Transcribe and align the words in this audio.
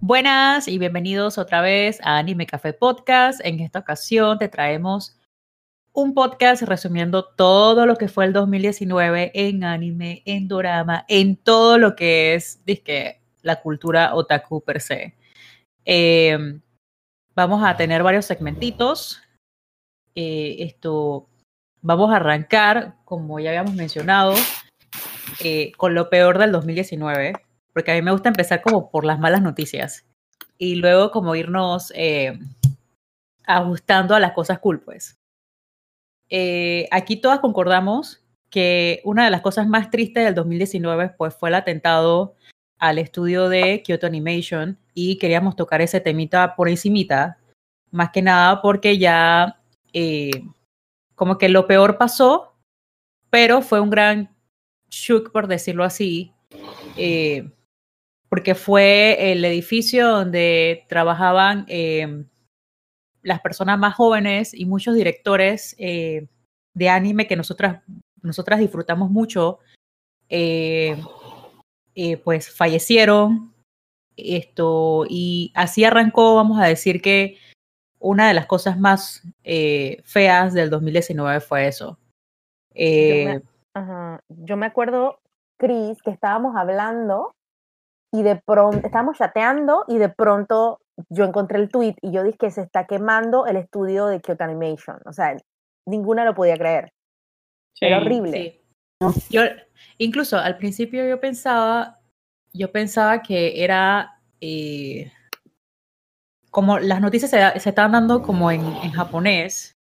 Buenas 0.00 0.68
y 0.68 0.78
bienvenidos 0.78 1.38
otra 1.38 1.60
vez 1.60 1.98
a 2.04 2.18
Anime 2.18 2.46
Café 2.46 2.72
Podcast. 2.72 3.40
En 3.42 3.58
esta 3.58 3.80
ocasión 3.80 4.38
te 4.38 4.48
traemos 4.48 5.18
un 5.92 6.14
podcast 6.14 6.62
resumiendo 6.62 7.24
todo 7.24 7.84
lo 7.84 7.96
que 7.96 8.06
fue 8.06 8.24
el 8.24 8.32
2019 8.32 9.32
en 9.34 9.64
anime, 9.64 10.22
en 10.24 10.46
dorama, 10.46 11.04
en 11.08 11.34
todo 11.36 11.78
lo 11.78 11.96
que 11.96 12.36
es 12.36 12.64
dizque, 12.64 13.20
la 13.42 13.60
cultura 13.60 14.14
otaku 14.14 14.62
per 14.62 14.80
se. 14.80 15.16
Eh, 15.84 16.60
vamos 17.34 17.64
a 17.64 17.76
tener 17.76 18.04
varios 18.04 18.24
segmentitos. 18.24 19.20
Eh, 20.14 20.58
esto, 20.60 21.28
vamos 21.82 22.12
a 22.12 22.16
arrancar, 22.16 22.94
como 23.04 23.40
ya 23.40 23.50
habíamos 23.50 23.74
mencionado, 23.74 24.34
eh, 25.42 25.72
con 25.76 25.94
lo 25.94 26.08
peor 26.08 26.38
del 26.38 26.52
2019 26.52 27.47
porque 27.72 27.92
a 27.92 27.94
mí 27.94 28.02
me 28.02 28.12
gusta 28.12 28.28
empezar 28.28 28.62
como 28.62 28.90
por 28.90 29.04
las 29.04 29.18
malas 29.18 29.42
noticias 29.42 30.06
y 30.58 30.76
luego 30.76 31.10
como 31.10 31.34
irnos 31.34 31.92
eh, 31.94 32.38
ajustando 33.46 34.14
a 34.14 34.20
las 34.20 34.32
cosas 34.32 34.58
cool, 34.58 34.80
pues. 34.80 35.18
Eh, 36.30 36.88
aquí 36.90 37.16
todas 37.16 37.40
concordamos 37.40 38.22
que 38.50 39.00
una 39.04 39.24
de 39.24 39.30
las 39.30 39.40
cosas 39.40 39.66
más 39.66 39.90
tristes 39.90 40.24
del 40.24 40.34
2019 40.34 41.14
pues 41.16 41.34
fue 41.34 41.48
el 41.48 41.54
atentado 41.54 42.34
al 42.78 42.98
estudio 42.98 43.48
de 43.48 43.82
Kyoto 43.82 44.06
Animation 44.06 44.78
y 44.94 45.18
queríamos 45.18 45.56
tocar 45.56 45.80
ese 45.80 46.00
temita 46.00 46.54
por 46.54 46.68
encimita, 46.68 47.38
más 47.90 48.10
que 48.10 48.22
nada 48.22 48.60
porque 48.62 48.98
ya 48.98 49.60
eh, 49.92 50.30
como 51.14 51.38
que 51.38 51.48
lo 51.48 51.66
peor 51.66 51.98
pasó, 51.98 52.54
pero 53.30 53.62
fue 53.62 53.80
un 53.80 53.90
gran 53.90 54.34
shock, 54.90 55.32
por 55.32 55.48
decirlo 55.48 55.84
así, 55.84 56.32
eh, 56.96 57.50
porque 58.28 58.54
fue 58.54 59.32
el 59.32 59.44
edificio 59.44 60.08
donde 60.08 60.84
trabajaban 60.88 61.64
eh, 61.68 62.24
las 63.22 63.40
personas 63.40 63.78
más 63.78 63.94
jóvenes 63.94 64.52
y 64.54 64.66
muchos 64.66 64.94
directores 64.94 65.74
eh, 65.78 66.28
de 66.74 66.88
anime 66.88 67.26
que 67.26 67.36
nosotras, 67.36 67.82
nosotras 68.22 68.60
disfrutamos 68.60 69.10
mucho, 69.10 69.58
eh, 70.28 70.96
pues 72.24 72.50
fallecieron. 72.54 73.54
Esto, 74.20 75.04
y 75.08 75.52
así 75.54 75.84
arrancó, 75.84 76.34
vamos 76.34 76.60
a 76.60 76.66
decir 76.66 77.00
que 77.00 77.38
una 78.00 78.26
de 78.26 78.34
las 78.34 78.46
cosas 78.46 78.76
más 78.76 79.22
feas 80.02 80.54
del 80.54 80.70
2019 80.70 81.38
fue 81.38 81.68
eso. 81.68 81.96
Yo 82.74 82.80
me, 82.80 83.42
ajá. 83.74 84.20
Yo 84.28 84.56
me 84.56 84.66
acuerdo, 84.66 85.20
Cris, 85.56 86.02
que 86.02 86.10
estábamos 86.10 86.56
hablando 86.56 87.30
y 88.12 88.22
de 88.22 88.36
pronto, 88.36 88.86
estábamos 88.86 89.18
chateando 89.18 89.84
y 89.88 89.98
de 89.98 90.08
pronto 90.08 90.80
yo 91.10 91.24
encontré 91.24 91.58
el 91.58 91.68
tweet 91.68 91.94
y 92.02 92.12
yo 92.12 92.22
dije 92.22 92.38
que 92.38 92.50
se 92.50 92.62
está 92.62 92.86
quemando 92.86 93.46
el 93.46 93.56
estudio 93.56 94.06
de 94.06 94.20
Kyoto 94.20 94.44
Animation. 94.44 94.98
O 95.04 95.12
sea, 95.12 95.36
ninguna 95.86 96.24
lo 96.24 96.34
podía 96.34 96.56
creer. 96.56 96.92
Sí, 97.74 97.86
Era 97.86 97.98
horrible. 97.98 98.60
Sí. 99.00 99.28
Yo, 99.30 99.42
incluso 99.98 100.38
al 100.38 100.56
principio 100.56 101.06
yo 101.06 101.20
pensaba, 101.20 102.00
yo 102.52 102.72
pensaba 102.72 103.22
que 103.22 103.62
era 103.62 104.20
eh, 104.40 105.12
como 106.50 106.78
las 106.78 107.00
noticias 107.00 107.30
se, 107.30 107.60
se 107.60 107.68
estaban 107.68 107.92
dando 107.92 108.22
como 108.22 108.50
en, 108.50 108.64
en 108.82 108.90
japonés, 108.90 109.76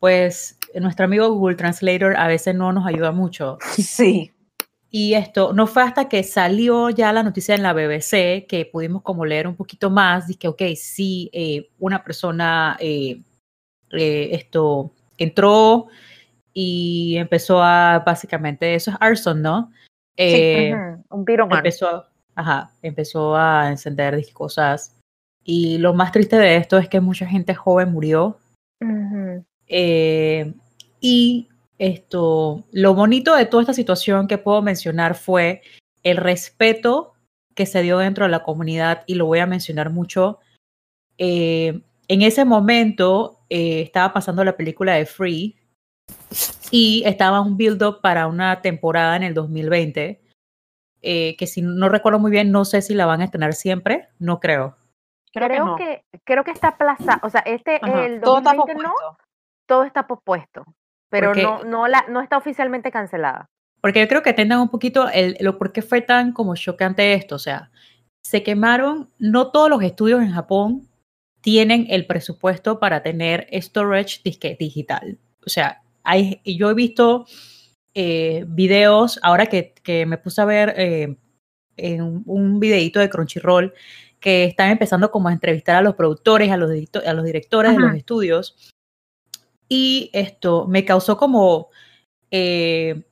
pues 0.00 0.58
nuestro 0.74 1.06
amigo 1.06 1.32
Google 1.32 1.56
Translator 1.56 2.16
a 2.16 2.26
veces 2.28 2.54
no 2.54 2.72
nos 2.72 2.86
ayuda 2.86 3.12
mucho. 3.12 3.58
Sí. 3.76 4.32
Y 4.90 5.14
esto 5.14 5.52
no 5.52 5.66
fue 5.66 5.82
hasta 5.82 6.08
que 6.08 6.22
salió 6.22 6.88
ya 6.88 7.12
la 7.12 7.22
noticia 7.22 7.54
en 7.54 7.62
la 7.62 7.74
BBC 7.74 8.46
que 8.46 8.68
pudimos 8.72 9.02
como 9.02 9.26
leer 9.26 9.46
un 9.46 9.54
poquito 9.54 9.90
más, 9.90 10.26
que, 10.38 10.48
ok, 10.48 10.62
sí, 10.76 11.28
eh, 11.32 11.70
una 11.78 12.02
persona 12.02 12.76
eh, 12.80 13.22
eh, 13.90 14.30
esto 14.32 14.92
entró 15.18 15.88
y 16.54 17.16
empezó 17.18 17.62
a, 17.62 18.02
básicamente, 18.04 18.74
eso 18.74 18.90
es 18.90 18.96
arson, 19.00 19.42
¿no? 19.42 19.70
sí, 20.16 20.72
un 21.10 21.24
piromán. 21.24 21.58
Empezó, 21.58 22.06
ajá, 22.34 22.72
empezó 22.82 23.36
a 23.36 23.70
encender 23.70 24.20
cosas. 24.32 24.96
Y 25.44 25.78
lo 25.78 25.94
más 25.94 26.12
triste 26.12 26.36
de 26.36 26.56
esto 26.56 26.78
es 26.78 26.88
que 26.88 27.00
mucha 27.00 27.26
gente 27.26 27.54
joven 27.54 27.92
murió. 27.92 28.38
Y 31.00 31.48
esto, 31.78 32.64
lo 32.72 32.94
bonito 32.94 33.34
de 33.34 33.46
toda 33.46 33.62
esta 33.62 33.72
situación 33.72 34.26
que 34.26 34.38
puedo 34.38 34.62
mencionar 34.62 35.14
fue 35.14 35.62
el 36.02 36.16
respeto 36.16 37.14
que 37.54 37.66
se 37.66 37.82
dio 37.82 37.98
dentro 37.98 38.24
de 38.24 38.30
la 38.30 38.42
comunidad 38.42 39.04
y 39.06 39.14
lo 39.14 39.26
voy 39.26 39.38
a 39.38 39.46
mencionar 39.46 39.90
mucho. 39.90 40.38
Eh, 41.18 41.82
en 42.08 42.22
ese 42.22 42.44
momento 42.44 43.40
eh, 43.48 43.82
estaba 43.82 44.12
pasando 44.12 44.44
la 44.44 44.56
película 44.56 44.94
de 44.94 45.06
Free 45.06 45.56
y 46.70 47.02
estaba 47.06 47.40
un 47.40 47.56
build-up 47.56 48.00
para 48.00 48.26
una 48.26 48.60
temporada 48.60 49.16
en 49.16 49.22
el 49.22 49.34
2020, 49.34 50.20
eh, 51.02 51.36
que 51.36 51.46
si 51.46 51.62
no 51.62 51.88
recuerdo 51.88 52.18
muy 52.18 52.30
bien, 52.30 52.50
no 52.50 52.64
sé 52.64 52.82
si 52.82 52.94
la 52.94 53.06
van 53.06 53.20
a 53.20 53.24
estrenar 53.24 53.54
siempre, 53.54 54.08
no 54.18 54.40
creo. 54.40 54.76
Creo, 55.32 55.48
creo 55.48 55.64
que, 55.64 55.70
no. 55.70 55.76
que, 55.76 56.04
creo 56.24 56.44
que 56.44 56.50
está 56.50 56.68
aplazado, 56.68 57.20
o 57.22 57.30
sea, 57.30 57.40
este, 57.40 57.78
Ajá. 57.82 58.06
el 58.06 58.20
2020 58.20 58.22
todo 58.22 58.38
está 58.38 58.82
no, 58.82 58.94
todo 59.66 59.84
está 59.84 60.06
pospuesto 60.06 60.64
pero 61.10 61.28
porque, 61.28 61.42
no, 61.42 61.64
no, 61.64 61.88
la, 61.88 62.04
no 62.08 62.20
está 62.20 62.36
oficialmente 62.36 62.90
cancelada. 62.90 63.46
Porque 63.80 64.00
yo 64.00 64.08
creo 64.08 64.22
que 64.22 64.32
tengan 64.32 64.60
un 64.60 64.68
poquito 64.68 65.08
el, 65.08 65.36
lo 65.40 65.58
por 65.58 65.72
qué 65.72 65.82
fue 65.82 66.00
tan 66.00 66.32
como 66.32 66.56
chocante 66.56 67.14
esto. 67.14 67.36
O 67.36 67.38
sea, 67.38 67.70
se 68.24 68.42
quemaron, 68.42 69.08
no 69.18 69.50
todos 69.50 69.70
los 69.70 69.82
estudios 69.82 70.20
en 70.20 70.32
Japón 70.32 70.88
tienen 71.40 71.86
el 71.88 72.06
presupuesto 72.06 72.80
para 72.80 73.02
tener 73.02 73.48
storage 73.52 74.20
disque 74.24 74.56
digital. 74.58 75.18
O 75.46 75.48
sea, 75.48 75.82
hay, 76.02 76.40
yo 76.44 76.70
he 76.70 76.74
visto 76.74 77.26
eh, 77.94 78.44
videos, 78.48 79.18
ahora 79.22 79.46
que, 79.46 79.74
que, 79.82 80.04
me 80.06 80.18
puse 80.18 80.40
a 80.40 80.44
ver 80.44 80.74
eh, 80.76 81.16
en 81.76 82.22
un, 82.26 82.60
videito 82.60 83.00
de 83.00 83.08
Crunchyroll, 83.08 83.72
que 84.20 84.44
están 84.44 84.70
empezando 84.70 85.10
como 85.10 85.28
a 85.28 85.32
entrevistar 85.32 85.76
a 85.76 85.82
los 85.82 85.94
productores, 85.94 86.50
a 86.50 86.56
los, 86.56 86.70
a 86.70 87.12
los 87.12 87.24
directores 87.24 87.70
Ajá. 87.70 87.80
de 87.80 87.86
los 87.86 87.96
estudios, 87.96 88.72
y 89.68 90.10
esto 90.12 90.66
me 90.66 90.84
causó 90.84 91.16
como, 91.16 91.68
eh, 92.30 93.02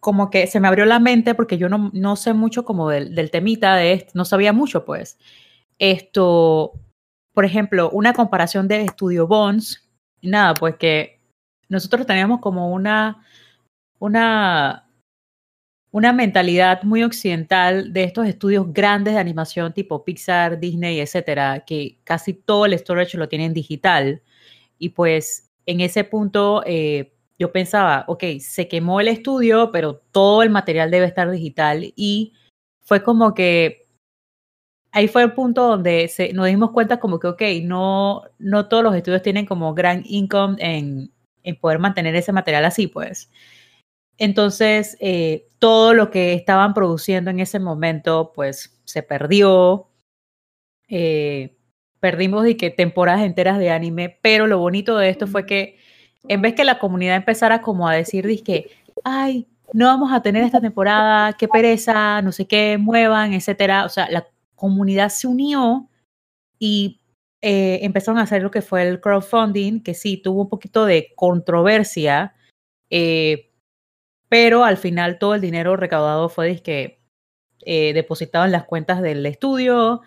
como 0.00 0.30
que 0.30 0.46
se 0.46 0.60
me 0.60 0.68
abrió 0.68 0.84
la 0.84 1.00
mente 1.00 1.34
porque 1.34 1.58
yo 1.58 1.68
no, 1.68 1.90
no 1.92 2.16
sé 2.16 2.32
mucho 2.32 2.64
como 2.64 2.88
del, 2.90 3.14
del 3.14 3.30
temita 3.30 3.74
de 3.76 3.92
esto, 3.92 4.12
no 4.14 4.24
sabía 4.24 4.52
mucho 4.52 4.84
pues. 4.84 5.18
Esto, 5.78 6.72
por 7.32 7.44
ejemplo, 7.44 7.90
una 7.90 8.12
comparación 8.12 8.68
de 8.68 8.82
Estudio 8.82 9.26
Bones, 9.26 9.88
nada, 10.22 10.54
pues 10.54 10.76
que 10.76 11.20
nosotros 11.68 12.06
teníamos 12.06 12.40
como 12.40 12.72
una, 12.72 13.24
una, 13.98 14.88
una 15.90 16.12
mentalidad 16.12 16.82
muy 16.82 17.02
occidental 17.02 17.92
de 17.92 18.04
estos 18.04 18.26
estudios 18.26 18.72
grandes 18.72 19.14
de 19.14 19.20
animación 19.20 19.72
tipo 19.72 20.04
Pixar, 20.04 20.60
Disney, 20.60 21.00
etcétera, 21.00 21.64
que 21.66 21.98
casi 22.04 22.34
todo 22.34 22.66
el 22.66 22.78
storage 22.78 23.18
lo 23.18 23.28
tienen 23.28 23.52
digital. 23.52 24.22
Y 24.78 24.90
pues 24.90 25.50
en 25.66 25.80
ese 25.80 26.04
punto 26.04 26.62
eh, 26.66 27.14
yo 27.38 27.52
pensaba, 27.52 28.04
ok, 28.08 28.24
se 28.40 28.68
quemó 28.68 29.00
el 29.00 29.08
estudio, 29.08 29.70
pero 29.72 30.02
todo 30.12 30.42
el 30.42 30.50
material 30.50 30.90
debe 30.90 31.06
estar 31.06 31.30
digital. 31.30 31.92
Y 31.96 32.34
fue 32.82 33.02
como 33.02 33.34
que 33.34 33.86
ahí 34.92 35.08
fue 35.08 35.22
el 35.24 35.34
punto 35.34 35.68
donde 35.68 36.08
se, 36.08 36.32
nos 36.32 36.46
dimos 36.46 36.70
cuenta 36.70 36.98
como 36.98 37.18
que, 37.18 37.26
ok, 37.28 37.42
no, 37.62 38.22
no 38.38 38.68
todos 38.68 38.82
los 38.82 38.94
estudios 38.94 39.22
tienen 39.22 39.44
como 39.44 39.74
gran 39.74 40.02
income 40.06 40.56
en, 40.58 41.12
en 41.42 41.56
poder 41.60 41.78
mantener 41.78 42.16
ese 42.16 42.32
material 42.32 42.64
así, 42.64 42.86
pues. 42.86 43.30
Entonces, 44.18 44.96
eh, 45.00 45.48
todo 45.58 45.94
lo 45.94 46.10
que 46.10 46.34
estaban 46.34 46.74
produciendo 46.74 47.30
en 47.30 47.40
ese 47.40 47.58
momento, 47.60 48.32
pues 48.34 48.80
se 48.84 49.02
perdió. 49.02 49.88
Eh, 50.88 51.55
perdimos 52.00 52.44
de 52.44 52.56
que 52.56 52.70
temporadas 52.70 53.22
enteras 53.22 53.58
de 53.58 53.70
anime, 53.70 54.18
pero 54.22 54.46
lo 54.46 54.58
bonito 54.58 54.96
de 54.98 55.08
esto 55.08 55.26
fue 55.26 55.46
que 55.46 55.78
en 56.28 56.42
vez 56.42 56.54
que 56.54 56.64
la 56.64 56.78
comunidad 56.78 57.16
empezara 57.16 57.62
como 57.62 57.88
a 57.88 57.94
decir, 57.94 58.42
que, 58.44 58.70
ay, 59.04 59.46
no 59.72 59.86
vamos 59.86 60.12
a 60.12 60.22
tener 60.22 60.42
esta 60.44 60.60
temporada, 60.60 61.34
qué 61.34 61.48
pereza, 61.48 62.22
no 62.22 62.32
sé 62.32 62.46
qué, 62.46 62.78
muevan, 62.78 63.32
etcétera. 63.32 63.84
O 63.84 63.88
sea, 63.88 64.08
la 64.10 64.26
comunidad 64.54 65.08
se 65.10 65.26
unió 65.26 65.88
y 66.58 67.00
eh, 67.42 67.80
empezaron 67.82 68.18
a 68.18 68.22
hacer 68.22 68.42
lo 68.42 68.50
que 68.50 68.62
fue 68.62 68.86
el 68.88 69.00
crowdfunding, 69.00 69.82
que 69.82 69.94
sí, 69.94 70.16
tuvo 70.16 70.42
un 70.42 70.48
poquito 70.48 70.86
de 70.86 71.12
controversia, 71.16 72.34
eh, 72.90 73.52
pero 74.28 74.64
al 74.64 74.76
final 74.76 75.18
todo 75.18 75.34
el 75.34 75.40
dinero 75.40 75.76
recaudado 75.76 76.28
fue 76.28 76.48
disque, 76.48 77.00
eh, 77.64 77.92
depositado 77.92 78.44
en 78.44 78.52
las 78.52 78.64
cuentas 78.64 79.02
del 79.02 79.24
estudio. 79.26 80.02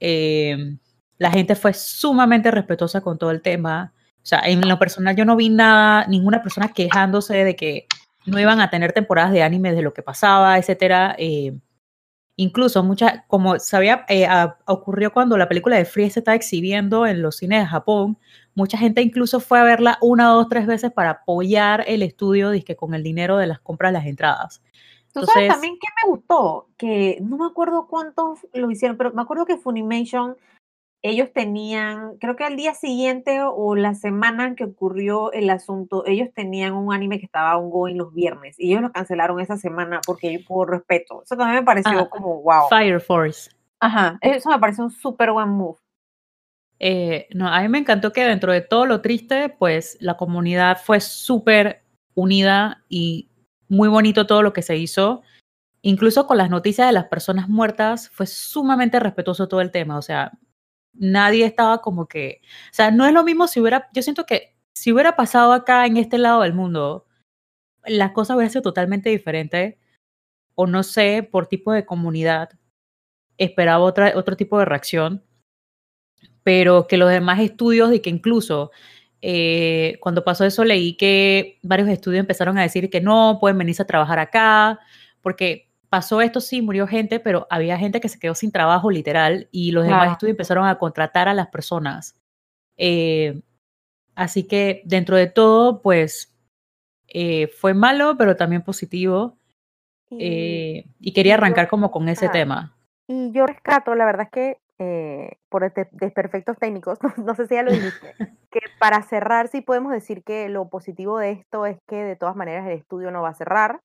Eh, 0.00 0.76
la 1.18 1.30
gente 1.30 1.54
fue 1.54 1.74
sumamente 1.74 2.50
respetuosa 2.50 3.00
con 3.00 3.18
todo 3.18 3.30
el 3.30 3.42
tema. 3.42 3.92
O 4.16 4.26
sea, 4.28 4.40
en 4.44 4.66
lo 4.68 4.78
personal 4.78 5.16
yo 5.16 5.24
no 5.24 5.36
vi 5.36 5.48
nada, 5.48 6.06
ninguna 6.06 6.42
persona 6.42 6.68
quejándose 6.68 7.44
de 7.44 7.56
que 7.56 7.86
no 8.26 8.38
iban 8.38 8.60
a 8.60 8.70
tener 8.70 8.92
temporadas 8.92 9.32
de 9.32 9.42
anime 9.42 9.72
de 9.72 9.82
lo 9.82 9.94
que 9.94 10.02
pasaba, 10.02 10.58
etcétera. 10.58 11.14
Eh, 11.18 11.58
Incluso 12.40 12.84
mucha, 12.84 13.24
como 13.26 13.58
sabía, 13.58 14.04
eh, 14.08 14.28
ocurrió 14.66 15.12
cuando 15.12 15.36
la 15.36 15.48
película 15.48 15.76
de 15.76 15.84
Free 15.84 16.08
se 16.08 16.20
estaba 16.20 16.36
exhibiendo 16.36 17.04
en 17.04 17.20
los 17.20 17.38
cines 17.38 17.62
de 17.62 17.66
Japón, 17.66 18.16
mucha 18.54 18.78
gente 18.78 19.02
incluso 19.02 19.40
fue 19.40 19.58
a 19.58 19.64
verla 19.64 19.98
una, 20.02 20.28
dos, 20.28 20.48
tres 20.48 20.68
veces 20.68 20.92
para 20.92 21.10
apoyar 21.10 21.82
el 21.88 22.00
estudio 22.04 22.52
que 22.64 22.76
con 22.76 22.94
el 22.94 23.02
dinero 23.02 23.38
de 23.38 23.48
las 23.48 23.58
compras 23.58 23.90
de 23.90 23.98
las 23.98 24.06
entradas. 24.06 24.62
¿Tú 25.12 25.24
sabes 25.26 25.48
también 25.48 25.78
qué 25.80 25.88
me 26.00 26.10
gustó? 26.12 26.68
Que 26.76 27.18
no 27.20 27.38
me 27.38 27.46
acuerdo 27.46 27.88
cuántos 27.88 28.46
lo 28.52 28.70
hicieron, 28.70 28.96
pero 28.96 29.12
me 29.12 29.22
acuerdo 29.22 29.44
que 29.44 29.56
Funimation 29.56 30.36
ellos 31.02 31.32
tenían, 31.32 32.16
creo 32.18 32.34
que 32.34 32.44
al 32.44 32.56
día 32.56 32.74
siguiente 32.74 33.40
o 33.42 33.76
la 33.76 33.94
semana 33.94 34.46
en 34.46 34.56
que 34.56 34.64
ocurrió 34.64 35.32
el 35.32 35.48
asunto, 35.50 36.04
ellos 36.06 36.28
tenían 36.34 36.74
un 36.74 36.92
anime 36.92 37.20
que 37.20 37.26
estaba 37.26 37.56
ongoing 37.56 37.96
los 37.96 38.12
viernes 38.12 38.58
y 38.58 38.70
ellos 38.70 38.82
lo 38.82 38.92
cancelaron 38.92 39.40
esa 39.40 39.56
semana 39.56 40.00
porque 40.04 40.42
por 40.46 40.70
respeto. 40.70 41.22
Eso 41.22 41.36
también 41.36 41.60
me 41.60 41.64
pareció 41.64 42.00
ah, 42.00 42.10
como 42.10 42.42
wow. 42.42 42.68
Fire 42.68 43.00
Force. 43.00 43.50
Ajá, 43.80 44.18
eso 44.20 44.50
me 44.50 44.58
pareció 44.58 44.84
un 44.84 44.90
súper 44.90 45.30
buen 45.30 45.50
move. 45.50 45.78
Eh, 46.80 47.28
no, 47.32 47.48
a 47.48 47.60
mí 47.60 47.68
me 47.68 47.78
encantó 47.78 48.12
que 48.12 48.24
dentro 48.24 48.52
de 48.52 48.60
todo 48.60 48.86
lo 48.86 49.00
triste, 49.00 49.48
pues 49.48 49.96
la 50.00 50.16
comunidad 50.16 50.78
fue 50.82 51.00
súper 51.00 51.82
unida 52.14 52.84
y 52.88 53.28
muy 53.68 53.88
bonito 53.88 54.26
todo 54.26 54.42
lo 54.42 54.52
que 54.52 54.62
se 54.62 54.76
hizo. 54.76 55.22
Incluso 55.82 56.26
con 56.26 56.38
las 56.38 56.50
noticias 56.50 56.88
de 56.88 56.92
las 56.92 57.04
personas 57.04 57.48
muertas, 57.48 58.08
fue 58.10 58.26
sumamente 58.26 58.98
respetuoso 58.98 59.46
todo 59.46 59.60
el 59.60 59.70
tema. 59.70 59.96
O 59.96 60.02
sea, 60.02 60.32
nadie 60.92 61.44
estaba 61.44 61.80
como 61.82 62.06
que, 62.06 62.40
o 62.70 62.74
sea, 62.74 62.90
no 62.90 63.06
es 63.06 63.12
lo 63.12 63.24
mismo 63.24 63.48
si 63.48 63.60
hubiera, 63.60 63.88
yo 63.92 64.02
siento 64.02 64.26
que 64.26 64.56
si 64.74 64.92
hubiera 64.92 65.16
pasado 65.16 65.52
acá 65.52 65.86
en 65.86 65.96
este 65.96 66.18
lado 66.18 66.42
del 66.42 66.54
mundo, 66.54 67.06
las 67.84 68.12
cosas 68.12 68.36
hubieran 68.36 68.50
sido 68.52 68.62
totalmente 68.62 69.10
diferentes, 69.10 69.76
o 70.54 70.66
no 70.66 70.82
sé, 70.82 71.28
por 71.30 71.46
tipo 71.46 71.72
de 71.72 71.86
comunidad, 71.86 72.50
esperaba 73.38 73.84
otra, 73.84 74.12
otro 74.16 74.36
tipo 74.36 74.58
de 74.58 74.64
reacción, 74.64 75.24
pero 76.42 76.86
que 76.86 76.96
los 76.96 77.10
demás 77.10 77.40
estudios 77.40 77.92
y 77.92 78.00
que 78.00 78.10
incluso 78.10 78.70
eh, 79.20 79.98
cuando 80.00 80.24
pasó 80.24 80.44
eso 80.44 80.64
leí 80.64 80.96
que 80.96 81.58
varios 81.62 81.88
estudios 81.88 82.20
empezaron 82.20 82.58
a 82.58 82.62
decir 82.62 82.90
que 82.90 83.00
no, 83.00 83.38
pueden 83.40 83.58
venirse 83.58 83.82
a 83.82 83.86
trabajar 83.86 84.18
acá, 84.18 84.80
porque 85.20 85.67
pasó 85.88 86.20
esto, 86.20 86.40
sí, 86.40 86.62
murió 86.62 86.86
gente, 86.86 87.20
pero 87.20 87.46
había 87.50 87.78
gente 87.78 88.00
que 88.00 88.08
se 88.08 88.18
quedó 88.18 88.34
sin 88.34 88.52
trabajo 88.52 88.90
literal 88.90 89.48
y 89.50 89.72
los 89.72 89.84
demás 89.84 90.12
estudios 90.12 90.34
empezaron 90.34 90.66
a 90.66 90.78
contratar 90.78 91.28
a 91.28 91.34
las 91.34 91.48
personas. 91.48 92.20
Eh, 92.76 93.42
así 94.14 94.46
que 94.46 94.82
dentro 94.84 95.16
de 95.16 95.26
todo, 95.26 95.82
pues 95.82 96.36
eh, 97.08 97.48
fue 97.48 97.74
malo, 97.74 98.16
pero 98.18 98.36
también 98.36 98.62
positivo. 98.62 99.38
y, 100.10 100.84
eh, 101.00 101.12
quería 101.14 101.34
arrancar 101.34 101.68
como 101.68 101.90
con 101.90 102.08
ese 102.08 102.28
tema. 102.28 102.76
Y 103.06 103.32
yo 103.32 103.46
rescato, 103.46 103.94
la 103.94 104.04
verdad 104.04 104.26
es 104.26 104.30
que 104.30 104.58
por 105.48 105.72
desperfectos 105.92 106.56
técnicos, 106.58 106.98
no, 107.16 107.34
sé 107.34 107.46
si 107.46 107.54
ya 107.54 107.62
lo 107.62 107.72
dijiste, 107.72 108.14
que 108.50 108.60
para 108.78 109.02
cerrar 109.02 109.48
sí 109.48 109.60
podemos 109.60 109.92
decir 109.92 110.22
que 110.22 110.48
lo 110.48 110.68
positivo 110.68 111.18
de 111.18 111.32
esto 111.32 111.66
es 111.66 111.78
que 111.88 111.96
de 111.96 112.16
todas 112.16 112.36
maneras 112.36 112.66
el 112.66 112.74
estudio 112.74 113.10
no 113.10 113.22
va 113.22 113.30
a 113.30 113.34
cerrar. 113.34 113.80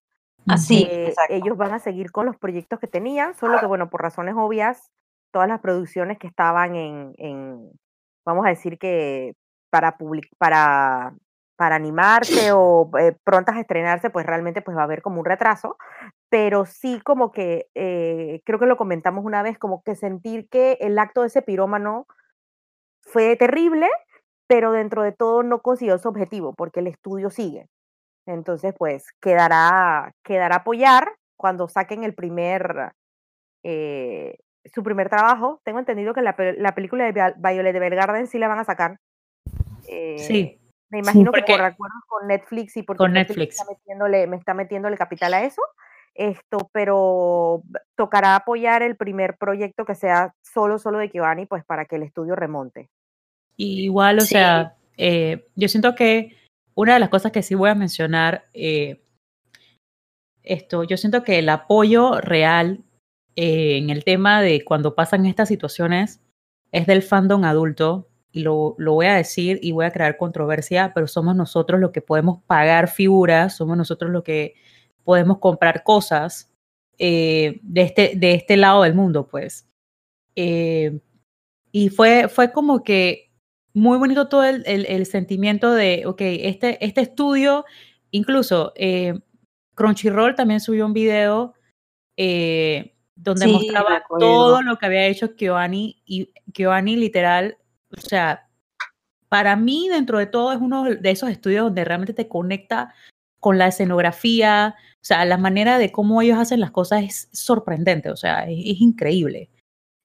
Así, 0.48 0.88
eh, 0.90 1.14
ellos 1.30 1.58
van 1.58 1.74
a 1.74 1.80
seguir 1.80 2.12
con 2.12 2.26
los 2.26 2.38
proyectos 2.38 2.80
que 2.80 2.88
tenían, 2.88 3.34
solo 3.36 3.60
que, 3.60 3.66
bueno, 3.66 3.90
por 3.90 4.02
razones 4.02 4.36
obvias, 4.38 4.92
todas 5.32 5.48
las 5.48 5.62
producciones 5.62 6.18
que 6.20 6.28
estaban 6.28 6.76
en, 6.76 7.14
en 7.18 7.72
vamos 8.26 8.46
a 8.46 8.50
decir 8.50 8.78
que 8.78 9.34
para, 9.70 9.98
para, 10.38 11.14
para 11.56 11.76
animarse 11.76 12.52
o 12.54 12.90
eh, 13.00 13.16
prontas 13.24 13.56
a 13.56 13.62
estrenarse, 13.62 14.10
pues 14.10 14.26
realmente 14.26 14.62
pues 14.62 14.78
va 14.78 14.82
a 14.82 14.86
haber 14.86 15.02
como 15.02 15.20
un 15.20 15.26
retraso, 15.26 15.78
pero 16.30 16.66
sí 16.66 17.02
como 17.04 17.32
que, 17.32 17.68
eh, 17.76 18.42
creo 18.46 18.60
que 18.60 18.66
lo 18.66 18.78
comentamos 18.78 19.26
una 19.26 19.44
vez, 19.44 19.58
como 19.58 19.82
que 19.84 19.96
sentir 19.96 20.48
que 20.50 20.78
el 20.82 21.00
acto 21.00 21.22
de 21.22 21.28
ese 21.28 21.42
pirómano 21.42 22.06
fue 23.02 23.36
terrible, 23.36 23.88
pero 24.48 24.72
dentro 24.72 25.04
de 25.04 25.12
todo 25.12 25.44
no 25.44 25.62
consiguió 25.62 25.98
su 25.98 26.10
objetivo, 26.10 26.54
porque 26.54 26.80
el 26.80 26.88
estudio 26.88 27.30
sigue. 27.30 27.68
Entonces, 28.26 28.74
pues 28.78 29.06
quedará, 29.22 30.14
quedará 30.24 30.58
apoyar 30.58 31.14
cuando 31.36 31.68
saquen 31.68 32.04
el 32.04 32.14
primer, 32.14 32.94
eh, 33.64 34.38
su 34.74 34.84
primer 34.84 35.10
trabajo. 35.10 35.62
Tengo 35.64 35.80
entendido 35.80 36.14
que 36.14 36.22
la, 36.22 36.36
la 36.58 36.76
película 36.76 37.12
de 37.12 37.34
Violet 37.38 37.76
Evergarden 37.76 38.28
sí 38.28 38.40
la 38.40 38.48
van 38.48 38.60
a 38.60 38.64
sacar. 38.64 39.00
Eh, 39.88 40.20
sí. 40.20 40.60
Me 40.90 41.00
imagino 41.00 41.32
que 41.32 41.42
por 41.42 41.62
acuerdos 41.62 42.04
con 42.08 42.28
Netflix 42.28 42.78
y 42.78 42.84
porque 42.84 43.00
con 43.00 43.14
Netflix. 43.14 43.38
Me, 43.38 43.44
está 43.46 43.66
metiéndole, 43.66 44.28
me 44.28 44.38
está 44.38 44.54
metiéndole 44.54 44.96
capital 44.96 45.34
a 45.34 45.44
eso. 45.44 45.62
Esto, 46.14 46.70
pero 46.72 47.64
tocará 47.96 48.36
apoyar 48.36 48.84
el 48.84 48.96
primer 48.96 49.36
proyecto 49.38 49.86
que 49.86 49.96
sea 49.96 50.36
solo, 50.44 50.78
solo 50.78 51.00
de 51.00 51.10
Giovanni, 51.10 51.48
pues 51.48 51.66
para 51.66 51.86
que 51.86 51.96
el 51.96 52.04
estudio 52.04 52.36
remonte. 52.36 52.90
igual, 53.58 54.20
o 54.20 54.22
sea, 54.22 54.76
eh, 54.98 55.48
yo 55.56 55.68
siento 55.68 55.96
que 55.96 56.38
una 56.76 56.96
de 56.96 57.00
las 57.00 57.10
cosas 57.10 57.32
que 57.32 57.44
sí 57.44 57.56
voy 57.56 57.70
a 57.70 57.76
mencionar, 57.76 58.48
eh, 58.54 59.02
esto, 60.44 60.84
yo 60.84 60.98
siento 60.98 61.24
que 61.24 61.40
el 61.40 61.50
apoyo 61.50 62.20
real 62.20 62.84
eh, 63.36 63.78
en 63.78 63.90
el 63.90 64.04
tema 64.04 64.42
de 64.42 64.64
cuando 64.64 64.96
pasan 64.96 65.26
estas 65.26 65.48
situaciones 65.48 66.22
es 66.72 66.86
del 66.88 67.02
fandom 67.02 67.44
adulto, 67.44 68.10
y 68.32 68.42
lo, 68.42 68.74
lo, 68.80 68.94
voy 68.94 69.06
a 69.06 69.16
decir 69.16 69.60
y 69.62 69.74
voy 69.74 69.86
a 69.86 69.92
crear 69.92 70.18
controversia, 70.18 70.92
pero 70.96 71.08
somos 71.08 71.36
nosotros 71.36 71.80
los 71.80 71.92
que 71.92 72.02
podemos 72.02 72.42
pagar 72.48 72.90
figuras, 72.90 73.56
somos 73.56 73.78
nosotros 73.78 74.10
los 74.10 74.24
que 74.24 74.56
podemos 75.04 75.38
comprar 75.38 75.84
cosas 75.84 76.52
eh, 76.98 77.60
de, 77.62 77.82
este, 77.84 78.14
de 78.16 78.34
este 78.34 78.58
lado 78.58 78.84
del 78.84 78.96
mundo, 78.96 79.28
pues. 79.28 79.68
y 80.36 81.90
fue, 81.90 82.28
fue 82.28 82.52
como 82.52 82.84
que 82.84 83.33
muy 83.74 83.98
bonito 83.98 84.28
todo 84.28 84.44
el, 84.44 84.64
el, 84.66 85.06
sentimiento 85.06 85.74
de, 85.74 86.04
ok, 86.06 86.22
este, 86.22 86.84
este 86.86 87.02
estudio, 87.02 87.66
incluso 88.12 88.72
eh, 88.76 89.20
Crunchyroll 89.76 90.36
también 90.36 90.60
subió 90.60 90.86
un 90.86 90.94
video 90.94 91.56
eh, 92.18 92.96
donde 93.16 93.48
mostraba 93.48 94.04
todo 94.20 94.62
lo 94.62 94.78
que 94.78 94.86
había 94.86 95.08
hecho 95.08 95.36
Kyoani 95.36 96.02
y 96.06 96.32
Kyoani 96.54 96.96
literal, 96.96 97.58
o 97.96 98.02
sea, 98.02 98.48
para 99.28 99.56
mí 99.56 99.90
dentro 99.90 100.20
de 100.20 100.28
todo 100.28 100.52
es 100.52 100.60
uno 100.60 100.84
de 100.84 101.12
esos 101.12 101.30
estudios 101.30 101.66
donde 101.66 101.86
realmente 101.86 102.14
te 102.14 102.28
conecta 102.28 102.94
con 103.40 103.58
la 103.58 103.68
escenografía, 103.68 104.76
o 104.78 105.06
sea, 105.06 105.26
la 105.26 105.38
manera 105.38 105.80
de 105.80 105.92
cómo 105.92 106.22
ellos 106.22 106.38
hacen 106.38 106.60
las 106.60 106.72
cosas 106.72 107.04
es 107.04 107.30
sorprendente, 107.34 108.12
o 108.12 108.16
sea, 108.16 108.44
es 108.44 108.80
increíble. 108.80 109.50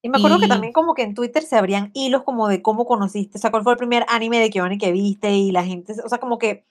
Y 0.09 0.11
me 0.11 0.17
acuerdo 0.17 0.39
que 0.39 0.49
también 0.49 0.73
como 0.73 0.95
que 0.95 1.03
en 1.03 1.13
Twitter 1.15 1.43
se 1.43 1.55
abrían 1.55 1.91
hilos 1.93 2.23
como 2.23 2.49
de 2.49 2.63
cómo 2.63 2.87
conociste, 2.87 3.37
o 3.37 3.41
sea, 3.41 3.51
cuál 3.51 3.63
fue 3.63 3.73
el 3.73 3.79
primer 3.79 4.07
anime 4.09 4.41
de 4.41 4.49
Kiwani 4.49 4.79
que 4.79 4.91
viste 4.91 5.33
y 5.33 5.53
la 5.53 5.63
gente, 5.63 5.93
o 6.03 6.09
sea, 6.09 6.17
como 6.17 6.39
que 6.39 6.65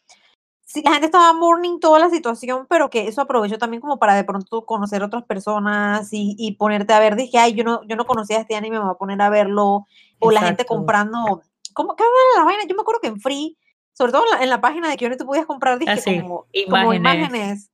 sí, 0.65 0.81
la 0.83 0.93
gente 0.93 1.05
estaba 1.05 1.33
mourning 1.33 1.79
toda 1.79 1.99
la 1.99 2.09
situación, 2.09 2.65
pero 2.67 2.89
que 2.89 3.07
eso 3.07 3.21
aprovechó 3.21 3.59
también 3.59 3.79
como 3.79 3.99
para 3.99 4.15
de 4.15 4.23
pronto 4.23 4.65
conocer 4.65 5.03
otras 5.03 5.23
personas 5.23 6.11
y, 6.13 6.35
y 6.39 6.53
ponerte 6.53 6.93
a 6.93 6.99
ver, 6.99 7.15
dije, 7.15 7.37
ay, 7.37 7.53
yo 7.53 7.63
no, 7.63 7.83
yo 7.87 7.95
no 7.95 8.07
conocía 8.07 8.39
este 8.39 8.55
anime, 8.55 8.79
me 8.79 8.85
voy 8.85 8.95
a 8.95 8.97
poner 8.97 9.21
a 9.21 9.29
verlo, 9.29 9.85
o 10.17 10.31
la 10.31 10.41
gente 10.41 10.65
comprando, 10.65 11.43
¿cómo 11.73 11.95
que 11.95 12.03
la 12.37 12.43
vaina? 12.43 12.63
Yo 12.67 12.73
me 12.73 12.81
acuerdo 12.81 13.01
que 13.01 13.09
en 13.09 13.21
Free, 13.21 13.55
sobre 13.93 14.13
todo 14.13 14.23
en 14.41 14.49
la, 14.49 14.61
página 14.61 14.89
de 14.89 14.97
Kiwani 14.97 15.17
tú 15.17 15.27
podías 15.27 15.45
comprar, 15.45 15.77
dije, 15.77 15.91
ah, 15.91 16.21
como, 16.23 16.91
imágenes. 16.91 17.69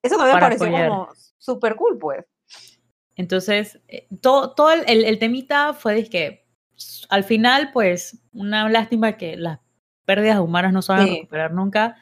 Eso 0.00 0.16
me 0.16 0.30
pareció 0.30 0.70
como 0.70 1.08
súper 1.38 1.74
cool, 1.74 1.98
pues. 1.98 2.24
Entonces, 3.18 3.80
eh, 3.88 4.06
todo, 4.22 4.52
todo 4.52 4.70
el, 4.72 5.04
el, 5.04 5.18
temita 5.18 5.74
fue 5.74 5.94
de 5.94 6.08
que 6.08 6.46
al 7.10 7.24
final, 7.24 7.70
pues, 7.72 8.22
una 8.32 8.68
lástima 8.68 9.16
que 9.16 9.36
las 9.36 9.58
pérdidas 10.04 10.38
humanas 10.38 10.72
no 10.72 10.82
se 10.82 10.92
van 10.92 11.00
a 11.00 11.06
recuperar 11.06 11.52
nunca, 11.52 11.96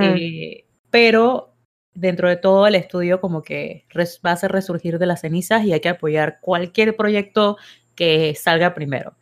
eh, 0.00 0.64
pero 0.88 1.56
dentro 1.94 2.28
de 2.28 2.36
todo 2.36 2.68
el 2.68 2.76
estudio 2.76 3.20
como 3.20 3.42
que 3.42 3.86
va 4.24 4.30
a 4.30 4.34
hacer 4.34 4.52
resurgir 4.52 5.00
de 5.00 5.06
las 5.06 5.22
cenizas 5.22 5.64
y 5.64 5.72
hay 5.72 5.80
que 5.80 5.88
apoyar 5.88 6.38
cualquier 6.40 6.96
proyecto 6.96 7.58
que 7.96 8.34
salga 8.36 8.72
primero. 8.72 9.14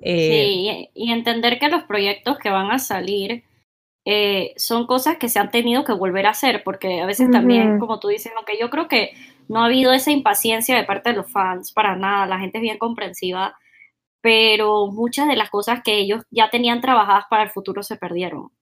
Eh, 0.00 0.44
sí, 0.44 0.90
y 0.92 1.12
entender 1.12 1.60
que 1.60 1.68
los 1.68 1.84
proyectos 1.84 2.36
que 2.38 2.50
van 2.50 2.72
a 2.72 2.80
salir 2.80 3.44
son 4.56 4.88
cosas 4.88 5.18
que 5.18 5.28
se 5.28 5.38
han 5.38 5.52
tenido 5.52 5.84
que 5.84 5.92
volver 5.92 6.26
a 6.26 6.30
hacer, 6.30 6.64
porque 6.64 7.00
a 7.00 7.06
veces 7.06 7.30
también, 7.30 7.78
como 7.78 8.00
tú 8.00 8.08
dices, 8.08 8.32
aunque 8.36 8.58
yo 8.58 8.68
creo 8.70 8.88
que 8.88 9.12
no 9.50 9.62
ha 9.62 9.66
habido 9.66 9.92
esa 9.92 10.12
impaciencia 10.12 10.76
de 10.76 10.84
parte 10.84 11.10
de 11.10 11.16
los 11.16 11.30
fans 11.30 11.72
para 11.72 11.96
nada, 11.96 12.24
la 12.26 12.38
gente 12.38 12.58
es 12.58 12.62
bien 12.62 12.78
comprensiva, 12.78 13.56
pero 14.20 14.86
muchas 14.86 15.26
de 15.26 15.34
las 15.34 15.50
cosas 15.50 15.80
que 15.82 15.98
ellos 15.98 16.22
ya 16.30 16.50
tenían 16.50 16.80
trabajadas 16.80 17.24
para 17.28 17.42
el 17.42 17.50
futuro 17.50 17.82
se 17.82 17.96
perdieron. 17.96 18.52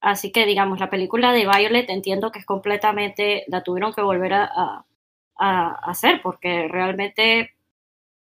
Así 0.00 0.30
que, 0.30 0.46
digamos, 0.46 0.78
la 0.78 0.88
película 0.88 1.32
de 1.32 1.48
Violet 1.48 1.90
entiendo 1.90 2.30
que 2.30 2.38
es 2.38 2.46
completamente, 2.46 3.42
la 3.48 3.64
tuvieron 3.64 3.92
que 3.92 4.02
volver 4.02 4.34
a, 4.34 4.84
hacer 5.36 6.20
porque 6.22 6.68
realmente 6.68 7.54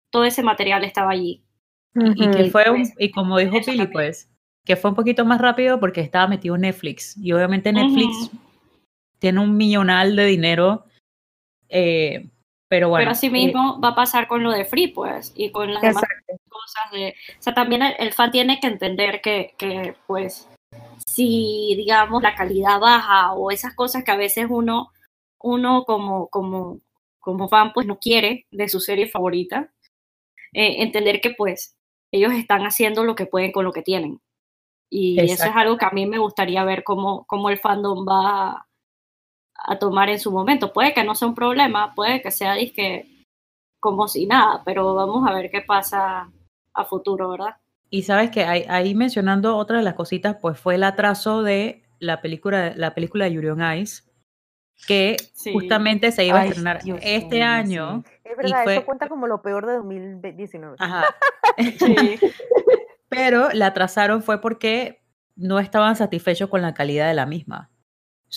todo 0.09 0.25
ese 0.25 0.43
material 0.43 0.85
estaba 0.85 1.11
allí. 1.11 1.45
y, 1.95 2.31
que 2.31 2.45
fue, 2.45 2.65
pues, 2.65 2.95
y 2.99 3.11
como 3.11 3.37
dijo 3.37 3.59
Pili, 3.67 3.89
pues, 3.89 4.31
que 4.65 4.77
fue 4.77 4.91
un 4.91 4.97
poquito 4.97 5.27
más 5.27 5.41
rápido 5.41 5.79
porque 5.79 6.01
estaba 6.01 6.27
metido 6.27 6.55
en 6.55 6.63
Netflix. 6.63 7.19
Y 7.19 7.33
obviamente 7.33 7.71
Netflix 7.71 8.31
tiene 9.19 9.41
un 9.41 9.57
millonal 9.59 10.17
de 10.17 10.25
dinero 10.25 10.87
eh, 11.73 12.29
Pero 12.69 12.91
bueno. 12.91 13.03
Pero 13.03 13.11
así 13.13 13.31
mismo 13.31 13.81
va 13.81 13.89
a 13.89 13.95
pasar 13.95 14.29
con 14.29 14.43
lo 14.43 14.53
de 14.53 14.65
Free, 14.65 14.89
pues, 14.89 15.33
y 15.35 15.51
con 15.51 15.73
las 15.73 15.83
demás 15.83 16.05
cosas 16.49 16.91
de... 16.93 17.15
O 17.39 17.43
sea, 17.43 17.55
también 17.55 17.83
el, 17.83 18.13
fan 18.13 18.31
tiene 18.31 18.61
que 18.61 18.67
entender 18.67 19.21
que, 19.21 19.55
que, 19.59 19.95
pues, 20.07 20.49
si, 21.07 21.75
digamos, 21.77 22.23
la 22.23 22.35
calidad 22.35 22.79
baja 22.79 23.33
o 23.33 23.51
esas 23.51 23.75
cosas 23.75 24.05
que 24.05 24.11
a 24.11 24.17
veces 24.17 24.47
uno, 24.49 24.93
uno 25.41 25.85
como, 25.85 26.29
como, 26.29 26.81
como 27.19 27.49
fan, 27.49 27.73
pues, 27.73 27.87
no 27.87 27.99
quiere 27.99 28.47
de 28.51 28.69
su 28.69 28.81
serie 28.81 29.09
favorita, 29.09 29.73
eh, 30.53 30.83
entender 30.83 31.21
que, 31.21 31.31
pues, 31.31 31.75
ellos 32.13 32.33
están 32.35 32.63
haciendo 32.67 33.05
lo 33.05 33.15
que 33.15 33.27
pueden 33.27 33.53
con 33.53 33.65
lo 33.65 33.73
que 33.73 33.83
tienen. 33.83 34.21
Y 34.91 35.19
eso 35.21 35.45
es 35.45 35.57
algo 35.57 35.79
que 35.79 35.87
a 35.87 35.91
mí 35.91 36.05
me 36.05 36.19
gustaría 36.19 36.63
ver 36.65 36.85
cómo, 36.85 37.25
cómo 37.25 37.49
el 37.49 37.59
fandom 37.59 38.07
va 38.07 38.67
a 39.65 39.79
tomar 39.79 40.09
en 40.11 40.19
su 40.19 40.31
momento. 40.31 40.73
Puede 40.73 40.95
que 40.95 41.05
no 41.05 41.15
sea 41.15 41.29
un 41.29 41.35
problema, 41.35 41.95
puede 41.95 42.23
que 42.23 42.31
sea 42.31 42.55
disque 42.55 43.25
como 43.81 44.09
si 44.09 44.27
nada, 44.27 44.63
pero 44.65 44.95
vamos 44.95 45.29
a 45.29 45.35
ver 45.35 45.51
qué 45.51 45.61
pasa 45.61 46.31
a 46.75 46.85
futuro, 46.85 47.31
¿verdad? 47.31 47.57
Y 47.91 48.03
sabes 48.03 48.31
que 48.31 48.45
ahí, 48.45 48.95
mencionando 48.95 49.57
otra 49.57 49.79
de 49.79 49.83
las 49.83 49.95
cositas, 49.95 50.37
pues 50.41 50.59
fue 50.59 50.77
el 50.77 50.85
atraso 50.85 51.43
de 51.43 51.83
la 51.99 52.23
película, 52.23 52.73
la 52.75 52.95
película 52.95 53.27
de 53.27 53.33
Yuri 53.33 53.49
on 53.51 53.77
Ice, 53.77 54.05
que 54.87 55.17
justamente 55.53 56.11
se 56.11 56.25
iba 56.25 56.41
a 56.41 56.47
estrenar 56.47 56.81
este 57.03 57.43
año. 57.43 58.03
Es 58.25 58.37
verdad, 58.37 58.67
eso 58.67 58.87
cuenta 58.87 59.09
como 59.09 59.27
lo 59.27 59.43
peor 59.43 59.67
de 59.67 59.75
2019. 59.75 60.77
Ajá. 60.79 61.05
Pero 63.09 63.51
la 63.53 63.67
atrasaron 63.67 64.23
fue 64.23 64.41
porque 64.41 65.03
no 65.37 65.59
estaban 65.59 65.97
satisfechos 65.97 66.49
con 66.49 66.63
la 66.63 66.73
calidad 66.73 67.09
de 67.09 67.15
la 67.15 67.27
misma 67.27 67.72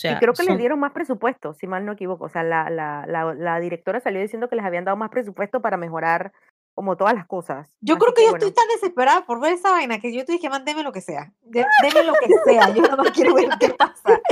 y 0.02 0.14
creo 0.16 0.34
que 0.34 0.44
les 0.44 0.58
dieron 0.58 0.78
más 0.78 0.92
presupuesto, 0.92 1.54
si 1.54 1.66
mal 1.66 1.86
no 1.86 1.92
equivoco. 1.92 2.26
O 2.26 2.28
sea, 2.28 2.42
la, 2.42 2.68
la, 2.68 3.06
la, 3.06 3.60
directora 3.60 4.00
salió 4.00 4.20
diciendo 4.20 4.48
que 4.48 4.56
les 4.56 4.64
habían 4.64 4.84
dado 4.84 4.96
más 4.96 5.10
presupuesto 5.10 5.62
para 5.62 5.76
mejorar 5.76 6.32
como 6.74 6.96
todas 6.96 7.14
las 7.14 7.26
cosas. 7.26 7.74
Yo 7.80 7.96
creo 7.96 8.12
que, 8.12 8.24
yo 8.26 8.32
estoy 8.32 8.52
tan 8.52 8.68
desesperada 8.68 9.24
por 9.24 9.40
ver 9.40 9.54
esa 9.54 9.70
vaina 9.70 9.98
que 9.98 10.12
yo 10.14 10.26
te 10.26 10.32
dije, 10.32 10.50
mándeme 10.50 10.82
lo 10.82 10.92
que 10.92 11.00
sea. 11.00 11.32
Deme 11.40 12.04
lo 12.04 12.12
que 12.12 12.28
sea, 12.44 12.68
yo 12.74 12.82
no 12.82 13.04
quiero 13.14 13.34
ver 13.34 13.48
qué 13.58 13.70
pasa. 13.70 14.20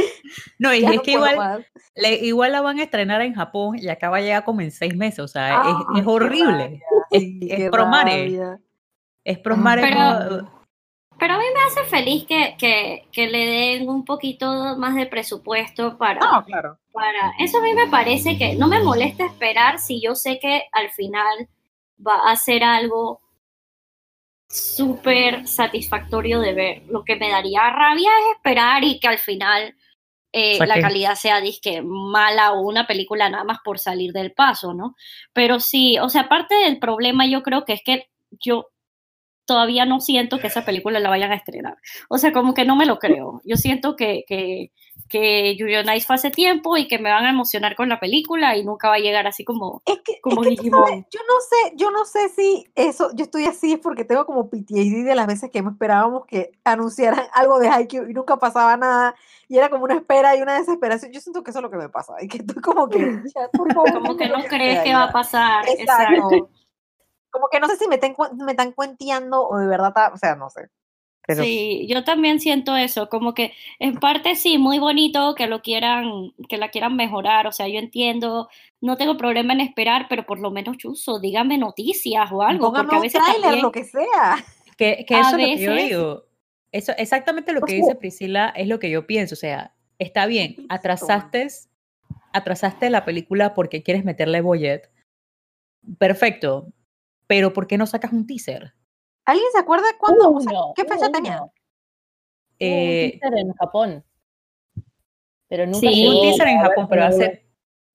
No, 0.59 0.75
y 0.75 0.85
es 0.85 1.01
que 1.03 1.13
igual, 1.13 1.67
igual 2.23 2.53
la 2.53 2.61
van 2.61 2.79
a 2.79 2.83
estrenar 2.83 3.21
en 3.21 3.35
Japón 3.35 3.79
y 3.79 3.89
acaba 3.89 4.19
ya 4.21 4.27
llegar 4.27 4.45
como 4.45 4.63
en 4.63 4.71
seis 4.71 4.97
meses, 4.97 5.21
o 5.21 5.29
sea, 5.29 5.63
es, 5.63 6.01
es, 6.01 6.07
horrible. 6.07 6.83
es, 7.11 7.23
es 7.41 7.71
promare. 7.71 8.59
Es 9.23 9.39
promare. 9.39 9.83
Pero 9.83 10.51
a 11.33 11.39
mí 11.39 11.45
me 11.55 11.61
hace 11.63 11.89
feliz 11.89 12.27
que, 12.27 12.55
que, 12.59 13.09
que, 13.11 13.27
le 13.27 13.47
den 13.47 13.89
un 13.89 14.05
poquito 14.05 14.77
más 14.77 14.95
de 14.95 15.07
presupuesto 15.07 15.97
para, 15.97 16.21
claro. 16.45 16.79
para... 16.93 17.33
Eso 17.39 17.59
a 17.59 17.63
mí 17.63 17.73
me 17.73 17.87
parece 17.87 18.37
que 18.37 18.55
no 18.57 18.69
me 18.69 18.83
molesta 18.83 19.25
esperar 19.25 19.79
si 19.79 20.03
yo 20.03 20.15
sé 20.15 20.39
que 20.39 20.65
al 20.73 20.91
final 20.91 21.49
va 22.07 22.31
a 22.31 22.37
ser 22.37 22.63
algo 22.63 23.21
súper 24.49 25.47
satisfactorio 25.47 26.41
de 26.41 26.53
ver. 26.53 26.83
Lo 26.89 27.05
que 27.05 27.17
me 27.17 27.31
daría 27.31 27.71
rabia 27.71 28.11
es 28.11 28.37
esperar 28.37 28.85
y 28.85 29.01
que 29.01 29.09
al 29.09 29.19
final 29.19 29.75
eh, 30.33 30.59
la 30.67 30.81
calidad 30.81 31.15
sea 31.15 31.41
disque 31.41 31.81
mala 31.83 32.53
o 32.53 32.61
una 32.63 32.87
película 32.87 33.29
nada 33.29 33.45
más 33.45 33.59
por 33.65 33.79
salir 33.79 34.13
del 34.13 34.33
paso, 34.33 34.75
¿no? 34.75 34.97
Pero 35.33 35.61
sí, 35.61 35.99
o 35.99 36.09
sea, 36.09 36.23
aparte 36.23 36.55
del 36.57 36.79
problema 36.79 37.27
yo 37.27 37.43
creo 37.43 37.65
que 37.65 37.75
es 37.75 37.83
que 37.85 38.11
yo 38.41 38.67
todavía 39.47 39.85
no 39.85 40.01
siento 40.01 40.39
que 40.39 40.47
esa 40.47 40.65
película 40.65 41.01
la 41.01 41.11
vayan 41.11 41.33
a 41.33 41.37
estrenar. 41.37 41.77
O 42.09 42.19
sea, 42.19 42.33
como 42.33 42.55
que 42.55 42.65
no 42.65 42.77
me 42.77 42.87
lo 42.87 42.99
creo. 42.99 43.41
Yo 43.45 43.57
siento 43.57 43.97
que, 43.97 44.25
que, 44.27 44.73
que 45.09 45.57
Nice 45.87 46.07
fue 46.07 46.17
hace 46.17 46.31
tiempo 46.31 46.77
y 46.77 46.89
que 46.89 46.99
me 46.99 47.11
van 47.11 47.25
a 47.25 47.31
emocionar 47.31 47.77
con 47.77 47.89
la 47.89 48.01
película 48.01 48.57
y 48.57 48.65
nunca 48.65 48.89
va 48.89 48.97
a 48.97 49.01
llegar 49.01 49.27
así 49.27 49.45
como, 49.45 49.83
es 49.85 50.01
que, 50.05 50.21
como 50.21 50.43
yo 50.45 50.51
no 50.71 50.87
sé, 51.41 51.75
yo 51.77 51.91
no 51.91 52.05
sé 52.05 52.29
si 52.31 52.65
eso, 52.75 53.11
yo 53.15 53.25
estoy 53.25 53.45
así 53.45 53.75
es 53.75 53.81
porque 53.81 54.05
tengo 54.05 54.25
como 54.25 54.49
PTSD 54.49 55.05
de 55.05 55.15
las 55.15 55.27
veces 55.27 55.51
que 55.51 55.59
esperábamos 55.59 56.25
que 56.27 56.53
anunciaran 56.65 57.27
algo 57.35 57.59
de 57.59 57.69
Haikyuu 57.69 58.09
y 58.09 58.15
nunca 58.15 58.39
pasaba 58.39 58.77
nada 58.77 59.15
y 59.49 59.59
era 59.59 59.69
como 59.69 59.85
una 59.85 59.97
espera 59.97 60.37
y 60.37 60.43
una 60.43 60.59
desesperación. 60.59 61.13
Yo 61.13 61.21
siento 61.21 61.43
que 61.43 61.51
eso 61.51 61.59
es 61.59 61.63
lo 61.63 61.71
que 61.71 61.77
me 61.77 61.89
pasa 61.89 62.15
y 62.21 62.29
que 62.29 62.39
estoy 62.39 62.63
como 62.63 62.89
que, 62.89 62.99
como 63.57 64.17
que 64.17 64.29
no 64.29 64.43
crees 64.45 64.83
que 64.83 64.95
va 64.95 65.05
a 65.05 65.13
pasar. 65.13 65.65
Exacto 65.69 66.49
como 67.35 67.49
que 67.49 67.59
no 67.59 67.67
sé 67.67 67.77
si 67.77 67.89
me, 67.89 67.99
me 68.45 68.53
están 68.53 68.71
cuenteando 68.71 69.49
o 69.49 69.59
de 69.59 69.67
verdad, 69.67 70.13
o 70.15 70.17
sea, 70.17 70.37
no 70.37 70.51
sé. 70.51 70.71
Sí, 71.27 71.87
yo 71.89 72.05
también 72.05 72.39
siento 72.39 72.77
eso, 72.77 73.09
como 73.09 73.33
que 73.33 73.55
en 73.79 73.99
parte 73.99 74.37
sí, 74.37 74.59
muy 74.59 74.79
bonito 74.79 75.35
que 75.35 75.47
lo 75.47 75.63
quieran, 75.63 76.33
que 76.49 76.59
la 76.59 76.69
quieran 76.69 76.97
mejorar, 76.97 77.47
o 77.47 77.53
sea, 77.53 77.67
yo 77.67 77.79
entiendo, 77.79 78.51
no 78.83 78.99
tengo 78.99 79.17
problema 79.17 79.55
en 79.55 79.63
esperar, 79.63 80.07
pero 80.11 80.27
por 80.27 80.39
lo 80.39 80.51
menos 80.51 80.77
chuso, 80.77 81.19
dígame 81.19 81.57
noticias 81.57 82.31
o 82.31 82.43
algo, 82.43 82.73
porque 82.73 82.97
a 82.97 83.01
veces 83.01 83.23
trailer, 83.25 83.63
lo 83.63 83.73
que 83.73 83.85
sea. 83.85 84.45
Que, 84.77 85.07
que 85.09 85.19
eso 85.19 85.31
es 85.31 85.33
lo 85.33 85.39
que 85.39 85.59
yo 85.59 85.73
digo. 85.73 86.25
Eso, 86.73 86.93
exactamente 86.99 87.53
lo 87.53 87.63
que 87.63 87.75
dice 87.75 87.95
Priscila 87.95 88.53
es 88.55 88.69
lo 88.69 88.79
que 88.79 88.91
yo 88.91 89.07
pienso, 89.07 89.35
o 89.35 89.39
sea, 89.39 89.75
está 89.99 90.27
bien, 90.27 90.57
atrasaste, 90.69 91.49
atrasaste 92.35 92.91
la 92.91 93.07
película 93.07 93.55
porque 93.55 93.83
quieres 93.83 94.05
meterle 94.05 94.43
bollet. 94.43 94.91
Perfecto, 95.99 96.69
pero 97.27 97.53
¿por 97.53 97.67
qué 97.67 97.79
no 97.79 97.87
sacas 97.87 98.13
un 98.13 98.27
teaser? 98.27 98.75
¿Alguien 99.25 99.47
se 99.53 99.59
acuerda 99.59 99.87
cuándo? 99.99 100.39
¿Qué 100.75 100.85
fecha 100.85 101.11
tenía? 101.11 101.43
Eh, 102.59 103.13
un 103.15 103.21
teaser 103.21 103.39
en 103.39 103.53
Japón. 103.55 104.05
Pero 105.49 105.67
nunca 105.67 105.81
sí, 105.81 106.07
un 106.07 106.23
teaser 106.23 106.49
en 106.49 106.61
Japón, 106.61 106.87
pero 106.89 107.05
hace, 107.05 107.47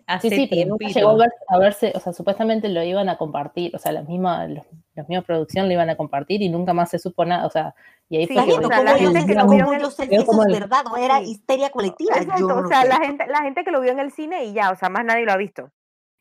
hace 0.05 0.29
sí, 0.29 0.47
sí, 0.47 0.65
nunca 0.65 0.87
llegó 0.87 1.17
a, 1.47 1.57
verse, 1.59 1.91
o 1.95 1.99
sea, 1.99 2.13
supuestamente 2.13 2.69
lo 2.69 2.83
iban 2.83 3.09
a 3.09 3.17
compartir, 3.17 3.75
o 3.75 3.79
sea, 3.79 3.91
las 3.91 4.07
mismas, 4.07 4.49
los, 4.49 4.65
los 4.95 5.09
mismos 5.09 5.25
producción 5.25 5.67
lo 5.67 5.73
iban 5.73 5.89
a 5.89 5.97
compartir 5.97 6.41
y 6.41 6.49
nunca 6.49 6.73
más 6.73 6.89
se 6.89 6.99
supo 6.99 7.25
nada, 7.25 7.45
o 7.45 7.49
sea, 7.49 7.75
y 8.09 8.17
ahí 8.17 8.27
fue 8.27 8.43
que, 8.43 8.53
o 8.53 8.67
sea, 8.67 8.83
la 8.83 8.97
gente 8.97 9.25
que 9.25 9.35
lo 9.35 9.47
vio 9.47 9.71
en 9.71 9.81
el 9.81 9.91
cine, 9.91 10.15
eso 10.15 10.43
es 10.47 10.59
verdad, 10.59 10.83
no 10.85 10.97
era 10.97 11.21
histeria 11.21 11.69
colectiva. 11.69 12.15
o 12.15 12.67
sea, 12.67 12.85
la 12.85 12.97
gente, 12.97 13.27
la 13.27 13.41
gente 13.41 13.63
que 13.63 13.71
lo 13.71 13.81
vio 13.81 13.91
en 13.91 13.99
el 13.99 14.11
cine 14.11 14.45
y 14.45 14.53
ya, 14.53 14.71
o 14.71 14.75
sea, 14.75 14.89
más 14.89 15.05
nadie 15.05 15.25
lo 15.25 15.31
ha 15.31 15.37
visto. 15.37 15.71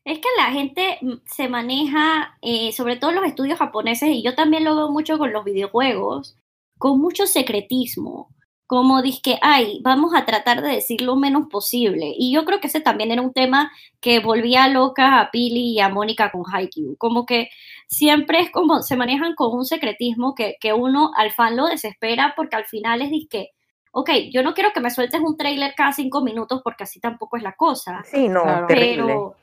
Es 0.09 0.17
que 0.17 0.27
la 0.37 0.45
gente 0.45 0.97
mm, 1.01 1.13
se 1.25 1.47
maneja, 1.47 2.35
eh, 2.41 2.71
sobre 2.71 2.97
todo 2.97 3.11
los 3.11 3.25
estudios 3.25 3.59
japoneses, 3.59 4.09
y 4.09 4.23
yo 4.23 4.33
también 4.33 4.63
lo 4.63 4.75
veo 4.75 4.89
mucho 4.89 5.19
con 5.19 5.31
los 5.31 5.45
videojuegos, 5.45 6.35
con 6.79 6.99
mucho 6.99 7.27
secretismo. 7.27 8.29
Como 8.65 9.03
que, 9.23 9.37
ay, 9.41 9.79
vamos 9.83 10.13
a 10.15 10.25
tratar 10.25 10.63
de 10.63 10.69
decir 10.69 11.01
lo 11.01 11.15
menos 11.15 11.47
posible. 11.49 12.11
Y 12.17 12.33
yo 12.33 12.43
creo 12.43 12.59
que 12.59 12.67
ese 12.67 12.81
también 12.81 13.11
era 13.11 13.21
un 13.21 13.33
tema 13.33 13.71
que 13.99 14.19
volvía 14.19 14.67
loca 14.67 15.19
a 15.21 15.29
Pili 15.29 15.73
y 15.73 15.79
a 15.79 15.89
Mónica 15.89 16.31
con 16.31 16.43
Haikyuu. 16.51 16.95
Como 16.97 17.25
que 17.27 17.49
siempre 17.87 18.39
es 18.39 18.51
como, 18.51 18.81
se 18.81 18.95
manejan 18.95 19.35
con 19.35 19.55
un 19.55 19.65
secretismo 19.65 20.33
que, 20.33 20.55
que 20.59 20.73
uno 20.73 21.11
al 21.17 21.31
fan 21.31 21.55
lo 21.55 21.67
desespera 21.67 22.33
porque 22.35 22.55
al 22.55 22.65
final 22.65 23.03
es 23.03 23.11
disque, 23.11 23.51
ok, 23.91 24.09
yo 24.31 24.43
no 24.43 24.53
quiero 24.53 24.71
que 24.73 24.81
me 24.81 24.91
sueltes 24.91 25.21
un 25.21 25.37
trailer 25.37 25.73
cada 25.75 25.93
cinco 25.93 26.21
minutos 26.21 26.61
porque 26.63 26.83
así 26.83 26.99
tampoco 26.99 27.37
es 27.37 27.43
la 27.43 27.53
cosa. 27.53 28.03
Sí, 28.05 28.27
no, 28.27 28.65
pero, 28.67 29.35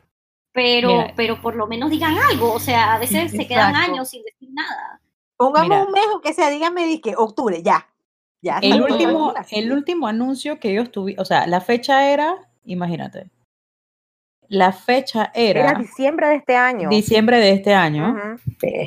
pero, 0.56 1.04
pero 1.14 1.38
por 1.42 1.54
lo 1.54 1.66
menos 1.66 1.90
digan 1.90 2.16
algo, 2.16 2.54
o 2.54 2.58
sea, 2.58 2.94
a 2.94 2.98
veces 2.98 3.30
se 3.30 3.46
quedan 3.46 3.76
años 3.76 4.08
sin 4.08 4.22
decir 4.22 4.48
nada. 4.52 5.02
Pongamos 5.36 5.86
un 5.86 5.92
mes 5.92 6.06
que 6.22 6.32
sea, 6.32 6.48
díganme 6.48 6.98
que 7.02 7.14
octubre, 7.14 7.62
ya. 7.62 7.86
ya 8.40 8.58
el, 8.62 8.80
último, 8.80 9.34
el 9.50 9.70
último 9.70 10.06
anuncio 10.08 10.58
que 10.58 10.70
ellos 10.70 10.90
tuvieron, 10.90 11.20
o 11.20 11.26
sea, 11.26 11.46
la 11.46 11.60
fecha 11.60 12.10
era, 12.10 12.36
imagínate, 12.64 13.28
la 14.48 14.72
fecha 14.72 15.30
era... 15.34 15.60
Era 15.60 15.78
diciembre 15.78 16.28
de 16.28 16.36
este 16.36 16.56
año. 16.56 16.88
Diciembre 16.88 17.38
de 17.38 17.50
este 17.50 17.74
año. 17.74 18.16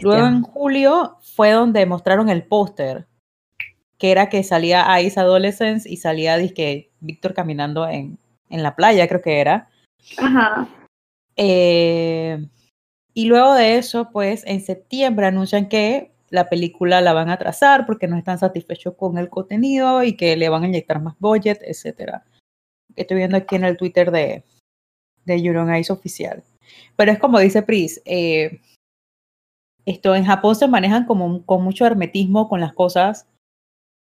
Luego 0.01 0.25
en 0.25 0.41
julio 0.41 1.17
fue 1.21 1.51
donde 1.51 1.85
mostraron 1.85 2.29
el 2.29 2.47
póster, 2.47 3.05
que 3.99 4.09
era 4.09 4.27
que 4.29 4.43
salía 4.43 4.99
Ice 5.01 5.19
Adolescence 5.19 5.88
y 5.88 5.97
salía, 5.97 6.38
disque, 6.38 6.89
Víctor 6.99 7.35
caminando 7.35 7.88
en, 7.88 8.17
en 8.49 8.63
la 8.63 8.75
playa, 8.75 9.07
creo 9.07 9.21
que 9.21 9.39
era. 9.39 9.69
Ajá. 10.17 10.67
Eh, 11.41 12.46
y 13.13 13.25
luego 13.25 13.53
de 13.53 13.77
eso, 13.77 14.10
pues 14.12 14.43
en 14.46 14.60
septiembre 14.60 15.25
anuncian 15.25 15.69
que 15.69 16.12
la 16.29 16.50
película 16.50 17.00
la 17.00 17.13
van 17.13 17.29
a 17.29 17.38
trazar 17.38 17.86
porque 17.86 18.08
no 18.08 18.17
están 18.17 18.38
satisfechos 18.38 18.96
con 18.96 19.17
el 19.17 19.29
contenido 19.29 20.03
y 20.03 20.17
que 20.17 20.36
le 20.36 20.50
van 20.50 20.63
a 20.63 20.67
inyectar 20.67 21.01
más 21.01 21.15
budget, 21.17 21.62
etc. 21.63 22.22
Estoy 22.98 23.17
viendo 23.17 23.38
aquí 23.38 23.55
en 23.55 23.63
el 23.63 23.77
Twitter 23.77 24.12
de, 24.12 24.43
de 25.24 25.36
Euron 25.36 25.74
Ice 25.75 25.93
oficial. 25.93 26.43
Pero 26.98 27.13
es 27.13 27.19
como 27.19 27.39
dice 27.39 27.63
Pris, 27.63 28.01
eh, 28.03 28.60
esto 29.86 30.15
en 30.15 30.25
Japón 30.25 30.58
se 30.58 30.67
manejan 30.67 31.05
como, 31.05 31.46
con 31.46 31.63
mucho 31.63 31.86
hermetismo 31.86 32.50
con 32.50 32.60
las 32.60 32.74
cosas. 32.74 33.27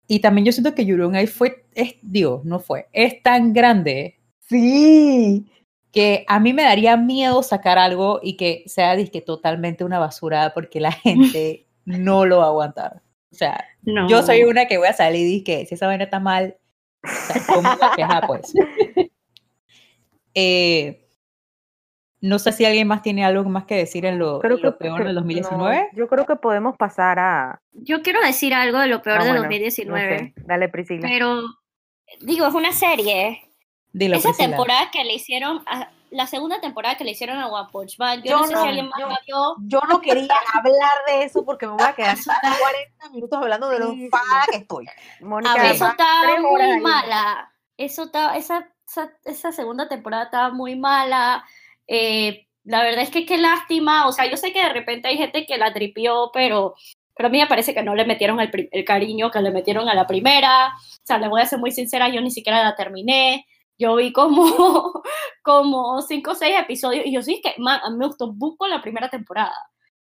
Y 0.07 0.19
también 0.19 0.45
yo 0.45 0.51
siento 0.51 0.75
que 0.75 0.83
Euron 0.83 1.15
Ice 1.15 1.33
fue, 1.33 1.65
es, 1.73 1.95
digo, 2.03 2.43
no 2.45 2.59
fue, 2.59 2.89
es 2.93 3.23
tan 3.23 3.53
grande. 3.53 4.19
Sí 4.39 5.47
que 5.93 6.25
a 6.27 6.39
mí 6.39 6.53
me 6.53 6.63
daría 6.63 6.97
miedo 6.97 7.43
sacar 7.43 7.77
algo 7.77 8.19
y 8.21 8.35
que 8.35 8.63
sea 8.65 8.95
disque 8.95 9.21
totalmente 9.21 9.85
una 9.85 9.99
basura 9.99 10.51
porque 10.53 10.79
la 10.79 10.91
gente 10.91 11.67
no 11.85 12.25
lo 12.25 12.39
va 12.39 12.45
a 12.45 12.47
aguantar. 12.47 13.01
O 13.31 13.35
sea, 13.35 13.63
yo 13.83 14.21
soy 14.21 14.43
una 14.43 14.67
que 14.67 14.77
voy 14.77 14.87
a 14.87 14.93
salir 14.93 15.27
y 15.27 15.43
que 15.43 15.65
si 15.65 15.75
esa 15.75 15.87
vaina 15.87 16.03
está 16.03 16.19
mal, 16.19 16.57
o 17.03 17.95
sea, 17.95 18.21
pues. 18.27 18.53
Eh, 20.35 21.07
No 22.19 22.39
sé 22.39 22.53
si 22.53 22.65
alguien 22.65 22.87
más 22.87 23.03
tiene 23.03 23.23
algo 23.23 23.47
más 23.47 23.65
que 23.65 23.75
decir 23.75 24.03
en 24.07 24.17
lo, 24.17 24.39
creo 24.39 24.59
que, 24.59 24.71
peor 24.71 25.03
del 25.03 25.13
2019. 25.13 25.89
yo 25.93 26.07
creo 26.07 26.25
que 26.25 26.37
podemos 26.37 26.75
pasar 26.75 27.19
a... 27.19 27.61
Yo 27.71 28.01
quiero 28.01 28.19
decir 28.19 28.51
algo 28.55 28.79
de 28.79 28.87
lo 28.87 29.03
peor 29.03 29.19
ah, 29.21 29.25
del 29.25 29.35
2019. 29.35 30.33
Dale, 30.37 30.69
Priscila. 30.69 31.07
Pero, 31.07 31.43
digo, 32.21 32.47
es 32.47 32.53
una 32.55 32.71
serie. 32.71 33.43
Esa 33.93 34.33
temporada 34.33 34.89
que 34.91 35.03
le 35.03 35.13
hicieron, 35.13 35.63
la 36.09 36.27
segunda 36.27 36.59
temporada 36.59 36.95
que 36.95 37.03
le 37.03 37.11
hicieron 37.11 37.37
a 37.37 37.47
One 37.47 37.69
Punch 37.71 37.99
Man, 37.99 38.21
yo, 38.23 38.39
no, 38.39 38.47
sé 38.47 38.55
si 38.55 38.67
alguien 38.67 38.89
más 38.89 38.99
yo, 39.27 39.55
Yo 39.67 39.81
no 39.87 40.01
quería 40.01 40.27
hablar 40.53 40.93
de 41.07 41.23
eso 41.23 41.45
porque 41.45 41.67
me 41.67 41.73
voy 41.73 41.83
a 41.83 41.93
quedar 41.93 42.17
40 42.23 43.09
minutos 43.09 43.39
hablando 43.39 43.69
de 43.69 43.79
lo 43.79 43.91
sí, 43.91 44.09
que 44.51 44.57
estoy. 44.57 44.87
Mónica, 45.21 45.71
eso 45.71 45.87
estaba 45.87 46.39
muy 46.39 46.79
mala. 46.81 47.51
Eso 47.77 48.03
estaba, 48.03 48.37
esa, 48.37 48.69
esa, 48.87 49.11
esa 49.25 49.51
segunda 49.51 49.87
temporada 49.87 50.25
estaba 50.25 50.49
muy 50.51 50.75
mala. 50.75 51.43
Eh, 51.87 52.47
la 52.63 52.83
verdad 52.83 53.03
es 53.03 53.09
que 53.09 53.25
qué 53.25 53.37
lástima, 53.37 54.07
o 54.07 54.11
sea, 54.11 54.25
yo 54.29 54.37
sé 54.37 54.53
que 54.53 54.63
de 54.63 54.69
repente 54.69 55.07
hay 55.07 55.17
gente 55.17 55.45
que 55.45 55.57
la 55.57 55.73
tripió, 55.73 56.31
pero, 56.33 56.75
pero 57.15 57.27
a 57.27 57.31
mí 57.31 57.39
me 57.39 57.47
parece 57.47 57.73
que 57.73 57.83
no 57.83 57.93
le 57.95 58.05
metieron 58.05 58.39
el, 58.39 58.85
cariño 58.85 59.31
que 59.31 59.41
le 59.41 59.51
metieron 59.51 59.89
a 59.89 59.93
la 59.93 60.07
primera, 60.07 60.67
o 60.67 61.05
sea, 61.05 61.17
le 61.17 61.27
voy 61.27 61.41
a 61.41 61.45
ser 61.45 61.59
muy 61.59 61.71
sincera, 61.71 62.07
yo 62.07 62.21
ni 62.21 62.31
siquiera 62.31 62.63
la 62.63 62.75
terminé, 62.75 63.45
yo 63.77 63.95
vi 63.95 64.13
como, 64.13 65.01
como 65.43 66.01
cinco 66.01 66.31
o 66.31 66.35
seis 66.35 66.55
episodios 66.59 67.05
y 67.05 67.13
yo 67.13 67.21
sí 67.21 67.41
que, 67.41 67.55
man, 67.61 67.79
a 67.83 67.89
mí 67.89 67.97
me 67.97 68.07
gustó 68.07 68.31
Buco 68.31 68.67
la 68.67 68.81
primera 68.81 69.09
temporada, 69.09 69.53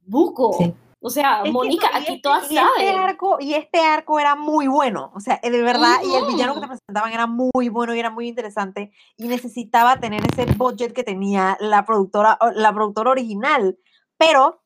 Buco. 0.01 0.57
O 1.01 1.11
sea, 1.11 1.45
Mónica, 1.45 1.89
aquí 1.93 2.15
este, 2.15 2.21
todas 2.21 2.51
y 2.51 2.57
Este 2.57 2.91
arco, 2.91 3.37
y 3.39 3.55
este 3.55 3.81
arco 3.81 4.19
era 4.19 4.35
muy 4.35 4.67
bueno, 4.67 5.13
o 5.15 5.21
sea, 5.21 5.39
de 5.43 5.63
verdad, 5.63 5.99
y 6.03 6.15
el 6.15 6.25
villano 6.27 6.55
que 6.55 6.63
te 6.63 6.67
presentaban 6.67 7.13
era 7.13 7.27
muy 7.27 7.69
bueno 7.69 7.95
y 7.95 8.01
era 8.01 8.11
muy 8.11 8.27
interesante, 8.27 8.91
y 9.17 9.29
necesitaba 9.29 10.01
tener 10.01 10.23
ese 10.33 10.47
budget 10.55 10.95
que 10.95 11.05
tenía 11.05 11.57
la 11.61 11.85
productora, 11.85 12.39
la 12.55 12.73
productora 12.73 13.11
original, 13.11 13.79
pero 14.17 14.63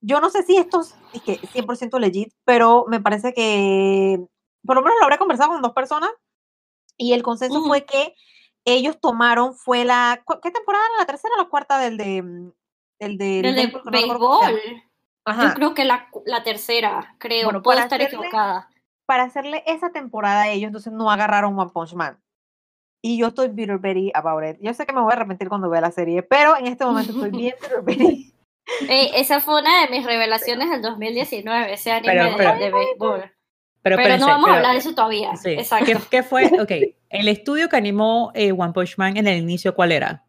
yo 0.00 0.20
no 0.20 0.30
sé 0.30 0.42
si 0.44 0.56
esto 0.56 0.82
es 1.12 1.22
que 1.22 1.40
100% 1.40 1.98
legit, 1.98 2.32
pero 2.44 2.86
me 2.88 3.00
parece 3.00 3.34
que, 3.34 4.24
por 4.64 4.76
lo 4.76 4.82
menos 4.82 4.96
lo 4.98 5.04
habré 5.04 5.18
conversado 5.18 5.50
con 5.50 5.60
dos 5.62 5.72
personas, 5.72 6.10
y 6.96 7.12
el 7.12 7.22
consenso 7.22 7.62
fue 7.62 7.84
que 7.84 8.14
ellos 8.64 8.98
tomaron, 9.00 9.54
fue 9.54 9.84
la, 9.84 10.22
¿qué 10.42 10.50
temporada 10.50 10.84
era? 10.86 10.98
¿La 10.98 11.06
tercera 11.06 11.34
o 11.34 11.42
la 11.42 11.48
cuarta 11.48 11.78
del 11.78 11.96
de... 11.96 12.52
El 13.00 13.18
de, 13.18 13.40
el 13.40 13.56
de 13.56 13.72
béisbol. 13.90 14.60
Yo 15.26 15.54
creo 15.54 15.74
que 15.74 15.84
la, 15.84 16.08
la 16.26 16.42
tercera, 16.42 17.16
creo, 17.18 17.44
bueno, 17.44 17.62
puedo 17.62 17.78
estar 17.78 18.00
equivocada. 18.00 18.68
Para 19.06 19.24
hacerle 19.24 19.62
esa 19.66 19.90
temporada 19.90 20.42
a 20.42 20.48
ellos, 20.48 20.68
entonces 20.68 20.92
no 20.92 21.10
agarraron 21.10 21.58
One 21.58 21.70
Punch 21.72 21.94
Man. 21.94 22.18
Y 23.02 23.18
yo 23.18 23.26
estoy 23.26 23.48
bitter 23.48 23.78
Betty 23.78 24.10
about 24.14 24.44
it. 24.44 24.56
Yo 24.60 24.72
sé 24.72 24.86
que 24.86 24.92
me 24.92 25.00
voy 25.00 25.12
a 25.12 25.16
arrepentir 25.16 25.48
cuando 25.48 25.68
vea 25.68 25.80
la 25.80 25.90
serie, 25.90 26.22
pero 26.22 26.56
en 26.56 26.66
este 26.66 26.84
momento 26.84 27.12
estoy 27.12 27.30
bien 27.38 27.54
bitter 27.60 27.82
Betty. 27.82 28.34
esa 28.88 29.40
fue 29.40 29.60
una 29.60 29.82
de 29.82 29.90
mis 29.90 30.06
revelaciones 30.06 30.70
del 30.70 30.80
2019, 30.80 31.72
ese 31.72 31.92
anime 31.92 32.14
de, 32.14 32.70
béisbol. 32.70 33.33
Pero, 33.84 33.96
pero, 33.96 34.16
no 34.16 34.26
vamos 34.26 34.48
a 34.48 34.56
hablar 34.56 34.72
de 34.72 34.78
eso 34.78 34.94
todavía. 34.94 35.32
Exacto. 35.44 35.84
¿Qué, 35.84 35.98
¿Qué, 36.10 36.22
fue? 36.22 36.46
Ok, 36.60 36.70
el 37.10 37.28
estudio 37.28 37.68
que 37.68 37.76
animó 37.76 38.32
eh, 38.34 38.50
One 38.50 38.72
Punch 38.72 38.96
Man 38.96 39.18
en 39.18 39.28
el 39.28 39.36
inicio, 39.36 39.74
¿cuál 39.74 39.92
era? 39.92 40.24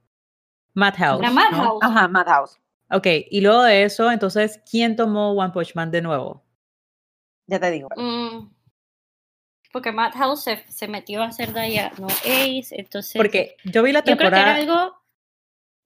Madhouse. 0.74 1.22
Era 1.22 1.32
Madhouse. 1.32 1.80
Ajá, 1.82 2.10
Madhouse. 2.10 2.60
Ok, 2.92 3.08
y 3.30 3.40
luego 3.40 3.64
de 3.64 3.84
eso, 3.84 4.12
entonces, 4.12 4.62
¿quién 4.70 4.98
tomó 4.98 5.32
One 5.32 5.54
Punch 5.54 5.74
Man 5.74 5.90
de 5.90 6.02
nuevo? 6.02 6.44
Ya 7.48 7.58
te 7.58 7.72
digo. 7.72 7.88
Mm, 7.96 8.50
porque 9.72 9.94
Madhouse 9.94 10.44
se, 10.44 10.66
se, 10.68 10.90
metió 10.90 11.24
a 11.24 11.28
hacer 11.28 11.54
no 11.54 12.08
Ace, 12.08 12.68
entonces... 12.72 13.16
Porque 13.16 13.56
yo 13.64 13.84
vi 13.84 13.94
la 13.94 14.02
temporada... 14.02 14.38
Yo 14.38 14.44
creo 14.44 14.54
que 14.56 14.64
era 14.64 14.80
algo... 14.84 15.02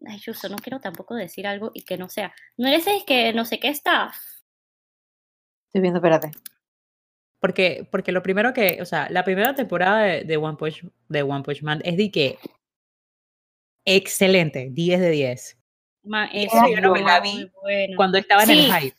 Ay, 0.07 0.19
justo, 0.25 0.49
no 0.49 0.57
quiero 0.57 0.79
tampoco 0.79 1.13
decir 1.13 1.45
algo 1.45 1.69
y 1.75 1.83
que 1.83 1.99
no 1.99 2.09
sea. 2.09 2.33
¿No 2.57 2.67
eres 2.67 2.87
el 2.87 3.05
que 3.05 3.31
no 3.33 3.45
sé 3.45 3.59
qué 3.59 3.67
está? 3.67 4.11
Estoy 5.67 5.81
viendo, 5.81 5.99
espérate. 5.99 6.31
Porque, 7.39 7.87
porque 7.89 8.11
lo 8.11 8.21
primero 8.21 8.53
que, 8.53 8.79
o 8.81 8.85
sea, 8.85 9.07
la 9.09 9.23
primera 9.23 9.55
temporada 9.55 10.01
de, 10.03 10.23
de, 10.23 10.37
One, 10.37 10.57
Punch, 10.57 10.85
de 11.07 11.23
One 11.23 11.43
Punch 11.43 11.61
Man 11.61 11.81
es 11.85 11.95
de 11.95 12.11
que 12.11 12.39
excelente, 13.85 14.69
10 14.71 14.99
de 14.99 15.09
10 15.09 15.59
eso 16.33 16.57
yo 16.73 16.81
no 16.81 16.91
me 16.93 17.01
la 17.01 17.19
vi 17.19 17.51
cuando 17.95 18.17
estaba 18.17 18.43
en 18.43 18.49
el 18.51 18.73
hype. 18.73 18.97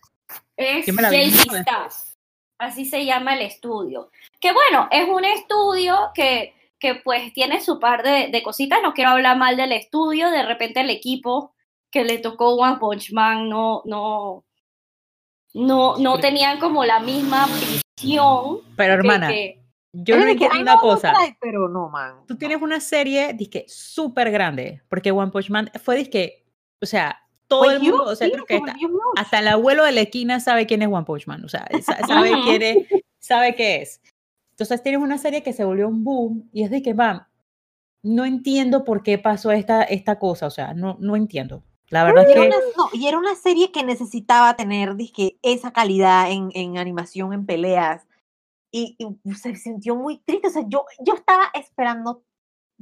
Es 0.56 0.86
Stars. 0.88 2.18
Así 2.58 2.84
se 2.84 3.04
llama 3.06 3.34
el 3.34 3.42
estudio. 3.42 4.10
Que 4.38 4.52
bueno, 4.52 4.88
es 4.90 5.08
un 5.08 5.24
estudio 5.24 6.10
que, 6.14 6.54
que 6.78 6.96
pues 6.96 7.32
tiene 7.32 7.60
su 7.60 7.80
par 7.80 8.02
de, 8.02 8.28
de, 8.28 8.42
cositas. 8.42 8.80
No 8.82 8.92
quiero 8.92 9.10
hablar 9.10 9.38
mal 9.38 9.56
del 9.56 9.72
estudio. 9.72 10.30
De 10.30 10.42
repente 10.42 10.80
el 10.80 10.90
equipo 10.90 11.54
que 11.90 12.04
le 12.04 12.18
tocó 12.18 12.54
One 12.56 12.76
Punch 12.78 13.12
Man 13.12 13.48
no, 13.48 13.82
no, 13.86 14.44
no, 15.54 15.96
no 15.96 16.20
tenían 16.20 16.60
como 16.60 16.84
la 16.84 17.00
misma 17.00 17.48
Pero 18.76 18.94
hermana, 18.94 19.30
yo 19.92 20.16
no 20.16 20.26
entiendo 20.26 20.60
una 20.60 20.76
cosa. 20.76 21.12
pero 21.40 21.68
no, 21.68 21.88
man. 21.88 22.26
Tú 22.26 22.36
tienes 22.36 22.60
una 22.62 22.80
serie, 22.80 23.32
disque, 23.34 23.64
súper 23.68 24.30
grande, 24.30 24.82
porque 24.88 25.10
One 25.10 25.30
Punch 25.30 25.50
Man 25.50 25.70
fue, 25.82 25.96
disque, 25.96 26.44
o 26.80 26.86
sea, 26.86 27.18
todo 27.48 27.64
pues 27.64 27.76
el 27.76 27.82
mundo, 27.82 28.04
o 28.04 28.14
sea, 28.14 28.30
creo 28.30 28.44
que 28.44 28.60
hasta 29.16 29.40
el 29.40 29.48
abuelo 29.48 29.84
de 29.84 29.92
la 29.92 30.02
esquina 30.02 30.38
sabe 30.38 30.66
quién 30.66 30.82
es 30.82 30.88
One 30.88 31.04
Punch 31.04 31.26
Man, 31.26 31.44
o 31.44 31.48
sea, 31.48 31.66
sabe 32.06 32.32
quién 32.44 32.62
es, 32.62 32.76
sabe 33.18 33.54
qué 33.54 33.82
es. 33.82 34.00
Entonces 34.52 34.82
tienes 34.82 35.00
una 35.00 35.18
serie 35.18 35.42
que 35.42 35.52
se 35.52 35.64
volvió 35.64 35.88
un 35.88 36.04
boom 36.04 36.48
y 36.52 36.62
es 36.62 36.70
de 36.70 36.82
que, 36.82 36.92
va, 36.92 37.28
no 38.02 38.24
entiendo 38.24 38.84
por 38.84 39.02
qué 39.02 39.18
pasó 39.18 39.50
esta, 39.50 39.82
esta 39.82 40.18
cosa, 40.18 40.46
o 40.46 40.50
sea, 40.50 40.74
no, 40.74 40.96
no 41.00 41.16
entiendo. 41.16 41.64
La 41.90 42.04
verdad 42.04 42.28
es 42.28 42.34
que... 42.34 42.48
no, 42.76 42.88
y 42.92 43.06
era 43.06 43.18
una 43.18 43.34
serie 43.34 43.72
que 43.72 43.84
necesitaba 43.84 44.54
tener, 44.56 44.94
dije, 44.94 45.38
esa 45.42 45.72
calidad 45.72 46.30
en, 46.30 46.50
en 46.54 46.78
animación, 46.78 47.32
en 47.32 47.46
peleas, 47.46 48.06
y, 48.72 48.96
se 49.36 49.56
sintió 49.56 49.96
muy 49.96 50.18
triste, 50.18 50.48
o 50.48 50.50
sea, 50.50 50.62
yo, 50.66 50.86
yo 51.00 51.14
estaba 51.14 51.50
esperando 51.54 52.22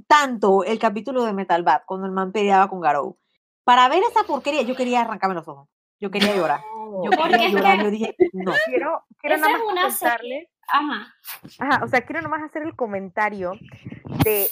tanto 0.06 0.62
el 0.64 0.78
capítulo 0.78 1.24
de 1.24 1.32
Metal 1.32 1.62
Bat 1.62 1.84
cuando 1.86 2.06
el 2.06 2.12
man 2.12 2.30
peleaba 2.30 2.68
con 2.68 2.80
Garou 2.80 3.16
para 3.68 3.88
ver 3.90 4.02
esa 4.02 4.24
porquería, 4.24 4.62
yo 4.62 4.74
quería 4.74 5.02
arrancarme 5.02 5.34
los 5.34 5.46
ojos. 5.46 5.68
Yo 6.00 6.10
quería 6.10 6.34
llorar. 6.34 6.62
Yo 7.04 7.10
quería 7.10 7.50
llorar. 7.50 7.82
Yo 7.82 7.90
dije, 7.90 8.16
no. 8.32 8.52
Quiero, 8.64 9.04
quiero 9.18 9.36
nada 9.36 9.52
más 9.52 9.62
comentarle. 9.62 10.50
Ajá. 10.68 11.14
Ajá, 11.58 11.84
o 11.84 11.88
sea, 11.88 12.02
quiero 12.02 12.22
nomás 12.22 12.42
hacer 12.42 12.62
el 12.62 12.76
comentario 12.76 13.52
de. 14.24 14.48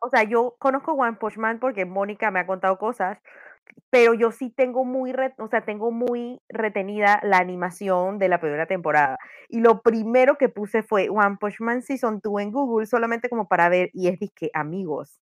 o 0.00 0.08
sea, 0.08 0.22
yo 0.24 0.54
conozco 0.58 0.92
One 0.92 1.16
Punch 1.16 1.36
Man 1.36 1.58
porque 1.58 1.84
Mónica 1.84 2.30
me 2.30 2.40
ha 2.40 2.46
contado 2.46 2.78
cosas, 2.78 3.18
pero 3.90 4.14
yo 4.14 4.30
sí 4.30 4.50
tengo 4.50 4.84
muy, 4.84 5.12
o 5.38 5.48
sea, 5.48 5.62
tengo 5.62 5.90
muy 5.90 6.40
retenida 6.48 7.20
la 7.22 7.38
animación 7.38 8.18
de 8.18 8.28
la 8.28 8.40
primera 8.40 8.66
temporada. 8.66 9.18
Y 9.48 9.60
lo 9.60 9.82
primero 9.82 10.36
que 10.38 10.48
puse 10.48 10.82
fue 10.82 11.08
One 11.10 11.38
Punch 11.40 11.60
Man 11.60 11.82
Season 11.82 12.20
2 12.22 12.40
en 12.40 12.52
Google, 12.52 12.86
solamente 12.86 13.28
como 13.28 13.48
para 13.48 13.68
ver, 13.68 13.90
y 13.92 14.08
es 14.08 14.18
que 14.34 14.50
amigos. 14.54 15.20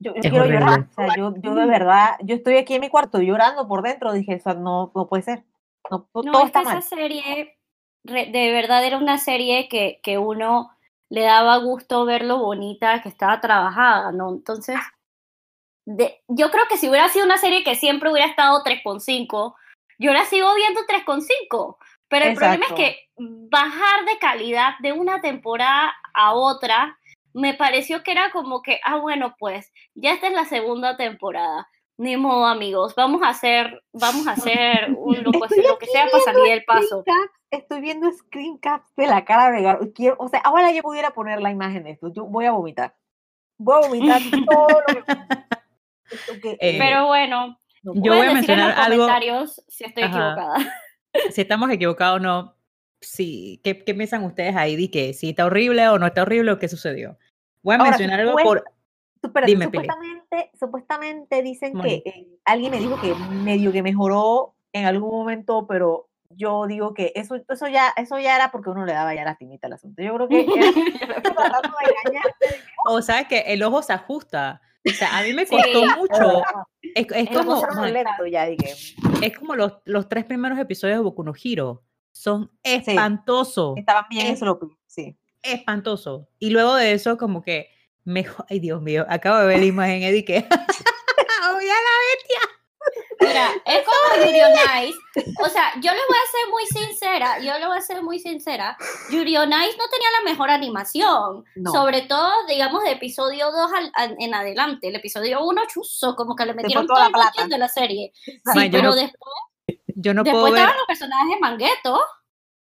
Yo, 0.00 0.14
quiero 0.14 0.46
llorar, 0.46 0.86
o 0.90 0.92
sea, 0.92 1.16
yo, 1.16 1.34
yo, 1.38 1.56
de 1.56 1.66
verdad, 1.66 2.16
yo 2.22 2.36
estoy 2.36 2.56
aquí 2.56 2.74
en 2.74 2.82
mi 2.82 2.88
cuarto 2.88 3.20
llorando 3.20 3.66
por 3.66 3.82
dentro, 3.82 4.12
dije, 4.12 4.34
eso 4.34 4.54
no, 4.54 4.92
no 4.94 5.08
puede 5.08 5.24
ser. 5.24 5.44
No, 5.90 6.08
todo 6.12 6.44
está 6.44 6.62
esa 6.62 6.80
serie, 6.82 7.57
de 8.08 8.52
verdad 8.52 8.84
era 8.84 8.98
una 8.98 9.18
serie 9.18 9.68
que, 9.68 10.00
que 10.02 10.18
uno 10.18 10.70
le 11.10 11.22
daba 11.22 11.56
gusto 11.58 12.04
ver 12.04 12.24
lo 12.24 12.38
bonita 12.38 13.02
que 13.02 13.08
estaba 13.08 13.40
trabajada, 13.40 14.12
¿no? 14.12 14.30
Entonces, 14.30 14.76
de, 15.86 16.22
yo 16.28 16.50
creo 16.50 16.64
que 16.68 16.76
si 16.76 16.88
hubiera 16.88 17.08
sido 17.08 17.24
una 17.24 17.38
serie 17.38 17.64
que 17.64 17.74
siempre 17.74 18.10
hubiera 18.10 18.28
estado 18.28 18.62
3.5, 18.62 19.54
yo 19.98 20.12
la 20.12 20.24
sigo 20.26 20.54
viendo 20.54 20.80
3.5, 20.82 21.76
pero 22.08 22.26
el 22.26 22.34
problema 22.34 22.66
es 22.66 22.72
que 22.74 23.08
bajar 23.16 24.04
de 24.04 24.18
calidad 24.18 24.74
de 24.80 24.92
una 24.92 25.20
temporada 25.20 25.94
a 26.14 26.34
otra 26.34 26.98
me 27.32 27.54
pareció 27.54 28.02
que 28.02 28.12
era 28.12 28.30
como 28.30 28.62
que, 28.62 28.80
ah, 28.84 28.96
bueno, 28.96 29.34
pues 29.38 29.72
ya 29.94 30.12
esta 30.12 30.28
es 30.28 30.32
la 30.34 30.44
segunda 30.44 30.96
temporada. 30.96 31.68
Ni 31.96 32.16
modo, 32.16 32.46
amigos, 32.46 32.94
vamos 32.94 33.22
a 33.22 33.30
hacer, 33.30 33.82
vamos 33.92 34.26
a 34.26 34.32
hacer 34.32 34.94
un, 34.96 35.16
lo, 35.24 35.32
pues, 35.32 35.50
lo 35.56 35.78
que 35.78 35.86
sea 35.86 36.08
para 36.10 36.22
salir 36.22 36.44
del 36.44 36.64
paso. 36.64 37.04
Estoy 37.50 37.80
viendo 37.80 38.10
screen 38.12 38.58
caps 38.58 38.88
de 38.96 39.06
la 39.06 39.24
cara 39.24 39.50
de 39.50 39.62
Garo. 39.62 39.92
Quiero, 39.92 40.16
o 40.18 40.28
sea, 40.28 40.40
ahora 40.40 40.72
yo 40.72 40.82
pudiera 40.82 41.12
poner 41.12 41.40
la 41.40 41.50
imagen 41.50 41.84
de 41.84 41.92
esto. 41.92 42.12
Yo 42.12 42.26
voy 42.26 42.46
a 42.46 42.52
vomitar. 42.52 42.94
Voy 43.58 43.76
a 43.76 43.88
vomitar 43.88 44.20
todo 44.50 44.68
lo 44.68 46.40
que... 46.40 46.56
Eh, 46.60 46.78
Pero 46.78 47.06
bueno, 47.06 47.58
yo 47.82 48.14
voy 48.14 48.26
a 48.26 48.34
mencionar 48.34 48.70
en 48.70 48.76
los 48.76 48.86
algo. 48.86 49.04
comentarios 49.04 49.64
si 49.68 49.84
estoy 49.84 50.04
equivocada. 50.04 50.56
Si 51.30 51.40
estamos 51.40 51.70
equivocados 51.70 52.20
o 52.20 52.22
no, 52.22 52.54
sí, 53.00 53.60
¿qué, 53.64 53.82
¿qué, 53.82 53.94
piensan 53.94 54.24
ustedes 54.24 54.54
ahí? 54.54 54.76
Di 54.76 54.88
que 54.88 55.14
si 55.14 55.30
está 55.30 55.46
horrible 55.46 55.88
o 55.88 55.98
no 55.98 56.06
está 56.06 56.22
horrible 56.22 56.52
o 56.52 56.58
qué 56.58 56.68
sucedió. 56.68 57.18
Voy 57.62 57.74
a 57.74 57.78
mencionar 57.78 58.20
algo 58.20 58.36
por... 58.36 58.62
Dime, 59.46 59.64
supuestamente, 59.64 60.50
supuestamente 60.60 61.42
dicen 61.42 61.80
que 61.80 62.02
eh, 62.04 62.28
alguien 62.44 62.70
me 62.70 62.78
dijo 62.78 63.00
que 63.00 63.14
medio 63.14 63.72
que 63.72 63.82
mejoró 63.82 64.54
en 64.72 64.84
algún 64.84 65.10
momento, 65.10 65.66
pero 65.66 66.07
yo 66.30 66.66
digo 66.66 66.94
que 66.94 67.12
eso, 67.14 67.36
eso, 67.48 67.68
ya, 67.68 67.92
eso 67.96 68.18
ya 68.18 68.36
era 68.36 68.50
porque 68.50 68.70
uno 68.70 68.84
le 68.84 68.92
daba 68.92 69.14
ya 69.14 69.24
la 69.24 69.36
timita 69.36 69.66
al 69.66 69.74
asunto. 69.74 70.02
Yo 70.02 70.14
creo 70.14 70.28
que 70.28 70.46
o 72.86 73.02
sabes 73.02 73.26
que 73.28 73.40
el 73.40 73.62
ojo 73.62 73.82
se 73.82 73.92
ajusta. 73.92 74.60
O 74.86 74.90
sea, 74.90 75.18
a 75.18 75.22
mí 75.22 75.32
me 75.32 75.46
costó 75.46 75.84
mucho. 75.96 76.42
Es, 76.94 77.06
es 77.10 77.28
como, 77.30 77.62
ya 78.30 78.46
es 78.46 79.36
como 79.36 79.54
los, 79.56 79.74
los 79.84 80.08
tres 80.08 80.24
primeros 80.24 80.58
episodios 80.58 80.98
de 80.98 81.02
Boku 81.02 81.24
no 81.24 81.32
Hero. 81.42 81.82
Son 82.12 82.50
espantosos. 82.62 83.76
Estaban 83.76 84.04
bien, 84.08 84.28
eso 84.28 84.46
lo 84.46 84.58
sí. 84.86 85.18
Espantoso. 85.42 86.28
Y 86.38 86.50
luego 86.50 86.74
de 86.74 86.92
eso, 86.92 87.18
como 87.18 87.42
que 87.42 87.68
mejor. 88.04 88.46
Ay, 88.48 88.60
Dios 88.60 88.80
mío, 88.80 89.04
acabo 89.08 89.38
de 89.38 89.46
ver 89.46 89.58
la 89.58 89.66
imagen, 89.66 90.02
Eddie, 90.02 90.24
que. 90.24 90.38
¡Oh, 90.38 91.60
ya 91.60 91.74
la 91.74 91.94
bestia! 92.08 92.57
Mira, 93.20 93.50
es 93.64 93.80
como 93.84 94.24
Yuri 94.24 94.38
Nice. 94.38 94.98
O 95.42 95.48
sea, 95.48 95.72
yo 95.76 95.92
le 95.92 96.00
voy 96.08 96.18
a 96.18 96.30
ser 96.30 96.50
muy 96.50 96.66
sincera, 96.66 97.38
yo 97.40 97.58
le 97.58 97.66
voy 97.66 97.78
a 97.78 97.80
ser 97.80 98.02
muy 98.02 98.18
sincera. 98.18 98.76
Yuri 99.10 99.32
Nice 99.32 99.76
no 99.76 99.88
tenía 99.90 100.08
la 100.18 100.30
mejor 100.30 100.50
animación. 100.50 101.44
Sobre 101.72 102.02
todo, 102.02 102.30
digamos, 102.46 102.82
de 102.84 102.92
episodio 102.92 103.50
2 103.50 103.70
en 104.18 104.34
adelante. 104.34 104.88
El 104.88 104.96
episodio 104.96 105.44
1, 105.44 105.62
chuzo, 105.72 106.14
como 106.14 106.36
que 106.36 106.46
le 106.46 106.54
metieron 106.54 106.86
todo 106.86 107.04
el 107.04 107.12
plata 107.12 107.46
de 107.46 107.58
la 107.58 107.68
serie. 107.68 108.12
Sí, 108.24 108.68
pero 108.70 108.94
después. 108.94 109.34
Yo 110.00 110.14
no 110.14 110.22
después 110.22 110.42
puedo 110.42 110.54
estaban 110.54 110.76
los 110.76 110.86
personajes 110.86 111.36
manguetos. 111.40 112.00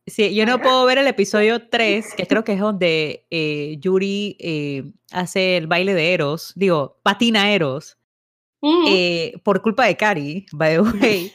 Sí, 0.06 0.36
yo 0.36 0.46
no 0.46 0.60
puedo 0.60 0.86
ver 0.86 0.98
el 0.98 1.08
episodio 1.08 1.70
3, 1.70 2.14
que 2.16 2.28
creo 2.28 2.44
que 2.44 2.54
es 2.54 2.60
donde 2.60 3.26
eh, 3.32 3.78
Yuri 3.80 4.36
eh, 4.40 4.84
hace 5.12 5.58
el 5.58 5.68
baile 5.68 5.94
de 5.94 6.14
Eros, 6.14 6.52
digo, 6.56 7.00
patina 7.04 7.52
Eros 7.52 7.98
eh, 8.88 9.34
por 9.44 9.62
culpa 9.62 9.86
de 9.86 9.98
Cari, 9.98 10.46
by 10.54 10.76
the 10.76 10.82
way, 10.82 11.34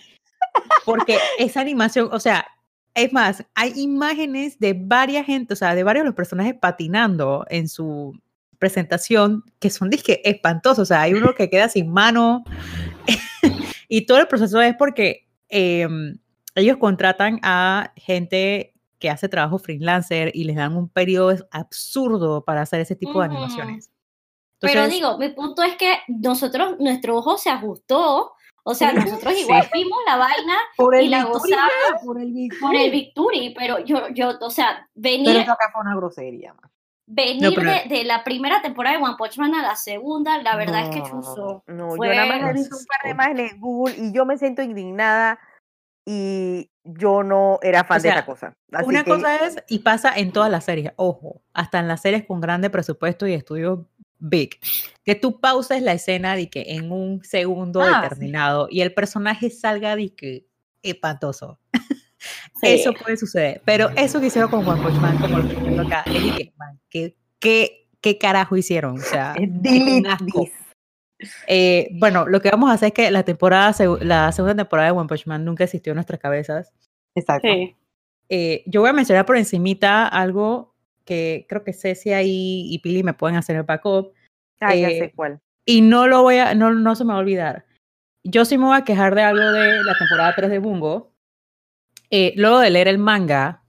porque 0.85 1.19
esa 1.39 1.61
animación, 1.61 2.09
o 2.13 2.21
sea, 2.21 2.47
es 2.95 3.13
más, 3.13 3.45
hay 3.55 3.73
imágenes 3.77 4.59
de 4.59 4.73
varias 4.75 5.27
gente, 5.27 5.53
o 5.53 5.57
sea, 5.57 5.75
de 5.75 5.85
varios 5.85 6.05
de 6.05 6.09
los 6.09 6.15
personajes 6.15 6.55
patinando 6.59 7.45
en 7.51 7.69
su 7.69 8.19
presentación 8.59 9.45
que 9.61 9.71
son 9.71 9.91
disque 9.91 10.21
espantosos, 10.25 10.81
o 10.81 10.87
sea, 10.87 11.03
hay 11.03 11.15
uno 11.15 11.35
que 11.35 11.51
queda 11.51 11.69
sin 11.69 11.93
mano 11.93 12.45
y 13.89 14.07
todo 14.07 14.19
el 14.19 14.27
proceso 14.27 14.61
es 14.61 14.75
porque 14.77 15.29
em, 15.49 16.19
ellos 16.55 16.79
contratan 16.79 17.39
a 17.43 17.93
gente 17.97 18.75
que 18.99 19.11
hace 19.11 19.29
trabajo 19.29 19.59
freelancer 19.59 20.33
y 20.35 20.45
les 20.45 20.57
dan 20.57 20.77
un 20.77 20.89
periodo 20.89 21.37
absurdo 21.51 22.45
para 22.45 22.63
hacer 22.63 22.81
ese 22.81 22.97
tipo 22.97 23.21
de 23.21 23.27
animaciones. 23.27 23.91
Pero 24.61 24.89
digo, 24.89 25.19
mi 25.19 25.29
punto 25.31 25.63
es 25.63 25.77
que 25.77 25.99
nosotros, 26.09 26.77
nuestro 26.79 27.17
ojo 27.17 27.39
se 27.39 27.51
ajustó. 27.51 28.33
O 28.65 28.75
sea, 28.75 28.93
nosotros 28.93 29.35
igual 29.39 29.69
vimos 29.73 29.99
la 30.07 30.17
vaina 30.17 31.03
y 31.03 31.09
la 31.09 31.25
gozamos 31.25 31.71
por 32.05 32.21
el 32.21 32.33
Victory. 32.33 32.61
Por 32.61 32.77
el 32.77 32.91
Victory, 32.91 33.55
pero 33.57 33.79
yo, 33.79 34.09
yo, 34.09 34.33
o 34.41 34.51
sea, 34.51 34.89
venir. 34.95 35.27
Pero 35.27 35.41
eso 35.41 35.53
acá 35.53 35.71
fue 35.73 35.83
una 35.83 35.97
grosería, 35.97 36.55
Venir 37.11 37.59
de, 37.89 38.05
la 38.05 38.23
primera 38.23 38.61
temporada 38.61 38.99
de 38.99 39.03
One 39.03 39.15
Punch 39.17 39.39
Man 39.39 39.55
a 39.55 39.63
la 39.63 39.77
segunda, 39.77 40.43
la 40.43 40.57
verdad 40.57 40.83
es 40.83 40.91
que 40.91 41.03
chuzo. 41.09 41.65
No, 41.67 41.97
yo 41.97 42.15
nada 42.15 42.27
más 42.27 42.51
he 42.51 42.53
visto 42.53 42.77
un 42.77 42.85
par 42.85 43.01
de 43.03 43.11
imágenes 43.11 43.53
en 43.53 43.61
Google 43.61 43.95
y 43.97 44.13
yo 44.13 44.27
me 44.27 44.37
siento 44.37 44.61
indignada 44.61 45.39
y 46.05 46.71
yo 46.85 47.23
no 47.23 47.61
era 47.63 47.85
fan 47.85 48.03
de 48.03 48.11
esa 48.11 48.27
cosa. 48.27 48.55
una 48.85 49.05
cosa 49.05 49.37
es, 49.37 49.57
y 49.69 49.79
pasa 49.79 50.13
en 50.15 50.33
todas 50.33 50.51
las 50.51 50.65
series, 50.65 50.93
ojo, 50.97 51.41
hasta 51.55 51.79
en 51.79 51.89
las 51.89 52.03
series 52.03 52.27
con 52.27 52.43
grande 52.43 52.69
presupuesto 52.69 53.27
y 53.27 53.33
estudios 53.33 53.81
big, 54.19 54.59
que 55.05 55.15
tú 55.15 55.41
pauses 55.41 55.83
la 55.83 55.93
escena 55.93 56.37
de 56.37 56.51
que 56.51 56.65
en 56.69 56.93
un 56.93 57.23
segundo 57.25 57.81
ah, 57.81 58.03
determinado 58.03 58.69
y 58.71 58.81
el 58.81 58.93
personaje 58.95 59.51
salga 59.51 59.97
de 59.97 60.15
que 60.15 60.47
espantoso. 60.83 61.59
Eso 62.63 62.93
puede 62.93 63.17
suceder, 63.17 63.63
pero 63.65 63.91
eso 63.91 64.21
que 64.21 64.27
hicieron 64.27 64.51
con 64.51 64.67
One 64.67 64.83
Punch 64.83 65.01
Man, 65.01 65.19
como 65.19 65.39
lo 65.39 65.49
que 65.49 65.95
acá, 65.95 66.03
es 66.07 66.37
que, 66.37 66.53
man, 66.57 66.81
¿qué, 66.91 67.17
qué, 68.01 68.19
carajo 68.19 68.57
hicieron? 68.57 68.99
O 68.99 69.03
sea, 69.03 69.35
eh, 71.47 71.89
bueno, 71.93 72.27
lo 72.27 72.41
que 72.41 72.51
vamos 72.51 72.71
a 72.71 72.75
hacer 72.75 72.89
es 72.89 72.95
que 72.95 73.11
la 73.13 73.23
temporada, 73.23 73.73
la 74.01 74.33
segunda 74.33 74.57
temporada 74.57 74.91
de 74.91 74.99
One 74.99 75.09
Punch 75.09 75.27
Man 75.27 75.45
nunca 75.45 75.65
existió 75.65 75.93
en 75.93 75.97
nuestras 75.97 76.19
cabezas. 76.19 76.73
Exacto. 77.15 77.49
Eh, 78.29 78.63
yo 78.67 78.81
voy 78.81 78.91
a 78.91 78.93
mencionar 78.93 79.25
por 79.25 79.37
encimita 79.37 80.07
algo 80.07 80.75
que 81.09 81.47
creo 81.49 81.65
que 81.65 81.73
Cecia 81.73 82.23
y, 82.23 82.67
y 82.71 82.79
Pili 82.81 83.03
me 83.03 83.15
pueden 83.15 83.39
hacer 83.39 83.57
el 83.57 83.63
backup. 83.63 84.13
Ah, 84.61 84.75
ya 84.75 84.89
sé 84.89 85.05
eh, 85.05 85.13
cuál. 85.17 85.41
Y 85.65 85.81
no 85.81 86.07
lo 86.07 86.21
voy 86.21 86.37
a, 86.37 86.55
no, 86.55 86.71
no 86.75 86.95
se 86.95 87.05
me 87.05 87.13
va 87.13 87.17
a 87.17 87.23
olvidar. 87.23 87.65
Yo 88.25 88.45
sí 88.45 88.59
me 88.59 88.67
voy 88.67 88.77
a 88.77 88.85
quejar 88.85 89.15
de 89.15 89.23
algo 89.23 89.41
de 89.41 89.83
la 89.85 89.97
temporada 89.97 90.35
3 90.37 90.51
de 90.51 90.59
Bungo. 90.59 91.15
Eh, 92.11 92.35
luego 92.37 92.59
de 92.59 92.69
leer 92.69 92.89
el 92.89 92.99
manga, 92.99 93.65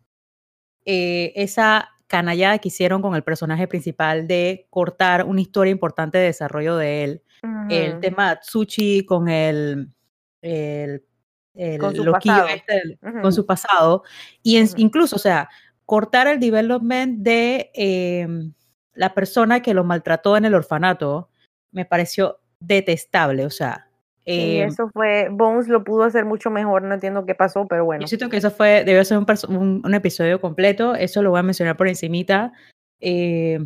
eh, 0.84 1.32
esa 1.36 1.90
canallada 2.08 2.58
que 2.58 2.68
hicieron 2.68 3.02
con 3.02 3.16
el 3.16 3.24
personaje 3.24 3.70
principal 3.70 4.28
de 4.28 4.68
cortar 4.70 5.24
una 5.24 5.40
historia 5.40 5.72
importante 5.72 6.18
de 6.18 6.26
desarrollo 6.26 6.76
de 6.76 7.04
él. 7.06 7.24
El 7.70 8.02
tema 8.02 8.38
Tsuchi 8.38 9.06
con 9.06 9.30
el, 9.30 9.94
el, 10.42 11.06
el 11.54 11.80
con, 11.80 11.96
su 11.96 12.04
este, 12.50 13.00
con 13.22 13.32
su 13.32 13.46
pasado. 13.46 14.04
Y 14.44 14.58
incluso, 14.76 15.16
o 15.16 15.20
sea, 15.20 15.48
cortar 15.90 16.28
el 16.28 16.40
development 16.40 17.24
de 17.24 17.72
em, 17.74 18.54
la 18.94 19.16
persona 19.16 19.64
que 19.64 19.74
lo 19.74 19.84
maltrató 19.84 20.38
en 20.38 20.46
el 20.46 20.54
orfanato 20.54 21.32
me 21.72 21.84
pareció 21.84 22.38
detestable, 22.60 23.44
o 23.44 23.50
sea. 23.50 23.90
y 24.24 24.58
em 24.58 24.68
eso 24.68 24.88
fue, 24.94 25.30
Bones 25.32 25.68
lo 25.68 25.84
pudo 25.84 26.04
hacer 26.04 26.26
mucho 26.26 26.52
mejor, 26.52 26.84
no 26.84 26.94
entiendo 26.94 27.26
qué 27.26 27.34
pasó, 27.34 27.66
pero 27.68 27.86
bueno. 27.86 28.02
Yo 28.02 28.08
siento 28.08 28.30
que 28.30 28.38
eso 28.38 28.52
fue, 28.52 28.84
debió 28.84 29.04
ser 29.04 29.18
un, 29.18 29.82
un, 29.84 29.94
episodio 29.96 30.40
completo, 30.40 30.94
eso 30.94 31.24
lo 31.24 31.32
voy 31.32 31.40
a 31.40 31.44
mencionar 31.44 31.76
por 31.76 31.88
encimita. 31.88 32.54
Eh, 33.00 33.58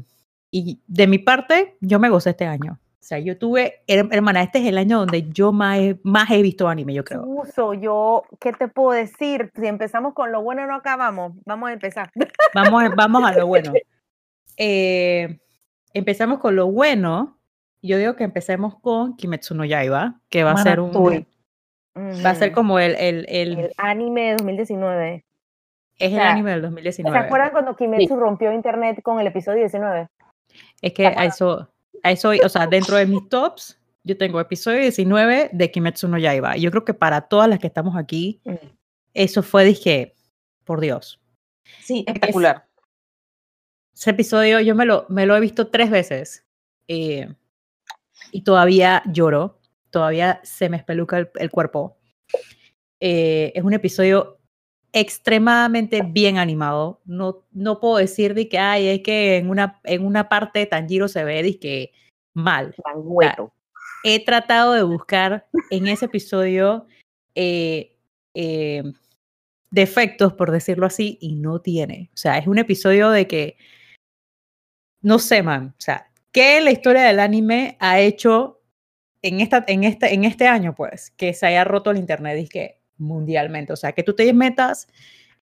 y 0.49 0.79
de 0.87 1.07
mi 1.07 1.17
parte, 1.17 1.75
yo 1.81 1.99
me 1.99 2.07
gocé 2.07 2.29
este 2.29 2.45
año. 2.45 2.79
O 3.03 3.05
sea, 3.05 3.19
yo 3.19 3.37
tuve, 3.37 3.81
hermana, 3.85 4.43
este 4.43 4.59
es 4.59 4.65
el 4.65 4.77
año 4.77 4.99
donde 4.99 5.29
yo 5.29 5.51
más 5.51 5.77
he, 5.77 5.99
más 6.03 6.31
he 6.31 6.41
visto 6.41 6.69
anime, 6.69 6.93
yo 6.93 7.03
creo. 7.03 7.25
Uso, 7.25 7.73
yo, 7.73 8.23
¿qué 8.39 8.53
te 8.53 8.69
puedo 8.69 8.91
decir? 8.91 9.51
Si 9.59 9.67
empezamos 9.67 10.13
con 10.13 10.31
lo 10.31 10.41
bueno, 10.41 10.65
no 10.65 10.75
acabamos. 10.75 11.33
Vamos 11.45 11.67
a 11.67 11.73
empezar. 11.73 12.11
Vamos, 12.55 12.83
vamos 12.95 13.23
a 13.25 13.33
lo 13.33 13.47
bueno. 13.47 13.73
Eh, 14.55 15.39
empezamos 15.93 16.39
con 16.39 16.55
lo 16.55 16.71
bueno. 16.71 17.39
Yo 17.81 17.97
digo 17.97 18.15
que 18.15 18.23
empecemos 18.23 18.79
con 18.79 19.17
Kimetsu 19.17 19.55
no 19.55 19.65
Yaiba, 19.65 20.21
que 20.29 20.43
va 20.43 20.51
a 20.51 20.57
ser 20.57 20.79
un... 20.79 21.25
Va 22.23 22.29
a 22.29 22.35
ser 22.35 22.51
como 22.51 22.77
el... 22.77 22.95
El, 22.95 23.25
el, 23.27 23.71
anime 23.77 24.27
de 24.27 24.31
2019. 24.33 25.25
Es 25.97 26.13
el 26.13 26.19
anime 26.19 26.51
del 26.51 26.61
2019. 26.61 27.19
¿Se 27.19 27.25
acuerdan 27.25 27.49
cuando 27.49 27.75
Kimetsu 27.75 28.15
rompió 28.15 28.53
internet 28.53 29.01
con 29.01 29.19
el 29.19 29.25
episodio 29.25 29.59
19? 29.61 30.07
Es 30.83 30.93
que 30.93 31.15
eso 31.17 31.72
eso, 32.11 32.31
o 32.43 32.49
sea, 32.49 32.67
dentro 32.67 32.97
de 32.97 33.05
mis 33.05 33.27
tops, 33.29 33.79
yo 34.03 34.17
tengo 34.17 34.39
episodio 34.39 34.79
19 34.81 35.51
de 35.53 35.71
Kimetsu 35.71 36.07
no 36.07 36.17
Yaiba. 36.17 36.57
Yo 36.57 36.69
creo 36.71 36.83
que 36.83 36.93
para 36.93 37.21
todas 37.21 37.49
las 37.49 37.59
que 37.59 37.67
estamos 37.67 37.95
aquí, 37.95 38.41
mm. 38.43 38.55
eso 39.13 39.41
fue, 39.43 39.63
dije, 39.63 40.15
por 40.63 40.81
Dios. 40.81 41.21
Sí, 41.81 42.03
espectacular. 42.05 42.67
ese 43.95 44.09
episodio 44.09 44.59
yo 44.59 44.75
me 44.75 44.85
lo, 44.85 45.05
me 45.09 45.25
lo 45.25 45.35
he 45.35 45.39
visto 45.39 45.67
tres 45.67 45.89
veces 45.89 46.45
eh, 46.87 47.33
y 48.31 48.43
todavía 48.43 49.03
lloro, 49.05 49.59
todavía 49.89 50.41
se 50.43 50.69
me 50.69 50.77
espeluca 50.77 51.29
el, 51.35 51.49
cuerpo. 51.51 51.97
Eh, 52.99 53.51
es 53.55 53.63
un 53.63 53.73
episodio 53.73 54.39
extremadamente 54.93 56.03
bien 56.03 56.37
animado. 56.37 57.01
No, 57.03 57.43
no 57.51 57.79
puedo 57.79 57.97
decir 57.97 58.35
de 58.35 58.47
que 58.47 58.59
ay, 58.59 58.87
es 58.87 59.01
que 59.01 59.37
en 59.37 59.49
una, 59.49 59.81
en 59.83 60.05
una 60.05 60.29
parte 60.29 60.65
Tanjiro 60.67 61.07
se 61.07 61.23
ve 61.23 61.43
de 61.43 61.59
que 61.59 61.91
mal. 62.33 62.75
he 64.03 64.23
tratado 64.23 64.73
de 64.73 64.83
buscar 64.83 65.47
en 65.71 65.87
ese 65.87 66.05
episodio 66.05 66.87
eh, 67.35 67.97
eh, 68.35 68.83
defectos, 69.71 70.33
por 70.33 70.51
decirlo 70.51 70.85
así, 70.85 71.17
y 71.19 71.33
no 71.33 71.59
tiene. 71.59 72.11
O 72.13 72.17
sea, 72.17 72.37
es 72.37 72.47
un 72.47 72.59
episodio 72.59 73.09
de 73.09 73.27
que, 73.27 73.57
no 75.01 75.19
sé, 75.19 75.41
man, 75.41 75.73
o 75.77 75.81
sea, 75.81 76.11
¿qué 76.31 76.61
la 76.61 76.71
historia 76.71 77.03
del 77.03 77.19
anime 77.19 77.77
ha 77.79 77.99
hecho 77.99 78.61
en, 79.23 79.39
esta, 79.39 79.63
en, 79.67 79.83
este, 79.83 80.13
en 80.13 80.25
este 80.25 80.47
año, 80.47 80.75
pues, 80.75 81.11
que 81.11 81.33
se 81.33 81.47
haya 81.47 81.63
roto 81.63 81.91
el 81.91 81.97
internet 81.97 82.39
y 82.39 82.47
que 82.47 82.82
mundialmente. 82.97 83.73
O 83.73 83.75
sea, 83.75 83.91
que 83.91 84.03
tú 84.03 84.13
te 84.13 84.31
metas 84.33 84.87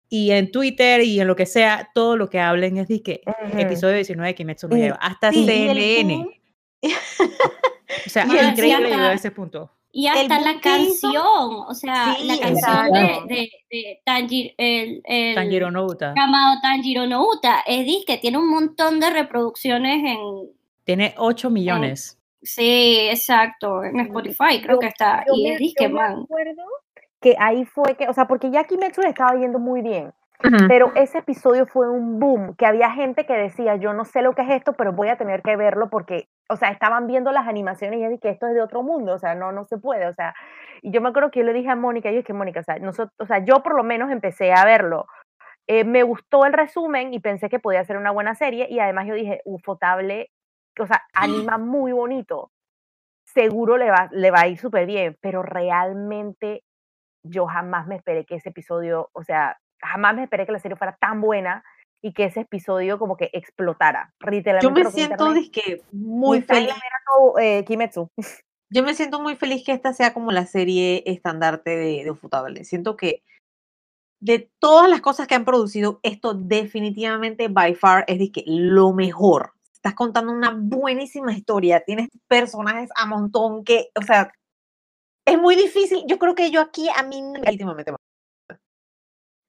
y 0.09 0.31
en 0.31 0.51
Twitter 0.51 1.03
y 1.03 1.20
en 1.20 1.27
lo 1.27 1.37
que 1.37 1.46
sea, 1.46 1.90
todo 1.94 2.16
lo 2.16 2.31
que 2.31 2.40
hablen 2.40 2.79
es 2.79 2.88
de 2.88 3.03
que 3.03 3.22
episodio 3.57 3.94
19 3.94 4.29
de 4.29 4.35
Kimetsu 4.35 4.68
no 4.68 4.77
lleva. 4.77 4.96
Hasta 4.96 5.33
CNN. 5.33 6.27
o 6.83 8.09
sea, 8.09 8.24
es 8.24 8.48
increíble 8.48 8.88
llegar 8.88 9.11
a 9.11 9.14
ese 9.14 9.31
punto. 9.31 9.70
Y 9.90 10.07
hasta 10.07 10.40
la 10.40 10.61
canción, 10.61 11.64
o 11.66 11.74
sea, 11.74 12.16
la 12.22 12.38
canción 12.38 12.92
de, 13.27 13.51
de, 13.70 14.01
Tanjiro, 14.05 14.55
el, 14.59 15.01
el 15.05 15.35
Tanjiro 15.35 15.70
no 15.70 15.87
Uta. 15.87 16.14
Llamado 16.14 16.61
Tanjiro. 16.62 17.05
Es 17.66 18.05
que 18.07 18.18
tiene 18.18 18.38
un 18.38 18.51
montón 18.51 19.01
de 19.01 19.11
reproducciones 19.11 20.05
en... 20.05 20.18
Tiene 20.85 21.14
8 21.16 21.51
millones. 21.51 22.18
sí, 22.42 23.09
exacto, 23.11 23.83
en 23.83 24.01
Spotify 24.01 24.61
creo 24.62 24.79
que 24.79 24.87
está. 24.87 25.24
y 25.35 25.51
es 25.51 25.59
disque, 25.59 25.88
man 25.88 26.27
que 27.20 27.37
ahí 27.38 27.64
fue 27.64 27.96
que, 27.96 28.09
o 28.09 28.12
sea, 28.12 28.26
porque 28.26 28.50
ya 28.50 28.64
Kimetsu 28.64 29.00
le 29.02 29.09
estaba 29.09 29.38
yendo 29.38 29.59
muy 29.59 29.83
bien. 29.83 30.12
Pero 30.68 30.92
ese 30.94 31.18
episodio 31.18 31.66
fue 31.66 31.90
un 31.90 32.20
boom, 32.20 32.54
que 32.54 32.64
había 32.64 32.92
gente 32.92 33.26
que 33.26 33.33
decía, 33.33 33.74
yo 33.74 33.92
no 33.92 34.04
sé 34.04 34.22
lo 34.22 34.35
que 34.35 34.42
es 34.42 34.50
esto, 34.50 34.74
pero 34.74 34.92
voy 34.92 35.09
a 35.09 35.16
tener 35.16 35.42
que 35.42 35.57
verlo 35.57 35.90
porque, 35.90 36.28
o 36.48 36.57
sea, 36.57 36.70
estaban 36.70 37.09
viendo 37.09 37.33
las 37.33 37.48
animaciones 37.48 37.98
y 37.98 38.02
yo 38.04 38.09
dije, 38.09 38.31
esto 38.31 38.46
es 38.46 38.54
de 38.54 38.62
otro 38.62 38.85
mundo, 38.85 39.14
o 39.14 39.18
sea, 39.18 39.35
no, 39.35 39.50
no 39.50 39.64
se 39.64 39.78
puede, 39.78 40.07
o 40.07 40.14
sea, 40.14 40.35
y 40.81 40.92
yo 40.92 41.00
me 41.00 41.09
acuerdo 41.09 41.33
que 41.33 41.40
yo 41.40 41.46
le 41.46 41.52
dije 41.52 41.70
a 41.70 41.76
Mónica, 41.76 42.12
yo 42.12 42.20
es 42.20 42.24
que 42.24 42.35
Mónica, 42.35 42.61
o 42.61 42.62
sea, 42.62 42.78
nosotros, 42.78 43.12
o 43.18 43.26
sea, 43.26 43.44
yo 43.44 43.64
por 43.64 43.74
lo 43.74 43.83
menos 43.83 44.12
empecé 44.12 44.52
a 44.52 44.64
verlo, 44.64 45.07
eh, 45.66 45.83
me 45.83 46.04
gustó 46.04 46.46
el 46.46 46.52
resumen 46.52 47.12
y 47.12 47.18
pensé 47.18 47.48
que 47.48 47.59
podía 47.59 47.85
ser 47.85 47.96
una 47.96 48.12
buena 48.12 48.37
serie 48.37 48.68
y 48.70 48.78
además 48.78 49.07
yo 49.09 49.14
dije, 49.14 49.40
Ufotable, 49.44 50.31
o 50.78 50.87
sea, 50.87 51.02
anima 51.14 51.59
muy 51.59 51.90
bonito, 51.90 52.52
seguro 53.24 53.76
le 53.76 53.90
va, 53.90 54.09
le 54.12 54.31
va 54.31 54.42
a 54.42 54.48
ir 54.48 54.59
súper 54.59 54.87
bien, 54.87 55.16
pero 55.20 55.42
realmente 55.42 56.62
yo 57.22 57.46
jamás 57.46 57.87
me 57.87 57.96
esperé 57.96 58.24
que 58.24 58.37
ese 58.37 58.50
episodio, 58.50 59.11
o 59.12 59.22
sea, 59.22 59.59
jamás 59.81 60.14
me 60.14 60.24
esperé 60.24 60.46
que 60.46 60.52
la 60.52 60.59
serie 60.59 60.76
fuera 60.76 60.96
tan 61.00 61.20
buena 61.20 61.64
y 62.00 62.12
que 62.12 62.24
ese 62.24 62.40
episodio 62.40 62.98
como 62.98 63.16
que 63.16 63.31
explotara. 63.33 64.12
Yo 64.62 64.70
me 64.70 64.85
siento 64.87 65.33
que 65.52 65.83
muy 65.92 66.42
feliz. 66.42 66.74
Eh, 67.40 67.64
Kimetsu. 67.64 68.11
Yo 68.70 68.83
me 68.83 68.94
siento 68.94 69.20
muy 69.20 69.35
feliz 69.35 69.64
que 69.64 69.72
esta 69.72 69.94
sea 69.94 70.12
como 70.12 70.31
la 70.31 70.44
serie 70.46 71.02
estandarte 71.07 71.70
de, 71.70 72.04
de 72.04 72.11
Ufotable. 72.11 72.64
Siento 72.64 72.96
que 72.96 73.22
de 74.20 74.50
todas 74.59 74.90
las 74.90 75.00
cosas 75.00 75.26
que 75.26 75.35
han 75.35 75.44
producido, 75.44 76.00
esto 76.02 76.35
definitivamente 76.35 77.48
by 77.48 77.74
far 77.74 78.04
es 78.09 78.18
de 78.18 78.31
que 78.31 78.44
lo 78.46 78.92
mejor. 78.92 79.52
Estás 79.72 79.94
contando 79.94 80.33
una 80.33 80.54
buenísima 80.54 81.33
historia, 81.33 81.85
tienes 81.85 82.09
personajes 82.26 82.90
a 82.96 83.07
montón 83.07 83.64
que, 83.64 83.90
o 83.98 84.02
sea, 84.02 84.33
es 85.29 85.38
muy 85.38 85.57
difícil. 85.57 86.05
Yo 86.07 86.19
creo 86.19 86.35
que 86.35 86.51
yo 86.51 86.61
aquí 86.61 86.88
a 86.95 87.03
mí 87.03 87.23
últimamente 87.23 87.93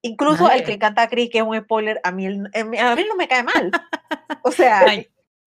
Incluso 0.02 0.50
el 0.50 0.64
que 0.64 0.80
canta 0.80 1.04
a 1.04 1.10
Chris, 1.10 1.30
que 1.30 1.40
es 1.40 1.44
un 1.44 1.58
spoiler, 1.60 2.00
a 2.04 2.12
mí, 2.12 2.26
a 2.26 2.96
mí 2.96 3.06
no 3.08 3.16
me 3.18 3.28
cae 3.28 3.44
mal. 3.44 3.72
O 4.44 4.52
sea, 4.52 4.86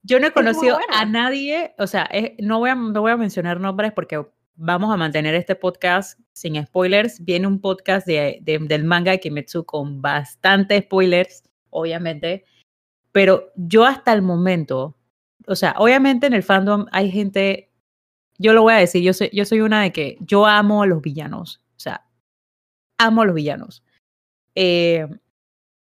yo 0.02 0.20
no 0.20 0.26
he 0.26 0.32
conocido 0.32 0.78
a 0.92 1.04
nadie, 1.06 1.74
o 1.78 1.86
sea, 1.86 2.10
no, 2.38 2.58
voy 2.58 2.70
a, 2.70 2.74
no 2.74 3.00
voy 3.00 3.12
a 3.12 3.16
mencionar 3.16 3.60
nombres 3.60 3.92
porque 3.92 4.22
vamos 4.54 4.92
a 4.92 4.96
mantener 4.96 5.34
este 5.34 5.54
podcast 5.54 6.18
sin 6.32 6.62
spoilers. 6.64 7.24
Viene 7.24 7.46
un 7.46 7.60
podcast 7.60 8.06
de, 8.06 8.40
del 8.42 8.84
manga 8.84 9.12
de 9.12 9.20
Kimetsu 9.20 9.64
con 9.64 10.02
bastantes 10.02 10.84
spoilers, 10.84 11.44
obviamente. 11.70 12.44
Pero 13.12 13.52
yo 13.56 13.84
hasta 13.84 14.12
el 14.12 14.22
momento, 14.22 14.96
o 15.46 15.56
sea, 15.56 15.74
obviamente 15.78 16.26
en 16.26 16.34
el 16.34 16.42
fandom 16.42 16.86
hay 16.92 17.10
gente, 17.10 17.71
yo 18.42 18.52
lo 18.52 18.62
voy 18.62 18.74
a 18.74 18.78
decir, 18.78 19.02
yo 19.02 19.12
soy, 19.12 19.30
yo 19.32 19.44
soy 19.44 19.60
una 19.60 19.82
de 19.82 19.92
que 19.92 20.18
yo 20.20 20.46
amo 20.46 20.82
a 20.82 20.86
los 20.86 21.00
villanos, 21.00 21.60
o 21.76 21.80
sea, 21.80 22.04
amo 22.98 23.22
a 23.22 23.26
los 23.26 23.34
villanos. 23.34 23.84
Eh, 24.54 25.06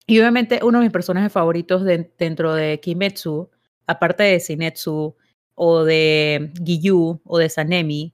y 0.06 0.20
obviamente 0.20 0.60
uno 0.64 0.80
de 0.80 0.86
mis 0.86 0.92
personajes 0.92 1.32
favoritos 1.32 1.84
dentro 1.84 2.54
de 2.54 2.80
Kimetsu, 2.80 3.50
aparte 3.88 4.24
de 4.24 4.40
Sinetsu 4.40 5.16
o 5.56 5.84
de 5.84 6.52
Giyu 6.64 7.22
o 7.24 7.38
de 7.38 7.50
Sanemi 7.50 8.14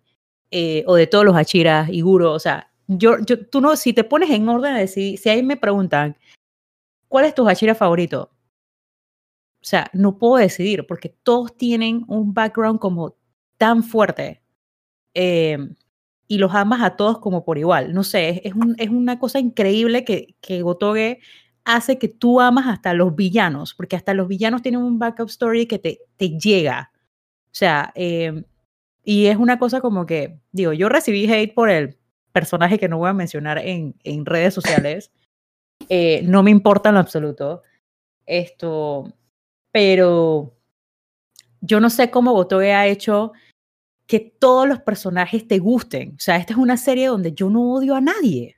eh, 0.51 0.83
o 0.87 0.95
de 0.95 1.07
todos 1.07 1.25
los 1.25 1.35
Hachira, 1.35 1.87
Iguro, 1.91 2.33
o 2.33 2.39
sea, 2.39 2.71
yo, 2.87 3.17
yo, 3.25 3.45
tú 3.45 3.61
no, 3.61 3.75
si 3.75 3.93
te 3.93 4.03
pones 4.03 4.29
en 4.31 4.47
orden 4.49 4.73
de 4.73 4.81
decir, 4.81 5.17
si 5.19 5.29
ahí 5.29 5.43
me 5.43 5.57
preguntan, 5.57 6.17
¿cuál 7.07 7.25
es 7.25 7.35
tu 7.35 7.47
Hachira 7.47 7.75
favorito? 7.75 8.31
O 9.61 9.65
sea, 9.65 9.89
no 9.93 10.17
puedo 10.17 10.37
decidir 10.37 10.87
porque 10.87 11.09
todos 11.09 11.55
tienen 11.57 12.05
un 12.07 12.33
background 12.33 12.79
como 12.79 13.18
tan 13.59 13.83
fuerte. 13.83 14.41
Eh, 15.13 15.59
y 16.27 16.37
los 16.37 16.53
amas 16.55 16.81
a 16.81 16.95
todos 16.95 17.19
como 17.19 17.43
por 17.43 17.57
igual. 17.57 17.93
No 17.93 18.03
sé, 18.03 18.41
es, 18.45 18.53
un, 18.53 18.75
es 18.79 18.89
una 18.89 19.19
cosa 19.19 19.39
increíble 19.39 20.05
que, 20.05 20.35
que 20.41 20.61
Gotoge 20.61 21.19
hace 21.65 21.97
que 21.99 22.07
tú 22.07 22.39
amas 22.39 22.67
hasta 22.67 22.93
los 22.93 23.15
villanos, 23.15 23.73
porque 23.73 23.95
hasta 23.95 24.13
los 24.13 24.27
villanos 24.27 24.61
tienen 24.61 24.81
un 24.81 24.99
backup 24.99 25.29
story 25.29 25.65
que 25.67 25.79
te, 25.79 25.99
te 26.17 26.29
llega. 26.29 26.91
O 27.45 27.49
sea, 27.51 27.91
em, 27.95 28.43
y 29.03 29.25
es 29.27 29.37
una 29.37 29.59
cosa 29.59 29.81
como 29.81 30.05
que, 30.05 30.39
digo, 30.51 30.73
yo 30.73 30.87
recibí 30.87 31.31
hate 31.31 31.53
por 31.53 31.69
el 31.69 31.97
personaje 32.31 32.79
que 32.79 32.87
no 32.87 32.99
voy 32.99 33.09
a 33.09 33.13
mencionar 33.13 33.57
en, 33.59 33.95
en 34.03 34.25
redes 34.25 34.53
sociales. 34.53 35.11
Eh, 35.87 36.23
no 36.25 36.43
me 36.43 36.51
importa 36.51 36.89
en 36.89 36.95
lo 36.95 36.99
absoluto. 36.99 37.63
Esto, 38.25 39.13
pero 39.71 40.53
yo 41.61 41.79
no 41.79 41.89
sé 41.89 42.11
cómo 42.11 42.33
Gotoge 42.33 42.73
ha 42.73 42.85
hecho 42.85 43.31
que 44.09 44.19
todos 44.19 44.67
los 44.67 44.81
personajes 44.81 45.47
te 45.47 45.59
gusten. 45.59 46.15
O 46.15 46.19
sea, 46.19 46.37
esta 46.37 46.53
es 46.53 46.59
una 46.59 46.77
serie 46.77 47.07
donde 47.07 47.31
yo 47.31 47.51
no 47.51 47.73
odio 47.73 47.93
a 47.93 48.01
nadie. 48.01 48.57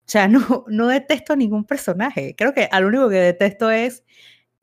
O 0.00 0.08
sea, 0.08 0.26
no, 0.28 0.64
no 0.66 0.88
detesto 0.88 1.32
a 1.32 1.36
ningún 1.36 1.64
personaje. 1.64 2.34
Creo 2.36 2.52
que 2.52 2.68
al 2.70 2.84
único 2.84 3.08
que 3.08 3.16
detesto 3.16 3.70
es 3.70 4.04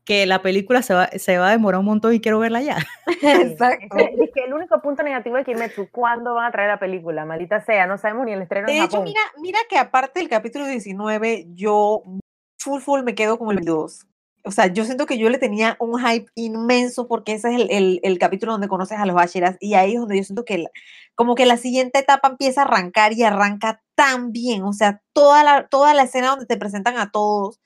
que 0.03 0.25
la 0.25 0.41
película 0.41 0.81
se 0.81 0.93
va, 0.93 1.07
se 1.07 1.37
va 1.37 1.47
a 1.47 1.51
demorar 1.51 1.79
un 1.79 1.85
montón 1.85 2.13
y 2.13 2.19
quiero 2.19 2.37
verla 2.39 2.61
ya. 2.61 2.77
Exacto. 3.21 3.97
Es 3.97 4.29
que 4.35 4.43
el 4.45 4.53
único 4.53 4.81
punto 4.81 5.03
negativo 5.03 5.37
de 5.37 5.45
Kimetsu, 5.45 5.87
¿cuándo 5.89 6.33
van 6.33 6.47
a 6.47 6.51
traer 6.51 6.67
la 6.67 6.79
película? 6.79 7.23
Maldita 7.23 7.61
sea, 7.61 7.87
no 7.87 7.97
sabemos 7.97 8.25
ni 8.25 8.33
el 8.33 8.41
estreno 8.41 8.67
de 8.67 8.75
en 8.75 8.83
hecho, 8.83 9.01
mira, 9.01 9.21
mira 9.41 9.59
que 9.69 9.77
aparte 9.77 10.19
del 10.19 10.27
capítulo 10.27 10.65
19, 10.65 11.45
yo 11.53 12.03
full 12.57 12.81
full 12.81 13.03
me 13.03 13.15
quedo 13.15 13.39
con 13.39 13.57
el 13.57 13.63
2 13.63 14.08
o 14.43 14.51
sea, 14.51 14.67
yo 14.67 14.85
siento 14.85 15.05
que 15.05 15.17
yo 15.17 15.29
le 15.29 15.37
tenía 15.37 15.75
un 15.79 15.99
hype 15.99 16.31
inmenso 16.35 17.07
porque 17.07 17.33
ese 17.33 17.53
es 17.53 17.69
el, 17.69 17.99
el, 18.03 18.19
capítulo 18.19 18.53
donde 18.53 18.67
conoces 18.67 18.97
a 18.97 19.05
los 19.05 19.15
Basheras 19.15 19.57
y 19.59 19.73
ahí 19.73 19.93
es 19.93 19.99
donde 19.99 20.17
yo 20.17 20.23
siento 20.23 20.45
que 20.45 20.65
como 21.15 21.35
que 21.35 21.45
la 21.45 21.57
siguiente 21.57 21.99
etapa 21.99 22.29
empieza 22.29 22.61
a 22.61 22.65
arrancar 22.65 23.13
y 23.13 23.23
arranca 23.23 23.81
tan 23.95 24.31
bien, 24.31 24.63
o 24.63 24.73
sea, 24.73 25.01
toda 25.13 25.43
la, 25.43 25.67
toda 25.67 25.93
la 25.93 26.03
escena 26.03 26.29
donde 26.29 26.45
te 26.45 26.57
presentan 26.57 26.97
a 26.97 27.11
todos 27.11 27.59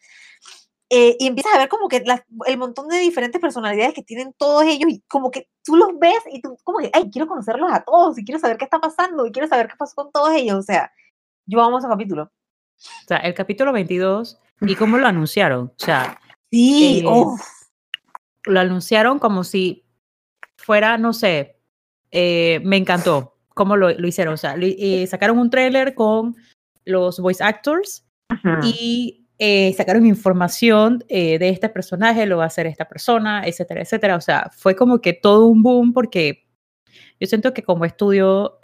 eh, 0.95 1.17
y 1.19 1.25
empiezas 1.25 1.55
a 1.55 1.57
ver 1.57 1.69
como 1.69 1.87
que 1.87 2.03
el 2.45 2.57
montón 2.59 2.87
de 2.87 2.99
diferentes 2.99 3.41
personalidades 3.41 3.95
que 3.95 4.03
tienen 4.03 4.31
todos 4.37 4.63
ellos 4.63 4.91
y 4.91 5.01
como 5.07 5.31
que 5.31 5.49
tú 5.63 5.75
los 5.75 5.97
ves 5.97 6.19
y 6.31 6.39
tú 6.39 6.55
como 6.63 6.77
que, 6.77 6.91
ay, 6.93 7.09
quiero 7.11 7.27
conocerlos 7.27 7.71
a 7.73 7.83
todos 7.83 8.19
y 8.19 8.23
quiero 8.23 8.39
saber 8.39 8.57
qué 8.57 8.65
está 8.65 8.79
pasando 8.79 9.25
y 9.25 9.31
quiero 9.31 9.47
saber 9.47 9.67
qué 9.67 9.75
pasó 9.75 9.95
con 9.95 10.11
todos 10.11 10.31
ellos, 10.33 10.59
o 10.59 10.61
sea, 10.61 10.91
yo 11.47 11.57
vamos 11.57 11.83
a 11.83 11.87
ese 11.87 11.93
capítulo. 11.93 12.23
O 12.23 13.07
sea, 13.07 13.17
el 13.17 13.33
capítulo 13.33 13.73
22 13.73 14.39
y 14.61 14.75
cómo 14.75 14.99
lo 14.99 15.07
anunciaron, 15.07 15.65
o 15.67 15.83
sea, 15.83 16.19
Sí, 16.53 17.03
eh, 17.03 17.03
lo 18.45 18.59
anunciaron 18.59 19.17
como 19.17 19.43
si 19.43 19.87
fuera, 20.55 20.99
no 20.99 21.11
sé, 21.11 21.57
eh, 22.11 22.61
me 22.63 22.77
encantó 22.77 23.39
cómo 23.55 23.75
lo, 23.75 23.89
lo 23.89 24.07
hicieron. 24.07 24.35
O 24.35 24.37
sea, 24.37 24.55
eh, 24.59 25.07
sacaron 25.07 25.39
un 25.39 25.49
trailer 25.49 25.95
con 25.95 26.35
los 26.85 27.19
voice 27.19 27.43
actors 27.43 28.05
y 28.63 29.25
sacaron 29.75 30.05
información 30.05 31.03
de 31.09 31.49
este 31.49 31.69
personaje, 31.69 32.27
lo 32.27 32.37
va 32.37 32.43
a 32.43 32.47
hacer 32.47 32.67
esta 32.67 32.87
persona, 32.87 33.47
etcétera, 33.47 33.81
etcétera. 33.81 34.15
O 34.15 34.21
sea, 34.21 34.51
fue 34.55 34.75
como 34.75 35.01
que 35.01 35.13
todo 35.13 35.47
un 35.47 35.63
boom 35.63 35.91
porque 35.91 36.45
yo 37.19 37.25
siento 37.25 37.51
que 37.55 37.63
como 37.63 37.83
estudio 37.83 38.59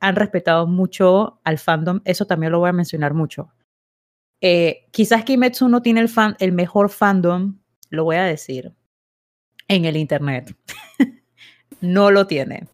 han 0.00 0.16
respetado 0.16 0.66
mucho 0.66 1.40
al 1.44 1.58
fandom, 1.58 2.00
eso 2.06 2.26
también 2.26 2.52
lo 2.52 2.60
voy 2.60 2.70
a 2.70 2.72
mencionar 2.72 3.12
mucho. 3.12 3.52
Eh, 4.40 4.86
quizás 4.90 5.24
Kimetsu 5.24 5.68
no 5.68 5.82
tiene 5.82 6.00
el, 6.00 6.08
fan, 6.08 6.36
el 6.38 6.52
mejor 6.52 6.90
fandom, 6.90 7.58
lo 7.90 8.04
voy 8.04 8.16
a 8.16 8.24
decir, 8.24 8.74
en 9.66 9.84
el 9.84 9.96
Internet. 9.96 10.56
no 11.80 12.10
lo 12.10 12.26
tiene. 12.26 12.68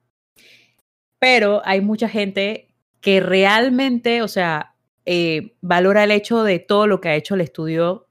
Pero 1.18 1.62
hay 1.64 1.80
mucha 1.80 2.08
gente 2.08 2.68
que 3.00 3.20
realmente, 3.20 4.22
o 4.22 4.28
sea, 4.28 4.74
eh, 5.06 5.56
valora 5.60 6.04
el 6.04 6.10
hecho 6.10 6.42
de 6.42 6.58
todo 6.58 6.86
lo 6.86 7.00
que 7.00 7.08
ha 7.08 7.14
hecho 7.14 7.34
el 7.34 7.40
estudio 7.40 8.08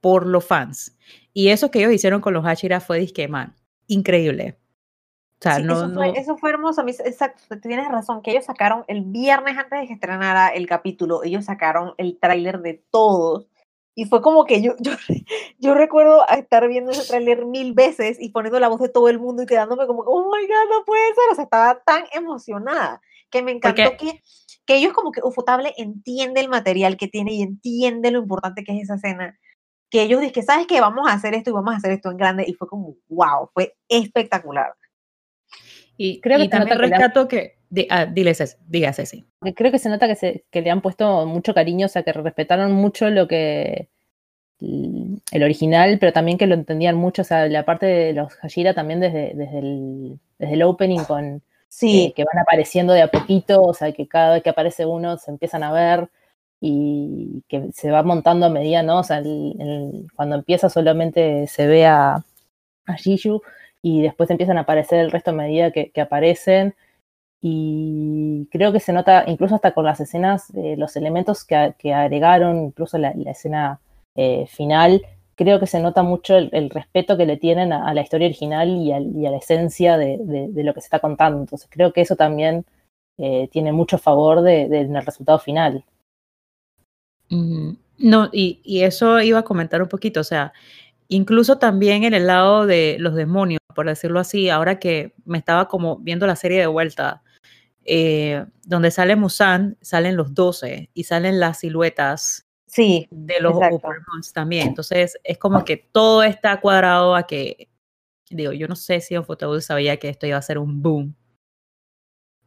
por 0.00 0.26
los 0.26 0.44
fans. 0.44 0.96
Y 1.32 1.48
eso 1.48 1.70
que 1.70 1.80
ellos 1.80 1.92
hicieron 1.92 2.20
con 2.20 2.34
los 2.34 2.44
Hashira 2.44 2.80
fue 2.80 2.98
disqueman. 2.98 3.54
Increíble 3.86 4.57
eso, 5.40 6.36
Fue, 6.36 6.50
hermoso. 6.50 6.84
Exacto, 6.86 7.58
tienes 7.60 7.88
razón, 7.88 8.22
que 8.22 8.32
ellos 8.32 8.44
sacaron 8.44 8.84
el 8.88 9.02
viernes 9.02 9.56
antes 9.56 9.80
de 9.80 9.86
que 9.86 9.92
estrenara 9.92 10.48
el 10.48 10.66
capítulo, 10.66 11.22
ellos 11.22 11.44
sacaron 11.44 11.94
el 11.96 12.18
tráiler 12.18 12.60
de 12.60 12.82
todos. 12.90 13.46
Y 13.94 14.04
fue 14.04 14.22
como 14.22 14.44
que 14.44 14.62
yo, 14.62 14.74
yo, 14.80 14.92
yo 15.58 15.74
recuerdo 15.74 16.26
estar 16.28 16.66
viendo 16.68 16.90
ese 16.90 17.08
tráiler 17.08 17.46
mil 17.46 17.72
veces 17.72 18.16
y 18.20 18.30
poniendo 18.30 18.60
la 18.60 18.68
voz 18.68 18.80
de 18.80 18.88
todo 18.88 19.08
el 19.08 19.18
mundo 19.18 19.42
y 19.42 19.46
quedándome 19.46 19.86
como, 19.86 20.02
oh 20.02 20.24
my 20.24 20.46
god, 20.46 20.70
no 20.70 20.84
puede 20.84 21.06
ser. 21.14 21.32
O 21.32 21.34
sea, 21.34 21.44
estaba 21.44 21.80
tan 21.84 22.04
emocionada 22.12 23.00
que 23.30 23.42
me 23.42 23.52
encantó 23.52 23.96
que, 23.96 24.22
que 24.66 24.76
ellos 24.76 24.92
como 24.92 25.12
que 25.12 25.20
Ufotable 25.22 25.74
entiende 25.76 26.40
el 26.40 26.48
material 26.48 26.96
que 26.96 27.08
tiene 27.08 27.32
y 27.34 27.42
entiende 27.42 28.10
lo 28.10 28.20
importante 28.20 28.64
que 28.64 28.72
es 28.76 28.84
esa 28.84 28.94
escena. 28.94 29.38
Que 29.90 30.02
ellos 30.02 30.20
dicen, 30.20 30.44
¿sabes 30.44 30.66
qué? 30.66 30.80
Vamos 30.80 31.08
a 31.08 31.14
hacer 31.14 31.34
esto 31.34 31.50
y 31.50 31.54
vamos 31.54 31.74
a 31.74 31.78
hacer 31.78 31.92
esto 31.92 32.10
en 32.10 32.18
grande. 32.18 32.44
Y 32.46 32.54
fue 32.54 32.68
como, 32.68 32.96
wow, 33.08 33.50
fue 33.54 33.76
espectacular. 33.88 34.74
Y, 35.98 36.20
creo 36.20 36.38
que 36.38 36.48
también 36.48 36.78
rescato 36.78 37.28
que... 37.28 37.56
ah, 37.90 38.06
diles, 38.06 38.56
dígase 38.66 39.04
sí. 39.04 39.26
Creo 39.54 39.72
que 39.72 39.80
se 39.80 39.90
nota 39.90 40.06
que, 40.06 40.14
se, 40.14 40.44
que 40.50 40.62
le 40.62 40.70
han 40.70 40.80
puesto 40.80 41.26
mucho 41.26 41.52
cariño, 41.52 41.86
o 41.86 41.88
sea, 41.88 42.04
que 42.04 42.12
respetaron 42.12 42.72
mucho 42.72 43.10
lo 43.10 43.28
que 43.28 43.88
el 44.60 45.42
original, 45.42 45.98
pero 46.00 46.12
también 46.12 46.38
que 46.38 46.46
lo 46.46 46.54
entendían 46.54 46.96
mucho, 46.96 47.22
o 47.22 47.24
sea, 47.24 47.46
la 47.48 47.64
parte 47.64 47.86
de 47.86 48.12
los 48.12 48.34
Hashira 48.34 48.74
también 48.74 49.00
desde, 49.00 49.32
desde, 49.34 49.58
el, 49.58 50.18
desde 50.38 50.54
el 50.54 50.62
opening 50.62 51.04
con 51.04 51.42
sí. 51.68 52.06
Eh, 52.06 52.12
que 52.14 52.24
van 52.24 52.42
apareciendo 52.42 52.92
de 52.92 53.02
a 53.02 53.08
poquito, 53.08 53.62
o 53.62 53.74
sea, 53.74 53.92
que 53.92 54.08
cada 54.08 54.34
vez 54.34 54.42
que 54.42 54.50
aparece 54.50 54.86
uno 54.86 55.16
se 55.18 55.30
empiezan 55.30 55.62
a 55.62 55.72
ver. 55.72 56.08
y 56.60 57.44
que 57.48 57.70
se 57.72 57.90
va 57.90 58.02
montando 58.02 58.46
a 58.46 58.50
medida, 58.50 58.82
¿no? 58.82 59.00
O 59.00 59.04
sea, 59.04 59.22
cuando 60.16 60.36
empieza 60.36 60.68
solamente 60.68 61.46
se 61.46 61.66
ve 61.68 61.86
a, 61.86 62.24
a 62.86 62.94
Jiju 62.96 63.42
y 63.82 64.02
después 64.02 64.30
empiezan 64.30 64.58
a 64.58 64.62
aparecer 64.62 65.00
el 65.00 65.10
resto 65.10 65.30
a 65.30 65.34
medida 65.34 65.70
que, 65.70 65.92
aparecen. 66.00 66.74
Y 67.40 68.48
creo 68.50 68.72
que 68.72 68.80
se 68.80 68.92
nota, 68.92 69.24
incluso 69.28 69.54
hasta 69.54 69.72
con 69.72 69.84
las 69.84 70.00
escenas, 70.00 70.52
los 70.54 70.96
elementos 70.96 71.44
que, 71.44 71.94
agregaron, 71.94 72.64
incluso 72.64 72.98
la, 72.98 73.10
escena 73.10 73.80
eh, 74.16 74.46
final, 74.48 75.02
creo 75.36 75.60
que 75.60 75.68
se 75.68 75.80
nota 75.80 76.02
mucho 76.02 76.36
el, 76.36 76.70
respeto 76.70 77.16
que 77.16 77.26
le 77.26 77.36
tienen 77.36 77.72
a, 77.72 77.94
la 77.94 78.00
historia 78.00 78.26
original 78.26 78.68
y 78.68 78.92
a, 78.92 79.30
la 79.30 79.36
esencia 79.36 79.96
de, 79.96 80.18
lo 80.54 80.74
que 80.74 80.80
se 80.80 80.86
está 80.86 80.98
contando. 80.98 81.38
Entonces 81.38 81.68
creo 81.70 81.92
que 81.92 82.00
eso 82.00 82.16
también 82.16 82.64
eh, 83.18 83.48
tiene 83.52 83.72
mucho 83.72 83.98
favor 83.98 84.42
del 84.42 85.04
resultado 85.04 85.38
final. 85.38 85.84
No, 87.30 88.30
y, 88.32 88.60
y, 88.64 88.82
eso 88.82 89.20
iba 89.20 89.40
a 89.40 89.44
comentar 89.44 89.82
un 89.82 89.88
poquito, 89.88 90.20
o 90.20 90.24
sea, 90.24 90.52
incluso 91.08 91.58
también 91.58 92.04
en 92.04 92.14
el 92.14 92.26
lado 92.26 92.66
de 92.66 92.96
los 93.00 93.14
demonios, 93.14 93.60
por 93.74 93.86
decirlo 93.86 94.20
así, 94.20 94.48
ahora 94.48 94.78
que 94.78 95.14
me 95.24 95.38
estaba 95.38 95.68
como 95.68 95.98
viendo 95.98 96.26
la 96.26 96.36
serie 96.36 96.60
de 96.60 96.66
vuelta, 96.66 97.22
eh, 97.84 98.44
donde 98.64 98.90
sale 98.90 99.16
Musan, 99.16 99.78
salen 99.80 100.16
los 100.16 100.34
12 100.34 100.90
y 100.92 101.04
salen 101.04 101.40
las 101.40 101.60
siluetas 101.60 102.46
sí, 102.66 103.08
de 103.10 103.40
los 103.40 103.54
Overmonts 103.56 104.32
también. 104.32 104.68
Entonces 104.68 105.18
es 105.24 105.38
como 105.38 105.64
que 105.64 105.76
todo 105.76 106.22
está 106.22 106.60
cuadrado 106.60 107.16
a 107.16 107.24
que, 107.26 107.68
digo, 108.30 108.52
yo 108.52 108.68
no 108.68 108.76
sé 108.76 109.00
si 109.00 109.14
sabía 109.60 109.96
que 109.96 110.10
esto 110.10 110.26
iba 110.26 110.36
a 110.36 110.42
ser 110.42 110.58
un 110.58 110.82
boom 110.82 111.14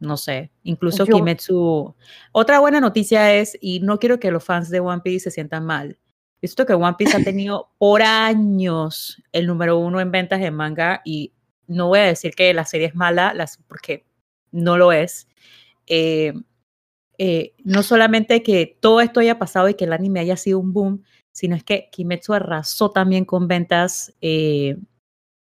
no 0.01 0.17
sé, 0.17 0.51
incluso 0.63 1.05
Kimetsu. 1.05 1.95
Otra 2.31 2.59
buena 2.59 2.81
noticia 2.81 3.35
es, 3.35 3.55
y 3.61 3.81
no 3.81 3.99
quiero 3.99 4.19
que 4.19 4.31
los 4.31 4.43
fans 4.43 4.69
de 4.71 4.79
One 4.79 5.01
Piece 5.03 5.25
se 5.25 5.31
sientan 5.31 5.63
mal, 5.63 5.99
visto 6.41 6.65
que 6.65 6.73
One 6.73 6.95
Piece 6.97 7.17
ha 7.17 7.23
tenido 7.23 7.69
por 7.77 8.01
años 8.01 9.21
el 9.31 9.47
número 9.47 9.77
uno 9.77 9.99
en 9.99 10.11
ventas 10.11 10.41
de 10.41 10.51
manga 10.51 11.01
y 11.05 11.33
no 11.67 11.87
voy 11.87 11.99
a 11.99 12.03
decir 12.03 12.33
que 12.33 12.53
la 12.53 12.65
serie 12.65 12.87
es 12.87 12.95
mala, 12.95 13.33
las, 13.33 13.57
porque 13.67 14.05
no 14.51 14.77
lo 14.77 14.91
es. 14.91 15.27
Eh, 15.87 16.33
eh, 17.17 17.53
no 17.63 17.83
solamente 17.83 18.41
que 18.41 18.77
todo 18.79 19.01
esto 19.01 19.19
haya 19.19 19.37
pasado 19.37 19.69
y 19.69 19.75
que 19.75 19.85
el 19.85 19.93
anime 19.93 20.19
haya 20.19 20.37
sido 20.37 20.59
un 20.59 20.73
boom, 20.73 21.03
sino 21.31 21.55
es 21.55 21.63
que 21.63 21.89
Kimetsu 21.91 22.33
arrasó 22.33 22.91
también 22.91 23.25
con 23.25 23.47
ventas 23.47 24.13
eh, 24.21 24.77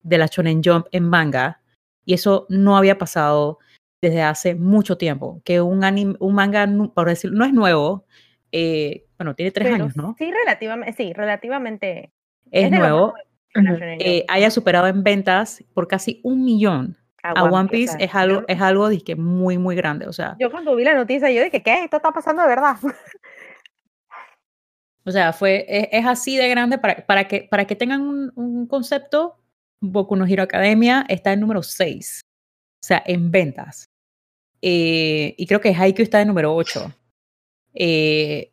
de 0.03 0.17
la 0.17 0.27
Shonen 0.27 0.61
Jump 0.63 0.85
en 0.91 1.09
manga 1.09 1.61
y 2.05 2.13
eso 2.13 2.45
no 2.49 2.77
había 2.77 2.97
pasado 2.97 3.59
desde 4.01 4.21
hace 4.21 4.55
mucho 4.55 4.97
tiempo, 4.97 5.41
que 5.45 5.61
un, 5.61 5.83
anime, 5.83 6.15
un 6.19 6.35
manga, 6.35 6.69
por 6.93 7.07
decirlo, 7.07 7.37
no 7.39 7.45
es 7.45 7.53
nuevo, 7.53 8.05
eh, 8.53 9.07
bueno, 9.17 9.33
tiene 9.33 9.51
tres 9.51 9.73
años, 9.73 9.97
¿no? 9.97 10.15
Sí, 10.17 10.31
relativamente, 10.31 10.93
sí, 10.93 11.11
relativamente. 11.11 12.13
Es, 12.51 12.69
nuevo, 12.69 13.15
eh, 13.99 14.25
haya 14.27 14.51
superado 14.51 14.85
en 14.87 15.03
ventas 15.03 15.63
por 15.73 15.87
casi 15.87 16.21
un 16.23 16.45
millón. 16.45 16.95
A, 17.23 17.45
One 17.45 17.69
Piece, 17.69 17.95
es 17.99 18.13
algo, 18.13 18.43
es 18.47 18.61
algo 18.61 18.89
muy, 19.17 19.57
muy 19.57 19.75
grande, 19.75 20.07
o 20.07 20.13
sea. 20.13 20.35
Yo 20.39 20.51
cuando 20.51 20.75
vi 20.75 20.83
la 20.83 20.93
noticia, 20.93 21.31
yo 21.31 21.43
dije, 21.43 21.63
¿qué? 21.63 21.85
Esto 21.85 21.97
está 21.97 22.11
pasando 22.11 22.43
de 22.43 22.47
verdad. 22.47 22.75
O 25.05 25.11
sea, 25.11 25.33
fue, 25.33 25.65
es, 25.67 26.05
así 26.05 26.37
de 26.37 26.47
grande 26.47 26.77
para, 26.77 27.05
para, 27.05 27.27
que, 27.27 27.45
para 27.51 27.65
que 27.65 27.75
tengan 27.75 27.99
un, 27.99 28.31
un 28.35 28.67
concepto. 28.67 29.37
Boku 29.81 30.15
no 30.15 30.25
Hero 30.25 30.43
Academia 30.43 31.05
está 31.09 31.33
en 31.33 31.41
número 31.41 31.61
6, 31.61 32.21
o 32.23 32.85
sea, 32.85 33.03
en 33.05 33.29
ventas. 33.29 33.83
Eh, 34.61 35.35
y 35.37 35.45
creo 35.45 35.59
que 35.59 35.75
Haikyuu 35.75 36.03
está 36.03 36.19
de 36.19 36.25
número 36.25 36.55
8. 36.55 36.89
Eh, 37.73 38.51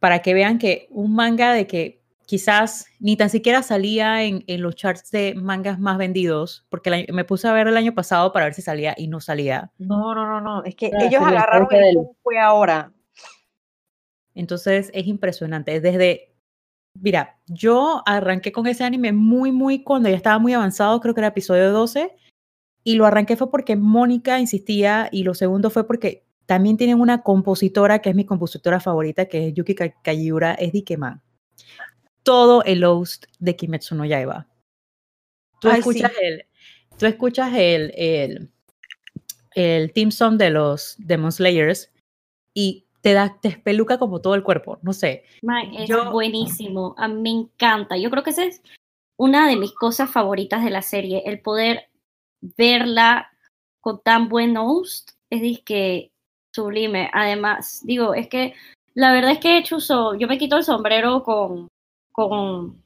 para 0.00 0.20
que 0.20 0.34
vean 0.34 0.58
que 0.58 0.86
un 0.90 1.14
manga 1.14 1.52
de 1.52 1.66
que 1.66 2.02
quizás 2.26 2.86
ni 3.00 3.16
tan 3.16 3.30
siquiera 3.30 3.62
salía 3.62 4.22
en, 4.22 4.44
en 4.46 4.62
los 4.62 4.76
charts 4.76 5.10
de 5.10 5.34
mangas 5.34 5.78
más 5.80 5.98
vendidos, 5.98 6.66
porque 6.68 7.06
me 7.12 7.24
puse 7.24 7.48
a 7.48 7.52
ver 7.52 7.68
el 7.68 7.76
año 7.76 7.94
pasado 7.94 8.32
para 8.32 8.44
ver 8.44 8.54
si 8.54 8.62
salía 8.62 8.94
y 8.96 9.08
no 9.08 9.20
salía. 9.20 9.72
No, 9.78 10.14
no, 10.14 10.26
no, 10.26 10.40
no, 10.40 10.62
es 10.64 10.74
que 10.74 10.90
ellos 11.00 11.22
agarraron 11.22 11.68
el 11.72 11.96
fue 12.22 12.38
ahora. 12.38 12.92
Entonces 14.34 14.90
es 14.92 15.06
impresionante, 15.06 15.80
desde 15.80 16.28
Mira, 17.00 17.38
yo 17.46 18.02
arranqué 18.06 18.50
con 18.52 18.66
ese 18.66 18.84
anime 18.84 19.12
muy, 19.12 19.52
muy 19.52 19.82
cuando 19.82 20.08
ya 20.08 20.16
estaba 20.16 20.38
muy 20.38 20.52
avanzado, 20.52 21.00
creo 21.00 21.14
que 21.14 21.20
era 21.20 21.28
episodio 21.28 21.70
12, 21.70 22.16
y 22.82 22.94
lo 22.96 23.06
arranqué 23.06 23.36
fue 23.36 23.50
porque 23.50 23.76
Mónica 23.76 24.40
insistía 24.40 25.08
y 25.12 25.22
lo 25.22 25.34
segundo 25.34 25.70
fue 25.70 25.86
porque 25.86 26.26
también 26.48 26.78
tienen 26.78 26.98
una 26.98 27.22
compositora 27.22 27.98
que 27.98 28.08
es 28.08 28.16
mi 28.16 28.24
compositora 28.24 28.80
favorita, 28.80 29.26
que 29.26 29.48
es 29.48 29.54
Yuki 29.54 29.74
Kajiura, 29.74 30.54
es 30.54 30.72
Dikema. 30.72 31.22
Todo 32.22 32.64
el 32.64 32.82
host 32.84 33.26
de 33.38 33.54
Kimetsu 33.54 33.94
no 33.94 34.06
Yaiba. 34.06 34.46
Tú 35.60 35.68
escuchas 35.68 36.10
el, 36.22 36.46
tú 36.98 37.04
escuchas 37.04 37.52
el, 37.52 37.92
el, 37.94 38.50
el 39.56 39.92
team 39.92 40.10
song 40.10 40.38
de 40.38 40.48
los 40.48 40.94
Demon 40.96 41.32
Slayers 41.32 41.92
y 42.54 42.86
te 43.02 43.12
da, 43.12 43.38
te 43.42 43.48
espeluca 43.48 43.98
como 43.98 44.22
todo 44.22 44.34
el 44.34 44.42
cuerpo, 44.42 44.78
no 44.80 44.94
sé. 44.94 45.24
es 45.76 45.90
buenísimo, 46.10 46.94
a 46.96 47.08
mí 47.08 47.20
me 47.20 47.30
encanta. 47.30 47.98
Yo 47.98 48.10
creo 48.10 48.22
que 48.22 48.30
esa 48.30 48.44
es 48.44 48.62
una 49.18 49.46
de 49.46 49.56
mis 49.56 49.74
cosas 49.74 50.10
favoritas 50.10 50.64
de 50.64 50.70
la 50.70 50.80
serie, 50.80 51.24
el 51.26 51.42
poder 51.42 51.90
verla 52.40 53.28
con 53.82 54.00
tan 54.02 54.30
buen 54.30 54.56
host 54.56 55.10
es 55.28 55.60
que 55.60 56.10
sublime. 56.58 57.08
Además, 57.12 57.80
digo, 57.84 58.14
es 58.14 58.28
que 58.28 58.54
la 58.94 59.12
verdad 59.12 59.30
es 59.30 59.38
que 59.38 59.62
Chuso, 59.62 60.16
yo 60.16 60.26
me 60.26 60.38
quito 60.38 60.56
el 60.56 60.64
sombrero 60.64 61.22
con, 61.22 61.68
con, 62.10 62.82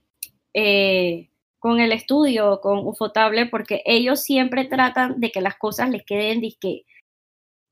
eh, 0.52 1.30
con 1.58 1.80
el 1.80 1.92
estudio, 1.92 2.61
con 2.61 2.87
Ufotable, 2.87 3.46
porque 3.46 3.82
ellos 3.87 4.20
siempre 4.20 4.66
tratan 4.66 5.20
de 5.20 5.30
que 5.30 5.40
las 5.40 5.56
cosas 5.56 5.88
les 5.88 6.04
queden 6.04 6.42
disque 6.42 6.85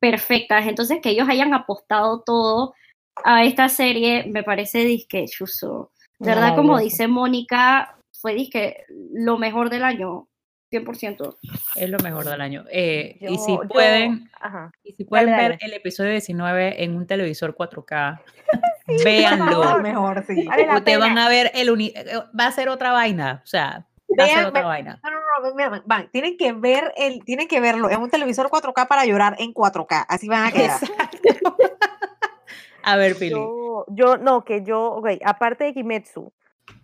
perfectas. 0.01 0.67
Entonces, 0.67 1.01
que 1.03 1.11
ellos 1.11 1.29
hayan 1.29 1.53
apostado 1.53 2.23
todo 2.23 2.75
a 3.25 3.45
esta 3.45 3.69
serie, 3.69 4.25
me 4.25 4.43
parece 4.43 4.85
disque 4.85 5.27
Chuso. 5.27 5.93
De 6.19 6.31
verdad, 6.31 6.57
como 6.57 6.79
dice 6.79 7.09
Mónica, 7.09 7.99
fue 8.11 8.35
disque 8.35 8.85
lo 9.13 9.37
mejor 9.37 9.69
del 9.69 9.85
año. 9.85 10.29
100%. 10.71 11.37
Es 11.77 11.91
lo 11.91 11.99
mejor 11.99 12.25
del 12.25 12.41
año. 12.41 12.65
Eh, 12.71 13.19
y 13.21 13.39
si 13.39 13.59
pueden, 13.69 14.31
y 14.85 14.93
si 14.93 15.05
pueden 15.05 15.37
ver 15.37 15.59
el 15.61 15.73
episodio 15.73 16.13
19 16.13 16.85
en 16.85 16.97
un 16.97 17.07
televisor 17.07 17.57
4K, 17.57 18.21
véanlo. 19.05 19.81
mejor, 19.81 20.25
sí. 20.27 20.49
te 20.85 20.97
van 20.97 21.19
a 21.19 21.29
ver 21.29 21.51
el 21.55 21.69
eh, 21.81 22.05
va 22.39 22.47
a 22.47 22.53
ser 22.53 22.69
otra 22.69 22.93
vaina, 22.93 23.41
o 23.43 23.47
sea, 23.47 23.87
va 24.19 24.25
a 24.25 24.29
ser 24.29 24.47
otra 24.47 24.65
vaina. 24.65 25.01
No, 25.03 25.11
no, 25.11 25.19
no, 25.19 25.83
van, 25.87 26.11
tienen 26.11 26.37
que 26.37 26.53
ver 26.53 26.93
el, 26.97 27.25
tienen 27.25 27.49
que 27.49 27.61
verlo 27.61 27.91
en 27.91 28.01
un 28.01 28.11
televisor 28.11 28.49
4K 28.49 28.87
para 28.87 29.05
llorar 29.05 29.37
en 29.39 29.53
4K, 29.53 30.07
así 30.09 30.29
van 30.29 30.47
a 30.47 30.53
quedar. 30.53 30.79
a 32.85 32.97
ver, 32.97 33.17
Pili. 33.17 33.41
Yo, 33.89 34.19
no, 34.19 34.45
que 34.45 34.63
yo, 34.63 34.93
ok, 34.93 35.09
aparte 35.25 35.65
de 35.65 35.75
Kimetsu, 35.75 36.33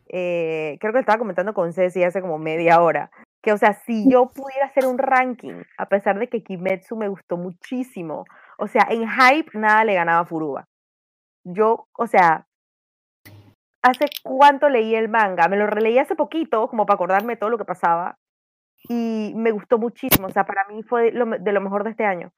eh, 0.09 0.77
creo 0.81 0.93
que 0.93 1.01
estaba 1.01 1.19
comentando 1.19 1.53
con 1.55 1.73
Ceci 1.73 2.03
hace 2.03 2.21
como 2.21 2.39
media 2.39 2.81
hora 2.81 3.11
que, 3.47 3.53
o 3.53 3.59
sea, 3.59 3.75
si 3.75 4.11
yo 4.11 4.27
pudiera 4.27 4.67
hacer 4.67 4.87
un 4.87 4.99
ranking, 4.99 5.63
a 5.79 5.87
pesar 5.87 6.19
de 6.19 6.29
que 6.29 6.43
Kimetsu 6.43 6.97
me 6.97 7.07
gustó 7.07 7.37
muchísimo, 7.37 8.25
o 8.59 8.67
sea, 8.67 8.89
en 8.91 9.09
hype 9.09 9.57
nada 9.57 9.85
le 9.85 9.95
ganaba 9.95 10.23
a 10.23 10.25
Furuba. 10.25 10.65
Yo, 11.45 11.87
o 11.93 12.09
sea, 12.09 12.45
¿hace 13.83 14.07
cuánto 14.25 14.69
leí 14.69 14.97
el 14.97 15.09
manga? 15.09 15.47
Me 15.47 15.57
lo 15.57 15.69
releí 15.69 15.97
hace 15.97 16.17
poquito, 16.17 16.67
como 16.67 16.87
para 16.87 16.97
acordarme 16.97 17.37
todo 17.37 17.51
lo 17.51 17.57
que 17.57 17.65
pasaba, 17.65 18.19
y 18.89 19.33
me 19.37 19.53
gustó 19.53 19.79
muchísimo, 19.79 20.27
o 20.27 20.31
sea, 20.31 20.45
para 20.45 20.65
mí 20.65 20.83
fue 20.83 21.13
de 21.13 21.53
lo 21.53 21.61
mejor 21.61 21.85
de 21.85 21.91
este 21.91 22.05
año. 22.05 22.33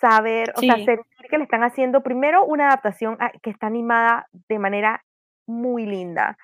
Saber, 0.00 0.52
o 0.54 0.60
sea, 0.60 0.76
sentir 0.76 1.26
que 1.28 1.38
le 1.38 1.44
están 1.44 1.64
haciendo 1.64 2.04
primero 2.04 2.44
una 2.44 2.68
adaptación 2.68 3.18
que 3.42 3.50
está 3.50 3.66
animada 3.66 4.28
de 4.48 4.60
manera 4.60 5.02
muy 5.48 5.86
linda, 5.86 6.36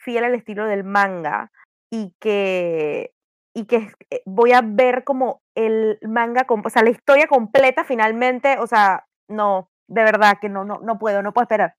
fiel 0.00 0.24
al 0.24 0.34
estilo 0.34 0.66
del 0.66 0.82
manga, 0.82 1.52
y 1.92 2.12
que 2.18 3.12
y 3.54 3.66
que 3.66 3.92
eh, 4.10 4.22
voy 4.24 4.52
a 4.52 4.62
ver 4.62 5.04
como 5.04 5.42
el 5.54 5.98
manga, 6.02 6.46
o 6.48 6.70
sea, 6.70 6.82
la 6.82 6.90
historia 6.90 7.26
completa 7.26 7.84
finalmente, 7.84 8.58
o 8.58 8.66
sea, 8.66 9.06
no, 9.28 9.70
de 9.88 10.02
verdad 10.02 10.38
que 10.40 10.48
no, 10.48 10.64
no, 10.64 10.80
no 10.80 10.98
puedo, 10.98 11.22
no 11.22 11.32
puedo 11.32 11.44
esperar. 11.44 11.74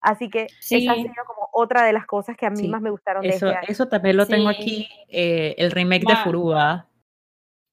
Así 0.00 0.28
que 0.28 0.48
esa 0.60 0.92
ha 0.92 0.94
sido 0.96 1.24
como 1.26 1.48
otra 1.52 1.82
de 1.86 1.94
las 1.94 2.04
cosas 2.04 2.36
que 2.36 2.44
a 2.44 2.50
mí 2.50 2.68
más 2.68 2.82
me 2.82 2.90
gustaron 2.90 3.24
eso, 3.24 3.46
de 3.46 3.52
este 3.52 3.58
año. 3.58 3.68
Eso 3.68 3.88
también 3.88 4.18
lo 4.18 4.26
tengo 4.26 4.50
aquí, 4.50 4.86
eh, 5.08 5.54
el 5.56 5.70
remake 5.70 6.04
de 6.06 6.16
Furuba. 6.16 6.88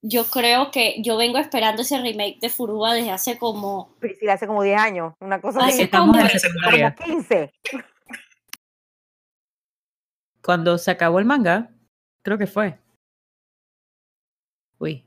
Yo 0.00 0.24
creo 0.24 0.70
que 0.70 1.00
yo 1.02 1.18
vengo 1.18 1.38
esperando 1.38 1.82
ese 1.82 2.00
remake 2.00 2.38
de 2.40 2.48
Furuba 2.48 2.94
desde 2.94 3.10
hace 3.10 3.38
como... 3.38 3.94
Sí, 4.18 4.26
hace 4.28 4.46
como 4.46 4.62
10 4.62 4.80
años, 4.80 5.14
una 5.20 5.42
cosa 5.42 5.66
así. 5.66 5.88
Como, 5.88 6.14
en 6.18 6.94
15. 6.94 7.52
Cuando 10.42 10.78
se 10.78 10.90
acabó 10.90 11.18
el 11.18 11.26
manga, 11.26 11.70
creo 12.22 12.38
que 12.38 12.46
fue. 12.46 12.81
Uy. 14.82 15.06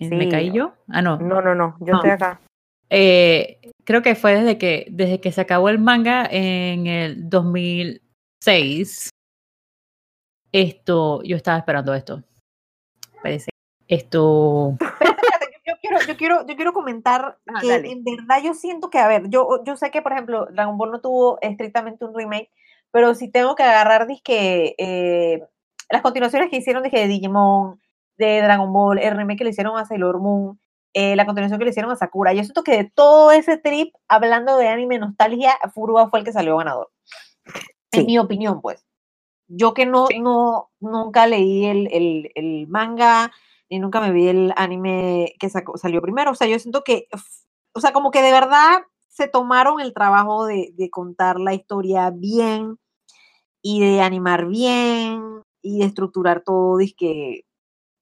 ¿Me 0.00 0.28
caí 0.28 0.50
yo? 0.50 0.74
Ah, 0.88 1.00
no. 1.02 1.16
No, 1.18 1.40
no, 1.40 1.54
no, 1.54 1.76
yo 1.78 1.94
estoy 1.94 2.10
acá. 2.10 2.40
eh, 2.90 3.60
creo 3.84 4.02
que 4.02 4.16
fue 4.16 4.34
desde 4.34 4.58
que, 4.58 4.88
desde 4.90 5.20
que 5.20 5.30
se 5.30 5.40
acabó 5.40 5.68
el 5.68 5.78
manga 5.78 6.26
en 6.28 6.88
el 6.88 7.30
2006. 7.30 9.10
Esto, 10.50 11.22
yo 11.22 11.36
estaba 11.36 11.58
esperando 11.58 11.94
esto. 11.94 12.24
Parece. 13.22 13.50
Esto. 13.86 14.76
yo 15.64 15.74
quiero, 15.80 15.98
yo 16.04 16.16
quiero, 16.16 16.44
yo 16.44 16.56
quiero 16.56 16.72
comentar 16.72 17.38
ah, 17.54 17.60
que 17.60 17.72
en 17.72 18.02
verdad 18.02 18.42
yo 18.42 18.54
siento 18.54 18.90
que, 18.90 18.98
a 18.98 19.06
ver, 19.06 19.30
yo, 19.30 19.62
yo 19.64 19.76
sé 19.76 19.92
que, 19.92 20.02
por 20.02 20.12
ejemplo, 20.12 20.48
Dragon 20.50 20.76
Ball 20.76 20.90
no 20.90 21.00
tuvo 21.00 21.38
estrictamente 21.40 22.04
un 22.04 22.16
remake, 22.16 22.50
pero 22.90 23.14
si 23.14 23.30
tengo 23.30 23.54
que 23.54 23.62
agarrar, 23.62 24.08
disque, 24.08 24.74
eh, 24.76 25.46
las 25.88 26.02
continuaciones 26.02 26.50
que 26.50 26.56
hicieron, 26.56 26.82
dije, 26.82 26.98
de 26.98 27.06
Digimon, 27.06 27.80
de 28.16 28.42
Dragon 28.42 28.72
Ball, 28.72 28.98
el 28.98 29.16
remake 29.16 29.38
que 29.38 29.44
le 29.44 29.50
hicieron 29.50 29.76
a 29.76 29.84
Sailor 29.84 30.20
Moon, 30.20 30.60
eh, 30.94 31.16
la 31.16 31.24
continuación 31.24 31.58
que 31.58 31.64
le 31.64 31.70
hicieron 31.70 31.90
a 31.90 31.96
Sakura. 31.96 32.32
Yo 32.32 32.42
siento 32.44 32.62
que 32.62 32.76
de 32.76 32.92
todo 32.94 33.32
ese 33.32 33.56
trip, 33.56 33.94
hablando 34.08 34.56
de 34.58 34.68
anime 34.68 34.98
nostalgia, 34.98 35.58
Furuba 35.74 36.10
fue 36.10 36.18
el 36.18 36.24
que 36.24 36.32
salió 36.32 36.56
ganador. 36.56 36.90
En 37.92 38.06
mi 38.06 38.18
opinión, 38.18 38.60
pues. 38.60 38.84
Yo 39.48 39.74
que 39.74 39.86
no, 39.86 40.06
no 40.20 40.70
nunca 40.80 41.26
leí 41.26 41.66
el, 41.66 41.88
el, 41.92 42.30
el, 42.34 42.66
manga, 42.68 43.30
ni 43.68 43.78
nunca 43.78 44.00
me 44.00 44.12
vi 44.12 44.28
el 44.28 44.52
anime 44.56 45.34
que 45.38 45.50
salió 45.50 46.00
primero. 46.00 46.30
O 46.30 46.34
sea, 46.34 46.46
yo 46.46 46.58
siento 46.58 46.84
que, 46.84 47.08
o 47.74 47.80
sea, 47.80 47.92
como 47.92 48.10
que 48.10 48.22
de 48.22 48.32
verdad 48.32 48.82
se 49.08 49.28
tomaron 49.28 49.80
el 49.80 49.92
trabajo 49.92 50.46
de, 50.46 50.72
de 50.74 50.88
contar 50.88 51.38
la 51.38 51.52
historia 51.52 52.10
bien 52.10 52.78
y 53.62 53.80
de 53.80 54.00
animar 54.00 54.46
bien 54.46 55.42
y 55.62 55.80
de 55.80 55.86
estructurar 55.86 56.42
todo, 56.42 56.78
que 56.96 57.44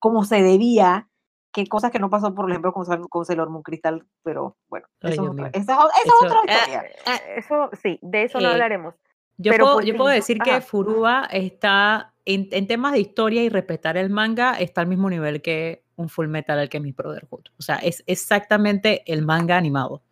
como 0.00 0.24
se 0.24 0.42
debía 0.42 1.06
que 1.52 1.66
cosas 1.66 1.90
que 1.90 1.98
no 1.98 2.10
pasó, 2.10 2.34
por 2.34 2.48
ejemplo, 2.50 2.72
con, 2.72 2.84
con 3.08 3.24
Sailor 3.24 3.50
Moon 3.50 3.62
Crystal, 3.62 4.04
pero 4.22 4.56
bueno, 4.68 4.86
eso, 5.00 5.34
es 5.52 5.68
otra 5.68 6.40
eh, 6.46 6.52
historia. 6.52 6.82
Eh, 6.82 7.34
eso 7.36 7.70
sí, 7.82 7.98
de 8.02 8.24
eso 8.24 8.40
no 8.40 8.48
eh, 8.48 8.52
hablaremos. 8.52 8.94
Yo, 9.36 9.52
puedo, 9.56 9.80
yo 9.80 9.96
puedo 9.96 10.10
decir 10.10 10.38
que 10.38 10.60
Furuba 10.60 11.24
está, 11.30 12.12
en, 12.24 12.48
en, 12.52 12.66
temas 12.66 12.92
de 12.92 13.00
historia 13.00 13.42
y 13.42 13.48
respetar 13.48 13.96
el 13.96 14.10
manga, 14.10 14.54
está 14.54 14.82
al 14.82 14.86
mismo 14.86 15.08
nivel 15.08 15.40
que 15.42 15.82
un 15.96 16.08
Full 16.08 16.28
Metal 16.28 16.58
al 16.58 16.68
que 16.68 16.78
mi 16.78 16.92
Brotherhood. 16.92 17.46
O 17.58 17.62
sea, 17.62 17.76
es 17.76 18.04
exactamente 18.06 19.02
el 19.10 19.22
manga 19.22 19.56
animado. 19.56 20.02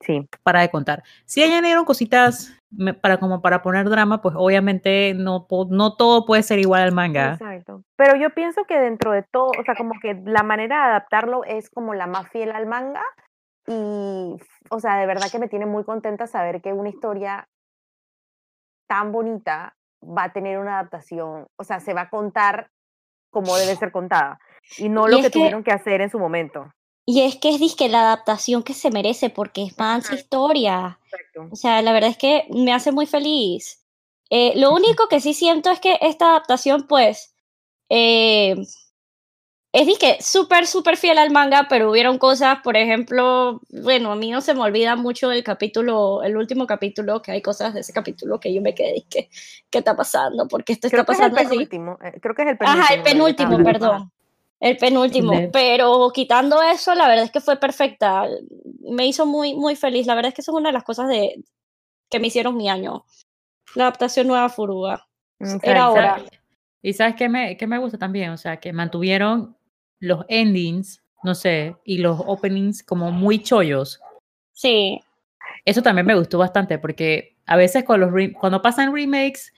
Sí. 0.00 0.28
Para 0.42 0.60
de 0.60 0.70
contar. 0.70 1.02
Si 1.24 1.42
añadieron 1.42 1.84
cositas 1.84 2.52
para 3.00 3.18
como 3.18 3.42
para 3.42 3.62
poner 3.62 3.88
drama, 3.88 4.20
pues 4.20 4.34
obviamente 4.36 5.14
no, 5.14 5.46
no 5.70 5.96
todo 5.96 6.26
puede 6.26 6.42
ser 6.42 6.58
igual 6.58 6.82
al 6.82 6.92
manga. 6.92 7.34
Exacto. 7.34 7.82
Pero 7.96 8.16
yo 8.16 8.30
pienso 8.30 8.64
que 8.64 8.78
dentro 8.78 9.12
de 9.12 9.22
todo, 9.22 9.50
o 9.58 9.64
sea, 9.64 9.74
como 9.76 9.94
que 10.00 10.20
la 10.24 10.42
manera 10.42 10.76
de 10.76 10.82
adaptarlo 10.90 11.44
es 11.44 11.70
como 11.70 11.94
la 11.94 12.06
más 12.06 12.28
fiel 12.30 12.52
al 12.52 12.66
manga. 12.66 13.02
Y, 13.68 14.36
o 14.70 14.80
sea, 14.80 14.96
de 14.96 15.06
verdad 15.06 15.26
que 15.30 15.38
me 15.38 15.48
tiene 15.48 15.66
muy 15.66 15.84
contenta 15.84 16.26
saber 16.26 16.60
que 16.60 16.72
una 16.72 16.88
historia 16.88 17.48
tan 18.88 19.12
bonita 19.12 19.74
va 20.02 20.24
a 20.24 20.32
tener 20.32 20.58
una 20.58 20.78
adaptación, 20.78 21.46
o 21.56 21.64
sea, 21.64 21.80
se 21.80 21.94
va 21.94 22.02
a 22.02 22.10
contar 22.10 22.70
como 23.30 23.56
debe 23.56 23.74
ser 23.74 23.92
contada 23.92 24.38
y 24.78 24.88
no 24.88 25.08
lo 25.08 25.20
que, 25.20 25.30
tuvieron 25.30 25.64
que 25.64 25.72
hacer 25.72 26.00
en 26.00 26.10
su 26.10 26.18
momento. 26.18 26.72
Y 27.06 27.20
es 27.20 27.36
que 27.36 27.50
es 27.50 27.60
disque 27.60 27.88
la 27.88 28.00
adaptación 28.00 28.64
que 28.64 28.74
se 28.74 28.90
merece 28.90 29.30
porque 29.30 29.62
es 29.62 29.78
más 29.78 30.12
historia. 30.12 30.98
O 31.52 31.54
sea, 31.54 31.80
la 31.80 31.92
verdad 31.92 32.10
es 32.10 32.18
que 32.18 32.46
me 32.50 32.72
hace 32.72 32.90
muy 32.90 33.06
feliz. 33.06 33.84
Eh, 34.28 34.54
lo 34.56 34.74
único 34.74 35.06
que 35.06 35.20
sí 35.20 35.32
siento 35.32 35.70
es 35.70 35.78
que 35.78 35.98
esta 36.00 36.30
adaptación, 36.30 36.88
pues, 36.88 37.32
eh, 37.88 38.56
es 39.72 39.86
disque 39.86 40.16
súper, 40.20 40.66
súper 40.66 40.96
fiel 40.96 41.18
al 41.18 41.30
manga, 41.30 41.66
pero 41.68 41.90
hubieron 41.90 42.18
cosas, 42.18 42.58
por 42.64 42.76
ejemplo, 42.76 43.60
bueno, 43.68 44.10
a 44.10 44.16
mí 44.16 44.30
no 44.30 44.40
se 44.40 44.54
me 44.54 44.62
olvida 44.62 44.96
mucho 44.96 45.30
el 45.30 45.44
capítulo, 45.44 46.22
el 46.24 46.36
último 46.36 46.66
capítulo, 46.66 47.22
que 47.22 47.32
hay 47.32 47.42
cosas 47.42 47.74
de 47.74 47.80
ese 47.80 47.92
capítulo 47.92 48.40
que 48.40 48.52
yo 48.52 48.62
me 48.62 48.74
quedé, 48.74 49.04
que, 49.08 49.28
¿qué 49.70 49.78
está 49.78 49.94
pasando? 49.94 50.48
Porque 50.48 50.72
esto 50.72 50.86
está 50.86 51.04
pasando 51.04 51.36
es 51.36 51.42
el 51.42 51.48
penúltimo, 51.50 51.98
eh, 52.02 52.18
creo 52.20 52.34
que 52.34 52.42
es 52.42 52.48
el 52.48 52.58
penúltimo. 52.58 52.84
Ajá, 52.84 52.94
el 52.94 53.02
penúltimo, 53.02 53.62
perdón. 53.62 54.10
El 54.58 54.78
penúltimo, 54.78 55.50
pero 55.52 56.10
quitando 56.14 56.62
eso, 56.62 56.94
la 56.94 57.08
verdad 57.08 57.24
es 57.26 57.30
que 57.30 57.40
fue 57.40 57.58
perfecta. 57.58 58.26
Me 58.80 59.06
hizo 59.06 59.26
muy, 59.26 59.54
muy 59.54 59.76
feliz. 59.76 60.06
La 60.06 60.14
verdad 60.14 60.30
es 60.30 60.34
que 60.34 60.40
eso 60.40 60.52
es 60.52 60.58
una 60.58 60.70
de 60.70 60.72
las 60.72 60.84
cosas 60.84 61.08
de, 61.08 61.44
que 62.10 62.20
me 62.20 62.28
hicieron 62.28 62.56
mi 62.56 62.68
año. 62.68 63.04
La 63.74 63.84
adaptación 63.84 64.26
nueva 64.28 64.48
Furuga. 64.48 65.06
Mm, 65.38 65.56
Era 65.62 65.84
ahora. 65.84 66.24
Y 66.82 66.92
sabes 66.92 67.16
qué 67.16 67.28
me, 67.28 67.56
qué 67.56 67.66
me 67.66 67.78
gusta 67.78 67.98
también, 67.98 68.30
o 68.30 68.36
sea, 68.36 68.58
que 68.58 68.72
mantuvieron 68.72 69.56
los 69.98 70.24
endings, 70.28 71.02
no 71.22 71.34
sé, 71.34 71.76
y 71.84 71.98
los 71.98 72.20
openings 72.24 72.82
como 72.82 73.10
muy 73.10 73.42
chollos. 73.42 74.00
Sí. 74.52 75.00
Eso 75.64 75.82
también 75.82 76.06
me 76.06 76.14
gustó 76.14 76.38
bastante 76.38 76.78
porque 76.78 77.36
a 77.46 77.56
veces 77.56 77.84
con 77.84 78.00
los 78.00 78.10
cuando 78.40 78.62
pasan 78.62 78.94
remakes 78.94 79.52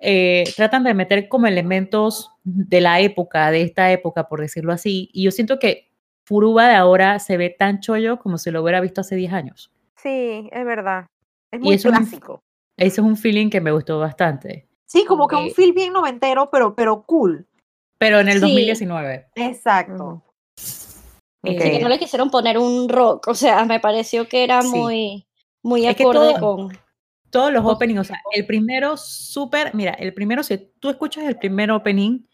eh, 0.00 0.44
tratan 0.56 0.84
de 0.84 0.94
meter 0.94 1.28
como 1.28 1.46
elementos 1.46 2.30
de 2.42 2.80
la 2.80 3.00
época, 3.00 3.50
de 3.50 3.62
esta 3.62 3.92
época, 3.92 4.28
por 4.28 4.40
decirlo 4.40 4.72
así, 4.72 5.10
y 5.12 5.24
yo 5.24 5.30
siento 5.30 5.58
que 5.58 5.90
Furuba 6.24 6.68
de 6.68 6.76
ahora 6.76 7.18
se 7.18 7.36
ve 7.36 7.50
tan 7.50 7.80
chollo 7.80 8.18
como 8.18 8.38
si 8.38 8.50
lo 8.50 8.62
hubiera 8.62 8.80
visto 8.80 9.00
hace 9.00 9.16
10 9.16 9.32
años. 9.32 9.72
Sí, 9.96 10.48
es 10.50 10.64
verdad. 10.64 11.06
Es 11.50 11.60
muy 11.60 11.76
clásico. 11.76 12.42
eso 12.76 13.02
es 13.02 13.06
un 13.06 13.16
feeling 13.16 13.50
que 13.50 13.60
me 13.60 13.72
gustó 13.72 13.98
bastante. 13.98 14.68
Sí, 14.86 15.04
como 15.04 15.28
que 15.28 15.36
un 15.36 15.50
feel 15.50 15.72
bien 15.72 15.92
noventero, 15.92 16.48
pero, 16.50 16.74
pero 16.74 17.02
cool. 17.02 17.46
Pero 17.98 18.20
en 18.20 18.28
el 18.28 18.40
2019. 18.40 19.26
Exacto. 19.34 20.22
que 21.42 21.78
no 21.80 21.88
le 21.88 21.98
quisieron 21.98 22.30
poner 22.30 22.58
un 22.58 22.88
rock, 22.88 23.28
o 23.28 23.34
sea, 23.34 23.64
me 23.64 23.80
pareció 23.80 24.28
que 24.28 24.44
era 24.44 24.62
muy, 24.62 25.26
muy 25.62 25.86
acorde 25.86 26.38
con 26.40 26.70
todos 27.30 27.52
los 27.52 27.64
openings, 27.64 28.00
o 28.00 28.04
sea, 28.04 28.20
el 28.32 28.46
primero 28.46 28.96
súper, 28.96 29.74
mira, 29.74 29.92
el 29.92 30.12
primero, 30.12 30.42
si 30.42 30.58
tú 30.80 30.90
escuchas 30.90 31.24
el 31.24 31.36
primer 31.36 31.70
opening 31.70 32.26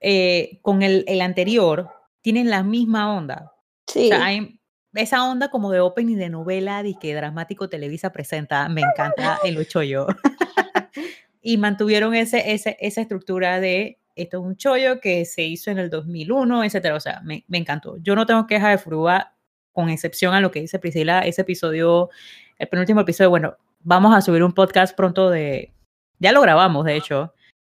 eh, 0.00 0.58
con 0.62 0.82
el, 0.82 1.04
el, 1.06 1.20
anterior, 1.20 1.90
tienen 2.20 2.50
la 2.50 2.62
misma 2.62 3.14
onda. 3.14 3.52
Sí. 3.86 4.06
O 4.06 4.08
sea, 4.08 4.24
hay 4.24 4.60
esa 4.94 5.24
onda 5.24 5.48
como 5.48 5.70
de 5.70 5.80
opening 5.80 6.16
de 6.16 6.28
novela 6.28 6.82
de 6.82 6.94
que 7.00 7.14
Dramático 7.14 7.68
Televisa 7.68 8.12
presenta, 8.12 8.68
me 8.68 8.82
encanta 8.82 9.38
el 9.44 9.56
ocho 9.58 9.82
yo. 9.82 10.06
y 11.42 11.56
mantuvieron 11.56 12.14
ese, 12.14 12.52
ese, 12.52 12.76
esa 12.80 13.00
estructura 13.00 13.60
de 13.60 13.98
esto 14.14 14.38
es 14.38 14.44
un 14.44 14.56
chollo 14.56 15.00
que 15.00 15.24
se 15.24 15.42
hizo 15.42 15.70
en 15.70 15.78
el 15.78 15.88
2001, 15.88 16.64
etcétera. 16.64 16.96
O 16.96 17.00
sea, 17.00 17.20
me, 17.22 17.44
me 17.48 17.58
encantó. 17.58 17.96
Yo 17.98 18.14
no 18.14 18.26
tengo 18.26 18.46
queja 18.46 18.68
de 18.70 18.78
Furuba, 18.78 19.34
con 19.72 19.88
excepción 19.88 20.34
a 20.34 20.40
lo 20.40 20.50
que 20.50 20.60
dice 20.60 20.78
Priscila, 20.78 21.20
ese 21.20 21.42
episodio, 21.42 22.10
el 22.58 22.68
penúltimo 22.68 23.00
episodio, 23.00 23.30
bueno, 23.30 23.56
vamos 23.84 24.14
a 24.14 24.20
subir 24.20 24.42
un 24.42 24.52
podcast 24.52 24.96
pronto 24.96 25.30
de, 25.30 25.72
ya 26.18 26.32
lo 26.32 26.40
grabamos 26.40 26.84
de 26.84 26.96
hecho, 26.96 27.34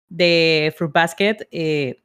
de 0.09 0.75
Fruit 0.77 0.93
Basket. 0.93 1.49
Eh, 1.51 2.03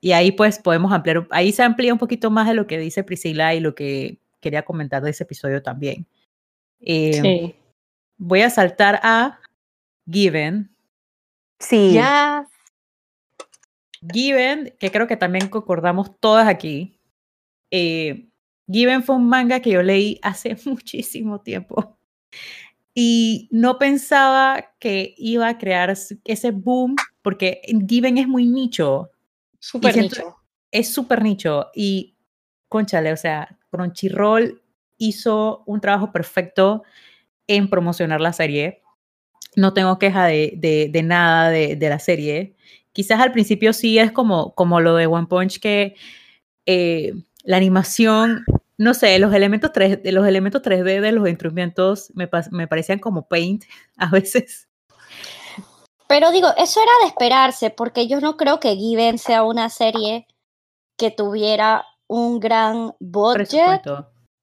y 0.00 0.12
ahí 0.12 0.32
pues 0.32 0.58
podemos 0.58 0.92
ampliar, 0.92 1.26
ahí 1.30 1.52
se 1.52 1.62
amplía 1.62 1.92
un 1.92 1.98
poquito 1.98 2.30
más 2.30 2.46
de 2.46 2.54
lo 2.54 2.66
que 2.66 2.78
dice 2.78 3.04
Priscila 3.04 3.54
y 3.54 3.60
lo 3.60 3.74
que 3.74 4.20
quería 4.40 4.64
comentar 4.64 5.02
de 5.02 5.10
ese 5.10 5.24
episodio 5.24 5.62
también. 5.62 6.06
Eh, 6.80 7.20
sí. 7.20 7.54
Voy 8.18 8.42
a 8.42 8.50
saltar 8.50 9.00
a 9.02 9.40
Given. 10.10 10.74
Sí. 11.58 11.94
Ya. 11.94 12.46
Given, 14.12 14.74
que 14.78 14.90
creo 14.90 15.06
que 15.06 15.16
también 15.16 15.48
concordamos 15.48 16.18
todas 16.20 16.46
aquí. 16.46 17.00
Eh, 17.70 18.28
Given 18.70 19.02
fue 19.02 19.16
un 19.16 19.28
manga 19.28 19.60
que 19.60 19.70
yo 19.70 19.82
leí 19.82 20.20
hace 20.22 20.56
muchísimo 20.66 21.40
tiempo 21.40 21.96
y 22.98 23.50
no 23.52 23.76
pensaba 23.76 24.72
que 24.78 25.14
iba 25.18 25.48
a 25.48 25.58
crear 25.58 25.94
ese 26.24 26.50
boom 26.50 26.96
porque 27.20 27.60
Given 27.86 28.16
es 28.16 28.26
muy 28.26 28.46
nicho. 28.46 29.10
Súper 29.58 29.98
nicho. 29.98 30.36
Es 30.70 30.94
súper 30.94 31.22
nicho 31.22 31.66
y, 31.74 32.16
conchale, 32.70 33.12
o 33.12 33.16
sea, 33.18 33.58
Crunchyroll 33.70 34.62
hizo 34.96 35.62
un 35.66 35.82
trabajo 35.82 36.10
perfecto 36.10 36.84
en 37.46 37.68
promocionar 37.68 38.22
la 38.22 38.32
serie. 38.32 38.80
No 39.56 39.74
tengo 39.74 39.98
queja 39.98 40.24
de, 40.24 40.54
de, 40.90 41.02
nada 41.02 41.50
de, 41.50 41.76
de, 41.76 41.88
la 41.90 41.98
serie. 41.98 42.56
Quizás 42.92 43.20
al 43.20 43.32
principio 43.32 43.74
sí 43.74 43.98
es 43.98 44.10
como, 44.10 44.54
como 44.54 44.80
lo 44.80 44.96
de 44.96 45.06
One 45.06 45.26
Punch 45.26 45.60
que 45.60 45.96
eh, 46.64 47.12
la 47.44 47.58
animación 47.58 48.46
no 48.78 48.94
sé, 48.94 49.18
los 49.18 49.32
elementos, 49.32 49.72
3, 49.72 50.00
los 50.04 50.26
elementos 50.26 50.62
3D 50.62 51.00
de 51.00 51.12
los 51.12 51.28
instrumentos 51.28 52.12
me, 52.14 52.28
me 52.50 52.68
parecían 52.68 52.98
como 52.98 53.28
paint 53.28 53.64
a 53.96 54.10
veces. 54.10 54.68
Pero 56.08 56.30
digo, 56.30 56.48
eso 56.56 56.80
era 56.80 56.92
de 57.02 57.08
esperarse, 57.08 57.70
porque 57.70 58.06
yo 58.06 58.20
no 58.20 58.36
creo 58.36 58.60
que 58.60 58.76
Given 58.76 59.18
sea 59.18 59.42
una 59.42 59.68
serie 59.70 60.26
que 60.96 61.10
tuviera 61.10 61.84
un 62.06 62.38
gran 62.38 62.94
budget. 63.00 63.82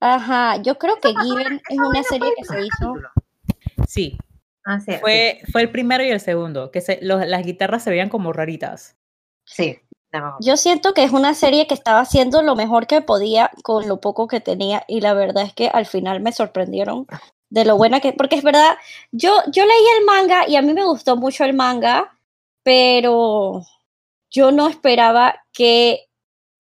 Ajá, 0.02 0.58
yo 0.62 0.78
creo 0.78 0.98
que 0.98 1.14
Given 1.24 1.62
es 1.70 1.78
una 1.78 2.04
serie 2.04 2.30
que 2.38 2.44
se 2.44 2.66
hizo. 2.66 2.96
Sí. 3.88 4.18
Ah, 4.66 4.80
fue, 4.80 5.42
fue 5.52 5.62
el 5.62 5.72
primero 5.72 6.04
y 6.04 6.10
el 6.10 6.20
segundo, 6.20 6.72
que 6.72 6.82
se, 6.82 7.00
las 7.02 7.46
guitarras 7.46 7.84
se 7.84 7.90
veían 7.90 8.10
como 8.10 8.34
raritas. 8.34 8.98
Sí. 9.46 9.80
Yo 10.40 10.58
siento 10.58 10.94
que 10.94 11.04
es 11.04 11.12
una 11.12 11.34
serie 11.34 11.68
que 11.68 11.74
estaba 11.74 12.00
haciendo 12.00 12.42
lo 12.42 12.56
mejor 12.56 12.88
que 12.88 13.02
podía 13.02 13.52
con 13.64 13.88
lo 13.88 14.00
poco 14.00 14.28
que 14.28 14.40
tenía 14.40 14.84
y 14.88 15.02
la 15.02 15.14
verdad 15.14 15.44
es 15.44 15.54
que 15.54 15.68
al 15.68 15.86
final 15.86 16.22
me 16.22 16.32
sorprendieron 16.32 17.08
de 17.50 17.66
lo 17.66 17.78
buena 17.78 18.00
que, 18.00 18.14
porque 18.14 18.36
es 18.36 18.44
verdad, 18.44 18.76
yo, 19.12 19.32
yo 19.52 19.66
leí 19.66 19.86
el 20.00 20.06
manga 20.06 20.48
y 20.48 20.56
a 20.56 20.62
mí 20.62 20.74
me 20.74 20.86
gustó 20.86 21.16
mucho 21.16 21.44
el 21.46 21.54
manga, 21.54 22.12
pero 22.64 23.62
yo 24.32 24.52
no 24.52 24.68
esperaba 24.68 25.36
que 25.52 26.08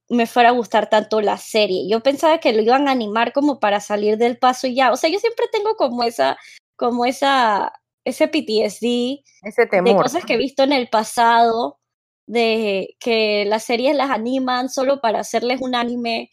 me 0.09 0.27
fuera 0.27 0.49
a 0.49 0.53
gustar 0.53 0.89
tanto 0.89 1.21
la 1.21 1.37
serie. 1.37 1.87
Yo 1.89 2.01
pensaba 2.01 2.37
que 2.37 2.53
lo 2.53 2.61
iban 2.61 2.87
a 2.87 2.91
animar 2.91 3.33
como 3.33 3.59
para 3.59 3.79
salir 3.79 4.17
del 4.17 4.37
paso 4.37 4.67
y 4.67 4.75
ya. 4.75 4.91
O 4.91 4.95
sea, 4.95 5.09
yo 5.09 5.19
siempre 5.19 5.47
tengo 5.51 5.75
como 5.75 6.03
esa, 6.03 6.37
como 6.75 7.05
esa, 7.05 7.73
ese 8.05 8.27
PTSD 8.27 9.23
ese 9.41 9.65
temor. 9.69 9.89
de 9.89 9.95
cosas 9.95 10.25
que 10.25 10.33
he 10.33 10.37
visto 10.37 10.63
en 10.63 10.73
el 10.73 10.89
pasado, 10.89 11.79
de 12.25 12.95
que 12.99 13.45
las 13.45 13.63
series 13.63 13.95
las 13.95 14.09
animan 14.11 14.69
solo 14.69 15.01
para 15.01 15.19
hacerles 15.19 15.61
un 15.61 15.75
anime 15.75 16.31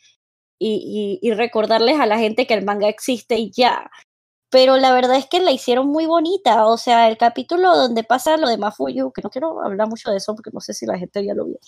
y, 0.59 1.31
recordarles 1.33 1.99
a 1.99 2.07
la 2.07 2.19
gente 2.19 2.47
que 2.47 2.55
el 2.55 2.65
manga 2.65 2.89
existe 2.89 3.39
y 3.39 3.51
ya 3.51 3.91
pero 4.51 4.77
la 4.77 4.93
verdad 4.93 5.17
es 5.17 5.27
que 5.27 5.41
la 5.41 5.53
hicieron 5.53 5.87
muy 5.89 6.07
bonita, 6.07 6.67
o 6.67 6.77
sea, 6.77 7.09
el 7.09 7.17
capítulo 7.17 7.77
donde 7.77 8.03
pasa 8.03 8.37
lo 8.37 8.49
de 8.49 8.59
Mafuyu, 8.59 9.13
que 9.13 9.23
no 9.23 9.31
quiero 9.31 9.63
hablar 9.63 9.89
mucho 9.89 10.11
de 10.11 10.17
eso 10.17 10.35
porque 10.35 10.51
no 10.53 10.61
sé 10.61 10.75
si 10.75 10.87
la 10.87 10.99
gente 10.99 11.25
ya 11.25 11.35
lo 11.35 11.45
vio, 11.47 11.59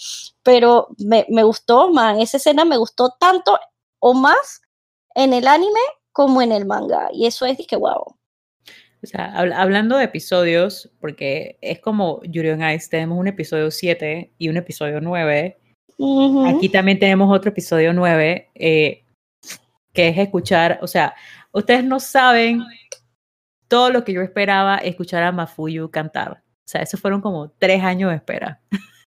pero 0.43 0.89
me, 0.99 1.25
me 1.29 1.45
gustó, 1.45 1.93
man, 1.93 2.18
esa 2.20 2.39
escena 2.39 2.64
me 2.64 2.77
gustó 2.77 3.14
tanto 3.20 3.57
o 4.01 4.14
más 4.14 4.62
en 5.14 5.33
el 5.33 5.47
anime 5.47 5.81
como 6.11 6.43
en 6.43 6.53
el 6.53 6.66
manga, 6.66 7.09
y 7.12 7.27
eso 7.27 7.47
es 7.47 7.57
que 7.66 7.77
wow. 7.77 8.16
O 9.03 9.07
sea, 9.07 9.35
hablando 9.35 9.97
de 9.97 10.05
episodios, 10.05 10.91
porque 11.01 11.59
es 11.61 11.81
como 11.81 12.23
Yuri 12.25 12.51
on 12.51 12.63
Ice, 12.71 12.89
tenemos 12.89 13.19
un 13.19 13.29
episodio 13.29 13.71
7 13.71 14.33
y 14.39 14.49
un 14.49 14.57
episodio 14.57 15.01
9. 15.01 15.59
Aquí 16.47 16.69
también 16.69 16.99
tenemos 16.99 17.35
otro 17.35 17.51
episodio 17.51 17.93
9, 17.93 18.51
eh, 18.55 19.05
que 19.93 20.09
es 20.09 20.19
escuchar, 20.19 20.79
o 20.83 20.87
sea, 20.87 21.15
Ustedes 21.53 21.85
no 21.85 22.01
saben 22.01 22.65
todo 23.69 23.91
lo 23.91 24.05
que 24.05 24.15
yo 24.15 24.23
esperaba 24.23 24.79
escuchar 24.79 25.23
a 25.23 25.33
Mafuyu 25.33 25.91
cantar. 25.91 26.43
O 26.65 26.69
sea, 26.69 26.83
esos 26.83 26.99
fueron 26.99 27.21
como 27.21 27.51
tres 27.51 27.83
años 27.83 28.11
de 28.11 28.17
espera. 28.17 28.61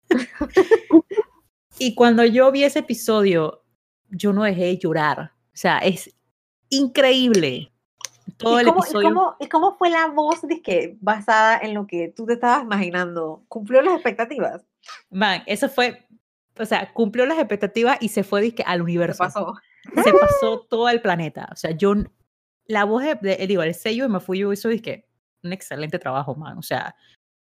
y 1.79 1.93
cuando 1.93 2.25
yo 2.25 2.51
vi 2.51 2.63
ese 2.63 2.79
episodio, 2.79 3.63
yo 4.09 4.33
no 4.33 4.43
dejé 4.43 4.65
de 4.65 4.77
llorar. 4.77 5.33
O 5.53 5.57
sea, 5.57 5.77
es 5.79 6.15
increíble. 6.69 7.70
Todo 8.41 8.57
¿Y 8.57 8.61
el 8.61 8.67
cómo, 8.67 8.83
episodio. 8.83 9.09
¿y 9.09 9.13
cómo, 9.13 9.35
¿Y 9.39 9.47
cómo 9.47 9.77
fue 9.77 9.89
la 9.89 10.07
voz 10.07 10.41
de 10.41 10.61
que 10.61 10.97
basada 10.99 11.59
en 11.59 11.73
lo 11.73 11.85
que 11.85 12.11
tú 12.15 12.25
te 12.25 12.33
estabas 12.33 12.63
imaginando? 12.63 13.43
¿Cumplió 13.47 13.81
las 13.81 13.93
expectativas? 13.93 14.63
Man, 15.09 15.43
eso 15.45 15.69
fue, 15.69 16.07
o 16.57 16.65
sea, 16.65 16.91
cumplió 16.93 17.25
las 17.25 17.37
expectativas 17.37 17.97
y 18.01 18.09
se 18.09 18.23
fue 18.23 18.41
dizque, 18.41 18.63
al 18.65 18.81
universo. 18.81 19.23
¿Qué 19.23 19.27
pasó? 19.27 19.53
Se 20.03 20.13
pasó 20.13 20.61
todo 20.69 20.89
el 20.89 21.01
planeta. 21.01 21.49
O 21.51 21.55
sea, 21.55 21.71
yo 21.71 21.93
la 22.65 22.85
voz 22.85 23.03
de, 23.03 23.15
de, 23.15 23.47
digo, 23.47 23.63
el 23.63 23.73
sello 23.75 24.03
de 24.03 24.09
Mafuyu 24.09 24.51
hizo 24.51 24.69
que 24.81 25.07
un 25.43 25.53
excelente 25.53 25.99
trabajo, 25.99 26.35
man. 26.35 26.57
O 26.57 26.61
sea, 26.61 26.95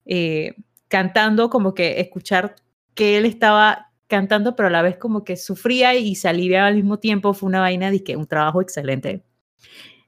eh, 0.06 0.56
cantando 0.88 1.50
como 1.50 1.74
que 1.74 2.00
escuchar 2.00 2.56
que 2.94 3.18
él 3.18 3.26
estaba 3.26 3.92
cantando, 4.08 4.56
pero 4.56 4.68
a 4.68 4.72
la 4.72 4.82
vez 4.82 4.98
como 4.98 5.24
que 5.24 5.36
sufría 5.36 5.96
y 5.96 6.16
se 6.16 6.30
aliviaba 6.30 6.68
al 6.68 6.76
mismo 6.76 7.00
tiempo, 7.00 7.34
fue 7.34 7.48
una 7.48 7.60
vaina 7.60 7.92
de 7.92 8.04
que 8.04 8.16
un 8.16 8.28
trabajo 8.28 8.62
excelente. 8.62 9.24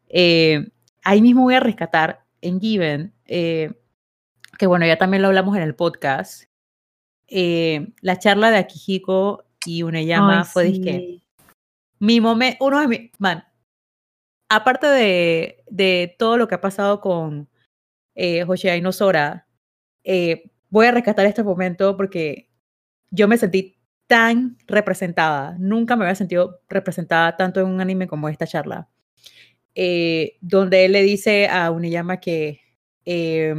Eh, 0.10 0.70
ahí 1.08 1.22
mismo 1.22 1.44
voy 1.44 1.56
a 1.56 1.62
rescatar 1.62 2.26
en 2.42 2.60
Given, 2.60 3.14
eh, 3.26 3.72
que 4.58 4.68
bueno, 4.68 4.86
ya 4.86 4.98
también 4.98 5.22
lo 5.22 5.30
hablamos 5.30 5.56
en 5.56 5.64
el 5.64 5.74
podcast, 5.74 6.44
eh, 7.28 7.94
la 8.02 8.20
charla 8.20 8.52
de 8.52 8.58
Akihiko 8.58 9.46
y 9.66 9.84
Uneyama 9.84 10.40
Ay, 10.40 10.46
fue 10.46 10.68
sí. 10.68 10.82
que 10.82 11.22
mi 12.00 12.20
momento, 12.20 12.66
uno 12.66 12.82
de 12.82 12.88
mis, 12.90 13.12
man, 13.20 13.46
aparte 14.50 14.88
de, 14.88 15.64
de, 15.70 16.14
todo 16.20 16.36
lo 16.36 16.50
que 16.50 16.56
ha 16.56 16.62
pasado 16.62 17.00
con 17.00 17.48
eh, 18.14 18.44
Hoshia 18.44 18.76
eh, 20.04 20.52
voy 20.70 20.86
a 20.88 20.92
rescatar 20.92 21.26
este 21.26 21.44
momento 21.44 21.96
porque 21.96 22.50
yo 23.12 23.30
me 23.30 23.38
sentí 23.38 23.78
tan 24.08 24.58
representada, 24.68 25.56
nunca 25.58 25.96
me 25.96 26.04
había 26.04 26.16
sentido 26.16 26.60
representada 26.68 27.38
tanto 27.38 27.62
en 27.62 27.68
un 27.68 27.80
anime 27.80 28.10
como 28.10 28.28
esta 28.28 28.46
charla, 28.46 28.90
eh, 29.80 30.38
donde 30.42 30.86
él 30.86 30.94
le 30.94 31.04
dice 31.04 31.48
a 31.48 31.70
Uniyama 31.70 32.20
que 32.20 32.62
eh, 33.06 33.54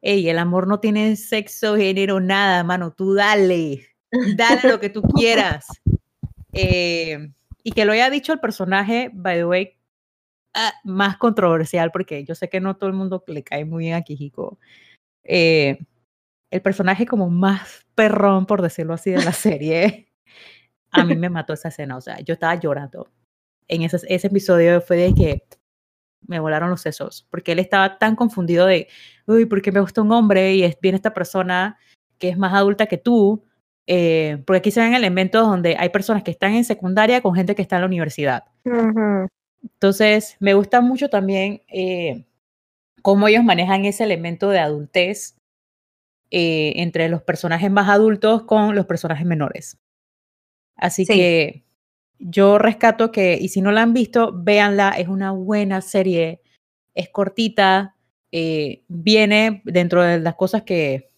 hey, 0.00 0.28
el 0.28 0.36
amor 0.36 0.66
no 0.66 0.80
tiene 0.80 1.14
sexo, 1.14 1.76
género, 1.76 2.18
nada, 2.18 2.64
mano, 2.64 2.92
tú 2.92 3.14
dale, 3.14 3.86
dale 4.36 4.68
lo 4.68 4.80
que 4.80 4.90
tú 4.90 5.02
quieras. 5.02 5.66
Eh, 6.54 7.30
y 7.62 7.72
que 7.72 7.86
lo 7.86 7.92
haya 7.92 8.10
dicho 8.10 8.34
el 8.34 8.38
personaje, 8.38 9.10
by 9.14 9.38
the 9.38 9.46
way, 9.46 9.78
uh, 10.54 10.86
más 10.86 11.16
controversial, 11.16 11.90
porque 11.90 12.26
yo 12.26 12.34
sé 12.34 12.50
que 12.50 12.60
no 12.60 12.76
todo 12.76 12.90
el 12.90 12.94
mundo 12.94 13.24
le 13.26 13.42
cae 13.42 13.64
muy 13.64 13.84
bien 13.84 13.94
a 13.94 14.02
Kijiko. 14.02 14.58
Eh, 15.24 15.78
el 16.50 16.60
personaje 16.60 17.06
como 17.06 17.30
más 17.30 17.86
perrón, 17.94 18.44
por 18.44 18.60
decirlo 18.60 18.92
así, 18.92 19.12
de 19.12 19.24
la 19.24 19.32
serie, 19.32 20.12
a 20.90 21.04
mí 21.04 21.16
me 21.16 21.30
mató 21.30 21.54
esa 21.54 21.68
escena. 21.68 21.96
O 21.96 22.02
sea, 22.02 22.20
yo 22.20 22.34
estaba 22.34 22.54
llorando. 22.56 23.08
En 23.72 23.82
ese, 23.82 23.98
ese 24.08 24.26
episodio 24.26 24.82
fue 24.82 24.96
de 24.98 25.14
que 25.14 25.44
me 26.26 26.38
volaron 26.38 26.70
los 26.70 26.82
sesos, 26.82 27.26
porque 27.30 27.52
él 27.52 27.58
estaba 27.58 27.98
tan 27.98 28.16
confundido 28.16 28.66
de, 28.66 28.88
uy, 29.26 29.46
porque 29.46 29.72
me 29.72 29.80
gusta 29.80 30.02
un 30.02 30.12
hombre 30.12 30.54
y 30.54 30.62
es, 30.62 30.78
viene 30.80 30.96
esta 30.96 31.14
persona 31.14 31.78
que 32.18 32.28
es 32.28 32.36
más 32.36 32.52
adulta 32.52 32.86
que 32.86 32.98
tú, 32.98 33.44
eh, 33.86 34.42
porque 34.46 34.58
aquí 34.58 34.70
se 34.70 34.80
ven 34.80 34.94
elementos 34.94 35.46
donde 35.46 35.76
hay 35.78 35.88
personas 35.88 36.22
que 36.22 36.30
están 36.30 36.54
en 36.54 36.64
secundaria 36.64 37.22
con 37.22 37.34
gente 37.34 37.54
que 37.54 37.62
está 37.62 37.76
en 37.76 37.82
la 37.82 37.86
universidad. 37.86 38.44
Uh 38.64 38.70
-huh. 38.70 39.28
Entonces, 39.62 40.36
me 40.38 40.54
gusta 40.54 40.80
mucho 40.80 41.08
también 41.08 41.62
eh, 41.68 42.26
cómo 43.00 43.26
ellos 43.26 43.42
manejan 43.42 43.84
ese 43.84 44.04
elemento 44.04 44.50
de 44.50 44.58
adultez 44.58 45.36
eh, 46.30 46.74
entre 46.76 47.08
los 47.08 47.22
personajes 47.22 47.70
más 47.70 47.88
adultos 47.88 48.42
con 48.44 48.74
los 48.74 48.86
personajes 48.86 49.26
menores. 49.26 49.78
Así 50.76 51.04
sí. 51.04 51.14
que 51.14 51.64
yo 52.24 52.58
rescato 52.58 53.10
que, 53.12 53.38
y 53.40 53.48
si 53.48 53.60
no 53.60 53.72
la 53.72 53.82
han 53.82 53.92
visto, 53.92 54.32
véanla, 54.34 54.90
es 54.90 55.08
una 55.08 55.32
buena 55.32 55.80
serie, 55.80 56.40
es 56.94 57.08
cortita, 57.10 57.96
eh, 58.30 58.84
viene 58.88 59.62
dentro 59.64 60.02
de 60.02 60.20
las 60.20 60.34
cosas 60.36 60.62
que, 60.62 61.08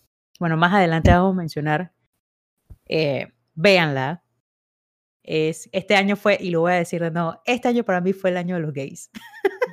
bueno, 0.40 0.56
más 0.56 0.72
adelante 0.72 1.10
vamos 1.10 1.32
a 1.32 1.36
mencionar. 1.36 1.92
Eh, 2.86 3.32
véanla. 3.54 4.22
Es, 5.22 5.68
este 5.72 5.96
año 5.96 6.16
fue, 6.16 6.36
y 6.40 6.50
lo 6.50 6.60
voy 6.60 6.72
a 6.72 6.76
decir 6.76 7.02
de 7.02 7.10
nuevo, 7.10 7.40
este 7.46 7.68
año 7.68 7.84
para 7.84 8.00
mí 8.00 8.12
fue 8.12 8.30
el 8.30 8.36
año 8.36 8.56
de 8.56 8.62
los 8.62 8.72
gays. 8.72 9.10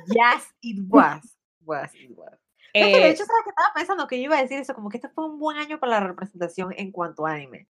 Yes, 0.06 0.54
it 0.60 0.78
was. 0.88 1.36
was, 1.64 1.94
it 1.94 2.10
was. 2.16 2.38
Eh, 2.74 2.86
de 2.86 3.10
hecho, 3.10 3.24
¿sabes 3.24 3.42
que 3.44 3.50
estaba 3.50 3.74
pensando 3.74 4.06
que 4.06 4.16
yo 4.16 4.24
iba 4.24 4.38
a 4.38 4.42
decir 4.42 4.58
eso? 4.58 4.74
Como 4.74 4.88
que 4.88 4.96
este 4.96 5.10
fue 5.10 5.26
un 5.26 5.38
buen 5.38 5.58
año 5.58 5.78
para 5.78 6.00
la 6.00 6.06
representación 6.06 6.72
en 6.76 6.90
cuanto 6.90 7.26
a 7.26 7.32
anime. 7.32 7.68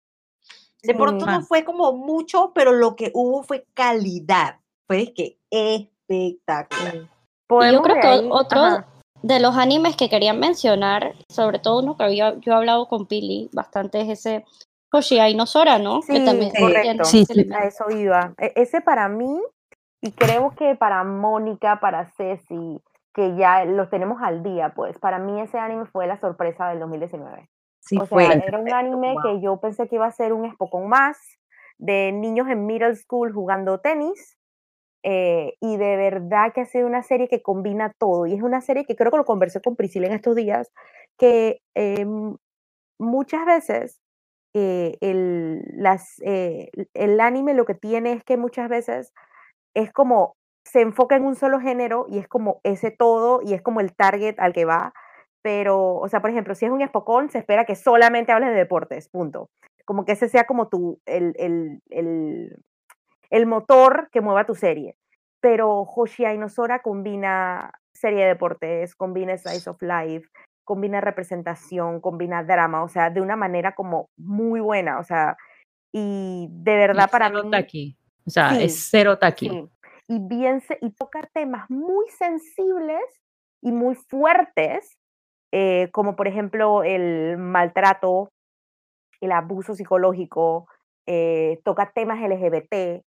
De 0.85 0.93
sí, 0.93 0.99
pronto 0.99 1.25
no 1.25 1.41
fue 1.41 1.63
como 1.63 1.93
mucho, 1.93 2.51
pero 2.53 2.71
lo 2.71 2.95
que 2.95 3.11
hubo 3.13 3.43
fue 3.43 3.65
calidad. 3.73 4.59
Fue 4.87 5.13
que 5.13 5.37
espectacular. 5.49 6.95
Y 6.95 7.71
yo 7.71 7.81
creo 7.81 7.95
que 8.01 8.07
ahí, 8.07 8.27
otro 8.31 8.59
ajá. 8.59 8.87
de 9.21 9.39
los 9.39 9.55
animes 9.55 9.95
que 9.95 10.09
quería 10.09 10.33
mencionar, 10.33 11.13
sobre 11.29 11.59
todo 11.59 11.79
uno 11.81 11.97
que 11.97 12.03
había 12.03 12.35
yo 12.39 12.51
he 12.51 12.55
hablado 12.55 12.87
con 12.87 13.05
Pili 13.05 13.49
bastante, 13.53 14.01
es 14.01 14.09
ese 14.09 14.45
Hoshia 14.91 15.29
y 15.29 15.35
Nosora, 15.35 15.77
¿no? 15.79 16.01
Sí, 16.01 16.13
que 16.13 16.25
también 16.25 16.51
correcto. 16.57 17.05
Sí, 17.05 17.25
sí. 17.25 17.47
A 17.53 17.65
eso 17.65 17.89
iba. 17.89 18.33
E 18.37 18.53
ese 18.55 18.81
para 18.81 19.07
mí, 19.09 19.39
y 20.01 20.11
creo 20.11 20.55
que 20.55 20.75
para 20.75 21.03
Mónica, 21.03 21.79
para 21.79 22.11
Ceci, 22.17 22.81
que 23.13 23.35
ya 23.35 23.65
los 23.65 23.89
tenemos 23.89 24.21
al 24.21 24.43
día, 24.43 24.73
pues 24.75 24.97
para 24.99 25.19
mí 25.19 25.39
ese 25.41 25.57
anime 25.57 25.85
fue 25.85 26.07
la 26.07 26.19
sorpresa 26.19 26.69
del 26.69 26.79
2019. 26.79 27.49
Sí, 27.85 27.97
o 27.99 28.05
fue. 28.05 28.25
sea, 28.25 28.33
era 28.33 28.59
un 28.59 28.71
anime 28.73 29.13
wow. 29.13 29.21
que 29.21 29.41
yo 29.41 29.59
pensé 29.59 29.87
que 29.87 29.95
iba 29.95 30.07
a 30.07 30.11
ser 30.11 30.33
un 30.33 30.45
espocón 30.45 30.89
más 30.89 31.17
de 31.77 32.11
niños 32.11 32.47
en 32.49 32.65
middle 32.65 32.95
school 32.95 33.31
jugando 33.31 33.79
tenis. 33.79 34.37
Eh, 35.07 35.53
y 35.61 35.77
de 35.77 35.97
verdad 35.97 36.51
que 36.51 36.61
ha 36.61 36.65
sido 36.65 36.87
una 36.87 37.03
serie 37.03 37.27
que 37.27 37.43
combina 37.43 37.93
todo. 37.99 38.25
Y 38.25 38.33
es 38.33 38.41
una 38.41 38.61
serie 38.61 38.85
que 38.85 38.95
creo 38.95 39.11
que 39.11 39.17
lo 39.17 39.25
conversé 39.25 39.61
con 39.61 39.75
Priscila 39.75 40.07
en 40.07 40.13
estos 40.13 40.35
días, 40.35 40.71
que 41.17 41.61
eh, 41.75 42.07
muchas 42.97 43.45
veces 43.45 44.01
eh, 44.57 44.97
el, 45.01 45.63
las, 45.73 46.15
eh, 46.25 46.69
el 46.93 47.19
anime 47.19 47.53
lo 47.53 47.65
que 47.65 47.75
tiene 47.75 48.13
es 48.13 48.23
que 48.23 48.37
muchas 48.37 48.69
veces 48.69 49.13
es 49.73 49.91
como 49.91 50.37
se 50.63 50.79
enfoca 50.79 51.17
en 51.17 51.25
un 51.25 51.35
solo 51.35 51.59
género 51.59 52.05
y 52.09 52.19
es 52.19 52.27
como 52.29 52.61
ese 52.63 52.89
todo 52.89 53.41
y 53.43 53.53
es 53.53 53.61
como 53.61 53.81
el 53.81 53.93
target 53.93 54.39
al 54.39 54.53
que 54.53 54.63
va. 54.63 54.93
Pero, 55.45 55.97
o 55.97 56.09
sea, 56.09 56.21
por 56.21 56.31
ejemplo, 56.31 56.55
si 56.55 56.65
es 56.65 56.71
un 56.71 56.81
espocón, 56.81 57.29
se 57.29 57.37
espera 57.37 57.65
que 57.65 57.75
solamente 57.75 58.31
hables 58.31 58.49
de 58.49 58.55
deportes, 58.55 59.09
punto. 59.09 59.51
Como 59.85 60.03
que 60.03 60.13
ese 60.13 60.27
sea 60.27 60.45
como 60.45 60.69
tu, 60.69 60.99
el, 61.05 61.35
el, 61.37 61.83
el, 61.91 62.63
el 63.29 63.45
motor 63.45 64.09
que 64.11 64.21
mueva 64.21 64.47
tu 64.47 64.55
serie. 64.55 64.97
Pero 65.41 65.83
Hoshia 65.83 66.33
Inosora 66.33 66.81
combina 66.81 67.71
serie 67.93 68.23
de 68.23 68.29
deportes, 68.29 68.95
combina 68.95 69.37
Slice 69.37 69.69
of 69.69 69.79
Life, 69.83 70.27
combina 70.63 70.99
representación, 70.99 72.01
combina 72.01 72.43
drama, 72.43 72.81
o 72.81 72.87
sea, 72.87 73.11
de 73.11 73.21
una 73.21 73.35
manera 73.35 73.75
como 73.75 74.09
muy 74.17 74.59
buena, 74.59 74.97
o 74.97 75.03
sea, 75.03 75.37
Y 75.97 76.47
de 76.49 76.75
verdad 76.75 77.09
para 77.09 77.29
mí... 77.29 77.49
Taqui. 77.51 77.95
O 78.25 78.29
sea, 78.29 78.59
es 78.59 78.87
cero 78.89 79.17
taqui. 79.17 79.69
Y, 80.07 80.19
bien, 80.19 80.61
y 80.81 80.89
toca 80.89 81.21
temas 81.31 81.69
muy 81.69 82.09
sensibles 82.09 83.03
y 83.61 83.71
muy 83.71 83.95
fuertes, 83.95 84.97
eh, 85.57 85.87
como 85.93 86.17
por 86.17 86.27
ejemplo 86.27 86.83
el 86.83 87.37
maltrato, 87.37 88.33
el 89.21 89.31
abuso 89.31 89.73
psicológico, 89.73 90.67
eh, 91.05 91.61
toca 91.63 91.93
temas 91.95 92.19
LGBT 92.19 93.01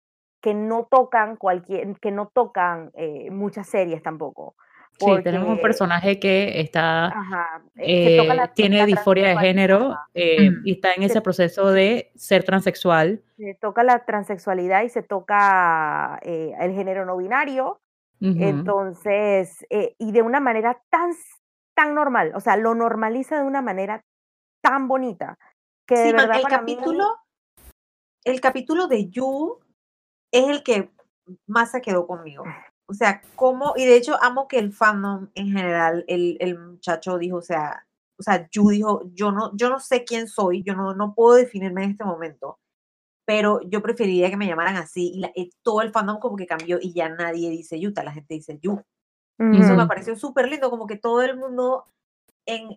que 0.42 0.52
no 0.52 0.86
tocan 0.90 1.36
cualquier, 1.36 1.98
que 2.00 2.10
no 2.10 2.30
tocan 2.34 2.90
eh, 2.92 3.30
muchas 3.30 3.66
series 3.66 4.02
tampoco. 4.02 4.56
sí, 4.98 5.06
tenemos 5.22 5.48
un 5.48 5.60
personaje 5.62 6.20
que 6.20 6.60
está, 6.60 7.14
eh, 7.76 8.20
tiene 8.54 8.84
disforia 8.84 9.28
de 9.28 9.38
género 9.38 9.96
y 10.12 10.72
está 10.72 10.92
en 10.92 11.04
ese 11.04 11.22
proceso 11.22 11.72
de 11.72 12.12
ser 12.14 12.44
transexual. 12.44 13.22
Se 13.38 13.54
toca 13.54 13.82
la 13.84 14.04
transexualidad 14.04 14.82
y 14.82 14.90
se 14.90 15.02
toca 15.02 16.20
el 16.22 16.72
género 16.74 17.06
no 17.06 17.16
binario. 17.16 17.80
Entonces, 18.20 19.66
y 19.70 20.12
de 20.12 20.22
una 20.22 20.40
manera 20.40 20.78
tan, 20.90 21.12
tan 21.74 21.94
normal, 21.94 22.32
o 22.34 22.40
sea, 22.40 22.56
lo 22.56 22.74
normaliza 22.74 23.36
de 23.36 23.46
una 23.46 23.62
manera 23.62 24.00
tan 24.62 24.88
bonita 24.88 25.38
que 25.86 25.96
de 25.96 26.12
verdad 26.12 26.38
el 26.38 26.44
capítulo, 26.44 27.16
el 28.24 28.40
capítulo 28.40 28.86
de 28.86 29.10
You 29.10 29.58
es 30.32 30.48
el 30.48 30.62
que 30.62 30.90
más 31.46 31.70
se 31.70 31.82
quedó 31.82 32.06
conmigo. 32.06 32.44
O 32.86 32.94
sea, 32.94 33.22
como, 33.34 33.74
y 33.76 33.86
de 33.86 33.96
hecho 33.96 34.16
amo 34.22 34.46
que 34.46 34.58
el 34.58 34.72
fandom 34.72 35.30
en 35.34 35.48
general, 35.48 36.04
el, 36.06 36.36
el 36.40 36.58
muchacho 36.58 37.18
dijo, 37.18 37.38
o 37.38 37.42
sea, 37.42 37.86
o 38.18 38.22
sea, 38.22 38.48
Yu 38.50 38.68
dijo, 38.70 39.02
yo 39.12 39.32
no, 39.32 39.56
yo 39.56 39.68
no 39.68 39.80
sé 39.80 40.04
quién 40.04 40.28
soy, 40.28 40.62
yo 40.62 40.74
no, 40.74 40.94
no 40.94 41.14
puedo 41.14 41.34
definirme 41.34 41.84
en 41.84 41.90
este 41.90 42.04
momento, 42.04 42.58
pero 43.26 43.60
yo 43.62 43.82
preferiría 43.82 44.30
que 44.30 44.36
me 44.36 44.46
llamaran 44.46 44.76
así. 44.76 45.20
Y, 45.34 45.50
todo 45.62 45.82
el 45.82 45.90
fandom 45.90 46.18
como 46.18 46.36
que 46.36 46.46
cambió 46.46 46.78
y 46.80 46.92
ya 46.92 47.08
nadie 47.08 47.50
dice 47.50 47.80
Yuta, 47.80 48.04
la 48.04 48.12
gente 48.12 48.34
dice 48.34 48.58
Yu. 48.62 48.82
Y 49.38 49.60
eso 49.60 49.74
me 49.74 49.86
pareció 49.86 50.14
súper 50.14 50.48
lindo, 50.48 50.70
como 50.70 50.86
que 50.86 50.96
todo 50.96 51.20
el 51.22 51.36
mundo 51.36 51.86
en, 52.46 52.68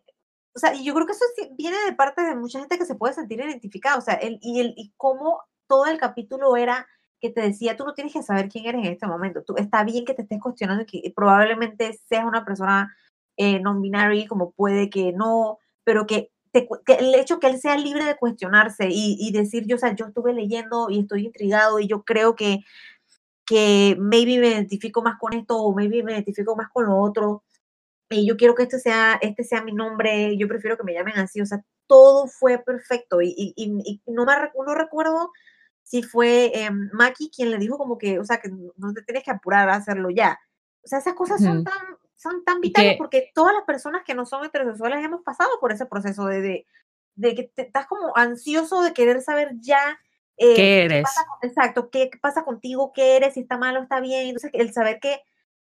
o 0.57 0.59
sea, 0.59 0.73
y 0.73 0.83
yo 0.83 0.95
creo 0.95 1.05
que 1.05 1.11
eso 1.11 1.25
viene 1.55 1.77
de 1.85 1.93
parte 1.93 2.23
de 2.23 2.35
mucha 2.35 2.59
gente 2.59 2.79
que 2.79 2.85
se 2.85 2.95
puede 2.95 3.13
sentir 3.13 3.39
identificada, 3.39 3.97
o 3.97 4.01
sea, 4.01 4.15
el, 4.15 4.39
y, 4.41 4.59
el, 4.59 4.73
y 4.75 4.91
cómo 4.97 5.41
todo 5.67 5.85
el 5.85 5.99
capítulo 5.99 6.57
era 6.57 6.87
que 7.21 7.29
te 7.29 7.41
decía, 7.41 7.77
tú 7.77 7.85
no 7.85 7.93
tienes 7.93 8.13
que 8.13 8.23
saber 8.23 8.49
quién 8.49 8.65
eres 8.65 8.83
en 8.83 8.91
este 8.91 9.05
momento, 9.05 9.43
tú, 9.43 9.55
está 9.57 9.83
bien 9.83 10.03
que 10.03 10.15
te 10.15 10.23
estés 10.23 10.41
cuestionando 10.41 10.85
que 10.87 11.13
probablemente 11.15 11.93
seas 12.07 12.25
una 12.25 12.43
persona 12.43 12.95
eh, 13.37 13.59
non-binary, 13.59 14.25
como 14.25 14.51
puede 14.51 14.89
que 14.89 15.11
no, 15.13 15.59
pero 15.83 16.07
que, 16.07 16.31
el 16.53 17.13
hecho 17.13 17.39
que 17.39 17.47
él 17.47 17.59
sea 17.59 17.77
libre 17.77 18.03
de 18.03 18.17
cuestionarse 18.17 18.87
y, 18.89 19.15
y, 19.19 19.31
decir, 19.31 19.67
yo, 19.67 19.75
o 19.75 19.79
sea, 19.79 19.93
yo 19.93 20.07
estuve 20.07 20.33
leyendo 20.33 20.89
y 20.89 21.01
estoy 21.01 21.25
intrigado 21.25 21.79
y 21.79 21.87
yo 21.87 22.03
creo 22.03 22.35
que, 22.35 22.61
que 23.47 23.95
maybe 23.99 24.39
me 24.39 24.49
identifico 24.49 25.01
más 25.01 25.17
con 25.17 25.33
esto 25.33 25.57
o 25.57 25.73
maybe 25.73 26.03
me 26.03 26.11
identifico 26.11 26.55
más 26.55 26.69
con 26.71 26.85
lo 26.85 26.97
otro, 26.97 27.43
y 28.09 28.27
yo 28.27 28.37
quiero 28.37 28.55
que 28.55 28.63
este 28.63 28.79
sea, 28.79 29.17
este 29.21 29.43
sea 29.43 29.63
mi 29.63 29.73
nombre, 29.73 30.37
yo 30.37 30.47
prefiero 30.47 30.77
que 30.77 30.83
me 30.83 30.93
llamen 30.93 31.17
así, 31.17 31.41
o 31.41 31.45
sea, 31.45 31.63
todo 31.87 32.27
fue 32.27 32.59
perfecto 32.59 33.21
y, 33.21 33.33
y, 33.37 33.53
y 33.55 34.01
no, 34.05 34.25
me, 34.25 34.33
no 34.65 34.75
recuerdo 34.75 35.31
si 35.83 36.03
fue 36.03 36.51
eh, 36.53 36.69
Maki 36.71 37.31
quien 37.33 37.49
le 37.49 37.57
dijo 37.57 37.77
como 37.77 37.97
que, 37.97 38.19
o 38.19 38.25
sea, 38.25 38.37
que 38.37 38.49
no 38.49 38.93
te 38.93 39.01
tienes 39.03 39.23
que 39.23 39.31
apurar 39.31 39.69
a 39.69 39.75
hacerlo 39.75 40.09
ya. 40.09 40.37
O 40.83 40.87
sea, 40.87 40.99
esas 40.99 41.13
cosas 41.13 41.41
son 41.41 41.63
tan, 41.63 41.73
son 42.15 42.43
tan 42.43 42.59
vitales 42.59 42.97
porque 42.97 43.31
todas 43.33 43.53
las 43.53 43.63
personas 43.63 44.03
que 44.05 44.13
no 44.13 44.25
son 44.25 44.43
heterosexuales 44.43 45.03
hemos 45.03 45.23
pasado 45.23 45.49
por 45.61 45.71
ese 45.71 45.85
proceso 45.85 46.25
de, 46.25 46.41
de, 46.41 46.67
de 47.15 47.35
que 47.35 47.43
te, 47.43 47.61
estás 47.63 47.87
como 47.87 48.11
ansioso 48.17 48.81
de 48.81 48.93
querer 48.93 49.21
saber 49.21 49.51
ya 49.59 49.97
eh, 50.37 50.55
¿Qué 50.55 50.83
eres? 50.83 51.05
exacto, 51.41 51.89
qué 51.89 52.09
pasa 52.21 52.43
contigo, 52.43 52.91
qué 52.93 53.17
eres, 53.17 53.33
si 53.33 53.41
está 53.41 53.57
mal 53.57 53.77
o 53.77 53.83
está 53.83 53.99
bien. 53.99 54.27
Entonces, 54.27 54.51
el 54.53 54.71
saber 54.71 54.99
que 54.99 55.21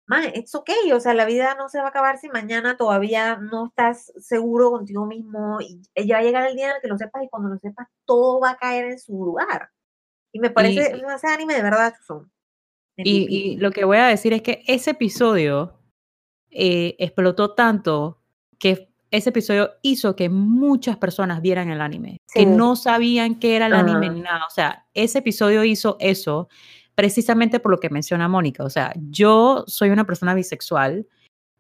man, 0.08 0.32
it's 0.34 0.56
okay, 0.56 0.92
o 0.94 1.00
sea, 1.00 1.14
la 1.14 1.26
vida 1.26 1.56
no 1.56 1.70
se 1.70 1.80
va 1.80 1.86
a 1.86 1.90
acabar 1.90 2.18
si 2.18 2.30
mañana 2.30 2.78
todavía 2.78 3.36
no 3.36 3.68
estás 3.68 4.12
seguro 4.18 4.72
contigo 4.72 5.06
mismo 5.06 5.60
y 5.62 5.82
ya 6.08 6.16
va 6.16 6.22
a 6.22 6.24
llegar 6.24 6.48
el 6.48 6.56
día 6.56 6.70
en 6.70 6.76
el 6.78 6.82
que 6.82 6.88
lo 6.88 6.98
sepas 6.98 7.24
y 7.24 7.30
cuando 7.30 7.50
lo 7.50 7.60
sepas 7.60 7.88
todo 8.06 8.40
va 8.40 8.52
a 8.52 8.58
caer 8.58 8.86
en 8.86 9.00
su 9.00 9.14
lugar. 9.14 9.70
Y 10.32 10.40
me 10.40 10.50
parece, 10.50 10.96
y, 10.96 11.14
ese 11.14 11.28
anime 11.28 11.56
de 11.56 11.62
verdad 11.62 11.94
son. 12.06 12.32
Y, 12.96 13.28
y, 13.30 13.58
lo 13.58 13.72
que 13.72 13.86
voy 13.86 13.98
a 13.98 14.08
decir 14.08 14.34
es 14.34 14.42
que 14.42 14.64
ese 14.66 14.92
episodio 14.92 15.78
eh, 16.50 16.96
explotó 17.00 17.54
tanto 17.54 18.24
que 18.58 18.90
ese 19.12 19.30
episodio 19.30 19.72
hizo 19.82 20.16
que 20.16 20.30
muchas 20.30 20.98
personas 20.98 21.42
vieran 21.42 21.70
el 21.70 21.82
anime, 21.82 22.18
que 22.34 22.46
no 22.46 22.76
sabían 22.76 23.40
qué 23.40 23.56
era 23.56 23.68
el 23.68 23.74
anime 23.74 24.10
ni 24.10 24.22
nada. 24.22 24.46
O 24.46 24.54
sea, 24.54 24.86
ese 24.94 25.20
episodio 25.20 25.64
hizo 25.64 25.98
eso 26.00 26.50
precisamente 26.96 27.60
por 27.60 27.72
lo 27.72 27.80
que 27.80 27.90
menciona 27.90 28.28
Mónica. 28.28 28.64
O 28.64 28.70
sea, 28.70 28.94
yo 29.10 29.64
soy 29.68 29.92
una 29.92 30.06
persona 30.06 30.34
bisexual 30.34 31.08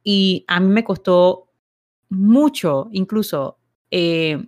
y 0.04 0.43
a 0.48 0.60
mí 0.60 0.68
me 0.68 0.84
costó 0.84 1.52
mucho, 2.10 2.89
incluso 2.91 3.60
eh, 3.91 4.45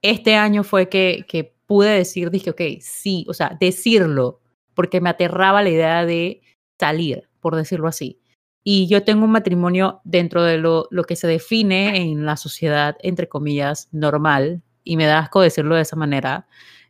este 0.00 0.36
año 0.36 0.64
fue 0.64 0.88
que, 0.88 1.24
que 1.28 1.54
pude 1.66 1.90
decir, 1.90 2.30
dije, 2.30 2.50
ok, 2.50 2.60
sí, 2.80 3.26
o 3.28 3.34
sea, 3.34 3.56
decirlo, 3.58 4.40
porque 4.74 5.00
me 5.00 5.10
aterraba 5.10 5.62
la 5.62 5.70
idea 5.70 6.06
de 6.06 6.42
salir, 6.78 7.28
por 7.40 7.56
decirlo 7.56 7.88
así. 7.88 8.21
Y 8.64 8.86
yo 8.86 9.02
tengo 9.02 9.24
un 9.24 9.32
matrimonio 9.32 10.00
dentro 10.04 10.42
de 10.44 10.58
lo, 10.58 10.86
lo 10.90 11.04
que 11.04 11.16
se 11.16 11.26
define 11.26 12.00
en 12.02 12.24
la 12.24 12.36
sociedad, 12.36 12.96
entre 13.02 13.28
comillas, 13.28 13.88
normal, 13.92 14.62
y 14.84 14.96
me 14.96 15.06
da 15.06 15.20
asco 15.20 15.40
decirlo 15.40 15.74
de 15.74 15.82
esa 15.82 15.96
manera. 15.96 16.46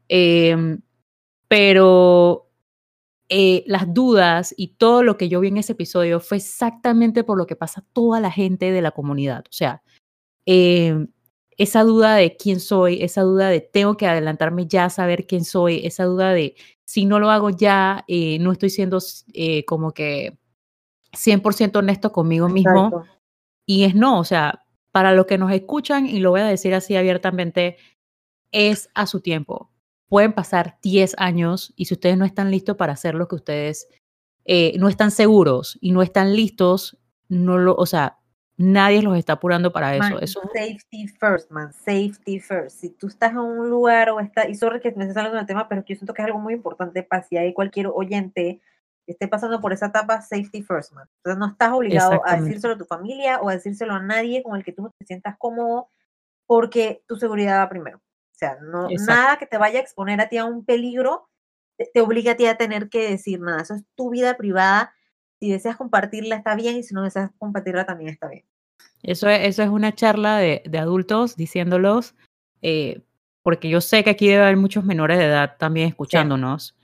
Eh, 0.09 0.79
pero 1.49 2.49
eh, 3.35 3.65
las 3.67 3.93
dudas 3.95 4.55
y 4.59 4.75
todo 4.75 5.03
lo 5.03 5.17
que 5.17 5.29
yo 5.31 5.41
vi 5.41 5.49
en 5.49 5.57
ese 5.57 5.73
episodio 5.73 6.21
fue 6.21 6.37
exactamente 6.39 7.25
por 7.25 7.39
lo 7.39 7.47
que 7.47 7.57
pasa 7.57 7.83
toda 7.95 8.21
la 8.21 8.31
gente 8.31 8.73
de 8.73 8.83
la 8.83 8.91
comunidad. 8.91 9.45
O 9.49 9.53
sea, 9.53 9.83
em, 10.47 11.09
esa 11.57 11.83
duda 11.85 12.15
de 12.17 12.37
quién 12.37 12.61
soy, 12.61 13.03
esa 13.03 13.23
duda 13.23 13.49
de 13.49 13.61
tengo 13.61 13.97
que 13.97 14.07
adelantarme 14.07 14.67
ya 14.67 14.87
a 14.87 14.91
saber 14.91 15.27
quién 15.27 15.45
soy, 15.45 15.81
esa 15.87 16.05
duda 16.05 16.33
de 16.35 16.57
si 16.85 17.07
no 17.07 17.19
lo 17.19 17.31
hago 17.31 17.51
ya, 17.51 18.05
eh, 18.09 18.39
no 18.39 18.53
estoy 18.53 18.71
siendo 18.71 18.99
eh, 19.33 19.65
como 19.65 19.93
que 19.93 20.39
100% 21.13 21.77
honesto 21.77 22.13
conmigo 22.13 22.49
mismo. 22.49 23.05
Y 23.67 23.85
es 23.85 23.95
no, 23.95 24.19
o 24.19 24.25
sea, 24.25 24.65
para 24.91 25.13
los 25.13 25.27
que 25.27 25.39
nos 25.39 25.53
escuchan, 25.53 26.07
y 26.07 26.21
lo 26.21 26.31
voy 26.31 26.41
a 26.41 26.47
decir 26.47 26.75
así 26.75 26.97
abiertamente, 26.97 27.77
es 28.51 28.91
a 28.95 29.07
su 29.07 29.21
tiempo 29.21 29.73
pueden 30.13 30.35
pasar 30.35 30.77
10 30.83 31.15
años 31.17 31.73
y 31.75 31.87
si 31.87 31.95
ustedes 31.95 32.19
no 32.19 32.27
están 32.27 32.51
listos 32.51 32.77
para 32.77 32.93
hacer 32.93 33.15
lo 33.15 33.29
que 33.29 33.37
ustedes 33.37 33.89
eh, 34.45 34.77
no 34.79 34.91
están 34.91 35.11
seguros 35.11 35.79
y 35.81 35.93
no 35.93 36.03
están 36.03 36.37
listos, 36.37 36.99
no 37.31 37.57
lo, 37.57 37.75
o 37.77 37.87
sea, 37.87 38.19
nadie 38.59 39.01
los 39.01 39.17
está 39.17 39.33
apurando 39.33 39.73
para 39.73 39.97
eso. 39.97 40.21
eso. 40.21 40.43
Safety 40.53 41.09
first, 41.19 41.51
man, 41.51 41.73
safety 41.73 42.41
first. 42.41 42.79
Si 42.79 42.91
tú 42.91 43.07
estás 43.07 43.31
en 43.31 43.39
un 43.39 43.71
lugar 43.71 44.11
o 44.11 44.21
está, 44.21 44.47
y 44.47 44.55
sorry 44.55 44.81
que 44.81 44.93
me 44.93 45.05
estés 45.05 45.17
hablando 45.17 45.39
del 45.39 45.47
tema, 45.47 45.67
pero 45.67 45.83
yo 45.83 45.97
siento 45.97 46.13
que 46.13 46.21
es 46.21 46.27
algo 46.27 46.41
muy 46.41 46.53
importante 46.53 47.03
para 47.03 47.23
si 47.23 47.39
hay 47.39 47.55
cualquier 47.55 47.87
oyente 47.87 48.61
esté 49.07 49.29
pasando 49.29 49.61
por 49.61 49.73
esa 49.73 49.87
etapa, 49.87 50.23
safety 50.23 50.63
first, 50.63 50.93
man. 50.93 51.09
Entonces 51.19 51.39
no 51.39 51.47
estás 51.49 51.73
obligado 51.73 52.23
a 52.25 52.37
decírselo 52.37 52.75
a 52.75 52.79
tu 52.79 52.85
familia 52.85 53.41
o 53.41 53.49
a 53.49 53.55
decírselo 53.55 53.95
a 53.95 54.01
nadie 54.01 54.43
con 54.43 54.57
el 54.57 54.65
que 54.65 54.73
tú 54.73 54.83
no 54.83 54.91
te 54.99 55.05
sientas 55.05 55.37
cómodo, 55.39 55.89
porque 56.47 57.03
tu 57.07 57.17
seguridad 57.17 57.61
va 57.61 57.69
primero 57.69 58.01
sea, 58.43 58.59
no, 58.61 58.89
nada 59.07 59.37
que 59.37 59.47
te 59.47 59.57
vaya 59.57 59.79
a 59.79 59.83
exponer 59.83 60.21
a 60.21 60.29
ti 60.29 60.37
a 60.37 60.45
un 60.45 60.65
peligro 60.65 61.29
te, 61.93 62.01
obliga 62.01 62.33
a 62.33 62.37
ti 62.37 62.47
a 62.47 62.57
tener 62.57 62.89
que 62.89 63.11
decir 63.11 63.41
nada. 63.41 63.63
Eso 63.63 63.75
es 63.75 63.83
tu 63.97 64.11
vida 64.11 64.37
privada. 64.37 64.95
Si 65.41 65.51
deseas 65.51 65.77
compartirla 65.77 66.37
está 66.37 66.55
bien 66.55 66.77
y 66.77 66.83
si 66.83 66.95
no 66.95 67.03
deseas 67.03 67.31
compartirla 67.39 67.87
también 67.87 68.11
está 68.11 68.29
bien. 68.29 68.45
Eso 69.03 69.29
es, 69.29 69.49
eso 69.49 69.63
es 69.63 69.69
una 69.69 69.93
charla 69.93 70.39
de, 70.39 70.63
de 70.65 70.79
adultos 70.79 71.37
diciéndolos, 71.37 72.15
eh, 72.63 73.01
porque 73.43 73.69
yo 73.69 73.81
sé 73.81 74.05
que 74.05 74.11
aquí 74.11 74.29
debe 74.29 74.45
haber 74.45 74.57
muchos 74.57 74.85
menores 74.85 75.19
de 75.19 75.25
edad 75.25 75.57
también 75.59 75.89
escuchándonos. 75.89 76.77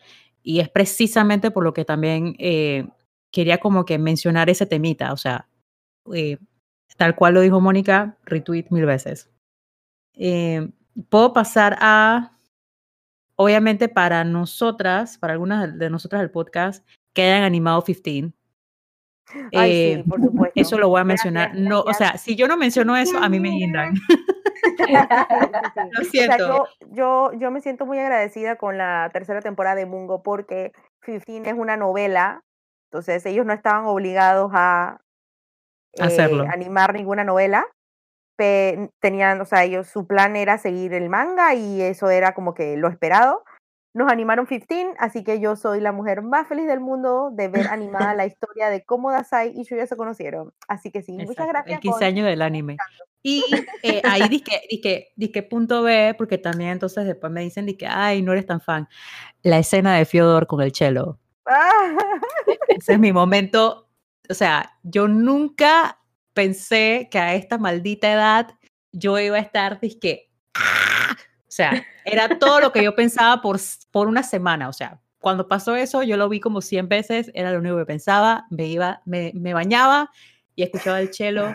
Y 0.48 0.60
es 0.60 0.70
precisamente 0.70 1.50
por 1.50 1.62
lo 1.62 1.74
que 1.74 1.84
también 1.84 2.34
eh, 2.38 2.88
quería 3.30 3.58
como 3.58 3.84
que 3.84 3.98
mencionar 3.98 4.48
ese 4.48 4.64
temita. 4.64 5.12
O 5.12 5.18
sea, 5.18 5.46
eh, 6.14 6.38
tal 6.96 7.14
cual 7.16 7.34
lo 7.34 7.42
dijo 7.42 7.60
Mónica, 7.60 8.16
retweet 8.24 8.64
mil 8.70 8.86
veces. 8.86 9.28
Eh, 10.14 10.70
puedo 11.10 11.34
pasar 11.34 11.76
a, 11.80 12.32
obviamente 13.36 13.90
para 13.90 14.24
nosotras, 14.24 15.18
para 15.18 15.34
algunas 15.34 15.78
de 15.78 15.90
nosotras 15.90 16.22
del 16.22 16.30
podcast, 16.30 16.82
que 17.12 17.24
hayan 17.24 17.42
animado 17.42 17.84
15. 17.84 18.32
Ay, 19.52 19.70
sí, 19.70 20.00
eh, 20.00 20.04
por 20.08 20.22
supuesto. 20.22 20.58
Eso 20.58 20.78
lo 20.78 20.88
voy 20.88 21.02
a 21.02 21.04
mencionar. 21.04 21.54
No, 21.56 21.82
o 21.82 21.92
sea, 21.92 22.16
si 22.16 22.36
yo 22.36 22.48
no 22.48 22.56
menciono 22.56 22.96
eso, 22.96 23.18
a 23.18 23.28
mí 23.28 23.38
me 23.38 23.50
guindan. 23.50 23.92
lo 25.92 26.04
siento. 26.04 26.68
yo, 26.90 27.32
yo, 27.32 27.50
me 27.50 27.60
siento 27.60 27.86
muy 27.86 27.98
agradecida 27.98 28.56
con 28.56 28.78
la 28.78 29.10
tercera 29.12 29.40
temporada 29.40 29.76
de 29.76 29.86
Mungo 29.86 30.22
porque 30.22 30.72
15 31.04 31.48
es 31.48 31.54
una 31.54 31.76
novela, 31.76 32.42
entonces 32.90 33.24
ellos 33.26 33.46
no 33.46 33.52
estaban 33.52 33.86
obligados 33.86 34.50
a 34.54 35.00
Hacerlo. 35.98 36.44
Eh, 36.44 36.48
animar 36.52 36.92
ninguna 36.94 37.24
novela 37.24 37.66
tenían, 39.00 39.40
o 39.40 39.44
sea, 39.44 39.64
ellos, 39.64 39.88
su 39.88 40.06
plan 40.06 40.36
era 40.36 40.58
seguir 40.58 40.94
el 40.94 41.08
manga 41.08 41.54
y 41.54 41.82
eso 41.82 42.08
era 42.08 42.34
como 42.34 42.54
que 42.54 42.76
lo 42.76 42.86
esperado. 42.86 43.44
nos 43.94 44.12
animaron 44.12 44.46
15, 44.46 44.94
así 44.98 45.24
que 45.24 45.40
yo 45.40 45.56
soy 45.56 45.80
la 45.80 45.90
mujer 45.90 46.22
más 46.22 46.46
feliz 46.46 46.68
del 46.68 46.78
mundo 46.78 47.30
de 47.32 47.48
ver 47.48 47.66
animada 47.66 48.14
la 48.14 48.26
historia 48.26 48.70
de 48.70 48.84
cómo 48.84 49.10
Dasai 49.10 49.52
y 49.56 49.64
Shuya 49.64 49.88
se 49.88 49.96
conocieron. 49.96 50.52
Así 50.68 50.92
que 50.92 51.02
sí, 51.02 51.12
muchas 51.14 51.48
gracias. 51.48 51.76
El 51.76 51.80
15 51.80 52.04
años 52.04 52.26
del 52.26 52.42
anime. 52.42 52.76
Y 53.22 53.44
eh, 53.82 54.00
ahí 54.04 54.28
dije, 54.28 54.62
dije, 54.70 55.08
dije 55.16 55.42
punto 55.42 55.82
B, 55.82 56.14
porque 56.16 56.38
también 56.38 56.70
entonces 56.70 57.04
después 57.06 57.32
me 57.32 57.42
dicen 57.42 57.66
que, 57.76 57.86
ay, 57.86 58.22
no 58.22 58.32
eres 58.32 58.46
tan 58.46 58.60
fan. 58.60 58.88
La 59.42 59.58
escena 59.58 59.96
de 59.96 60.04
Fyodor 60.04 60.46
con 60.46 60.60
el 60.62 60.72
chelo. 60.72 61.18
Ese 62.68 62.92
es 62.94 62.98
mi 62.98 63.12
momento. 63.12 63.88
O 64.28 64.34
sea, 64.34 64.78
yo 64.82 65.08
nunca 65.08 65.98
pensé 66.34 67.08
que 67.10 67.18
a 67.18 67.34
esta 67.34 67.58
maldita 67.58 68.12
edad 68.12 68.54
yo 68.92 69.18
iba 69.18 69.36
a 69.36 69.40
estar, 69.40 69.80
dije, 69.80 70.30
¡ah! 70.54 71.16
o 71.18 71.50
sea, 71.50 71.84
era 72.04 72.38
todo 72.38 72.60
lo 72.60 72.72
que 72.72 72.84
yo 72.84 72.94
pensaba 72.94 73.42
por, 73.42 73.58
por 73.90 74.06
una 74.06 74.22
semana. 74.22 74.68
O 74.68 74.72
sea, 74.72 75.00
cuando 75.18 75.48
pasó 75.48 75.74
eso, 75.74 76.02
yo 76.02 76.16
lo 76.16 76.28
vi 76.28 76.40
como 76.40 76.60
100 76.60 76.88
veces, 76.88 77.30
era 77.34 77.50
lo 77.50 77.58
único 77.58 77.76
que 77.78 77.86
pensaba, 77.86 78.46
me 78.50 78.66
iba, 78.66 79.02
me, 79.04 79.32
me 79.34 79.52
bañaba 79.54 80.10
y 80.58 80.64
escuchaba 80.64 81.00
el 81.00 81.12
chelo, 81.12 81.54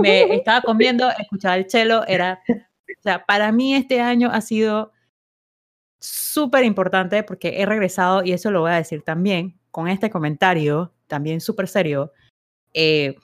me 0.00 0.32
estaba 0.32 0.62
comiendo, 0.62 1.10
escuchaba 1.10 1.56
el 1.56 1.66
chelo, 1.66 2.06
era, 2.06 2.40
o 2.48 3.02
sea, 3.02 3.26
para 3.26 3.50
mí 3.50 3.74
este 3.74 4.00
año 4.00 4.30
ha 4.32 4.40
sido 4.40 4.92
súper 5.98 6.62
importante 6.62 7.24
porque 7.24 7.60
he 7.60 7.66
regresado, 7.66 8.22
y 8.22 8.30
eso 8.30 8.52
lo 8.52 8.60
voy 8.60 8.70
a 8.70 8.76
decir 8.76 9.02
también, 9.02 9.58
con 9.72 9.88
este 9.88 10.08
comentario, 10.08 10.92
también 11.08 11.40
súper 11.40 11.66
serio, 11.66 12.12
eh, 12.74 13.16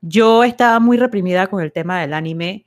yo 0.00 0.42
estaba 0.42 0.80
muy 0.80 0.96
reprimida 0.96 1.46
con 1.46 1.62
el 1.62 1.70
tema 1.70 2.00
del 2.00 2.12
anime 2.12 2.66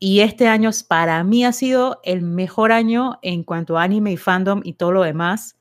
y 0.00 0.22
este 0.22 0.48
año 0.48 0.70
para 0.88 1.22
mí 1.22 1.44
ha 1.44 1.52
sido 1.52 2.00
el 2.02 2.20
mejor 2.22 2.72
año 2.72 3.20
en 3.22 3.44
cuanto 3.44 3.78
a 3.78 3.84
anime 3.84 4.10
y 4.10 4.16
fandom 4.16 4.60
y 4.64 4.72
todo 4.72 4.90
lo 4.90 5.02
demás. 5.02 5.56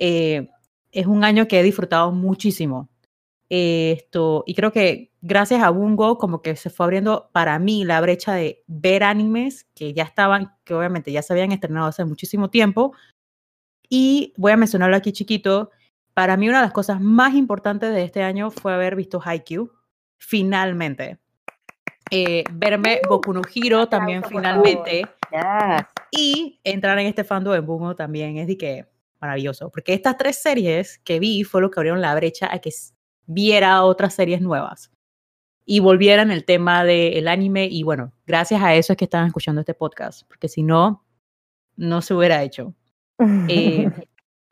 Eh, 0.00 0.48
es 0.90 1.06
un 1.06 1.22
año 1.22 1.46
que 1.46 1.60
he 1.60 1.62
disfrutado 1.62 2.10
muchísimo 2.10 2.88
esto, 3.54 4.44
y 4.46 4.54
creo 4.54 4.72
que 4.72 5.12
gracias 5.20 5.62
a 5.62 5.68
Bungo 5.68 6.16
como 6.16 6.40
que 6.40 6.56
se 6.56 6.70
fue 6.70 6.84
abriendo 6.86 7.28
para 7.32 7.58
mí 7.58 7.84
la 7.84 8.00
brecha 8.00 8.32
de 8.32 8.64
ver 8.66 9.04
animes 9.04 9.66
que 9.74 9.92
ya 9.92 10.04
estaban, 10.04 10.54
que 10.64 10.72
obviamente 10.72 11.12
ya 11.12 11.20
se 11.20 11.34
habían 11.34 11.52
estrenado 11.52 11.86
hace 11.86 12.06
muchísimo 12.06 12.48
tiempo. 12.48 12.94
Y 13.90 14.32
voy 14.38 14.52
a 14.52 14.56
mencionarlo 14.56 14.96
aquí 14.96 15.12
chiquito. 15.12 15.70
Para 16.14 16.38
mí 16.38 16.48
una 16.48 16.58
de 16.60 16.64
las 16.64 16.72
cosas 16.72 16.98
más 16.98 17.34
importantes 17.34 17.92
de 17.92 18.04
este 18.04 18.22
año 18.22 18.50
fue 18.50 18.72
haber 18.72 18.96
visto 18.96 19.20
Haikyuu, 19.22 19.70
finalmente. 20.16 21.18
Eh, 22.10 22.44
verme 22.52 23.00
uh, 23.04 23.08
Boku 23.08 23.34
no 23.34 23.42
Hiro 23.52 23.86
también 23.86 24.22
finalmente. 24.24 25.06
Y 26.10 26.58
entrar 26.64 26.98
en 26.98 27.06
este 27.06 27.22
fandom 27.22 27.52
de 27.52 27.60
Bungo 27.60 27.94
también 27.94 28.38
es 28.38 28.46
de 28.46 28.56
que 28.56 28.86
maravilloso, 29.20 29.70
porque 29.70 29.92
estas 29.92 30.16
tres 30.16 30.42
series 30.42 30.98
que 30.98 31.20
vi 31.20 31.44
fue 31.44 31.60
lo 31.60 31.70
que 31.70 31.78
abrieron 31.78 32.00
la 32.00 32.14
brecha 32.14 32.48
a 32.50 32.58
que 32.58 32.70
viera 33.26 33.82
otras 33.84 34.14
series 34.14 34.40
nuevas 34.40 34.90
y 35.64 35.80
volviera 35.80 36.22
en 36.22 36.30
el 36.30 36.44
tema 36.44 36.84
del 36.84 37.28
anime. 37.28 37.66
Y 37.70 37.82
bueno, 37.82 38.12
gracias 38.26 38.62
a 38.62 38.74
eso 38.74 38.92
es 38.92 38.96
que 38.96 39.04
están 39.04 39.26
escuchando 39.26 39.60
este 39.60 39.74
podcast, 39.74 40.26
porque 40.28 40.48
si 40.48 40.62
no, 40.62 41.04
no 41.76 42.02
se 42.02 42.14
hubiera 42.14 42.42
hecho. 42.42 42.74
Eh, 43.48 43.88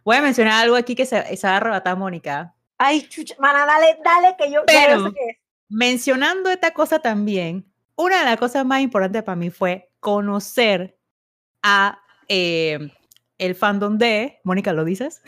voy 0.05 0.17
a 0.17 0.23
mencionar 0.23 0.63
algo 0.63 0.77
aquí 0.77 0.95
que 0.95 1.05
se, 1.05 1.37
se 1.37 1.47
va 1.47 1.55
a 1.55 1.57
arrebatar 1.57 1.97
Mónica. 1.97 2.55
Ay, 2.79 3.03
chucha, 3.09 3.35
mana, 3.41 3.67
dale, 3.67 3.99
dale, 4.05 4.37
que 4.39 4.53
yo, 4.53 4.63
Pero, 4.65 5.13
mencionando 5.69 6.51
esta 6.51 6.73
cosa 6.73 7.01
también, 7.01 7.67
una 7.97 8.21
de 8.21 8.25
las 8.27 8.37
cosas 8.37 8.65
más 8.65 8.81
importantes 8.81 9.25
para 9.25 9.35
mí 9.35 9.51
fue 9.51 9.91
conocer 9.99 10.97
a 11.63 12.01
eh, 12.29 12.79
el 13.39 13.55
fandom 13.55 13.99
de, 13.99 14.39
Mónica, 14.45 14.73
¿lo 14.73 14.85
dices? 14.85 15.23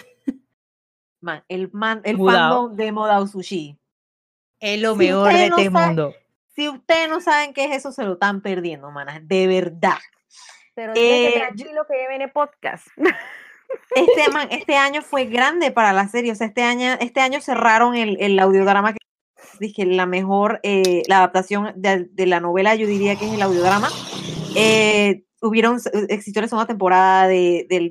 El, 1.48 1.70
man, 1.72 2.00
el 2.04 2.16
fandom 2.18 2.74
de 2.74 2.92
Modao 2.92 3.26
Sushi. 3.26 3.78
Es 4.60 4.80
lo 4.80 4.94
mejor 4.96 5.32
de 5.32 5.46
este 5.46 5.70
mundo. 5.70 6.14
Si 6.54 6.68
ustedes 6.68 7.08
no 7.08 7.20
saben 7.20 7.54
qué 7.54 7.64
es 7.64 7.72
eso, 7.72 7.92
se 7.92 8.04
lo 8.04 8.14
están 8.14 8.42
perdiendo, 8.42 8.90
manas, 8.90 9.26
de 9.26 9.46
verdad. 9.46 9.98
Pero 10.74 10.92
eh, 10.94 11.32
tranquilo 11.34 11.82
que 11.88 12.08
viene 12.08 12.28
podcast. 12.28 12.86
Este, 13.96 14.24
este 14.50 14.76
año 14.76 15.00
fue 15.00 15.24
grande 15.24 15.70
para 15.70 15.94
la 15.94 16.06
serie, 16.06 16.32
o 16.32 16.34
sea, 16.34 16.46
este 16.46 16.62
año, 16.62 16.92
este 17.00 17.20
año 17.20 17.40
cerraron 17.40 17.94
el, 17.94 18.18
el 18.20 18.38
audiodrama 18.38 18.92
que 18.92 18.98
dije, 19.60 19.86
la 19.86 20.06
mejor, 20.06 20.60
eh, 20.62 21.02
la 21.08 21.18
adaptación 21.18 21.72
de, 21.76 22.04
de, 22.10 22.26
la 22.26 22.40
novela, 22.40 22.74
yo 22.74 22.86
diría 22.86 23.16
que 23.16 23.26
es 23.26 23.32
el 23.32 23.42
audiodrama. 23.42 23.88
Eh, 24.54 25.24
hubieron, 25.40 25.80
existió 26.08 26.42
la 26.42 26.48
segunda 26.48 26.66
temporada 26.66 27.28
de, 27.28 27.66
del 27.68 27.90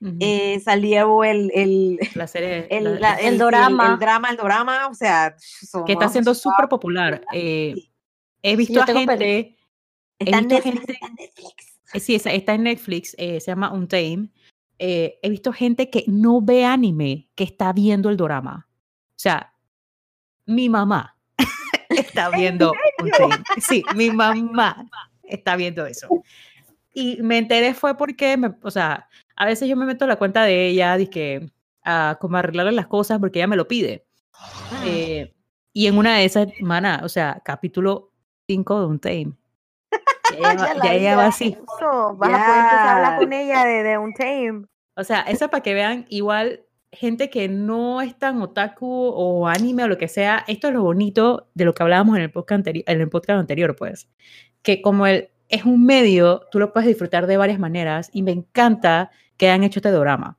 Donghua, 0.00 0.26
eh, 0.26 0.60
salía 0.60 1.02
el, 1.24 1.52
el, 1.54 1.98
la 2.14 2.26
serie, 2.26 2.66
el, 2.70 2.86
el, 2.86 3.38
drama. 3.38 3.92
El, 3.92 3.98
drama, 3.98 4.30
el 4.30 4.36
drama, 4.38 4.88
o 4.88 4.94
sea, 4.94 5.36
que 5.86 5.92
está 5.92 6.08
siendo 6.08 6.34
súper 6.34 6.68
popular. 6.68 7.22
Eh, 7.32 7.74
he 8.42 8.56
visto 8.56 8.82
a 8.82 8.86
gente. 8.86 9.56
Está, 10.18 10.38
en 10.38 10.48
Netflix, 10.48 10.84
Sí, 11.94 12.14
está, 12.14 12.54
en 12.54 12.62
Netflix, 12.62 13.14
eh, 13.18 13.40
se 13.40 13.50
llama 13.50 13.72
Untame. 13.72 14.28
he 14.78 15.28
visto 15.30 15.52
gente 15.52 15.90
que 15.90 16.04
no 16.06 16.40
ve 16.40 16.64
anime, 16.64 17.28
que 17.34 17.44
está 17.44 17.72
viendo 17.72 18.10
el 18.10 18.16
drama. 18.16 18.68
O 19.10 19.18
sea, 19.18 19.54
mi 20.46 20.68
mamá 20.68 21.16
está 21.88 22.30
viendo 22.30 22.72
Untame. 22.98 23.42
Sí, 23.60 23.82
mi 23.94 24.10
mamá 24.10 24.88
está 25.24 25.56
viendo 25.56 25.84
eso. 25.86 26.08
Y 26.92 27.22
me 27.22 27.38
enteré 27.38 27.74
fue 27.74 27.96
porque, 27.96 28.36
me, 28.36 28.52
o 28.62 28.70
sea, 28.70 29.08
a 29.40 29.46
veces 29.46 29.70
yo 29.70 29.74
me 29.74 29.86
meto 29.86 30.04
en 30.04 30.10
la 30.10 30.16
cuenta 30.16 30.44
de 30.44 30.66
ella, 30.66 30.98
que 31.06 31.50
a 31.82 32.18
como 32.20 32.36
arreglarle 32.36 32.72
las 32.72 32.88
cosas 32.88 33.18
porque 33.18 33.38
ella 33.38 33.46
me 33.46 33.56
lo 33.56 33.66
pide. 33.66 34.04
Ah. 34.34 34.82
Eh, 34.84 35.34
y 35.72 35.86
en 35.86 35.96
una 35.96 36.18
de 36.18 36.26
esas, 36.26 36.48
mana, 36.60 37.00
o 37.04 37.08
sea, 37.08 37.40
capítulo 37.42 38.12
5 38.48 38.80
de 38.80 38.86
un 38.86 39.00
tame. 39.00 39.32
Ya, 40.38 40.92
ella 40.92 41.16
va 41.16 41.26
así. 41.26 41.56
vas 41.58 41.80
a 41.80 42.16
poder 42.16 42.88
hablar 42.88 43.18
con 43.18 43.32
ella 43.32 43.64
de, 43.64 43.82
de 43.82 43.98
un 43.98 44.12
tame. 44.12 44.66
O 44.94 45.02
sea, 45.02 45.22
eso 45.22 45.48
para 45.48 45.62
que 45.62 45.74
vean, 45.74 46.06
igual 46.08 46.66
gente 46.92 47.30
que 47.30 47.48
no 47.48 48.00
es 48.00 48.16
tan 48.16 48.40
otaku 48.42 48.86
o 48.86 49.48
anime 49.48 49.84
o 49.84 49.88
lo 49.88 49.98
que 49.98 50.06
sea, 50.06 50.44
esto 50.46 50.68
es 50.68 50.74
lo 50.74 50.82
bonito 50.82 51.48
de 51.54 51.64
lo 51.64 51.74
que 51.74 51.82
hablábamos 51.82 52.16
en 52.16 52.22
el 52.22 52.30
podcast, 52.30 52.58
anterior, 52.58 52.84
en 52.86 53.00
el 53.00 53.08
podcast 53.08 53.40
anterior, 53.40 53.74
pues, 53.74 54.08
que 54.62 54.82
como 54.82 55.06
el, 55.06 55.30
es 55.48 55.64
un 55.64 55.84
medio, 55.84 56.46
tú 56.50 56.60
lo 56.60 56.72
puedes 56.72 56.86
disfrutar 56.86 57.26
de 57.26 57.36
varias 57.36 57.58
maneras 57.58 58.10
y 58.12 58.22
me 58.22 58.30
encanta 58.30 59.10
que 59.40 59.48
han 59.48 59.64
hecho 59.64 59.78
este 59.78 59.90
drama. 59.90 60.38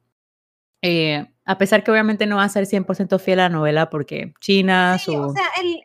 Eh, 0.84 1.26
a 1.44 1.58
pesar 1.58 1.84
que 1.84 1.90
obviamente 1.90 2.28
no 2.28 2.36
va 2.36 2.44
a 2.44 2.50
ser 2.50 2.66
100% 2.66 3.20
fiel 3.20 3.40
a 3.40 3.44
la 3.44 3.50
novela 3.50 3.90
porque 3.90 4.32
China, 4.40 5.00
sus 5.00 5.34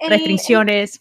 restricciones. 0.06 1.00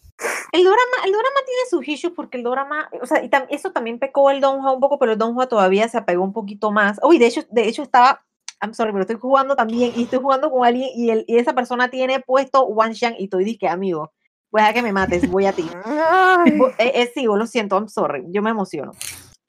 El, 0.54 0.64
drama, 0.64 1.04
el 1.04 1.12
drama 1.12 1.40
tiene 1.46 1.62
sus 1.70 1.86
issues 1.86 2.14
porque 2.16 2.38
el 2.38 2.44
drama, 2.44 2.90
o 3.02 3.06
sea, 3.06 3.22
y 3.22 3.30
eso 3.50 3.72
también 3.72 4.00
pecó 4.00 4.32
el 4.32 4.40
Donghua 4.40 4.72
un 4.72 4.80
poco, 4.80 4.98
pero 4.98 5.12
el 5.12 5.18
Donghua 5.18 5.48
todavía 5.48 5.90
se 5.90 5.98
apegó 5.98 6.24
un 6.24 6.32
poquito 6.32 6.72
más. 6.72 7.02
Uy, 7.04 7.18
de 7.18 7.28
hecho, 7.28 7.42
de 7.52 7.68
hecho 7.68 7.84
estaba, 7.84 8.26
I'm 8.62 8.74
sorry, 8.74 8.94
pero 8.94 9.02
estoy 9.02 9.18
jugando 9.18 9.58
también 9.58 9.92
y 9.94 10.04
estoy 10.04 10.20
jugando 10.20 10.50
con 10.50 10.66
alguien 10.66 10.90
y, 10.96 11.10
el, 11.10 11.26
y 11.28 11.36
esa 11.38 11.54
persona 11.54 11.90
tiene 11.90 12.22
puesto 12.22 12.64
One 12.64 12.94
Shang 12.94 13.16
y 13.20 13.26
estoy 13.26 13.44
dije, 13.44 13.68
amigo, 13.68 14.14
pues 14.50 14.64
a 14.64 14.72
que 14.72 14.82
me 14.82 14.94
mates, 14.94 15.30
voy 15.30 15.48
a 15.48 15.52
ti. 15.52 15.70
eh, 16.78 16.92
eh, 16.96 17.12
sí, 17.14 17.26
lo 17.26 17.46
siento, 17.46 17.76
I'm 17.76 17.90
sorry, 17.90 18.24
yo 18.30 18.42
me 18.42 18.52
emociono. 18.52 18.94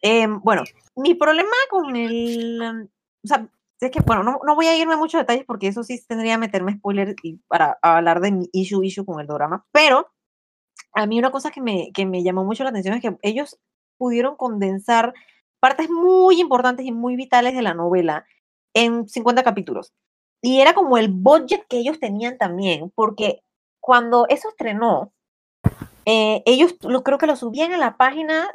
Eh, 0.09 0.29
bueno, 0.29 0.63
mi 0.95 1.15
problema 1.15 1.51
con 1.69 1.97
el, 1.97 2.89
o 3.25 3.27
sea, 3.27 3.49
es 3.81 3.91
que, 3.91 3.99
bueno, 4.07 4.23
no, 4.23 4.55
voy 4.55 4.67
a 4.67 4.79
irme 4.79 4.95
a 4.95 4.99
muchos 4.99 5.21
detalles 5.21 5.45
porque 5.45 5.67
eso 5.67 5.83
sí 5.83 6.01
tendría 6.07 6.35
que 6.35 6.39
meterme 6.39 6.77
spoiler 6.77 7.17
y 7.25 7.39
para 7.49 7.77
hablar 7.83 8.21
de 8.21 8.31
mi 8.31 8.49
issue, 8.53 8.87
issue 8.87 9.05
con 9.05 9.19
el 9.21 9.27
drama, 9.27 9.67
pero 9.73 10.13
a 10.93 11.07
mí 11.07 11.19
una 11.19 11.33
cosa 11.33 11.51
que 11.51 11.61
me, 11.61 11.91
que 11.93 12.07
me 12.07 12.23
llamó 12.23 12.45
mucho 12.45 12.63
la 12.63 12.71
atención 12.71 12.95
es 12.95 13.03
que 13.03 13.17
ellos 13.23 13.59
pudieron 13.99 14.37
condensar 14.37 15.13
partes 15.59 15.91
muy 15.91 16.41
importantes 16.41 16.87
y 16.87 16.93
muy 16.93 17.17
vitales 17.17 17.57
de 17.57 17.63
la 17.63 17.75
novela 17.75 18.27
en 18.75 19.09
50 19.09 19.43
capítulos. 19.43 19.93
Y 20.41 20.61
era 20.61 20.73
como 20.73 20.99
el 20.99 21.09
budget 21.09 21.67
que 21.69 21.79
ellos 21.79 21.99
tenían 21.99 22.39
también, 22.39 22.93
porque 22.95 23.43
cuando 23.81 24.27
eso 24.29 24.51
estrenó, 24.51 25.13
eh, 26.05 26.45
ellos 26.47 26.77
lo, 26.83 27.03
creo 27.03 27.19
que 27.19 27.27
lo 27.27 27.35
subían 27.35 27.73
en 27.73 27.81
la 27.81 27.97
página 27.97 28.49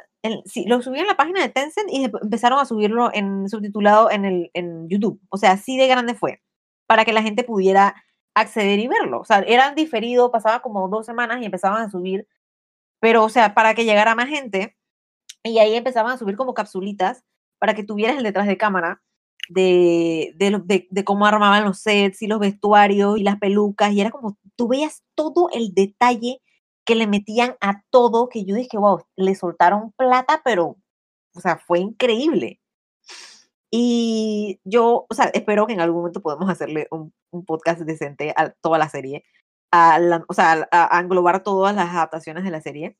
sí, 0.44 0.64
lo 0.66 0.82
subí 0.82 0.98
en 1.00 1.06
la 1.06 1.16
página 1.16 1.40
de 1.40 1.48
Tencent 1.48 1.90
y 1.90 2.04
empezaron 2.04 2.58
a 2.58 2.64
subirlo 2.64 3.10
en 3.12 3.48
subtitulado 3.48 4.10
en, 4.10 4.24
el, 4.24 4.50
en 4.54 4.88
YouTube. 4.88 5.20
O 5.30 5.36
sea, 5.36 5.52
así 5.52 5.76
de 5.76 5.88
grande 5.88 6.14
fue, 6.14 6.40
para 6.86 7.04
que 7.04 7.12
la 7.12 7.22
gente 7.22 7.44
pudiera 7.44 7.94
acceder 8.34 8.78
y 8.78 8.88
verlo. 8.88 9.20
O 9.20 9.24
sea, 9.24 9.40
eran 9.40 9.74
diferido, 9.74 10.30
pasaba 10.30 10.60
como 10.60 10.88
dos 10.88 11.06
semanas 11.06 11.40
y 11.42 11.46
empezaban 11.46 11.82
a 11.82 11.90
subir, 11.90 12.26
pero 13.00 13.24
o 13.24 13.28
sea, 13.28 13.54
para 13.54 13.74
que 13.74 13.84
llegara 13.84 14.14
más 14.14 14.28
gente, 14.28 14.76
y 15.44 15.58
ahí 15.58 15.74
empezaban 15.74 16.12
a 16.12 16.18
subir 16.18 16.36
como 16.36 16.54
capsulitas 16.54 17.24
para 17.58 17.74
que 17.74 17.84
tuvieras 17.84 18.16
el 18.16 18.22
detrás 18.22 18.46
de 18.46 18.56
cámara 18.56 19.02
de, 19.48 20.34
de, 20.36 20.86
de, 20.88 21.04
cómo 21.04 21.26
armaban 21.26 21.64
los 21.64 21.80
sets 21.80 22.22
y 22.22 22.26
los 22.26 22.38
vestuarios 22.38 23.18
y 23.18 23.22
las 23.22 23.38
pelucas, 23.38 23.92
y 23.92 24.00
era 24.00 24.10
como, 24.10 24.38
tú 24.56 24.68
veías 24.68 25.02
todo 25.14 25.48
el 25.52 25.74
detalle 25.74 26.40
que 26.84 26.94
le 26.94 27.06
metían 27.06 27.56
a 27.60 27.82
todo, 27.90 28.28
que 28.28 28.44
yo 28.44 28.54
dije, 28.54 28.76
wow, 28.76 29.04
le 29.16 29.34
soltaron 29.34 29.92
plata, 29.92 30.42
pero, 30.44 30.76
o 31.34 31.40
sea, 31.40 31.58
fue 31.58 31.80
increíble. 31.80 32.60
Y 33.70 34.60
yo, 34.64 35.06
o 35.08 35.14
sea, 35.14 35.26
espero 35.32 35.66
que 35.66 35.72
en 35.72 35.80
algún 35.80 36.00
momento 36.00 36.20
podamos 36.20 36.50
hacerle 36.50 36.88
un, 36.90 37.12
podcast 37.46 37.80
decente 37.80 38.34
a 38.36 38.50
toda 38.50 38.78
la 38.78 38.90
serie, 38.90 39.24
a 39.72 39.98
o 40.28 40.34
sea, 40.34 40.68
a, 40.70 41.00
englobar 41.00 41.42
todas 41.42 41.74
las 41.74 41.88
adaptaciones 41.90 42.44
de 42.44 42.50
la 42.50 42.60
serie. 42.60 42.98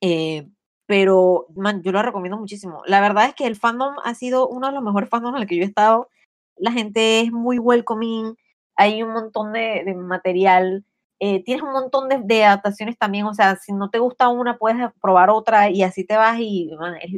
Eh, 0.00 0.48
pero, 0.86 1.46
man, 1.56 1.82
yo 1.82 1.92
lo 1.92 2.02
recomiendo 2.02 2.38
muchísimo. 2.38 2.82
La 2.86 3.00
verdad 3.00 3.26
es 3.26 3.34
que 3.34 3.46
el 3.46 3.56
fandom 3.56 3.96
ha 4.04 4.14
sido 4.14 4.48
uno 4.48 4.68
de 4.68 4.74
los 4.74 4.82
mejores 4.82 5.10
fandoms 5.10 5.36
en 5.36 5.42
el 5.42 5.48
que 5.48 5.56
yo 5.56 5.62
he 5.62 5.66
estado. 5.66 6.08
La 6.56 6.72
gente 6.72 7.20
es 7.20 7.32
muy 7.32 7.58
welcoming, 7.58 8.36
hay 8.76 9.02
un 9.02 9.12
montón 9.12 9.52
de 9.52 9.94
material 9.96 10.84
eh, 11.20 11.42
tienes 11.42 11.64
un 11.64 11.72
montón 11.72 12.08
de, 12.08 12.44
adaptaciones 12.44 12.96
también, 12.96 13.26
o 13.26 13.34
sea, 13.34 13.56
si 13.56 13.72
no 13.72 13.90
te 13.90 13.98
gusta 13.98 14.28
una, 14.28 14.56
puedes 14.56 14.76
probar 15.00 15.30
otra 15.30 15.68
y 15.68 15.82
así 15.82 16.04
te 16.04 16.16
vas 16.16 16.38
y 16.38 16.70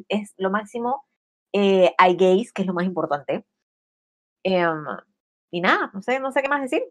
es, 0.08 0.32
lo 0.38 0.50
máximo. 0.50 1.04
Eh, 1.52 1.92
hay 1.98 2.16
gays, 2.16 2.52
que 2.52 2.62
es 2.62 2.68
lo 2.68 2.74
más 2.74 2.86
importante. 2.86 3.44
Em, 4.42 4.84
y 5.50 5.60
nada, 5.60 5.90
no 5.92 6.00
sé, 6.00 6.18
no 6.18 6.32
sé 6.32 6.42
qué 6.42 6.48
más 6.48 6.62
decir. 6.62 6.82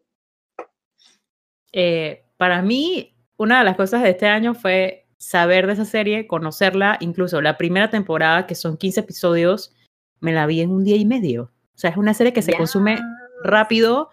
Eh, 1.72 2.26
para 2.38 2.62
mí, 2.62 3.16
una 3.38 3.60
de 3.60 3.66
las 3.66 3.76
cosas 3.76 4.04
de 4.04 4.10
este 4.10 4.28
año 4.28 4.54
fue 4.54 5.08
saber 5.18 5.66
de 5.66 5.74
esa 5.74 5.86
serie, 5.86 6.28
conocerla, 6.28 6.98
incluso 7.00 7.42
la 7.42 7.58
primera 7.58 7.90
temporada, 7.90 8.46
que 8.46 8.56
son 8.56 8.78
15 8.78 9.00
episodios, 9.00 9.74
me 10.20 10.32
la 10.32 10.46
vi 10.46 10.62
en 10.62 10.72
un 10.72 10.84
día 10.84 10.96
y 10.96 11.06
medio. 11.06 11.52
O 11.74 11.78
sea, 11.78 11.90
es 11.90 11.98
una 11.98 12.14
serie 12.14 12.34
que 12.34 12.42
se 12.42 12.56
consume 12.56 13.00
rápido 13.44 14.10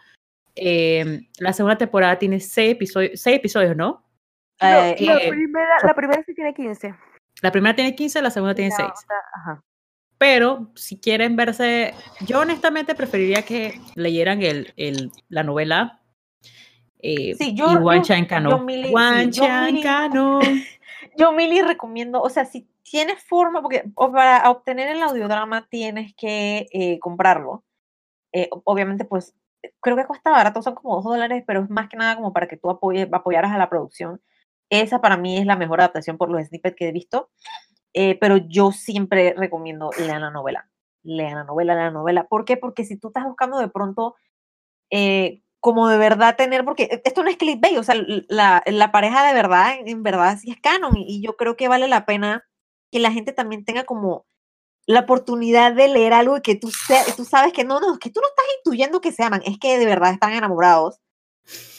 Em, 0.56 1.28
la 1.38 1.52
segunda 1.52 1.76
temporada 1.76 2.18
tiene 2.18 2.40
seis 2.40 2.72
episodios, 2.72 3.20
seis 3.20 3.36
episodios 3.36 3.76
¿no? 3.76 4.02
Eh, 4.60 4.96
la, 5.00 5.18
primera, 5.28 5.76
la 5.82 5.94
primera 5.94 6.22
sí 6.24 6.34
tiene 6.34 6.54
15. 6.54 6.94
La 7.42 7.52
primera 7.52 7.76
tiene 7.76 7.94
15, 7.94 8.22
la 8.22 8.30
segunda 8.30 8.54
tiene 8.54 8.70
6. 8.70 8.88
Pero 10.18 10.70
si 10.74 10.98
quieren 10.98 11.36
verse, 11.36 11.92
yo 12.26 12.40
honestamente 12.40 12.94
preferiría 12.94 13.42
que 13.42 13.78
leyeran 13.94 14.42
el, 14.42 14.72
el, 14.78 15.12
la 15.28 15.42
novela. 15.42 16.00
Eh, 17.00 17.34
sí, 17.34 17.54
yo, 17.54 17.70
y 17.70 17.76
One 17.76 18.00
Chan 18.00 18.24
Cano. 18.24 18.56
One 18.56 19.30
Chan 19.30 19.82
Cano. 19.82 20.40
Yo, 21.18 21.32
Mili, 21.32 21.60
recomiendo, 21.62 22.22
o 22.22 22.30
sea, 22.30 22.46
si 22.46 22.66
tienes 22.82 23.22
forma, 23.22 23.60
porque 23.60 23.84
para 23.94 24.50
obtener 24.50 24.88
el 24.88 25.02
audiodrama 25.02 25.68
tienes 25.68 26.14
que 26.16 26.66
eh, 26.72 26.98
comprarlo. 26.98 27.62
Eh, 28.32 28.48
obviamente, 28.64 29.04
pues 29.04 29.34
creo 29.80 29.96
que 29.96 30.06
cuesta 30.06 30.30
barato, 30.30 30.62
son 30.62 30.74
como 30.74 30.96
dos 30.96 31.04
dólares, 31.04 31.44
pero 31.46 31.62
es 31.62 31.70
más 31.70 31.88
que 31.88 31.96
nada 31.96 32.16
como 32.16 32.32
para 32.32 32.48
que 32.48 32.56
tú 32.56 32.70
apoyes, 32.70 33.08
apoyaras 33.12 33.52
a 33.52 33.58
la 33.58 33.68
producción. 33.68 34.20
Esa 34.70 35.00
para 35.00 35.16
mí 35.16 35.38
es 35.38 35.46
la 35.46 35.56
mejor 35.56 35.80
adaptación 35.80 36.18
por 36.18 36.30
los 36.30 36.46
snippets 36.46 36.76
que 36.76 36.88
he 36.88 36.92
visto, 36.92 37.30
eh, 37.94 38.18
pero 38.20 38.36
yo 38.36 38.72
siempre 38.72 39.34
recomiendo 39.36 39.90
lean 39.98 40.22
la 40.22 40.30
novela, 40.30 40.68
lean 41.02 41.36
la 41.36 41.44
novela, 41.44 41.74
lean 41.74 41.86
la 41.86 42.00
novela. 42.00 42.24
¿Por 42.28 42.44
qué? 42.44 42.56
Porque 42.56 42.84
si 42.84 42.98
tú 42.98 43.08
estás 43.08 43.24
buscando 43.24 43.58
de 43.58 43.68
pronto 43.68 44.16
eh, 44.90 45.42
como 45.60 45.88
de 45.88 45.98
verdad 45.98 46.36
tener, 46.36 46.64
porque 46.64 47.02
esto 47.04 47.22
no 47.24 47.30
es 47.30 47.36
clickbait, 47.36 47.78
o 47.78 47.82
sea, 47.82 47.96
la, 48.28 48.62
la 48.66 48.92
pareja 48.92 49.26
de 49.26 49.34
verdad, 49.34 49.74
en 49.84 50.02
verdad 50.02 50.38
sí 50.38 50.50
es 50.50 50.60
canon 50.60 50.96
y 50.96 51.22
yo 51.22 51.36
creo 51.36 51.56
que 51.56 51.68
vale 51.68 51.88
la 51.88 52.06
pena 52.06 52.44
que 52.92 53.00
la 53.00 53.12
gente 53.12 53.32
también 53.32 53.64
tenga 53.64 53.84
como 53.84 54.26
la 54.86 55.00
oportunidad 55.00 55.72
de 55.72 55.88
leer 55.88 56.12
algo 56.12 56.36
y 56.36 56.42
que 56.42 56.54
tú, 56.54 56.70
tú 57.16 57.24
sabes 57.24 57.52
que 57.52 57.64
no, 57.64 57.80
no, 57.80 57.98
que 57.98 58.10
tú 58.10 58.20
no 58.20 58.28
estás 58.28 58.44
intuyendo 58.58 59.00
que 59.00 59.12
se 59.12 59.24
aman, 59.24 59.42
es 59.44 59.58
que 59.58 59.78
de 59.78 59.84
verdad 59.84 60.12
están 60.12 60.32
enamorados. 60.32 61.00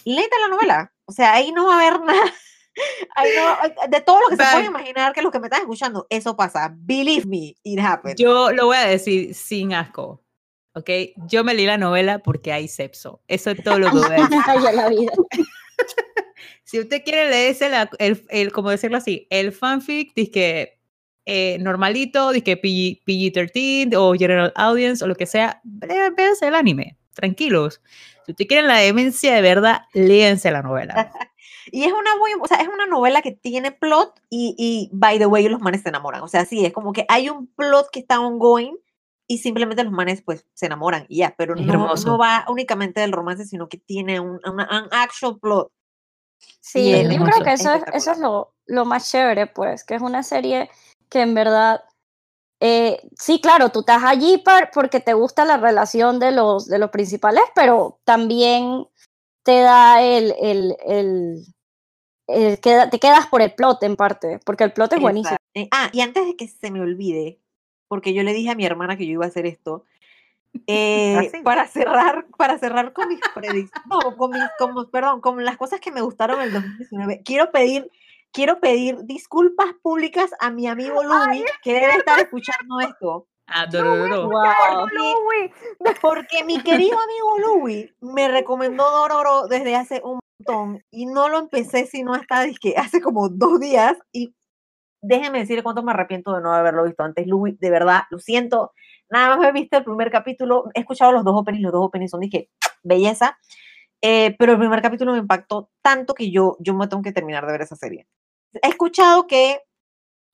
Léete 0.03 0.35
la 0.41 0.49
novela. 0.49 0.93
O 1.05 1.13
sea, 1.13 1.33
ahí 1.33 1.51
no 1.51 1.67
va 1.67 1.75
a 1.75 1.87
haber 1.87 2.01
nada. 2.05 2.33
de 3.89 4.01
todo 4.01 4.19
lo 4.21 4.27
que 4.27 4.35
se 4.35 4.51
puede 4.51 4.65
imaginar 4.65 5.13
que 5.13 5.21
los 5.21 5.31
que 5.31 5.39
me 5.39 5.47
están 5.47 5.61
escuchando, 5.61 6.05
eso 6.09 6.35
pasa. 6.35 6.73
Believe 6.75 7.25
me, 7.25 7.55
it 7.63 7.79
happens. 7.79 8.15
Yo 8.19 8.51
lo 8.51 8.65
voy 8.65 8.77
a 8.77 8.85
decir 8.85 9.33
sin 9.33 9.73
asco. 9.73 10.23
¿Ok? 10.73 10.89
Yo 11.27 11.43
me 11.43 11.55
leí 11.55 11.65
la 11.65 11.77
novela 11.77 12.19
porque 12.19 12.51
hay 12.51 12.67
sexo. 12.67 13.23
Eso 13.27 13.49
es 13.51 13.63
todo 13.63 13.79
lo 13.79 13.89
que 13.89 13.97
voy 13.97 14.05
a 14.05 14.09
decir. 14.09 14.29
la 14.75 14.89
vida. 14.89 15.11
si 16.65 16.79
usted 16.79 17.03
quiere 17.03 17.29
leerse 17.29 17.71
el, 17.99 18.25
el, 18.29 18.51
como 18.51 18.69
decirlo 18.69 18.97
así, 18.97 19.27
el 19.31 19.51
fanfic, 19.53 20.13
dice 20.13 20.31
que 20.31 20.76
eh, 21.29 21.57
normalito, 21.59 22.31
de 22.31 22.41
que 22.41 22.59
PG-13 22.61 23.93
o 23.97 24.13
General 24.13 24.53
Audience 24.55 25.03
o 25.03 25.07
lo 25.07 25.15
que 25.15 25.25
sea, 25.25 25.59
véanse 25.63 26.47
el 26.47 26.55
anime, 26.55 26.97
tranquilos. 27.13 27.81
Si 28.25 28.31
ustedes 28.31 28.47
quieren 28.47 28.67
la 28.67 28.77
demencia 28.77 29.35
de 29.35 29.41
verdad, 29.41 29.81
léanse 29.93 30.49
la 30.51 30.61
novela. 30.61 31.11
y 31.71 31.83
es 31.83 31.91
una 31.91 32.15
muy, 32.15 32.31
o 32.41 32.47
sea, 32.47 32.59
es 32.59 32.69
una 32.69 32.85
novela 32.85 33.21
que 33.21 33.33
tiene 33.33 33.73
plot 33.73 34.21
y, 34.29 34.55
y, 34.57 34.89
by 34.93 35.19
the 35.19 35.25
way, 35.25 35.49
los 35.49 35.59
manes 35.59 35.81
se 35.81 35.89
enamoran. 35.89 36.21
O 36.21 36.29
sea, 36.29 36.45
sí, 36.45 36.65
es 36.65 36.71
como 36.71 36.93
que 36.93 37.05
hay 37.09 37.29
un 37.29 37.47
plot 37.47 37.89
que 37.91 37.99
está 37.99 38.21
ongoing 38.21 38.77
y 39.27 39.39
simplemente 39.39 39.83
los 39.83 39.91
manes 39.91 40.21
pues 40.21 40.45
se 40.53 40.67
enamoran 40.67 41.05
y 41.09 41.17
ya, 41.17 41.35
pero 41.37 41.55
no, 41.55 41.93
no, 41.93 42.17
va 42.17 42.45
únicamente 42.47 43.01
del 43.01 43.11
romance, 43.11 43.43
sino 43.43 43.67
que 43.67 43.77
tiene 43.77 44.21
un, 44.21 44.39
un, 44.45 44.61
actual 44.91 45.39
plot. 45.41 45.73
Sí, 46.61 46.91
yo 47.03 47.23
creo 47.23 47.43
que 47.43 47.51
eso 47.51 47.73
es, 47.73 47.83
eso 47.93 48.11
es 48.11 48.19
lo, 48.19 48.53
lo 48.65 48.85
más 48.85 49.11
chévere, 49.11 49.47
pues, 49.47 49.83
que 49.83 49.95
es 49.95 50.01
una 50.01 50.23
serie 50.23 50.69
que 51.09 51.21
en 51.21 51.33
verdad, 51.33 51.83
eh, 52.59 53.01
sí, 53.17 53.39
claro, 53.41 53.69
tú 53.69 53.81
estás 53.81 54.03
allí 54.03 54.43
porque 54.73 54.99
te 54.99 55.13
gusta 55.13 55.45
la 55.45 55.57
relación 55.57 56.19
de 56.19 56.31
los, 56.31 56.67
de 56.67 56.79
los 56.79 56.89
principales, 56.89 57.43
pero 57.55 57.99
también 58.03 58.85
te 59.43 59.59
da 59.61 60.01
el, 60.01 60.33
el, 60.41 60.75
el, 60.85 62.59
te 62.59 62.99
quedas 62.99 63.27
por 63.27 63.41
el 63.41 63.53
plot 63.53 63.83
en 63.83 63.95
parte, 63.95 64.39
porque 64.45 64.63
el 64.63 64.73
plot 64.73 64.93
es 64.93 65.01
buenísimo. 65.01 65.37
Eh, 65.53 65.69
ah, 65.71 65.89
y 65.93 66.01
antes 66.01 66.25
de 66.25 66.35
que 66.35 66.47
se 66.47 66.71
me 66.71 66.81
olvide, 66.81 67.39
porque 67.87 68.13
yo 68.13 68.23
le 68.23 68.33
dije 68.33 68.49
a 68.49 68.55
mi 68.55 68.65
hermana 68.65 68.97
que 68.97 69.05
yo 69.05 69.13
iba 69.13 69.25
a 69.25 69.29
hacer 69.29 69.45
esto, 69.45 69.85
eh, 70.65 71.15
¿Ah, 71.15 71.39
para 71.43 71.67
cerrar, 71.67 72.25
para 72.37 72.57
cerrar 72.57 72.93
con 72.93 73.09
mis 73.09 73.19
predicciones, 73.33 73.71
no, 73.89 74.17
con 74.17 74.31
mis, 74.31 74.41
como, 74.57 74.87
perdón, 74.89 75.21
con 75.21 75.43
las 75.43 75.57
cosas 75.57 75.79
que 75.79 75.91
me 75.91 76.01
gustaron 76.01 76.39
en 76.41 76.47
el 76.47 76.53
2019, 76.53 77.21
quiero 77.23 77.51
pedir 77.51 77.91
quiero 78.37 78.59
pedir 78.59 78.99
disculpas 79.05 79.73
públicas 79.81 80.29
a 80.39 80.51
mi 80.51 80.67
amigo 80.67 81.03
Louis, 81.03 81.43
que 81.63 81.73
debe 81.73 81.95
estar 81.95 82.19
escuchando 82.19 82.79
esto. 82.81 83.27
Adoro. 83.47 84.29
Porque, 84.29 85.53
porque 86.01 86.43
mi 86.43 86.61
querido 86.61 86.99
amigo 86.99 87.39
Louis 87.39 87.91
me 87.99 88.27
recomendó 88.27 88.83
Dororo 88.91 89.47
desde 89.47 89.75
hace 89.75 90.01
un 90.03 90.19
montón 90.37 90.83
y 90.91 91.07
no 91.07 91.29
lo 91.29 91.39
empecé 91.39 91.87
sino 91.87 92.13
hasta 92.13 92.41
hace 92.77 93.01
como 93.01 93.27
dos 93.29 93.59
días 93.59 93.97
y 94.11 94.35
déjenme 95.01 95.39
decir 95.39 95.63
cuánto 95.63 95.81
me 95.81 95.93
arrepiento 95.93 96.35
de 96.35 96.43
no 96.43 96.53
haberlo 96.53 96.83
visto 96.83 97.01
antes. 97.01 97.25
Louis, 97.25 97.59
de 97.59 97.71
verdad, 97.71 98.03
lo 98.11 98.19
siento. 98.19 98.71
Nada 99.09 99.35
más 99.35 99.47
he 99.47 99.51
visto 99.51 99.77
el 99.77 99.83
primer 99.83 100.11
capítulo, 100.11 100.65
he 100.75 100.81
escuchado 100.81 101.11
los 101.11 101.23
dos 101.23 101.33
openings, 101.35 101.63
los 101.63 101.71
dos 101.71 101.85
openings 101.85 102.11
son 102.11 102.19
dije, 102.19 102.51
belleza. 102.83 103.39
Eh, 104.03 104.35
pero 104.37 104.51
el 104.51 104.59
primer 104.59 104.81
capítulo 104.83 105.13
me 105.13 105.17
impactó 105.17 105.71
tanto 105.81 106.13
que 106.13 106.29
yo, 106.29 106.57
yo 106.59 106.75
me 106.75 106.87
tengo 106.87 107.01
que 107.01 107.11
terminar 107.11 107.47
de 107.47 107.51
ver 107.51 107.61
esa 107.61 107.75
serie. 107.75 108.05
He 108.53 108.69
escuchado 108.69 109.27
que 109.27 109.61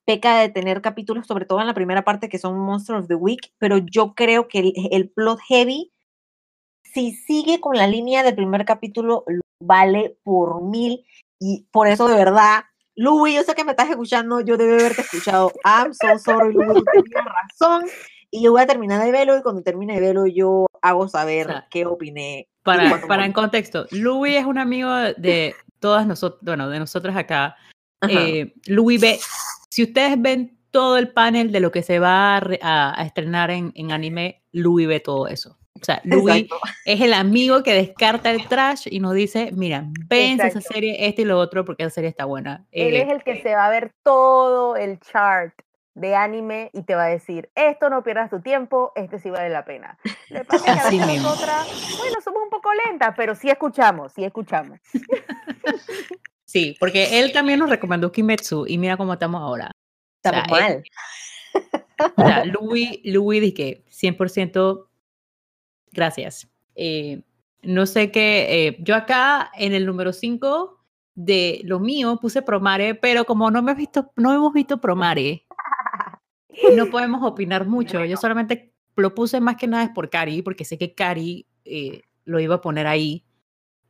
peca 0.05 0.39
de 0.39 0.49
tener 0.49 0.81
capítulos, 0.81 1.27
sobre 1.27 1.45
todo 1.45 1.61
en 1.61 1.67
la 1.67 1.73
primera 1.73 2.03
parte, 2.03 2.29
que 2.29 2.37
son 2.37 2.57
Monster 2.57 2.97
of 2.97 3.07
the 3.07 3.15
Week, 3.15 3.53
pero 3.57 3.77
yo 3.77 4.13
creo 4.13 4.47
que 4.47 4.73
el, 4.91 5.09
plot 5.09 5.39
heavy, 5.47 5.91
si 6.83 7.13
sigue 7.13 7.59
con 7.59 7.75
la 7.77 7.87
línea 7.87 8.23
del 8.23 8.35
primer 8.35 8.65
capítulo, 8.65 9.23
vale 9.59 10.17
por 10.23 10.61
mil. 10.61 11.05
Y 11.39 11.67
por 11.71 11.87
eso, 11.87 12.07
de 12.07 12.15
verdad, 12.15 12.63
Louis, 12.95 13.35
yo 13.35 13.43
sé 13.43 13.55
que 13.55 13.63
me 13.63 13.71
estás 13.71 13.89
escuchando, 13.89 14.41
yo 14.41 14.57
debe 14.57 14.75
haberte 14.75 15.01
escuchado. 15.01 15.51
I'm 15.65 15.93
so 15.93 16.19
sorry, 16.19 16.53
Louis, 16.53 16.83
tienes 16.91 17.33
razón. 17.59 17.85
Y 18.29 18.43
yo 18.43 18.51
voy 18.51 18.61
a 18.61 18.67
terminar 18.67 19.03
de 19.03 19.11
verlo 19.11 19.37
y 19.37 19.43
cuando 19.43 19.61
termine 19.61 19.93
de 19.93 20.01
verlo 20.01 20.25
yo 20.25 20.65
hago 20.81 21.07
saber 21.07 21.65
qué 21.69 21.85
opiné. 21.85 22.47
Para, 22.63 23.05
para 23.07 23.25
en 23.25 23.33
contexto, 23.33 23.85
Louis 23.91 24.37
es 24.37 24.45
un 24.45 24.57
amigo 24.57 24.89
de 25.17 25.53
todas 25.79 26.07
nosotros, 26.07 26.39
bueno, 26.41 26.69
de 26.69 26.79
nosotros 26.79 27.15
acá, 27.15 27.57
eh, 28.09 28.53
Louis 28.67 28.99
ve, 28.99 29.19
si 29.69 29.83
ustedes 29.83 30.21
ven 30.21 30.57
todo 30.71 30.97
el 30.97 31.09
panel 31.09 31.51
de 31.51 31.59
lo 31.59 31.71
que 31.71 31.83
se 31.83 31.99
va 31.99 32.37
a, 32.37 33.03
estrenar 33.05 33.51
en, 33.51 33.71
en, 33.75 33.91
anime, 33.91 34.41
Louis 34.51 34.87
ve 34.87 34.99
todo 34.99 35.27
eso. 35.27 35.57
O 35.79 35.85
sea, 35.85 36.01
Louis 36.03 36.47
es 36.85 37.01
el 37.01 37.13
amigo 37.13 37.61
que 37.61 37.73
descarta 37.73 38.31
el 38.31 38.47
trash 38.47 38.87
y 38.89 38.99
nos 38.99 39.13
dice, 39.13 39.51
mira, 39.53 39.85
ven 40.07 40.39
esa 40.39 40.61
serie, 40.61 41.07
este 41.07 41.23
y 41.23 41.25
lo 41.25 41.37
otro, 41.37 41.65
porque 41.65 41.83
esa 41.83 41.89
serie 41.89 42.09
está 42.09 42.25
buena. 42.25 42.65
Él 42.71 42.95
es 42.95 43.09
eh, 43.09 43.11
el 43.11 43.23
que 43.23 43.41
se 43.41 43.53
va 43.53 43.67
a 43.67 43.69
ver 43.69 43.93
todo 44.01 44.75
el 44.77 44.99
chart 44.99 45.53
de 45.95 46.15
anime 46.15 46.69
y 46.73 46.83
te 46.83 46.95
va 46.95 47.05
a 47.05 47.09
decir, 47.09 47.51
esto 47.53 47.89
no 47.89 48.03
pierdas 48.03 48.29
tu 48.29 48.41
tiempo, 48.41 48.93
este 48.95 49.19
sí 49.19 49.29
vale 49.29 49.49
la 49.49 49.65
pena. 49.65 49.97
Así 50.67 50.97
bueno, 50.97 52.21
somos 52.23 52.43
un 52.43 52.49
poco 52.49 52.69
lentas, 52.87 53.13
pero 53.15 53.35
sí 53.35 53.49
escuchamos, 53.49 54.13
sí 54.13 54.23
escuchamos. 54.23 54.79
Sí, 56.45 56.75
porque 56.79 57.19
él 57.19 57.31
también 57.31 57.59
nos 57.59 57.69
recomendó 57.69 58.11
Kimetsu 58.11 58.65
y 58.67 58.77
mira 58.77 58.97
cómo 58.97 59.13
estamos 59.13 59.41
ahora. 59.41 59.71
Estamos 60.23 60.49
mal. 60.49 60.83
o 62.17 62.21
sea, 62.21 62.45
Louis, 62.45 62.99
Louis 63.03 63.41
dije 63.41 63.83
100% 63.89 64.87
gracias. 65.91 66.49
Eh, 66.75 67.21
no 67.61 67.85
sé 67.85 68.11
qué, 68.11 68.67
eh, 68.67 68.77
yo 68.79 68.95
acá 68.95 69.51
en 69.55 69.73
el 69.73 69.85
número 69.85 70.11
5 70.11 70.79
de 71.15 71.61
lo 71.63 71.79
mío 71.79 72.17
puse 72.21 72.41
Promare, 72.41 72.95
pero 72.95 73.25
como 73.25 73.51
no, 73.51 73.61
me 73.61 73.73
visto, 73.73 74.11
no 74.15 74.33
hemos 74.33 74.51
visto 74.53 74.81
Promare, 74.81 75.45
no 76.75 76.87
podemos 76.89 77.23
opinar 77.23 77.65
mucho. 77.67 78.03
Yo 78.05 78.17
solamente 78.17 78.73
lo 78.95 79.13
puse 79.15 79.39
más 79.39 79.55
que 79.55 79.67
nada 79.67 79.83
es 79.83 79.89
por 79.91 80.09
Cari, 80.09 80.41
porque 80.41 80.65
sé 80.65 80.77
que 80.77 80.93
Cari 80.93 81.47
eh, 81.65 82.01
lo 82.25 82.39
iba 82.39 82.55
a 82.55 82.61
poner 82.61 82.87
ahí. 82.87 83.25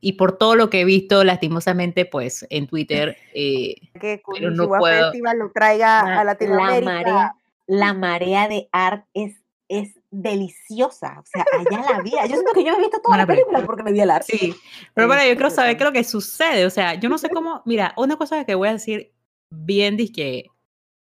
Y 0.05 0.13
por 0.13 0.37
todo 0.37 0.55
lo 0.55 0.69
que 0.69 0.81
he 0.81 0.85
visto, 0.85 1.23
lastimosamente, 1.23 2.05
pues 2.05 2.45
en 2.49 2.67
Twitter. 2.67 3.17
Eh, 3.35 3.75
que 3.99 4.21
pero 4.31 4.51
no 4.51 4.67
puedo. 4.67 5.05
Festival 5.05 5.39
lo 5.39 5.51
traiga 5.51 6.19
a 6.19 6.23
Latinoamérica. 6.23 6.91
La 6.91 7.03
marea, 7.03 7.35
la 7.65 7.93
marea 7.93 8.47
de 8.47 8.69
art 8.71 9.05
es, 9.15 9.41
es 9.67 9.99
deliciosa. 10.11 11.19
O 11.19 11.25
sea, 11.25 11.43
allá 11.51 11.93
la 11.93 12.01
vida. 12.01 12.25
Yo 12.27 12.35
siento 12.35 12.51
que 12.53 12.63
yo 12.63 12.73
he 12.73 12.79
visto 12.79 12.99
toda 13.01 13.17
la 13.17 13.25
película 13.25 13.65
porque 13.65 13.81
me 13.81 13.91
vi 13.91 14.01
el 14.01 14.11
arte. 14.11 14.37
Sí, 14.37 14.55
pero 14.93 15.07
bueno, 15.07 15.23
yo 15.23 15.33
quiero 15.33 15.49
saber 15.49 15.77
qué 15.77 15.83
es 15.83 15.89
lo 15.89 15.93
que 15.93 16.03
sucede. 16.03 16.65
O 16.67 16.69
sea, 16.69 16.93
yo 16.93 17.09
no 17.09 17.17
sé 17.17 17.29
cómo. 17.33 17.63
Mira, 17.65 17.93
una 17.97 18.17
cosa 18.17 18.45
que 18.45 18.53
voy 18.53 18.67
a 18.67 18.73
decir 18.73 19.13
bien, 19.49 19.97
que 20.13 20.51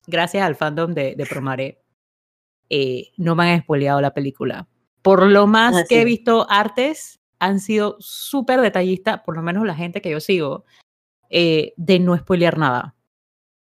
gracias 0.05 0.43
al 0.43 0.55
fandom 0.55 0.93
de, 0.93 1.15
de 1.15 1.25
Promare, 1.25 1.81
eh, 2.69 3.11
no 3.17 3.35
me 3.35 3.45
han 3.45 3.59
espoleado 3.59 3.99
la 3.99 4.13
película. 4.13 4.67
Por 5.01 5.25
lo 5.25 5.47
más 5.47 5.75
ah, 5.75 5.85
que 5.89 6.01
he 6.01 6.05
visto 6.05 6.45
artes, 6.49 7.20
han 7.41 7.59
sido 7.59 7.97
súper 7.99 8.61
detallistas, 8.61 9.21
por 9.21 9.35
lo 9.35 9.41
menos 9.41 9.65
la 9.65 9.73
gente 9.73 9.99
que 9.99 10.11
yo 10.11 10.19
sigo, 10.19 10.63
eh, 11.29 11.73
de 11.75 11.99
no 11.99 12.15
spoilear 12.15 12.57
nada. 12.59 12.95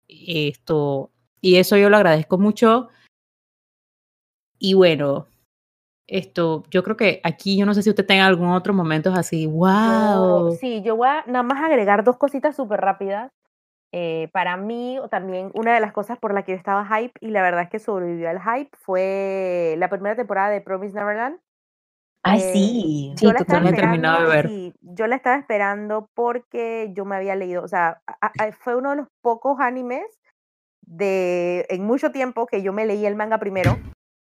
Esto, 0.10 1.12
y 1.40 1.56
eso 1.56 1.78
yo 1.78 1.90
lo 1.90 1.96
agradezco 1.96 2.38
mucho. 2.38 2.90
Y 4.60 4.74
bueno, 4.74 5.28
esto, 6.08 6.64
yo 6.70 6.84
creo 6.84 6.98
que 6.98 7.22
aquí, 7.24 7.58
yo 7.58 7.66
no 7.66 7.74
sé 7.74 7.82
si 7.82 7.90
usted 7.90 8.06
tenga 8.06 8.26
algún 8.26 8.50
otro 8.50 8.74
momento 8.74 9.14
así, 9.14 9.48
wow. 9.48 10.52
sí, 10.60 10.82
yo 10.82 10.98
voy 10.98 11.08
a 11.08 11.24
nada 11.26 11.44
más 11.44 11.64
agregar 11.64 12.04
dos 12.04 12.18
cositas 12.18 12.58
súper 12.58 12.82
rápidas. 12.82 13.32
Eh, 13.94 14.28
para 14.34 14.58
mí, 14.58 15.00
también 15.10 15.52
una 15.54 15.74
de 15.74 15.80
las 15.80 15.94
cosas 15.94 16.20
por 16.20 16.34
la 16.34 16.44
que 16.44 16.52
yo 16.52 16.58
estaba 16.58 16.86
hype, 16.86 17.14
y 17.22 17.30
la 17.30 17.42
verdad 17.42 17.64
es 17.64 17.70
que 17.70 17.80
sobrevivió 17.80 18.30
al 18.30 18.42
hype, 18.42 18.76
fue 18.78 19.76
la 19.78 19.90
primera 19.90 20.18
temporada 20.18 20.50
de 20.50 20.60
Promise 20.60 20.96
Neverland. 20.96 21.40
Ay, 22.24 22.42
eh, 22.42 22.52
sí, 22.54 23.14
sí, 23.18 23.34
totalmente 23.34 23.82
terminado 23.82 24.22
de 24.22 24.28
ver. 24.28 24.48
Sí, 24.48 24.74
yo 24.82 25.08
la 25.08 25.16
estaba 25.16 25.38
esperando 25.38 26.10
porque 26.14 26.92
yo 26.94 27.06
me 27.06 27.16
había 27.16 27.36
leído, 27.36 27.64
o 27.64 27.68
sea, 27.68 28.02
fue 28.60 28.76
uno 28.76 28.92
de 28.92 28.96
los 28.98 29.08
pocos 29.22 29.60
animes 29.60 30.06
de 30.82 31.66
en 31.70 31.86
mucho 31.86 32.12
tiempo 32.12 32.46
que 32.46 32.62
yo 32.62 32.74
me 32.74 32.86
leí 32.86 33.06
el 33.06 33.16
manga 33.16 33.38
primero 33.38 33.78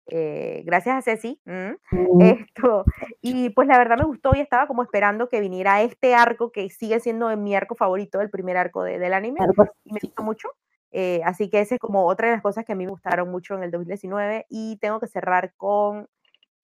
eh, 0.07 0.63
gracias 0.67 0.97
a 0.97 1.03
Ceci. 1.03 1.41
Esto, 2.21 2.85
y 3.21 3.51
pues 3.51 3.69
la 3.69 3.79
verdad 3.79 3.99
me 3.99 4.05
gustó 4.05 4.35
y 4.35 4.41
estaba 4.41 4.67
como 4.67 4.83
esperando 4.83 5.29
que 5.29 5.41
viniera 5.41 5.83
este 5.83 6.15
arco 6.15 6.53
que 6.53 6.69
sigue 6.71 7.01
siendo 7.01 7.35
mi 7.37 7.55
arco 7.55 7.75
favorito, 7.75 8.21
el 8.21 8.31
primer 8.31 8.57
arco 8.57 8.83
del 8.83 9.15
anime. 9.15 9.41
Y 9.85 9.93
me 9.93 10.01
gustó 10.03 10.23
mucho. 10.23 10.49
Eh, 10.91 11.21
así 11.25 11.51
que 11.51 11.61
esa 11.61 11.75
es 11.75 11.81
como 11.81 12.07
otra 12.07 12.29
de 12.29 12.35
las 12.35 12.43
cosas 12.43 12.65
que 12.65 12.73
a 12.73 12.77
mí 12.77 12.85
me 12.85 12.93
gustaron 12.93 13.31
mucho 13.31 13.55
en 13.55 13.65
el 13.65 13.71
2019. 13.71 14.47
Y 14.49 14.77
tengo 14.79 15.01
que 15.01 15.07
cerrar 15.07 15.53
con 15.57 16.09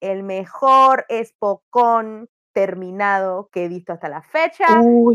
el 0.01 0.23
mejor 0.23 1.05
Spokon 1.23 2.29
terminado 2.51 3.49
que 3.51 3.65
he 3.65 3.67
visto 3.69 3.93
hasta 3.93 4.09
la 4.09 4.21
fecha, 4.21 4.65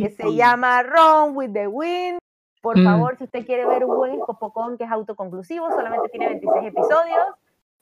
que 0.01 0.11
se 0.11 0.35
llama 0.35 0.83
Run 0.83 1.37
with 1.37 1.53
the 1.53 1.67
Wind. 1.67 2.19
Por 2.63 2.79
mm. 2.79 2.85
favor, 2.85 3.19
si 3.19 3.25
usted 3.25 3.45
quiere 3.45 3.67
ver 3.67 3.85
un 3.85 3.97
buen 3.97 4.19
Spokon 4.23 4.79
que 4.79 4.85
es 4.85 4.91
autoconclusivo, 4.91 5.69
solamente 5.71 6.09
tiene 6.09 6.29
26 6.29 6.67
episodios 6.67 7.27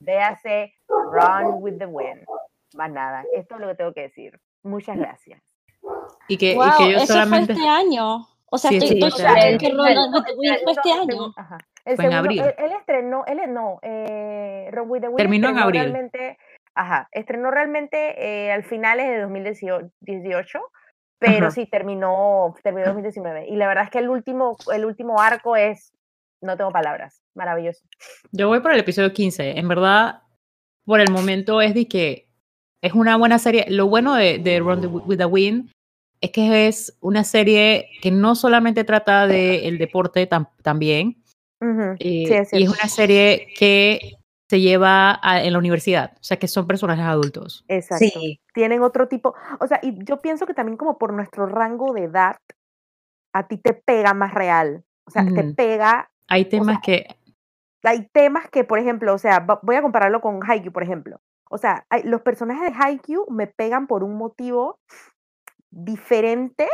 Véase 0.01 0.75
Run 0.89 1.63
with 1.63 1.79
the 1.79 1.87
Wind. 1.87 2.25
Más 2.75 2.91
nada. 2.91 3.25
Esto 3.33 3.55
es 3.55 3.61
lo 3.61 3.69
que 3.69 3.75
tengo 3.77 3.93
que 3.93 4.03
decir. 4.03 4.41
Muchas 4.63 4.97
gracias. 4.97 5.41
Y 6.29 6.37
que, 6.37 6.53
y 6.53 6.77
que 6.79 6.93
yo 6.93 6.97
eso 6.99 7.07
solamente... 7.07 7.55
fue 7.55 7.63
este 7.63 7.69
año. 7.69 8.27
O 8.51 8.59
sea, 8.59 8.71
estoy, 8.71 9.01
estoy 9.01 9.25
este 9.25 9.59
que 9.59 9.73
Run 9.73 10.15
with 10.15 10.25
the 10.25 10.35
Wind 10.35 10.59
fue 10.65 10.73
este 10.73 10.93
año. 10.93 11.33
Ajá. 11.37 11.59
El 11.85 11.97
fue 11.97 12.07
en 12.07 12.13
abril. 12.15 12.43
Él, 12.57 12.73
estrenó, 12.73 13.25
él 13.27 13.41
no, 13.53 13.79
eh, 13.83 14.71
Run 14.73 14.91
with 14.91 15.01
the 15.03 15.09
Wind 15.09 15.19
terminó 15.19 15.49
en 15.51 15.59
abril. 15.59 15.83
Realmente, 15.83 16.39
ajá, 16.75 17.09
estrenó 17.12 17.51
realmente 17.51 18.14
eh, 18.18 18.53
al 18.53 18.64
finales 18.64 19.09
de 19.09 19.20
2018, 19.20 20.61
pero 21.18 21.51
sí 21.51 21.66
terminó, 21.66 22.55
terminó 22.62 22.87
2019. 22.87 23.49
Y 23.49 23.57
la 23.57 23.66
verdad 23.68 23.85
es 23.85 23.91
que 23.91 23.99
el 23.99 24.09
último, 24.09 24.57
el 24.72 24.85
último 24.85 25.20
arco 25.20 25.57
es 25.57 25.93
no 26.43 26.57
tengo 26.57 26.70
palabras. 26.70 27.22
Maravilloso. 27.35 27.87
Yo 28.33 28.49
voy 28.49 28.61
por 28.61 28.72
el 28.72 28.81
episodio 28.81 29.12
15. 29.12 29.59
En 29.59 29.66
verdad, 29.66 30.22
por 30.85 31.01
el 31.01 31.11
momento 31.11 31.61
es 31.61 31.75
de 31.75 31.89
que 31.89 32.29
es 32.83 32.93
una 32.93 33.16
buena 33.16 33.39
serie. 33.39 33.64
Lo 33.68 33.89
bueno 33.89 34.14
de, 34.14 34.39
de 34.39 34.61
Run 34.61 35.03
with 35.07 35.18
the 35.18 35.25
Wind 35.25 35.70
es 36.20 36.31
que 36.31 36.68
es 36.68 36.97
una 37.01 37.25
serie 37.25 37.91
que 38.01 38.11
no 38.11 38.35
solamente 38.35 38.85
trata 38.85 39.27
del 39.27 39.64
el 39.64 39.79
deporte 39.79 40.29
también, 40.62 41.22
eh, 41.61 41.97
y 41.99 42.33
es 42.33 42.68
una 42.68 42.89
serie 42.89 43.49
que 43.57 44.16
se 44.55 44.61
lleva 44.61 45.21
en 45.25 45.53
la 45.53 45.59
universidad, 45.59 46.13
o 46.15 46.23
sea 46.23 46.37
que 46.37 46.47
son 46.47 46.69
personajes 46.69 47.05
adultos. 47.05 47.65
Exacto. 47.67 48.05
Sí. 48.05 48.41
Tienen 48.53 48.83
otro 48.83 49.09
tipo, 49.09 49.35
o 49.59 49.67
sea, 49.67 49.81
y 49.83 49.99
yo 50.05 50.21
pienso 50.21 50.47
que 50.47 50.55
también 50.55 50.77
como 50.77 50.97
por 50.97 51.13
nuestro 51.13 51.47
rango 51.47 51.93
de 51.93 52.05
edad, 52.05 52.37
a 53.33 53.49
ti 53.49 53.59
te 53.59 53.75
pega 53.75 54.15
más 54.15 54.33
real, 54.33 54.85
o 55.07 55.11
sea, 55.11 55.25
te 55.27 55.43
pega 55.55 56.09
hay 56.29 56.45
temas 56.45 56.79
que... 56.85 57.07
Hay 57.83 58.09
temas 58.13 58.49
que, 58.49 58.63
por 58.63 58.79
ejemplo, 58.79 59.13
o 59.13 59.19
sea, 59.19 59.45
voy 59.63 59.75
a 59.75 59.83
compararlo 59.83 60.21
con 60.21 60.41
Haikyuu, 60.43 60.73
por 60.73 60.85
ejemplo. 60.85 61.21
O 61.51 61.59
sea, 61.59 61.85
los 62.05 62.23
personajes 62.23 62.71
de 62.71 62.79
Haikyuu 62.81 63.27
me 63.29 63.49
pegan 63.49 63.89
por 63.89 64.05
un 64.05 64.15
motivo 64.15 64.79
diferente 65.71 66.69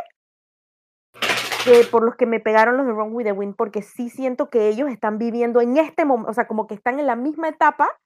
por 1.90 2.02
los 2.02 2.16
que 2.16 2.26
me 2.26 2.40
pegaron 2.40 2.76
los 2.76 2.86
de 2.86 2.92
Wrong 2.92 3.14
with 3.14 3.24
the 3.24 3.32
Wind, 3.32 3.54
porque 3.56 3.82
sí 3.82 4.10
siento 4.10 4.50
que 4.50 4.68
ellos 4.68 4.88
están 4.90 5.18
viviendo 5.18 5.60
en 5.60 5.76
este 5.76 6.04
momento, 6.04 6.30
o 6.30 6.34
sea, 6.34 6.46
como 6.46 6.66
que 6.66 6.74
están 6.74 6.98
en 6.98 7.06
la 7.06 7.16
misma 7.16 7.48
etapa 7.48 7.98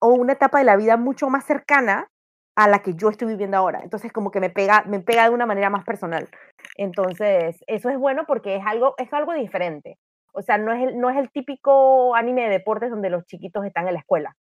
o 0.00 0.08
una 0.08 0.34
etapa 0.34 0.58
de 0.58 0.64
la 0.64 0.76
vida 0.76 0.96
mucho 0.96 1.28
más 1.30 1.44
cercana 1.44 2.08
a 2.56 2.68
la 2.68 2.80
que 2.80 2.94
yo 2.94 3.10
estoy 3.10 3.28
viviendo 3.28 3.56
ahora. 3.56 3.80
Entonces, 3.82 4.12
como 4.12 4.30
que 4.30 4.40
me 4.40 4.50
pega, 4.50 4.84
me 4.86 5.00
pega 5.00 5.24
de 5.24 5.30
una 5.30 5.46
manera 5.46 5.70
más 5.70 5.84
personal. 5.84 6.28
Entonces, 6.76 7.56
eso 7.66 7.90
es 7.90 7.98
bueno 7.98 8.24
porque 8.26 8.56
es 8.56 8.62
algo, 8.66 8.94
es 8.98 9.12
algo 9.12 9.32
diferente. 9.32 9.98
O 10.32 10.42
sea, 10.42 10.58
no 10.58 10.72
es, 10.72 10.88
el, 10.88 10.98
no 10.98 11.10
es 11.10 11.16
el 11.16 11.30
típico 11.30 12.14
anime 12.14 12.42
de 12.42 12.50
deportes 12.50 12.90
donde 12.90 13.10
los 13.10 13.24
chiquitos 13.26 13.64
están 13.64 13.86
en 13.88 13.94
la 13.94 14.00
escuela. 14.00 14.36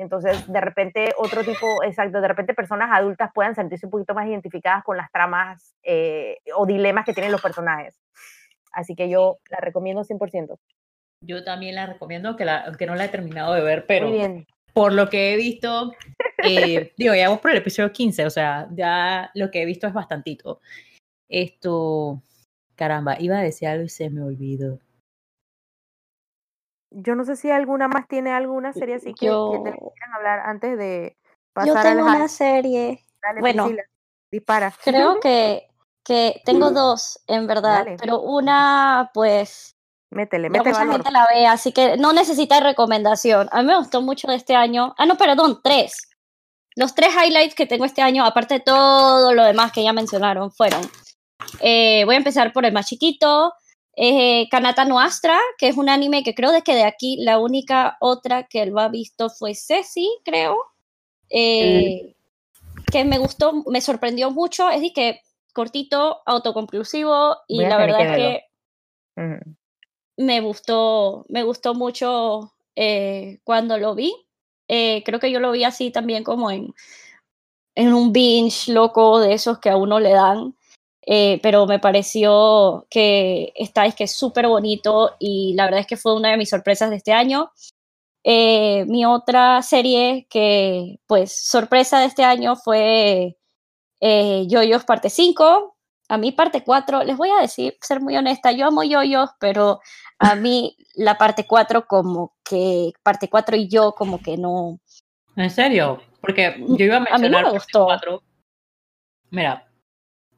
Entonces, 0.00 0.50
de 0.50 0.60
repente, 0.62 1.12
otro 1.18 1.44
tipo, 1.44 1.82
exacto, 1.84 2.22
de 2.22 2.28
repente 2.28 2.54
personas 2.54 2.88
adultas 2.90 3.30
puedan 3.34 3.54
sentirse 3.54 3.84
un 3.84 3.92
poquito 3.92 4.14
más 4.14 4.26
identificadas 4.26 4.82
con 4.82 4.96
las 4.96 5.12
tramas 5.12 5.76
eh, 5.82 6.38
o 6.56 6.64
dilemas 6.64 7.04
que 7.04 7.12
tienen 7.12 7.30
los 7.30 7.42
personajes. 7.42 8.00
Así 8.72 8.94
que 8.94 9.10
yo 9.10 9.40
la 9.50 9.58
recomiendo 9.58 10.02
100%. 10.02 10.56
Yo 11.22 11.44
también 11.44 11.74
la 11.74 11.84
recomiendo, 11.84 12.34
que 12.34 12.46
la, 12.46 12.60
aunque 12.60 12.86
no 12.86 12.94
la 12.94 13.04
he 13.04 13.08
terminado 13.08 13.52
de 13.52 13.60
ver, 13.60 13.84
pero 13.86 14.10
por 14.72 14.94
lo 14.94 15.10
que 15.10 15.34
he 15.34 15.36
visto, 15.36 15.92
eh, 16.44 16.92
digo, 16.96 17.14
ya 17.14 17.28
vamos 17.28 17.42
por 17.42 17.50
el 17.50 17.58
episodio 17.58 17.92
15, 17.92 18.24
o 18.24 18.30
sea, 18.30 18.68
ya 18.72 19.30
lo 19.34 19.50
que 19.50 19.60
he 19.60 19.66
visto 19.66 19.86
es 19.86 19.92
bastantito. 19.92 20.62
Esto, 21.28 22.22
caramba, 22.74 23.20
iba 23.20 23.38
a 23.38 23.42
decir 23.42 23.68
algo 23.68 23.84
y 23.84 23.90
se 23.90 24.08
me 24.08 24.22
olvidó. 24.22 24.78
Yo 26.90 27.14
no 27.14 27.24
sé 27.24 27.36
si 27.36 27.50
alguna 27.50 27.88
más 27.88 28.08
tiene 28.08 28.32
alguna 28.32 28.72
serie 28.72 28.96
así 28.96 29.14
que, 29.14 29.26
yo... 29.26 29.52
que 29.64 29.70
quieran 29.70 30.14
hablar 30.14 30.40
antes 30.40 30.76
de 30.76 31.16
pasar 31.52 31.74
Yo 31.74 31.82
tengo 31.82 32.06
una 32.06 32.28
serie. 32.28 33.04
bueno, 33.40 33.70
dispara. 34.30 34.72
Creo 34.82 35.20
que, 35.22 35.68
que 36.04 36.40
tengo 36.44 36.70
dos, 36.72 37.20
en 37.26 37.46
verdad, 37.46 37.86
pero 37.98 38.20
una, 38.20 39.10
pues, 39.14 39.76
Métele, 40.10 40.50
métele. 40.50 40.70
Mucha 40.70 40.92
gente 40.92 41.10
la 41.12 41.26
ve, 41.32 41.46
así 41.46 41.72
que 41.72 41.96
no 41.96 42.12
necesita 42.12 42.58
recomendación. 42.58 43.48
A 43.52 43.62
mí 43.62 43.68
me 43.68 43.78
gustó 43.78 44.02
mucho 44.02 44.26
de 44.26 44.34
este 44.34 44.56
año. 44.56 44.92
Ah, 44.98 45.06
no, 45.06 45.16
perdón, 45.16 45.60
tres. 45.62 46.08
Los 46.74 46.94
tres 46.96 47.10
highlights 47.14 47.54
que 47.54 47.66
tengo 47.66 47.84
este 47.84 48.02
año, 48.02 48.24
aparte 48.24 48.54
de 48.54 48.60
todo 48.60 49.32
lo 49.32 49.44
demás 49.44 49.70
que 49.70 49.84
ya 49.84 49.92
mencionaron, 49.92 50.50
fueron. 50.50 50.80
Eh, 51.60 52.04
voy 52.06 52.16
a 52.16 52.18
empezar 52.18 52.52
por 52.52 52.64
el 52.64 52.72
más 52.72 52.86
chiquito. 52.86 53.52
Eh, 53.96 54.48
Kanata 54.50 54.84
Nuastra, 54.84 55.38
que 55.58 55.68
es 55.68 55.76
un 55.76 55.88
anime 55.88 56.22
que 56.22 56.34
creo 56.34 56.52
de 56.52 56.62
que 56.62 56.74
de 56.74 56.84
aquí 56.84 57.16
la 57.20 57.38
única 57.38 57.96
otra 58.00 58.44
que 58.44 58.66
lo 58.66 58.80
ha 58.80 58.88
visto 58.88 59.28
fue 59.30 59.54
Ceci, 59.54 60.08
creo. 60.24 60.56
Eh, 61.28 62.14
que 62.90 63.04
me 63.04 63.18
gustó, 63.18 63.64
me 63.66 63.80
sorprendió 63.80 64.30
mucho. 64.30 64.70
Es 64.70 64.80
de 64.80 64.92
que 64.92 65.20
cortito, 65.52 66.22
autoconclusivo 66.26 67.36
y 67.48 67.60
la 67.60 67.76
verdad 67.76 68.00
es 68.00 68.16
que 68.16 69.44
me 70.16 70.40
gustó, 70.40 71.26
me 71.28 71.42
gustó 71.42 71.74
mucho 71.74 72.52
cuando 73.44 73.78
lo 73.78 73.94
vi. 73.94 74.14
Eh, 74.72 75.02
creo 75.04 75.18
que 75.18 75.32
yo 75.32 75.40
lo 75.40 75.50
vi 75.50 75.64
así 75.64 75.90
también 75.90 76.22
como 76.22 76.48
en, 76.48 76.72
en 77.74 77.92
un 77.92 78.12
binge 78.12 78.72
loco 78.72 79.18
de 79.18 79.34
esos 79.34 79.58
que 79.58 79.68
a 79.68 79.76
uno 79.76 79.98
le 79.98 80.12
dan. 80.12 80.54
Eh, 81.02 81.40
pero 81.42 81.66
me 81.66 81.78
pareció 81.78 82.86
que 82.90 83.52
está 83.56 83.86
es 83.86 83.94
que 83.94 84.04
es 84.04 84.14
súper 84.16 84.46
bonito 84.48 85.16
y 85.18 85.54
la 85.54 85.64
verdad 85.64 85.80
es 85.80 85.86
que 85.86 85.96
fue 85.96 86.14
una 86.14 86.30
de 86.30 86.36
mis 86.36 86.50
sorpresas 86.50 86.90
de 86.90 86.96
este 86.96 87.12
año. 87.12 87.50
Eh, 88.22 88.84
mi 88.86 89.06
otra 89.06 89.62
serie 89.62 90.26
que, 90.28 91.00
pues, 91.06 91.34
sorpresa 91.34 92.00
de 92.00 92.06
este 92.06 92.22
año 92.24 92.54
fue 92.56 93.38
eh, 94.00 94.44
Yoyos 94.48 94.84
parte 94.84 95.10
5. 95.10 95.76
A 96.08 96.18
mí 96.18 96.32
parte 96.32 96.64
4, 96.64 97.04
les 97.04 97.16
voy 97.16 97.30
a 97.30 97.40
decir, 97.40 97.76
ser 97.80 98.00
muy 98.00 98.16
honesta, 98.16 98.52
yo 98.52 98.66
amo 98.66 98.82
Yoyos, 98.82 99.30
pero 99.38 99.80
a 100.18 100.34
mí 100.34 100.76
la 100.94 101.16
parte 101.16 101.46
4 101.46 101.86
como 101.86 102.34
que, 102.44 102.92
parte 103.02 103.30
4 103.30 103.56
y 103.56 103.68
yo 103.68 103.92
como 103.92 104.20
que 104.20 104.36
no, 104.36 104.80
¿En 105.36 105.50
serio? 105.50 106.02
Porque 106.20 106.62
yo 106.68 106.84
iba 106.84 106.96
a 106.96 107.00
mencionar 107.00 107.46
a 107.46 107.52
mí 107.52 107.58
no 107.72 107.84
Cuatro. 107.84 108.22
Mira, 109.30 109.69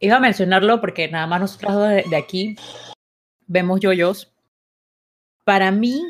iba 0.03 0.17
a 0.17 0.21
mencionarlo 0.21 0.81
porque 0.81 1.09
nada 1.09 1.27
más 1.27 1.41
nosotros 1.41 1.89
de, 1.89 2.03
de 2.03 2.17
aquí 2.17 2.57
vemos 3.47 3.81
yoyos. 3.81 4.33
Para 5.45 5.71
mí, 5.71 6.03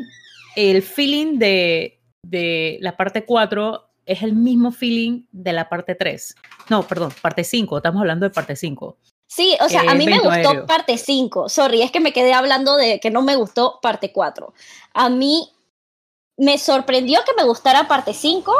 el 0.56 0.82
feeling 0.82 1.38
de, 1.38 2.00
de 2.22 2.78
la 2.80 2.96
parte 2.96 3.24
4 3.24 3.88
es 4.06 4.22
el 4.22 4.32
mismo 4.32 4.72
feeling 4.72 5.26
de 5.30 5.52
la 5.52 5.68
parte 5.68 5.94
3. 5.94 6.34
No, 6.70 6.82
perdón, 6.82 7.12
parte 7.20 7.44
5, 7.44 7.76
estamos 7.76 8.00
hablando 8.00 8.26
de 8.26 8.30
parte 8.30 8.56
5. 8.56 8.96
Sí, 9.28 9.56
o 9.60 9.68
sea, 9.68 9.82
a 9.82 9.94
mí 9.94 10.04
me 10.06 10.18
gustó 10.18 10.66
parte 10.66 10.98
5. 10.98 11.48
Sorry, 11.48 11.82
es 11.82 11.90
que 11.90 12.00
me 12.00 12.12
quedé 12.12 12.34
hablando 12.34 12.76
de 12.76 13.00
que 13.00 13.10
no 13.10 13.22
me 13.22 13.36
gustó 13.36 13.78
parte 13.80 14.12
4. 14.12 14.52
A 14.92 15.08
mí 15.08 15.50
me 16.36 16.58
sorprendió 16.58 17.20
que 17.24 17.32
me 17.36 17.44
gustara 17.44 17.88
parte 17.88 18.12
5 18.12 18.52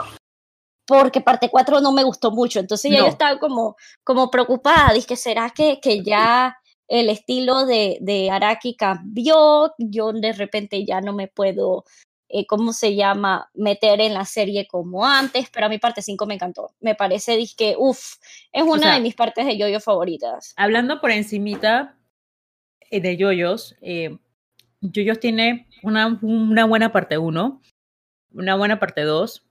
porque 0.99 1.20
parte 1.20 1.49
4 1.49 1.80
no 1.80 1.93
me 1.93 2.05
gustó 2.05 2.30
mucho. 2.30 2.61
Entonces 2.61 2.90
ya 2.90 2.99
yo 2.99 3.07
estaba 3.07 3.38
como, 3.38 3.76
como 4.05 4.30
preocupada. 4.30 4.93
Dije, 4.93 5.16
¿será 5.16 5.51
que, 5.51 5.80
que 5.80 6.03
ya 6.03 6.57
el 6.88 7.09
estilo 7.09 7.66
de, 7.66 7.99
de 8.01 8.30
Araki 8.30 8.76
cambió? 8.76 9.72
Yo 9.78 10.12
de 10.12 10.32
repente 10.32 10.84
ya 10.84 11.01
no 11.01 11.12
me 11.12 11.28
puedo 11.28 11.84
eh, 12.34 12.47
¿cómo 12.47 12.72
se 12.72 12.95
llama?, 12.95 13.51
meter 13.53 14.01
en 14.01 14.14
la 14.14 14.24
serie 14.24 14.66
como 14.66 15.05
antes, 15.05 15.51
pero 15.53 15.66
a 15.66 15.68
mi 15.68 15.76
parte 15.78 16.01
5 16.01 16.24
me 16.24 16.34
encantó. 16.34 16.70
Me 16.80 16.95
parece 16.95 17.38
que, 17.55 17.74
uff, 17.76 18.14
es 18.51 18.62
una 18.62 18.95
de 18.95 19.01
mis 19.01 19.14
partes 19.14 19.45
de 19.45 19.59
yoyo 19.59 19.80
favoritas. 19.80 20.55
Hablando 20.57 20.99
por 20.99 21.11
encimita 21.11 21.95
eh, 22.90 23.03
de 23.03 23.18
yoyos, 23.18 23.76
eh, 23.82 24.16
yoyos 24.80 25.20
tiene 25.20 25.68
una, 25.82 26.18
una 26.22 26.64
buena 26.64 26.90
parte 26.90 27.18
1, 27.18 27.61
una 28.32 28.55
buena 28.57 28.80
parte 28.80 29.03
2, 29.03 29.45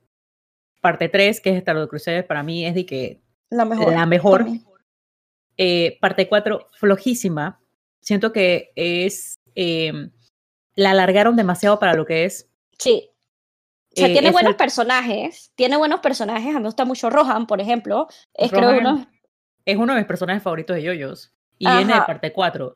parte 0.82 1.10
3, 1.10 1.40
que 1.42 1.52
es 1.52 1.58
Star 1.58 1.88
Crusader, 1.88 2.28
para 2.28 2.44
mí 2.44 2.66
es 2.66 2.76
de 2.76 2.86
que 2.86 3.22
la 3.50 3.66
mejor. 3.66 3.94
La 3.94 4.06
mejor. 4.06 4.46
Eh, 5.58 5.98
parte 6.02 6.28
4, 6.28 6.68
flojísima. 6.74 7.62
Siento 8.00 8.32
que 8.32 8.72
es... 8.76 9.36
la 10.76 10.92
alargaron 10.92 11.36
demasiado 11.36 11.78
para 11.80 11.94
lo 11.94 12.06
que 12.06 12.26
es. 12.26 12.50
Sí. 12.78 13.10
O 13.92 14.00
sea, 14.00 14.08
eh, 14.08 14.14
tiene 14.14 14.32
buenos 14.32 14.56
personajes, 14.56 15.52
tiene 15.56 15.78
buenos 15.78 16.00
personajes. 16.00 16.48
A 16.48 16.54
mí 16.54 16.60
me 16.60 16.66
gusta 16.66 16.86
mucho 16.86 17.10
Rohan, 17.10 17.46
por 17.46 17.60
ejemplo. 17.60 18.08
Es 18.34 18.50
creo 18.50 18.78
uno... 18.78 19.08
Es 19.66 19.78
uno 19.78 19.94
de 19.94 20.00
mis 20.00 20.08
personajes 20.08 20.42
favoritos 20.42 20.76
de 20.76 20.84
Yoyos. 20.84 21.34
Y 21.58 21.68
viene 21.68 21.94
de 21.94 22.02
parte 22.02 22.34
4. 22.34 22.76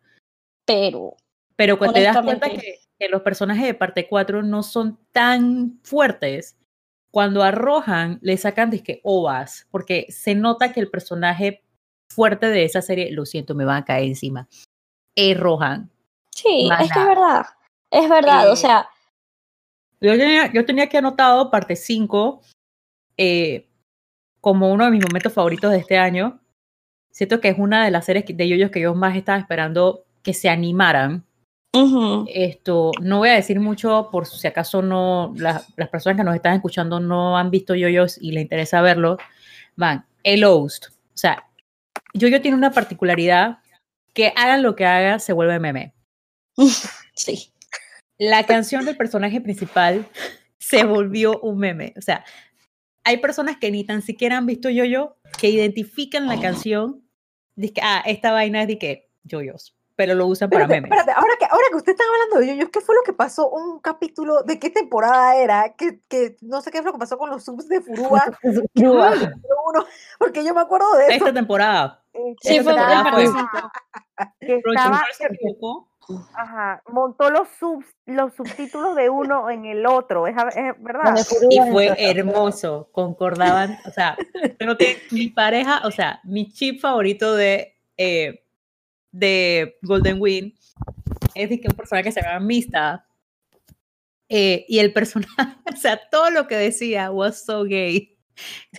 Pero. 0.66 1.16
Pero 1.56 1.78
cuando 1.78 1.94
te 1.94 2.04
das 2.04 2.22
cuenta 2.22 2.50
que, 2.50 2.80
los 3.10 3.22
personajes 3.24 3.66
de 3.66 3.74
parte 3.74 4.08
4 4.08 4.44
no 4.44 4.62
son 4.62 5.00
tan 5.12 5.80
fuertes, 5.84 6.58
cuando 7.16 7.44
a 7.44 7.52
Rohan 7.52 8.20
le 8.22 8.36
sacan 8.36 8.70
disque 8.70 9.00
ovas, 9.02 9.70
porque 9.72 10.06
se 10.10 10.36
nota 10.36 10.74
que 10.74 10.82
el 10.82 10.90
personaje 10.90 11.64
fuerte 12.14 12.48
de 12.48 12.66
esa 12.66 12.82
serie, 12.82 13.10
lo 13.14 13.26
siento, 13.26 13.56
me 13.56 13.64
va 13.64 13.78
a 13.78 13.86
caer 13.86 14.04
encima, 14.04 14.50
es 15.16 15.40
Rohan. 15.40 15.90
Sí, 16.32 16.70
es 16.78 16.92
que 16.92 17.00
es 17.00 17.06
verdad. 17.08 17.46
Es 17.90 18.10
verdad, 18.10 18.50
o 18.50 18.54
eh, 18.54 18.58
sea, 18.58 18.90
yo 20.02 20.12
tenía, 20.18 20.52
yo 20.52 20.66
tenía 20.66 20.90
que 20.90 20.98
anotado 20.98 21.50
parte 21.50 21.78
5 21.78 22.42
eh, 23.16 23.66
como 24.42 24.74
uno 24.74 24.84
de 24.84 24.92
mis 24.92 25.06
momentos 25.06 25.32
favoritos 25.32 25.72
de 25.72 25.78
este 25.78 25.98
año. 25.98 26.42
Siento 27.12 27.40
que 27.40 27.48
es 27.48 27.58
una 27.58 27.86
de 27.86 27.92
las 27.92 28.04
series 28.04 28.26
de 28.28 28.50
yoyos 28.50 28.72
que 28.72 28.82
yo 28.82 28.94
más 28.94 29.16
estaba 29.16 29.38
esperando 29.38 30.04
que 30.22 30.34
se 30.34 30.50
animaran. 30.50 31.25
Esto, 32.28 32.92
no 33.02 33.20
voy 33.20 33.30
a 33.30 33.36
decir 33.36 33.60
mucho 33.60 34.10
por 34.12 34.26
si 34.26 34.48
acaso 34.48 34.82
no, 34.82 35.34
las 35.38 35.90
personas 35.92 36.18
que 36.18 36.24
nos 36.24 36.36
están 36.36 36.56
escuchando 36.56 37.00
no 37.00 37.38
han 37.38 37.52
visto 37.52 37.76
yoyos 37.76 38.18
y 38.20 38.32
les 38.32 38.44
interesa 38.44 38.82
verlo. 38.82 39.18
Van, 39.76 40.06
el 40.24 40.44
host. 40.44 40.88
O 40.88 41.18
sea, 41.18 41.46
yoyo 42.14 42.42
tiene 42.42 42.58
una 42.58 42.72
particularidad 42.72 43.60
que 44.14 44.34
hagan 44.36 44.64
lo 44.64 44.76
que 44.76 44.86
haga, 44.86 45.20
se 45.20 45.34
vuelve 45.34 45.60
meme. 45.60 45.94
Sí 47.18 47.54
la 48.18 48.46
canción 48.46 48.86
del 48.86 48.98
personaje 48.98 49.42
principal 49.42 50.08
se 50.58 50.84
volvió 50.84 51.40
un 51.42 51.58
meme. 51.58 51.94
O 51.98 52.02
sea, 52.02 52.26
hay 53.04 53.18
personas 53.18 53.58
que 53.58 53.72
ni 53.72 53.84
tan 53.84 54.02
siquiera 54.02 54.38
han 54.38 54.46
visto 54.46 54.70
yo-yo, 54.70 55.18
que 55.40 55.50
identifican 55.50 56.28
la 56.28 56.40
canción, 56.40 57.04
dicen, 57.56 57.84
ah, 57.84 58.04
esta 58.06 58.32
vaina 58.32 58.62
es 58.62 58.68
de 58.68 58.78
que 58.78 59.10
yoyos, 59.24 59.76
pero 59.96 60.14
lo 60.14 60.28
usan 60.28 60.50
para 60.50 60.68
memes. 60.68 60.92
Espérate, 60.92 61.12
ahora 61.12 61.34
que, 61.40 61.46
ahora 61.46 61.66
que 61.70 61.76
usted 61.78 61.92
está 61.94 62.04
hablando 62.04 62.40
de 62.40 62.48
yoyos, 62.48 62.70
¿qué 62.70 62.82
fue 62.82 62.96
lo 62.96 63.04
que 63.04 63.14
pasó? 63.14 63.50
Un 63.50 63.80
capítulo, 63.80 64.44
¿de 64.44 64.60
qué 64.60 64.70
temporada 64.70 65.36
era? 65.36 65.74
Que, 65.76 66.00
que 66.10 66.38
no 66.42 66.62
sé 66.62 66.72
qué 66.72 66.82
fue 66.82 66.88
lo 66.88 66.94
que 66.94 67.00
pasó 67.00 67.18
con 67.18 67.30
los 67.30 67.44
subs 67.44 67.68
de 67.68 67.82
Furúa. 67.82 68.24
porque 70.20 70.44
yo 70.44 70.54
me 70.54 70.62
acuerdo 70.62 70.94
de 70.98 71.06
eso. 71.06 71.14
Esta 71.14 71.34
temporada. 71.34 72.04
Sí, 72.42 72.60
fue 72.62 72.74
temporada 72.74 73.12
fue. 73.12 73.26
Que 74.40 74.62
estaba, 74.66 75.04
Ajá, 76.36 76.84
montó 76.88 77.30
los 77.32 77.48
subs, 77.60 77.86
los 78.06 78.34
subtítulos 78.36 78.96
de 78.96 79.10
uno 79.10 79.50
en 79.50 79.66
el 79.66 79.86
otro, 79.86 80.28
es, 80.28 80.36
verdad. 80.80 81.16
Y 81.50 81.60
fue 81.72 81.96
hermoso, 81.98 82.90
concordaban, 82.92 83.80
o 83.88 83.92
sea, 83.92 84.16
pero 84.60 84.78
que 84.78 85.02
mi 85.12 85.30
pareja, 85.30 85.82
o 85.84 85.92
sea, 85.92 86.20
mi 86.24 86.52
chip 86.52 86.80
favorito 86.80 87.36
de, 87.36 87.76
eh, 87.98 88.45
de 89.16 89.78
Golden 89.82 90.18
Wing 90.20 90.52
es 91.34 91.50
de 91.50 91.60
que 91.60 91.68
un 91.70 91.76
personaje 91.76 92.06
que 92.06 92.12
se 92.12 92.22
llama 92.22 92.40
Mista 92.40 93.06
eh, 94.28 94.66
y 94.68 94.80
el 94.80 94.92
personaje, 94.92 95.34
o 95.74 95.78
sea, 95.78 96.00
todo 96.12 96.30
lo 96.30 96.48
que 96.48 96.56
decía 96.56 97.12
was 97.12 97.46
so 97.46 97.64
gay 97.64 98.12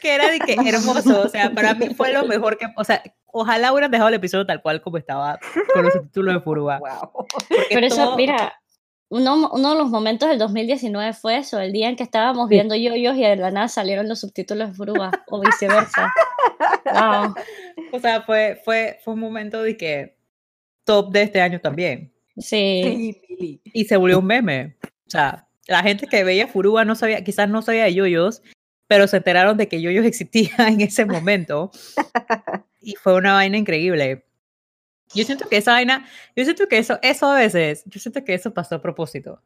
que 0.00 0.14
era 0.14 0.30
de 0.30 0.38
que 0.38 0.52
hermoso, 0.52 1.22
o 1.22 1.28
sea, 1.28 1.50
para 1.50 1.72
mí 1.72 1.94
fue 1.94 2.12
lo 2.12 2.26
mejor 2.26 2.58
que, 2.58 2.66
o 2.76 2.84
sea, 2.84 3.02
ojalá 3.24 3.72
hubieran 3.72 3.90
dejado 3.90 4.08
el 4.08 4.14
episodio 4.14 4.44
tal 4.44 4.60
cual 4.60 4.82
como 4.82 4.98
estaba 4.98 5.38
con 5.72 5.82
los 5.82 5.94
subtítulos 5.94 6.34
de 6.34 6.40
Furuba. 6.40 6.78
Pero 7.70 7.86
eso, 7.86 8.14
mira, 8.16 8.60
uno, 9.08 9.50
uno, 9.50 9.72
de 9.72 9.78
los 9.78 9.88
momentos 9.88 10.28
del 10.28 10.38
2019 10.38 11.14
fue 11.14 11.38
eso, 11.38 11.58
el 11.58 11.72
día 11.72 11.88
en 11.88 11.96
que 11.96 12.02
estábamos 12.02 12.50
viendo 12.50 12.74
yoyos 12.74 13.16
y 13.16 13.22
de 13.22 13.36
la 13.36 13.50
nada 13.50 13.68
salieron 13.68 14.08
los 14.08 14.20
subtítulos 14.20 14.68
de 14.68 14.74
Furuba, 14.74 15.10
o 15.28 15.40
viceversa. 15.40 16.12
O 17.92 18.00
sea, 18.00 18.22
fue, 18.22 18.60
fue, 18.64 18.98
fue 19.04 19.14
un 19.14 19.20
momento 19.20 19.62
de 19.62 19.76
que 19.76 20.15
top 20.86 21.12
de 21.12 21.22
este 21.22 21.42
año 21.42 21.60
también. 21.60 22.10
Sí. 22.38 23.20
Y 23.64 23.84
se 23.84 23.96
volvió 23.98 24.20
un 24.20 24.26
meme. 24.26 24.76
O 25.06 25.10
sea, 25.10 25.46
la 25.66 25.82
gente 25.82 26.06
que 26.06 26.24
veía 26.24 26.46
Furuba 26.46 26.84
no 26.84 26.94
sabía, 26.94 27.22
quizás 27.22 27.48
no 27.48 27.60
sabía 27.60 27.84
de 27.84 27.94
yoyos, 27.94 28.42
pero 28.86 29.06
se 29.06 29.18
enteraron 29.18 29.56
de 29.56 29.68
que 29.68 29.82
yoyos 29.82 30.06
existía 30.06 30.54
en 30.68 30.80
ese 30.80 31.04
momento 31.04 31.70
y 32.80 32.94
fue 32.94 33.14
una 33.14 33.34
vaina 33.34 33.58
increíble. 33.58 34.24
Yo 35.14 35.24
siento 35.24 35.48
que 35.48 35.58
esa 35.58 35.72
vaina, 35.72 36.06
yo 36.34 36.44
siento 36.44 36.66
que 36.66 36.78
eso, 36.78 36.98
eso 37.02 37.26
a 37.26 37.38
veces, 37.38 37.84
yo 37.86 38.00
siento 38.00 38.24
que 38.24 38.34
eso 38.34 38.52
pasó 38.52 38.76
a 38.76 38.82
propósito. 38.82 39.40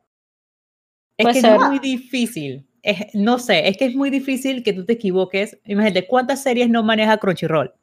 Es 1.17 1.27
que 1.29 1.39
es 1.39 1.61
muy 1.61 1.79
difícil, 1.79 2.67
es, 2.83 3.15
no 3.15 3.39
sé, 3.39 3.69
es 3.69 3.77
que 3.77 3.85
es 3.85 3.95
muy 3.95 4.09
difícil 4.09 4.63
que 4.63 4.73
tú 4.73 4.87
te 4.87 4.95
equivoques. 4.95 5.59
Imagínate, 5.67 6.07
¿cuántas 6.07 6.43
series 6.43 6.71
no 6.71 6.83
maneja 6.83 7.19
Crunchyroll? 7.19 7.75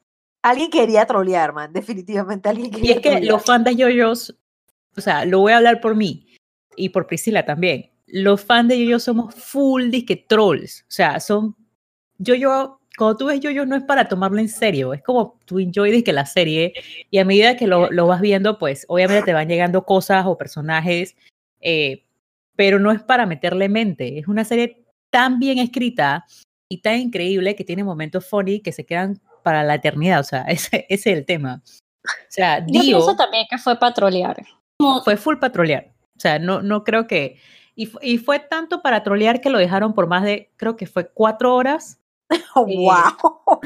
Alguien 0.42 0.70
quería 0.70 1.04
trolear, 1.04 1.52
man, 1.52 1.72
definitivamente 1.72 2.48
alguien 2.48 2.70
quería 2.70 2.92
Y 2.92 2.94
es 2.94 3.00
que 3.00 3.20
los 3.20 3.44
fans 3.44 3.64
de 3.64 3.76
yoyos, 3.76 4.36
o 4.96 5.00
sea, 5.00 5.24
lo 5.24 5.40
voy 5.40 5.52
a 5.52 5.56
hablar 5.56 5.80
por 5.80 5.96
mí 5.96 6.28
y 6.76 6.90
por 6.90 7.06
Priscila 7.06 7.44
también. 7.44 7.90
Los 8.06 8.42
fans 8.42 8.68
de 8.68 8.78
yoyos 8.78 9.02
somos 9.02 9.34
full 9.34 9.90
disque 9.90 10.16
trolls, 10.16 10.82
o 10.82 10.90
sea, 10.90 11.20
son 11.20 11.56
yo, 12.18 12.34
yo, 12.34 12.80
cuando 12.96 13.16
tú 13.16 13.26
ves 13.26 13.40
yo, 13.40 13.64
no 13.64 13.76
es 13.76 13.84
para 13.84 14.08
tomarlo 14.08 14.38
en 14.38 14.48
serio, 14.48 14.92
es 14.92 15.02
como 15.02 15.38
tú 15.44 15.60
enjoy 15.60 16.02
que 16.02 16.12
la 16.12 16.26
serie 16.26 16.72
y 17.10 17.18
a 17.18 17.24
medida 17.24 17.56
que 17.56 17.66
lo, 17.66 17.90
lo, 17.90 18.06
vas 18.08 18.20
viendo, 18.20 18.58
pues 18.58 18.84
obviamente 18.88 19.26
te 19.26 19.32
van 19.32 19.48
llegando 19.48 19.84
cosas 19.84 20.26
o 20.26 20.36
personajes, 20.36 21.16
eh, 21.60 22.04
pero 22.56 22.80
no 22.80 22.90
es 22.90 23.02
para 23.02 23.24
meterle 23.24 23.68
mente, 23.68 24.18
es 24.18 24.26
una 24.26 24.44
serie 24.44 24.84
tan 25.10 25.38
bien 25.38 25.58
escrita 25.58 26.26
y 26.68 26.82
tan 26.82 26.98
increíble 26.98 27.54
que 27.54 27.64
tiene 27.64 27.84
momentos 27.84 28.26
funny 28.26 28.60
que 28.60 28.72
se 28.72 28.84
quedan 28.84 29.20
para 29.48 29.64
la 29.64 29.76
eternidad, 29.76 30.20
o 30.20 30.24
sea, 30.24 30.42
ese, 30.48 30.84
ese 30.90 31.12
es 31.12 31.18
el 31.18 31.24
tema. 31.24 31.62
O 31.64 32.10
sea, 32.28 32.58
Yo 32.66 32.82
pienso 32.82 33.16
también 33.16 33.46
que 33.48 33.56
fue 33.56 33.78
patrolear. 33.78 34.36
Fue 35.02 35.16
full 35.16 35.38
patrolear. 35.38 35.94
O 36.16 36.20
sea, 36.20 36.38
no, 36.38 36.60
no 36.60 36.84
creo 36.84 37.06
que... 37.06 37.40
Y, 37.74 37.90
y, 38.02 38.18
fue 38.18 38.40
tanto 38.40 38.82
para 38.82 39.02
trolear 39.02 39.40
que 39.40 39.48
lo 39.48 39.56
dejaron 39.56 39.94
por 39.94 40.06
más 40.06 40.24
de, 40.24 40.50
creo 40.56 40.76
que 40.76 40.86
fue 40.86 41.08
cuatro 41.08 41.54
horas 41.54 41.98
¡Wow! 42.54 43.60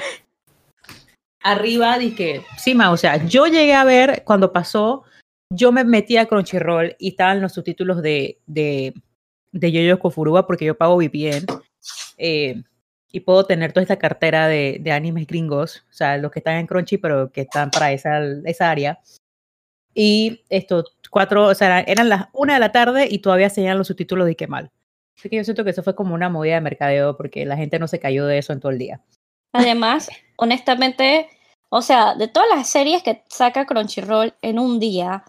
arriba 1.43 1.99
dije, 1.99 2.45
sí, 2.59 2.75
ma, 2.75 2.93
o 2.93 2.97
sea, 2.97 3.27
yo 3.27 3.47
llegué 3.47 3.75
a 3.75 3.83
ver 3.83 4.23
cuando 4.25 4.53
pasó, 4.53 5.03
yo 5.51 5.73
me 5.73 5.83
metí 5.83 6.17
a 6.17 6.27
Crunchyroll 6.27 6.95
y 7.01 7.09
estaban 7.09 7.41
los 7.41 7.55
subtítulos 7.55 8.03
de, 8.03 8.39
de, 8.47 8.95
de 9.51 9.73
Yoyo 9.73 9.99
Kofuruba 9.99 10.47
porque 10.47 10.67
yo 10.67 10.77
pago 10.77 10.97
VPN 10.99 11.47
eh, 12.19 12.63
y 13.13 13.21
puedo 13.21 13.45
tener 13.45 13.73
toda 13.73 13.83
esta 13.83 13.99
cartera 13.99 14.49
de, 14.49 14.79
de, 14.81 14.91
animes 14.91 15.27
gringos, 15.27 15.85
o 15.91 15.93
sea, 15.93 16.17
los 16.17 16.33
que 16.33 16.41
están 16.41 16.57
en 16.57 16.67
Crunchy, 16.67 16.97
pero 16.97 17.31
que 17.31 17.43
están 17.43 17.71
para 17.71 17.93
esa, 17.93 18.21
esa 18.47 18.71
área. 18.71 19.01
Y 19.95 20.43
estos 20.49 20.97
cuatro, 21.11 21.47
o 21.47 21.55
sea, 21.55 21.81
eran 21.81 22.09
las 22.09 22.29
una 22.33 22.55
de 22.55 22.61
la 22.61 22.73
tarde 22.73 23.07
y 23.11 23.19
todavía 23.19 23.51
se 23.51 23.63
los 23.75 23.87
subtítulos 23.87 24.27
de 24.27 24.35
qué 24.35 24.47
mal. 24.47 24.71
Así 25.19 25.29
que 25.29 25.37
yo 25.37 25.45
siento 25.45 25.63
que 25.63 25.71
eso 25.71 25.83
fue 25.83 25.95
como 25.95 26.15
una 26.15 26.31
movida 26.31 26.55
de 26.55 26.63
mercadeo 26.63 27.17
porque 27.17 27.45
la 27.45 27.57
gente 27.57 27.79
no 27.79 27.87
se 27.87 28.01
cayó 28.01 28.25
de 28.25 28.39
eso 28.39 28.55
en 28.55 28.61
todo 28.61 28.73
el 28.73 28.79
día. 28.79 29.03
Además, 29.53 30.09
honestamente, 30.37 31.29
o 31.69 31.83
sea, 31.83 32.15
de 32.15 32.29
todas 32.29 32.49
las 32.49 32.69
series 32.69 33.03
que 33.03 33.23
saca 33.29 33.67
Crunchyroll 33.67 34.35
en 34.41 34.59
un 34.59 34.81
día, 34.81 35.25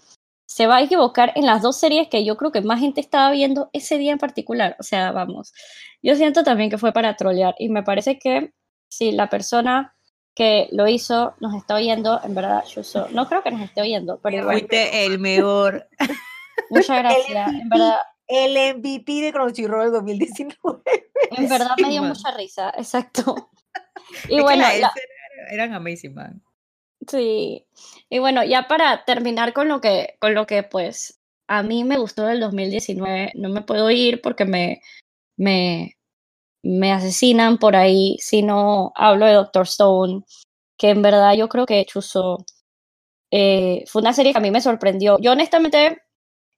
se 0.45 0.67
va 0.67 0.77
a 0.77 0.81
equivocar 0.83 1.33
en 1.35 1.45
las 1.45 1.61
dos 1.61 1.77
series 1.77 2.07
que 2.07 2.23
yo 2.23 2.37
creo 2.37 2.51
que 2.51 2.61
más 2.61 2.79
gente 2.79 3.01
estaba 3.01 3.31
viendo 3.31 3.69
ese 3.73 3.97
día 3.97 4.13
en 4.13 4.19
particular. 4.19 4.77
O 4.79 4.83
sea, 4.83 5.11
vamos, 5.11 5.53
yo 6.03 6.15
siento 6.15 6.43
también 6.43 6.69
que 6.69 6.77
fue 6.77 6.91
para 6.91 7.15
trolear 7.15 7.55
y 7.57 7.69
me 7.69 7.81
parece 7.81 8.19
que 8.19 8.53
si 8.89 9.11
la 9.11 9.29
persona 9.29 9.95
que 10.35 10.67
lo 10.71 10.87
hizo 10.87 11.35
nos 11.39 11.55
está 11.55 11.75
oyendo, 11.75 12.19
en 12.23 12.35
verdad, 12.35 12.63
yo 12.65 12.81
no 13.11 13.27
creo 13.27 13.41
que 13.41 13.51
nos 13.51 13.61
esté 13.61 13.81
oyendo, 13.81 14.19
pero 14.21 14.43
Fuiste 14.45 15.05
el 15.05 15.19
mejor. 15.19 15.87
Muchas 16.69 16.99
gracias, 16.99 17.53
en 17.53 17.69
verdad. 17.69 17.97
El 18.27 18.77
MVP 18.77 19.21
de 19.21 19.31
Crunchyroll 19.31 19.91
2019. 19.91 20.81
En 21.31 21.49
verdad 21.49 21.75
me 21.81 21.89
dio 21.89 22.03
mucha 22.03 22.31
risa, 22.31 22.73
exacto. 22.77 23.49
Y 24.29 24.41
bueno, 24.41 24.63
eran 25.49 25.73
amazing, 25.73 26.13
man. 26.13 26.43
Sí. 27.07 27.65
Y 28.09 28.19
bueno, 28.19 28.43
ya 28.43 28.67
para 28.67 29.05
terminar 29.05 29.53
con 29.53 29.67
lo 29.67 29.81
que, 29.81 30.17
con 30.19 30.33
lo 30.35 30.45
que 30.45 30.61
pues 30.61 31.19
a 31.47 31.63
mí 31.63 31.83
me 31.83 31.97
gustó 31.97 32.25
del 32.25 32.39
2019, 32.39 33.31
no 33.35 33.49
me 33.49 33.61
puedo 33.61 33.89
ir 33.89 34.21
porque 34.21 34.45
me, 34.45 34.81
me, 35.37 35.97
me 36.63 36.91
asesinan 36.93 37.57
por 37.57 37.75
ahí 37.75 38.17
si 38.19 38.43
no 38.43 38.93
hablo 38.95 39.25
de 39.25 39.33
Doctor 39.33 39.63
Stone, 39.63 40.23
que 40.77 40.89
en 40.91 41.01
verdad 41.01 41.35
yo 41.35 41.49
creo 41.49 41.65
que 41.65 41.85
Chuso 41.85 42.45
eh, 43.31 43.83
fue 43.87 44.01
una 44.01 44.13
serie 44.13 44.31
que 44.31 44.37
a 44.37 44.41
mí 44.41 44.51
me 44.51 44.61
sorprendió. 44.61 45.17
Yo 45.19 45.31
honestamente, 45.33 46.01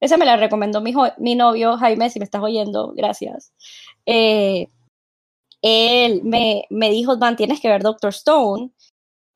esa 0.02 0.18
me 0.18 0.26
la 0.26 0.38
recomendó 0.38 0.82
mi, 0.82 0.94
mi 1.18 1.36
novio 1.36 1.78
Jaime, 1.78 2.10
si 2.10 2.20
me 2.20 2.26
estás 2.26 2.44
oyendo, 2.44 2.94
gracias. 2.96 3.54
Eh, 4.06 4.68
él 5.62 6.22
me, 6.24 6.66
me 6.70 6.90
dijo, 6.92 7.18
man, 7.18 7.36
tienes 7.36 7.60
que 7.62 7.70
ver 7.70 7.82
Doctor 7.82 8.12
Stone. 8.12 8.72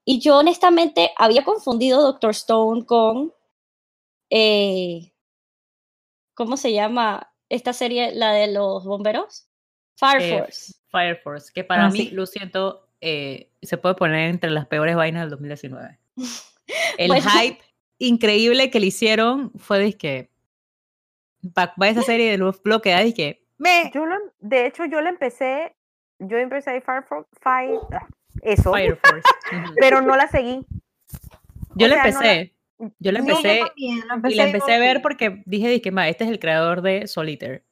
Y 0.05 0.19
yo 0.19 0.37
honestamente 0.37 1.11
había 1.17 1.43
confundido 1.43 2.01
Doctor 2.01 2.31
Stone 2.31 2.85
con, 2.85 3.33
eh, 4.29 5.11
¿cómo 6.35 6.57
se 6.57 6.73
llama 6.73 7.28
esta 7.49 7.73
serie, 7.73 8.13
la 8.13 8.31
de 8.31 8.47
los 8.47 8.85
bomberos? 8.85 9.47
Fire 9.97 10.21
eh, 10.21 10.39
Force. 10.39 10.73
Fire 10.89 11.17
Force, 11.17 11.51
que 11.53 11.63
para 11.63 11.85
ah, 11.85 11.89
mí, 11.89 12.09
lo 12.11 12.25
siento, 12.25 12.87
eh, 13.01 13.51
se 13.61 13.77
puede 13.77 13.95
poner 13.95 14.29
entre 14.29 14.49
las 14.49 14.67
peores 14.67 14.95
vainas 14.95 15.23
del 15.23 15.31
2019. 15.31 15.99
El 16.97 17.13
hype 17.13 17.59
increíble 17.97 18.69
que 18.69 18.79
le 18.79 18.87
hicieron 18.87 19.51
fue 19.57 19.79
de 19.79 19.93
que 19.93 20.29
va 21.57 21.73
esa 21.87 22.03
serie 22.03 22.31
de 22.31 22.37
los 22.37 22.61
bloques 22.61 23.05
y 23.05 23.13
que 23.13 23.43
me. 23.57 23.91
Yo 23.93 24.05
de 24.39 24.65
hecho, 24.65 24.85
yo 24.85 25.01
le 25.01 25.09
empecé, 25.09 25.75
yo 26.19 26.37
empecé 26.37 26.71
a 26.71 26.81
Fire 26.81 27.03
Force, 27.03 27.29
Fire, 27.41 27.79
ah, 27.91 28.07
eso, 28.41 28.71
Fire 28.71 28.97
Force. 28.97 29.29
pero 29.79 30.01
no 30.01 30.15
la 30.15 30.27
seguí. 30.27 30.65
Yo 31.75 31.87
le 31.87 31.95
empecé. 31.95 32.53
Yo 32.99 33.11
le 33.11 33.19
empecé, 33.19 33.63
y 33.75 34.01
la 34.35 34.45
empecé 34.45 34.73
a 34.73 34.79
ver 34.79 35.01
porque 35.01 35.43
dije, 35.45 35.69
dije, 35.69 35.91
este 36.09 36.23
es 36.23 36.29
el 36.29 36.39
creador 36.39 36.81
de 36.81 37.07
Solitaire 37.07 37.63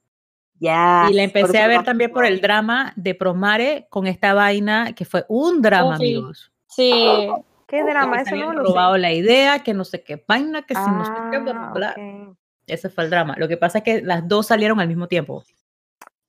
y 0.60 1.14
la 1.14 1.24
empecé 1.24 1.60
a 1.60 1.68
ver 1.68 1.84
también 1.84 2.12
por 2.12 2.26
el 2.26 2.42
drama 2.42 2.94
de 2.96 3.16
Promare 3.16 3.88
con 3.90 4.08
esta 4.08 4.34
vaina 4.34 4.94
que 4.94 5.06
fue 5.06 5.26
un 5.28 5.62
drama, 5.62 5.96
amigos. 5.96 6.52
Sí. 6.68 7.30
¿Qué 7.68 7.84
drama? 7.84 8.22
Eso 8.22 8.36
no 8.36 8.54
lo 8.54 8.64
robado 8.64 8.98
la 8.98 9.12
idea, 9.12 9.60
que 9.60 9.74
no 9.74 9.84
sé 9.84 10.02
qué 10.04 10.24
vaina, 10.26 10.64
que 10.64 10.74
si 10.74 10.82
no 10.82 11.06
sé 11.06 11.12
qué, 11.32 11.40
bla, 11.40 11.96
ah, 11.98 12.34
Ese 12.66 12.90
fue 12.90 13.04
el 13.04 13.10
drama. 13.10 13.36
Lo 13.38 13.48
que 13.48 13.58
pasa 13.58 13.80
es 13.80 13.84
que 13.84 14.02
las 14.02 14.28
dos 14.28 14.48
salieron 14.48 14.80
al 14.80 14.88
mismo 14.88 15.08
tiempo. 15.08 15.44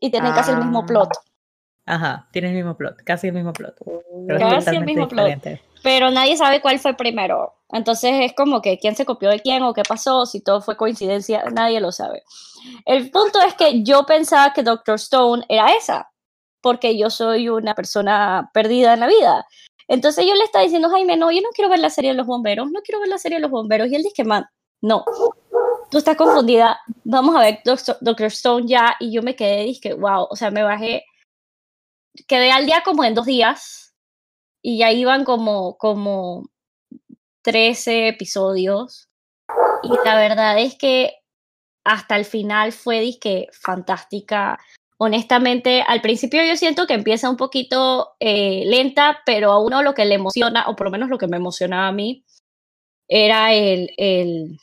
Y 0.00 0.10
tienen 0.10 0.32
casi 0.32 0.50
el 0.50 0.58
mismo 0.58 0.84
plot. 0.84 1.10
Ajá, 1.86 2.28
tienen 2.32 2.50
el 2.50 2.56
mismo 2.56 2.76
plot, 2.76 3.02
casi 3.04 3.28
el 3.28 3.34
mismo 3.34 3.52
plot. 3.52 3.76
casi 4.28 4.76
el 4.76 4.84
mismo 4.84 5.08
plot. 5.08 5.60
Pero 5.82 6.10
nadie 6.10 6.36
sabe 6.36 6.60
cuál 6.60 6.78
fue 6.78 6.94
primero. 6.94 7.54
Entonces 7.70 8.12
es 8.22 8.32
como 8.34 8.62
que 8.62 8.78
quién 8.78 8.96
se 8.96 9.04
copió 9.04 9.28
de 9.30 9.40
quién 9.40 9.62
o 9.62 9.74
qué 9.74 9.82
pasó, 9.82 10.24
si 10.26 10.40
todo 10.40 10.60
fue 10.62 10.76
coincidencia, 10.76 11.44
nadie 11.52 11.80
lo 11.80 11.92
sabe. 11.92 12.22
El 12.86 13.10
punto 13.10 13.40
es 13.40 13.54
que 13.54 13.82
yo 13.82 14.06
pensaba 14.06 14.52
que 14.52 14.62
Doctor 14.62 14.96
Stone 14.96 15.44
era 15.48 15.72
esa, 15.74 16.10
porque 16.62 16.98
yo 16.98 17.10
soy 17.10 17.48
una 17.48 17.74
persona 17.74 18.50
perdida 18.54 18.94
en 18.94 19.00
la 19.00 19.06
vida. 19.06 19.46
Entonces 19.86 20.26
yo 20.26 20.34
le 20.34 20.44
estaba 20.44 20.64
diciendo, 20.64 20.90
Jaime, 20.90 21.16
no, 21.16 21.30
yo 21.30 21.40
no 21.40 21.48
quiero 21.54 21.70
ver 21.70 21.78
la 21.80 21.90
serie 21.90 22.10
de 22.10 22.16
los 22.16 22.26
bomberos, 22.26 22.70
no 22.70 22.80
quiero 22.80 23.00
ver 23.00 23.08
la 23.08 23.18
serie 23.18 23.36
de 23.36 23.42
los 23.42 23.50
bomberos. 23.50 23.88
Y 23.88 23.96
él 23.96 24.02
dice, 24.02 24.24
man, 24.24 24.46
no, 24.80 25.04
tú 25.90 25.98
estás 25.98 26.16
confundida, 26.16 26.78
vamos 27.04 27.36
a 27.36 27.40
ver 27.40 27.60
Doctor, 27.64 28.26
Stone 28.26 28.66
ya. 28.66 28.96
Y 29.00 29.12
yo 29.12 29.22
me 29.22 29.36
quedé, 29.36 29.64
dije, 29.64 29.94
wow, 29.94 30.26
o 30.30 30.36
sea, 30.36 30.50
me 30.50 30.62
bajé, 30.62 31.04
quedé 32.26 32.50
al 32.50 32.66
día 32.66 32.82
como 32.84 33.04
en 33.04 33.14
dos 33.14 33.26
días 33.26 33.87
y 34.62 34.78
ya 34.78 34.92
iban 34.92 35.24
como, 35.24 35.76
como 35.78 36.50
13 37.42 38.08
episodios. 38.08 39.08
Y 39.82 39.90
la 40.04 40.16
verdad 40.16 40.58
es 40.58 40.76
que 40.76 41.14
hasta 41.84 42.16
el 42.16 42.24
final 42.24 42.72
fue 42.72 43.00
disque 43.00 43.48
fantástica. 43.52 44.58
Honestamente, 44.98 45.82
al 45.82 46.00
principio 46.02 46.44
yo 46.44 46.56
siento 46.56 46.86
que 46.86 46.94
empieza 46.94 47.30
un 47.30 47.36
poquito 47.36 48.16
eh, 48.20 48.64
lenta, 48.66 49.20
pero 49.24 49.52
a 49.52 49.62
uno 49.62 49.82
lo 49.82 49.94
que 49.94 50.04
le 50.04 50.16
emociona, 50.16 50.68
o 50.68 50.76
por 50.76 50.88
lo 50.88 50.90
menos 50.90 51.08
lo 51.08 51.18
que 51.18 51.28
me 51.28 51.36
emocionaba 51.36 51.88
a 51.88 51.92
mí, 51.92 52.24
era 53.08 53.54
el, 53.54 53.90
el, 53.96 54.58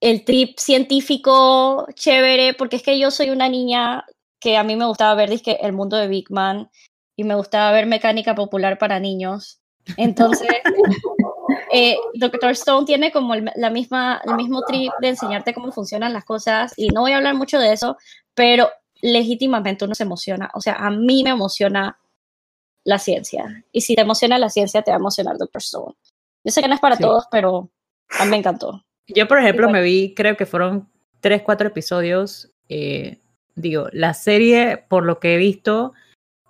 el 0.00 0.24
trip 0.24 0.58
científico 0.58 1.86
chévere, 1.94 2.54
porque 2.54 2.76
es 2.76 2.82
que 2.82 2.98
yo 2.98 3.10
soy 3.10 3.30
una 3.30 3.48
niña 3.48 4.06
que 4.40 4.56
a 4.56 4.64
mí 4.64 4.76
me 4.76 4.86
gustaba 4.86 5.14
ver 5.14 5.28
disque, 5.28 5.58
el 5.60 5.72
mundo 5.72 5.96
de 5.96 6.08
Big 6.08 6.30
Man 6.30 6.70
y 7.16 7.24
me 7.24 7.34
gustaba 7.34 7.72
ver 7.72 7.86
mecánica 7.86 8.34
popular 8.34 8.78
para 8.78 9.00
niños. 9.00 9.60
Entonces, 9.96 10.48
eh, 11.72 11.96
Doctor 12.14 12.52
Stone 12.52 12.86
tiene 12.86 13.12
como 13.12 13.34
el, 13.34 13.50
la 13.56 13.70
misma, 13.70 14.20
el 14.24 14.34
mismo 14.34 14.62
trip 14.62 14.92
de 15.00 15.08
enseñarte 15.08 15.54
cómo 15.54 15.72
funcionan 15.72 16.12
las 16.12 16.24
cosas 16.24 16.72
y 16.76 16.88
no 16.88 17.02
voy 17.02 17.12
a 17.12 17.16
hablar 17.16 17.34
mucho 17.34 17.58
de 17.58 17.72
eso, 17.72 17.96
pero 18.34 18.70
legítimamente 19.00 19.84
uno 19.84 19.94
se 19.94 20.04
emociona. 20.04 20.50
O 20.54 20.60
sea, 20.60 20.74
a 20.74 20.90
mí 20.90 21.22
me 21.24 21.30
emociona 21.30 21.98
la 22.84 22.98
ciencia. 22.98 23.64
Y 23.72 23.82
si 23.82 23.94
te 23.94 24.02
emociona 24.02 24.38
la 24.38 24.50
ciencia, 24.50 24.82
te 24.82 24.90
va 24.90 24.96
a 24.96 25.00
emocionar 25.00 25.36
Doctor 25.36 25.62
Stone. 25.62 25.94
Yo 26.44 26.52
sé 26.52 26.62
que 26.62 26.68
no 26.68 26.74
es 26.74 26.80
para 26.80 26.96
todos, 26.96 27.26
pero 27.30 27.70
a 28.18 28.24
mí 28.24 28.30
me 28.30 28.36
encantó. 28.36 28.84
Yo, 29.06 29.28
por 29.28 29.38
ejemplo, 29.38 29.68
me 29.68 29.82
vi, 29.82 30.14
creo 30.14 30.36
que 30.36 30.46
fueron 30.46 30.88
tres, 31.20 31.42
cuatro 31.42 31.68
episodios. 31.68 32.50
Eh, 32.68 33.18
digo, 33.54 33.88
la 33.92 34.14
serie, 34.14 34.84
por 34.88 35.04
lo 35.04 35.20
que 35.20 35.34
he 35.34 35.36
visto, 35.36 35.92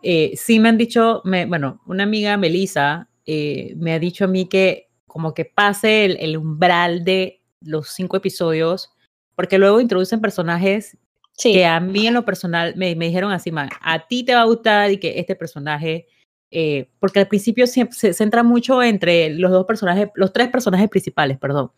eh, 0.03 0.33
sí 0.37 0.59
me 0.59 0.69
han 0.69 0.79
dicho, 0.79 1.23
me, 1.24 1.47
bueno, 1.47 1.81
una 1.87 2.03
amiga, 2.03 2.37
Melissa, 2.37 3.09
eh, 3.27 3.74
me 3.77 3.93
ha 3.93 3.99
dicho 3.99 4.24
a 4.24 4.29
mí 4.29 4.49
que 4.49 4.89
como 5.07 5.35
que 5.35 5.45
pase 5.45 6.05
el, 6.05 6.37
umbral 6.37 7.05
de 7.05 7.43
los 7.61 7.89
cinco 7.89 8.16
episodios, 8.16 8.91
porque 9.35 9.59
luego 9.59 9.81
introducen 9.81 10.20
personajes 10.20 10.97
que 11.41 11.65
a 11.65 11.81
mí 11.81 12.07
en 12.07 12.15
lo 12.15 12.24
personal 12.24 12.74
me, 12.77 12.95
me, 12.97 13.07
dijeron 13.07 13.33
así, 13.33 13.53
man, 13.53 13.69
a 13.81 14.07
ti 14.07 14.24
te 14.24 14.35
va 14.35 14.43
a 14.43 14.47
gustar 14.47 14.91
y 14.91 14.99
que 14.99 15.19
este 15.19 15.37
personaje, 15.37 16.07
eh, 16.51 16.89
porque 16.99 17.20
al 17.20 17.29
principio 17.29 17.66
se, 17.66 17.89
se, 17.93 18.12
centra 18.12 18.43
mucho 18.43 18.83
entre 18.83 19.31
los 19.31 19.51
dos 19.51 19.66
personajes, 19.66 20.09
los 20.15 20.33
tres 20.33 20.49
personajes 20.49 20.89
principales, 20.89 21.39
perdón, 21.39 21.73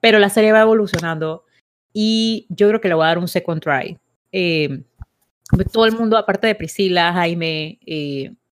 pero 0.00 0.18
la 0.18 0.30
serie 0.30 0.52
va 0.52 0.62
evolucionando 0.62 1.44
y 1.92 2.46
yo 2.48 2.68
creo 2.68 2.80
que 2.80 2.88
le 2.88 2.94
voy 2.94 3.04
a 3.04 3.08
dar 3.08 3.18
un 3.18 3.28
second 3.28 3.62
try. 3.62 3.98
Eh, 4.32 4.82
todo 5.72 5.86
el 5.86 5.92
mundo, 5.92 6.16
aparte 6.16 6.46
de 6.46 6.54
Priscila, 6.54 7.12
Jaime, 7.12 7.78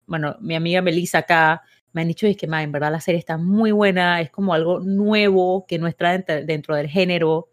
bueno, 0.06 0.36
mi 0.40 0.54
amiga 0.54 0.82
Melissa 0.82 1.18
acá, 1.18 1.62
me 1.92 2.02
han 2.02 2.08
dicho 2.08 2.26
es 2.26 2.36
que 2.36 2.46
en 2.46 2.72
verdad 2.72 2.92
la 2.92 3.00
serie 3.00 3.18
está 3.18 3.36
muy 3.36 3.72
buena, 3.72 4.20
es 4.20 4.30
como 4.30 4.54
algo 4.54 4.80
nuevo 4.80 5.66
que 5.66 5.78
no 5.78 5.86
está 5.86 6.16
dentro, 6.16 6.76
del 6.76 6.88
género 6.88 7.48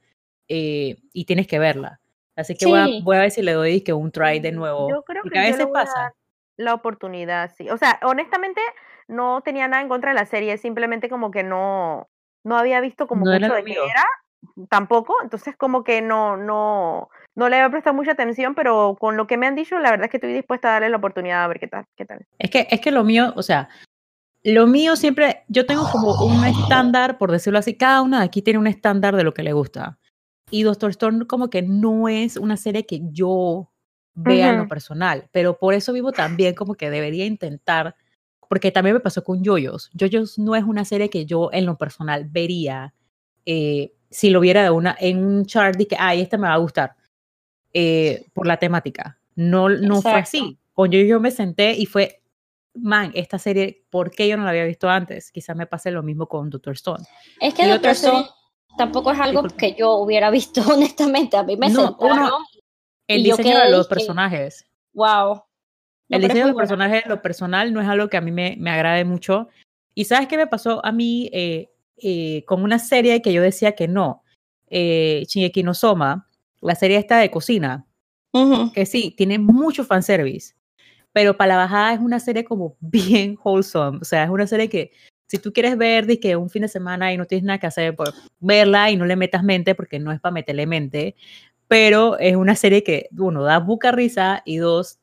eh, 0.48 0.98
y 1.14 1.26
tienes 1.26 1.48
que 1.48 1.60
verla. 1.60 2.00
Así 2.36 2.56
que 2.56 2.68
voy, 2.68 2.80
a, 2.80 2.88
voy, 3.04 3.16
a, 3.16 3.22
ver 3.22 3.32
si 3.32 3.42
le 3.42 3.54
doy 3.54 3.82
que 3.82 3.94
un 3.94 4.12
try 4.12 4.40
de 4.40 4.52
nuevo. 4.52 4.90
Yo 4.90 5.04
creo 5.04 5.24
que 5.24 5.40
a 5.40 5.44
veces 5.44 5.66
pasa. 5.74 6.14
la 6.56 6.76
oportunidad, 6.76 7.52
sí. 7.56 7.68
O 7.72 7.78
sea, 7.78 8.00
honestamente 8.04 8.62
no 9.08 9.42
tenía 9.42 9.68
nada 9.68 9.82
en 9.82 9.90
contra 9.90 10.12
de 10.12 10.16
la 10.16 10.26
serie, 10.26 10.58
simplemente 10.58 11.10
como 11.10 11.32
que 11.32 11.42
no, 11.42 12.08
no 12.44 12.58
había 12.58 12.80
visto 12.80 13.08
como 13.08 13.26
mucho 13.26 13.54
de 13.54 13.64
qué 13.64 13.72
era, 13.72 14.06
tampoco, 14.70 15.16
entonces 15.24 15.56
como 15.56 15.84
que 15.84 16.02
no, 16.02 16.38
no, 16.38 17.10
no 17.38 17.50
le 17.50 17.58
había 17.58 17.70
prestado 17.70 17.96
mucha 17.96 18.14
atención, 18.14 18.56
pero 18.56 18.98
con 19.00 19.16
lo 19.16 19.28
que 19.28 19.38
me 19.38 19.46
han 19.46 19.54
dicho, 19.54 19.78
la 19.78 19.92
verdad 19.92 20.06
es 20.06 20.12
que 20.12 20.18
estoy 20.18 20.34
dispuesta 20.34 20.70
a 20.70 20.72
darle 20.72 20.90
la 20.90 20.98
oportunidad 20.98 21.44
a 21.44 21.48
ver 21.48 21.60
qué 21.60 21.68
tal, 21.68 21.86
qué 21.96 22.04
tal. 22.04 22.26
Es 22.40 22.50
que, 22.50 22.68
es 22.72 22.82
que 22.82 22.90
lo 22.90 23.04
mío, 23.04 23.32
o 23.36 23.44
sea, 23.44 23.70
lo 24.42 24.66
mío 24.66 24.96
siempre, 24.96 25.44
yo 25.48 25.68
tengo 25.68 25.88
como 25.92 26.16
un 26.26 26.44
estándar, 26.46 27.20
por 27.20 27.32
decirlo 27.32 27.60
así, 27.60 27.78
cada 27.78 28.02
una 28.02 28.20
de 28.20 28.26
aquí 28.26 28.42
tiene 28.42 28.58
un 28.58 28.66
estándar 28.66 29.16
de 29.16 29.24
lo 29.24 29.36
que 29.36 29.44
le 29.44 29.54
gusta. 29.54 30.00
Y 30.50 30.64
Doctor 30.64 30.90
Stone 30.90 31.28
como 31.28 31.52
que 31.52 31.62
no 31.62 32.10
es 32.10 32.38
una 32.38 32.58
serie 32.58 32.88
que 32.88 33.02
yo 33.12 33.70
vea 34.16 34.50
en 34.50 34.58
lo 34.58 34.68
personal, 34.68 35.30
pero 35.32 35.60
por 35.60 35.76
eso 35.76 35.94
vivo 35.94 36.12
también 36.12 36.56
como 36.56 36.74
que 36.74 36.90
debería 36.90 37.28
intentar, 37.28 37.96
porque 38.50 38.72
también 38.72 38.96
me 38.96 39.00
pasó 39.00 39.24
con 39.24 39.44
Yoyos. 39.44 39.92
Yoyos 39.94 40.40
no 40.40 40.56
es 40.56 40.64
una 40.64 40.86
serie 40.86 41.12
que 41.12 41.28
yo 41.28 41.52
en 41.54 41.68
lo 41.68 41.78
personal 41.78 42.26
vería 42.28 42.96
eh, 43.46 43.94
si 44.10 44.32
lo 44.32 44.40
viera 44.40 44.64
de 44.64 44.72
una, 44.72 44.98
en 45.00 45.24
un 45.24 45.46
chart 45.46 45.78
de 45.78 45.86
que, 45.88 45.98
ay, 46.00 46.22
esta 46.22 46.40
me 46.40 46.48
va 46.48 46.56
a 46.56 46.58
gustar. 46.58 46.97
Eh, 47.80 48.26
por 48.34 48.48
la 48.48 48.58
temática. 48.58 49.20
No, 49.36 49.70
no 49.70 50.02
fue 50.02 50.14
así. 50.14 50.58
Con 50.74 50.90
yo, 50.90 51.00
yo 51.02 51.20
me 51.20 51.30
senté 51.30 51.74
y 51.74 51.86
fue, 51.86 52.24
man, 52.74 53.12
esta 53.14 53.38
serie, 53.38 53.86
¿por 53.92 54.10
qué 54.10 54.28
yo 54.28 54.36
no 54.36 54.46
la 54.46 54.50
había 54.50 54.64
visto 54.66 54.90
antes? 54.90 55.32
Quizás 55.32 55.56
me 55.56 55.68
pase 55.68 55.92
lo 55.92 56.02
mismo 56.02 56.28
con 56.28 56.50
Doctor 56.50 56.74
Stone. 56.74 57.04
Es 57.40 57.54
que 57.54 57.68
Doctor 57.68 57.92
Stone 57.92 58.26
tampoco 58.80 59.12
es 59.12 59.20
algo 59.20 59.44
que 59.44 59.76
yo 59.76 59.94
hubiera 59.98 60.32
visto, 60.32 60.62
honestamente. 60.74 61.38
A 61.38 61.44
mí 61.44 61.56
me 61.56 61.70
no, 61.70 61.96
El 63.06 63.24
diseño 63.24 63.60
de 63.60 63.70
los 63.70 63.88
personajes. 63.88 64.66
wow. 64.94 65.44
el 66.10 66.22
diseño 66.22 66.46
de 66.46 66.52
los 66.54 66.58
personajes, 66.58 67.06
lo 67.06 67.22
personal, 67.22 67.72
no 67.72 67.80
es 67.80 67.88
algo 67.88 68.10
que 68.10 68.18
a 68.18 68.22
mí 68.22 68.32
me, 68.32 68.56
me 68.58 68.72
agrade 68.72 69.06
mucho. 69.06 69.50
¿Y 69.94 70.06
sabes 70.06 70.28
qué 70.28 70.38
me 70.38 70.48
pasó 70.48 70.84
a 70.84 70.92
mí 70.92 71.30
eh, 71.32 71.70
eh, 71.98 72.44
con 72.46 72.64
una 72.64 72.80
serie 72.80 73.22
que 73.22 73.34
yo 73.34 73.44
decía 73.44 73.74
que 73.74 73.88
no? 73.88 74.24
Eh, 74.68 75.26
Shingeki 75.28 75.62
no 75.62 75.76
Soma, 75.76 76.27
la 76.62 76.76
serie 76.76 76.98
esta 76.98 77.18
de 77.18 77.32
cocina, 77.32 77.86
que 78.74 78.86
sí, 78.86 79.14
tiene 79.18 79.40
mucho 79.40 79.84
fanservice, 79.84 80.56
pero 81.12 81.36
para 81.36 81.56
la 81.56 81.58
bajada 81.58 81.94
es 81.94 82.00
una 82.00 82.20
serie 82.20 82.44
como 82.44 82.76
bien 82.80 83.38
wholesome, 83.44 84.00
o 84.02 84.06
sea, 84.06 84.24
es 84.24 84.30
una 84.30 84.48
serie 84.48 84.70
que 84.70 84.92
si 85.28 85.40
tú 85.40 85.52
quieres 85.52 85.78
ver 85.78 86.08
que 86.20 86.36
un 86.36 86.50
fin 86.50 86.62
de 86.62 86.68
semana 86.70 87.12
y 87.12 87.18
no 87.18 87.26
tienes 87.26 87.44
nada 87.44 87.60
que 87.60 87.68
hacer, 87.68 87.96
pues 87.96 88.12
verla 88.40 88.92
y 88.92 88.96
no 88.96 89.06
le 89.06 89.16
metas 89.16 89.44
mente 89.44 89.76
porque 89.76 90.00
no 90.00 90.12
es 90.12 90.22
para 90.22 90.32
meterle 90.32 90.66
mente, 90.66 91.16
pero 91.68 92.18
es 92.18 92.36
una 92.36 92.56
serie 92.56 92.84
que, 92.84 93.10
uno, 93.18 93.44
da 93.44 93.60
buca 93.60 93.92
risa 93.92 94.42
y 94.46 94.58
dos, 94.58 95.00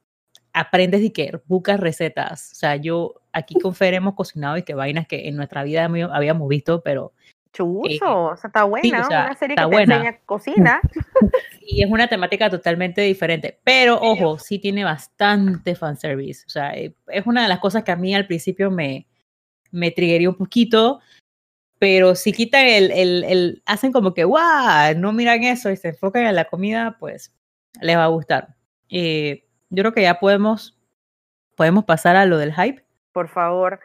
aprendes 0.54 1.02
y 1.02 1.10
que 1.10 1.40
buscas 1.46 1.78
recetas. 1.78 2.52
O 2.52 2.54
sea, 2.54 2.76
yo 2.76 3.20
aquí 3.32 3.54
con 3.54 3.74
Fer 3.74 3.94
hemos 3.94 4.14
cocinado 4.14 4.56
y 4.56 4.62
que 4.62 4.74
vainas 4.74 5.06
que 5.06 5.28
en 5.28 5.36
nuestra 5.36 5.62
vida 5.64 5.84
habíamos 5.84 6.48
visto, 6.48 6.82
pero... 6.82 7.12
Chuso, 7.54 8.24
o 8.24 8.36
sea, 8.36 8.48
está 8.48 8.64
buena, 8.64 9.06
una 9.06 9.34
serie 9.34 9.56
que 9.56 9.64
te 9.64 9.82
enseña 9.82 10.18
cocina. 10.26 10.80
y 11.60 11.84
es 11.84 11.90
una 11.90 12.08
temática 12.08 12.50
totalmente 12.50 13.00
diferente, 13.02 13.60
pero 13.62 13.98
ojo, 14.00 14.38
sí 14.38 14.58
tiene 14.58 14.82
bastante 14.82 15.76
fanservice. 15.76 16.44
O 16.46 16.50
sea, 16.50 16.74
eh, 16.74 16.94
es 17.06 17.24
una 17.26 17.42
de 17.42 17.48
las 17.48 17.60
cosas 17.60 17.84
que 17.84 17.92
a 17.92 17.96
mí 17.96 18.14
al 18.14 18.26
principio 18.26 18.72
me, 18.72 19.06
me 19.70 19.94
un 20.28 20.34
poquito, 20.34 21.00
pero 21.78 22.16
si 22.16 22.32
quitan 22.32 22.66
el, 22.66 22.90
el, 22.90 23.24
el, 23.24 23.62
hacen 23.66 23.92
como 23.92 24.14
que, 24.14 24.24
guau, 24.24 24.96
no 24.96 25.12
miran 25.12 25.44
eso 25.44 25.70
y 25.70 25.76
se 25.76 25.88
enfocan 25.88 26.26
en 26.26 26.34
la 26.34 26.46
comida, 26.46 26.96
pues 26.98 27.32
les 27.80 27.96
va 27.96 28.04
a 28.04 28.08
gustar. 28.08 28.56
Eh, 28.88 29.46
yo 29.70 29.82
creo 29.82 29.92
que 29.92 30.02
ya 30.02 30.18
podemos, 30.18 30.76
podemos 31.56 31.84
pasar 31.84 32.16
a 32.16 32.26
lo 32.26 32.38
del 32.38 32.52
hype. 32.52 32.83
Por 33.14 33.28
favor. 33.28 33.78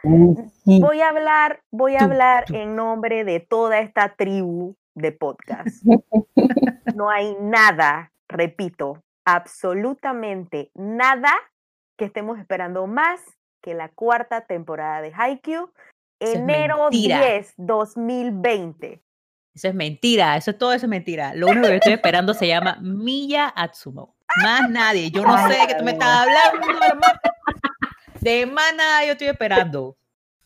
Voy 0.66 1.02
a 1.02 1.10
hablar, 1.10 1.62
voy 1.70 1.96
a 1.96 2.00
hablar 2.00 2.46
en 2.52 2.76
nombre 2.76 3.24
de 3.24 3.40
toda 3.40 3.80
esta 3.80 4.16
tribu 4.16 4.76
de 4.96 5.12
podcast. 5.12 5.86
No 6.96 7.10
hay 7.10 7.34
nada, 7.40 8.12
repito, 8.28 9.02
absolutamente 9.24 10.70
nada 10.74 11.32
que 11.98 12.06
estemos 12.06 12.40
esperando 12.40 12.88
más 12.88 13.22
que 13.62 13.74
la 13.74 13.88
cuarta 13.88 14.42
temporada 14.42 15.02
de 15.02 15.14
Haikyuu, 15.16 15.72
enero 16.20 16.90
10, 16.90 17.54
2020. 17.56 19.02
Eso 19.54 19.68
es 19.70 19.76
mentira, 19.76 20.36
eso 20.36 20.56
todo 20.56 20.74
eso 20.74 20.88
es 20.88 20.90
mentira. 20.90 21.34
Lo 21.36 21.48
único 21.48 21.68
que 21.68 21.76
estoy 21.76 21.94
esperando 21.94 22.34
se 22.34 22.48
llama 22.48 22.80
Miya 22.82 23.54
Atsumo. 23.56 24.18
Más 24.44 24.70
nadie. 24.70 25.10
Yo 25.12 25.24
no 25.24 25.38
sé 25.48 25.58
de 25.58 25.68
qué 25.68 25.76
tú 25.76 25.86
me 25.86 25.92
estás 25.92 26.28
hablando, 26.28 26.86
hermano. 26.86 27.20
De 28.22 28.46
nada 28.46 29.06
yo 29.06 29.14
estoy 29.14 29.28
esperando. 29.28 29.96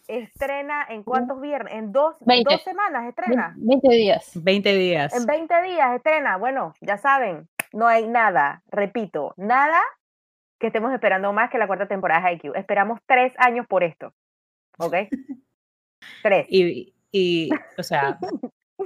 Estrena 0.07 0.85
en 0.89 1.03
cuántos 1.03 1.39
viernes? 1.39 1.73
En 1.73 1.91
dos, 1.91 2.15
dos 2.19 2.63
semanas 2.63 3.07
estrena. 3.07 3.53
20 3.57 3.89
días. 3.89 4.31
20 4.35 4.73
días. 4.75 5.13
En 5.13 5.25
20 5.25 5.61
días 5.63 5.95
estrena. 5.95 6.37
Bueno, 6.37 6.73
ya 6.81 6.97
saben, 6.97 7.47
no 7.71 7.87
hay 7.87 8.07
nada, 8.07 8.63
repito, 8.67 9.33
nada 9.37 9.81
que 10.59 10.67
estemos 10.67 10.93
esperando 10.93 11.33
más 11.33 11.49
que 11.49 11.57
la 11.57 11.67
cuarta 11.67 11.87
temporada 11.87 12.29
de 12.29 12.35
IQ. 12.35 12.55
Esperamos 12.55 12.99
tres 13.05 13.33
años 13.37 13.65
por 13.67 13.83
esto. 13.83 14.13
¿Ok? 14.77 14.95
tres. 16.23 16.47
Y, 16.49 16.93
y 17.11 17.49
o 17.77 17.83
sea, 17.83 18.19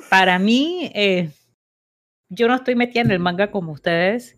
para 0.10 0.40
mí, 0.40 0.92
eh, 0.94 1.30
yo 2.30 2.48
no 2.48 2.56
estoy 2.56 2.76
metida 2.76 3.02
en 3.02 3.12
el 3.12 3.20
manga 3.20 3.52
como 3.52 3.72
ustedes, 3.72 4.38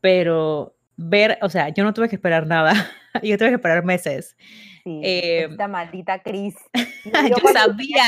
pero 0.00 0.75
ver, 0.96 1.38
o 1.42 1.48
sea, 1.48 1.68
yo 1.68 1.84
no 1.84 1.94
tuve 1.94 2.08
que 2.08 2.16
esperar 2.16 2.46
nada, 2.46 2.72
yo 3.22 3.38
tuve 3.38 3.48
que 3.48 3.54
esperar 3.56 3.84
meses. 3.84 4.36
Sí, 4.84 5.00
eh, 5.02 5.48
esta 5.50 5.68
maldita 5.68 6.22
Cris. 6.22 6.56
yo 7.04 7.36
sabía. 7.52 8.04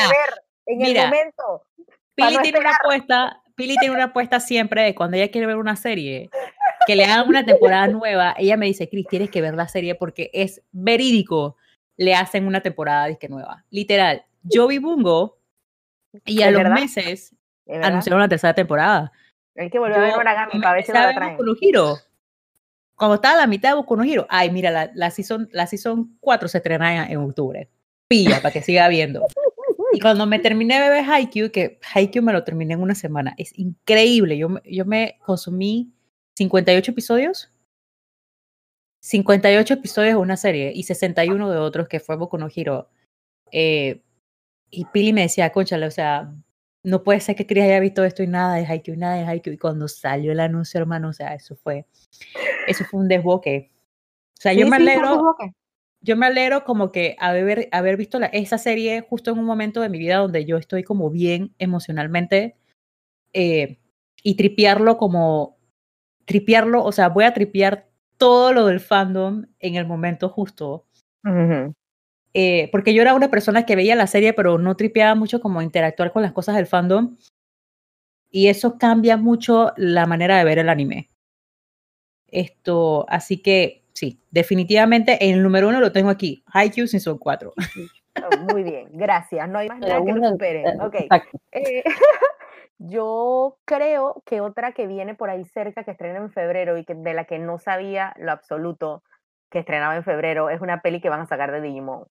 en 0.66 0.82
el 0.82 0.97
momento. 0.97 1.66
Pili 2.15 2.39
tiene 2.43 2.59
una 2.59 2.73
apuesta, 2.73 3.43
Pili 3.55 3.77
tiene 3.77 3.94
una 3.94 4.05
apuesta 4.05 4.40
siempre 4.40 4.82
de 4.82 4.94
cuando 4.94 5.16
ella 5.16 5.31
quiere 5.31 5.47
ver 5.47 5.56
una 5.56 5.77
serie, 5.77 6.31
que 6.86 6.97
le 6.97 7.05
hagan 7.05 7.28
una 7.28 7.44
temporada 7.44 7.86
nueva, 7.89 8.35
ella 8.39 8.56
me 8.56 8.66
dice, 8.66 8.89
Cris, 8.89 9.06
tienes 9.09 9.31
que 9.31 9.40
ver 9.40 9.55
la 9.55 9.69
serie 9.69 9.94
porque 9.94 10.31
es 10.32 10.62
verídico, 10.73 11.56
le 11.97 12.15
hacen 12.15 12.47
una 12.47 12.60
temporada 12.60 13.06
disque 13.06 13.28
nueva. 13.28 13.65
Literal, 13.70 14.24
yo 14.43 14.66
vi 14.66 14.78
Bungo 14.78 15.39
y 16.24 16.43
a 16.43 16.51
los 16.51 16.65
meses 16.70 17.36
anunciaron 17.69 18.20
la 18.20 18.28
tercera 18.28 18.55
temporada. 18.55 19.12
Hay 19.56 19.70
que 19.70 19.78
volver 19.78 19.98
a 19.98 20.02
ver 20.02 20.15
Origami 20.15 20.60
para 20.60 20.74
ver 20.74 20.85
si 20.85 20.93
la 20.93 21.15
traen. 21.15 21.36
un 21.39 21.56
giro. 21.56 21.98
Cuando 22.98 23.14
estaba 23.14 23.36
la 23.36 23.46
mitad 23.46 23.70
de 23.70 23.74
Boku 23.76 23.96
no 23.96 24.02
Giro, 24.02 24.26
ay, 24.28 24.50
mira, 24.50 24.72
la, 24.72 24.90
la, 24.92 25.10
season, 25.12 25.48
la 25.52 25.68
season 25.68 26.18
4 26.20 26.48
se 26.48 26.58
estrena 26.58 27.08
en, 27.08 27.18
octubre. 27.18 27.70
Pilla, 28.08 28.42
para 28.42 28.52
que 28.52 28.60
siga 28.60 28.88
viendo. 28.88 29.24
Y 29.92 30.00
cuando 30.00 30.26
me 30.26 30.40
terminé 30.40 30.80
de 30.80 30.90
ver 30.90 31.04
Haikyuu, 31.08 31.50
que 31.52 31.78
Haikyuu 31.94 32.24
me 32.24 32.32
lo 32.32 32.42
terminé 32.42 32.74
en 32.74 32.80
una 32.80 32.96
semana, 32.96 33.34
es 33.38 33.56
increíble. 33.56 34.36
Yo, 34.36 34.48
yo 34.64 34.84
me 34.84 35.16
consumí 35.24 35.92
58 36.36 36.90
episodios. 36.90 37.52
58 39.00 39.74
episodios 39.74 40.14
de 40.14 40.20
una 40.20 40.36
serie 40.36 40.72
y 40.74 40.82
61 40.82 41.50
de 41.50 41.58
otros 41.58 41.86
que 41.86 42.00
fue 42.00 42.16
Boku 42.16 42.36
no 42.36 42.48
Hiro. 42.52 42.90
Eh, 43.52 44.02
y 44.70 44.84
Pili 44.86 45.12
me 45.12 45.22
decía, 45.22 45.50
conchale, 45.52 45.86
o 45.86 45.90
sea, 45.92 46.34
no 46.89 47.02
puede 47.02 47.20
ser 47.20 47.36
que 47.36 47.47
Chris 47.47 47.65
haya 47.65 47.81
visto 47.81 48.02
esto 48.02 48.23
y 48.23 48.27
nada 48.27 48.55
de 48.55 48.66
Haikyuu, 48.66 48.97
nada 48.97 49.16
de 49.16 49.24
Haikyuu. 49.24 49.55
Y 49.55 49.59
cuando 49.59 49.89
salió 49.89 50.32
el 50.32 50.40
anuncio, 50.40 50.81
hermano, 50.81 51.10
o 51.10 51.12
sea, 51.12 51.35
eso 51.35 51.55
fue, 51.55 51.86
eso 52.66 52.85
fue 52.85 53.01
un 53.01 53.09
desboque. 53.09 53.70
O 54.39 54.40
sea, 54.40 54.52
yo 54.55 54.66
me 54.69 54.77
alegro, 54.77 55.36
yo 56.01 56.16
me 56.16 56.27
alegro 56.27 56.65
como 56.65 56.90
que 56.90 57.16
haber, 57.19 57.69
haber 57.73 57.97
visto 57.97 58.19
la, 58.19 58.27
esa 58.27 58.56
serie 58.56 59.05
justo 59.09 59.31
en 59.31 59.39
un 59.39 59.44
momento 59.44 59.81
de 59.81 59.89
mi 59.89 59.98
vida 59.98 60.16
donde 60.16 60.44
yo 60.44 60.56
estoy 60.56 60.82
como 60.82 61.10
bien 61.10 61.55
emocionalmente 61.59 62.56
eh, 63.32 63.78
y 64.23 64.36
tripearlo 64.36 64.97
como, 64.97 65.59
tripearlo, 66.24 66.85
o 66.85 66.93
sea, 66.93 67.09
voy 67.09 67.24
a 67.24 67.35
tripear 67.35 67.89
todo 68.16 68.52
lo 68.52 68.66
del 68.66 68.81
fandom 68.81 69.47
en 69.59 69.74
el 69.74 69.86
momento 69.86 70.28
justo. 70.28 70.86
Eh, 72.40 72.69
porque 72.70 72.94
yo 72.94 73.02
era 73.02 73.15
una 73.15 73.32
persona 73.32 73.66
que 73.66 73.74
veía 73.74 73.97
la 73.97 74.06
serie, 74.06 74.32
pero 74.32 74.59
no 74.59 74.77
tripeaba 74.77 75.16
mucho 75.16 75.40
como 75.40 75.60
interactuar 75.60 76.12
con 76.12 76.23
las 76.23 76.31
cosas 76.31 76.55
del 76.55 76.69
fandom. 76.69 77.16
Y 78.31 78.47
eso 78.47 78.78
cambia 78.78 79.16
mucho 79.16 79.73
la 79.77 80.06
manera 80.06 80.39
de 80.39 80.44
ver 80.44 80.60
el 80.60 80.69
anime. 80.69 81.10
Esto, 82.28 83.06
así 83.09 83.43
que 83.43 83.82
sí, 83.93 84.23
definitivamente 84.31 85.28
el 85.28 85.43
número 85.43 85.69
uno 85.69 85.81
lo 85.81 85.90
tengo 85.90 86.10
aquí, 86.10 86.44
Haikyuu 86.52 86.86
Season 86.86 87.19
4. 87.19 87.55
muy 88.52 88.62
bien, 88.62 88.86
gracias. 88.93 89.48
No 89.48 89.59
hay 89.59 89.69
más 89.69 89.81
nada 89.81 90.05
que 90.05 90.12
lo 90.12 90.28
supere. 90.28 90.65
Okay. 90.81 91.09
Eh, 91.51 91.82
yo 92.78 93.59
creo 93.65 94.23
que 94.24 94.40
otra 94.40 94.70
que 94.70 94.86
viene 94.86 95.16
por 95.16 95.28
ahí 95.28 95.44
cerca, 95.44 95.82
que 95.82 95.90
estrena 95.90 96.20
en 96.20 96.31
febrero 96.31 96.78
y 96.78 96.85
que, 96.85 96.94
de 96.94 97.15
la 97.15 97.24
que 97.24 97.40
no 97.40 97.59
sabía 97.59 98.15
lo 98.16 98.31
absoluto 98.31 99.02
que 99.51 99.59
estrenaba 99.59 99.97
en 99.97 100.05
febrero, 100.05 100.51
es 100.51 100.60
una 100.60 100.82
peli 100.82 101.01
que 101.01 101.09
van 101.09 101.23
a 101.23 101.27
sacar 101.27 101.51
de 101.51 101.62
Digimon. 101.62 102.06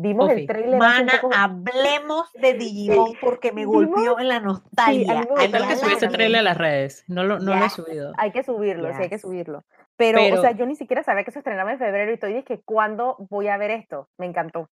Vimos 0.00 0.30
el 0.30 0.46
trailer. 0.46 0.78
Mana, 0.78 1.12
hablemos 1.34 2.32
de 2.34 2.54
Digimon 2.54 3.14
porque 3.20 3.50
me 3.50 3.64
golpeó 3.64 4.20
en 4.20 4.28
la 4.28 4.38
nostalgia. 4.38 5.22
Sí, 5.22 5.28
hay 5.36 5.50
que 5.50 5.76
subir 5.76 5.92
ese 5.94 6.06
trailer 6.06 6.38
a 6.38 6.42
las 6.44 6.56
redes. 6.56 7.04
No 7.08 7.24
lo, 7.24 7.40
no 7.40 7.56
lo 7.56 7.64
he 7.64 7.68
subido. 7.68 8.12
Hay 8.16 8.30
que 8.30 8.44
subirlo, 8.44 8.94
sí, 8.94 9.02
hay 9.02 9.08
que 9.08 9.18
subirlo. 9.18 9.64
Pero, 9.96 10.22
o 10.22 10.40
sea, 10.40 10.52
yo 10.52 10.66
ni 10.66 10.76
siquiera 10.76 11.02
sabía 11.02 11.24
que 11.24 11.32
se 11.32 11.40
estrenaba 11.40 11.72
en 11.72 11.80
febrero 11.80 12.12
y 12.12 12.14
estoy 12.14 12.44
que 12.44 12.60
¿cuándo 12.60 13.16
voy 13.28 13.48
a 13.48 13.56
ver 13.56 13.72
esto? 13.72 14.08
Me 14.18 14.26
encantó. 14.26 14.70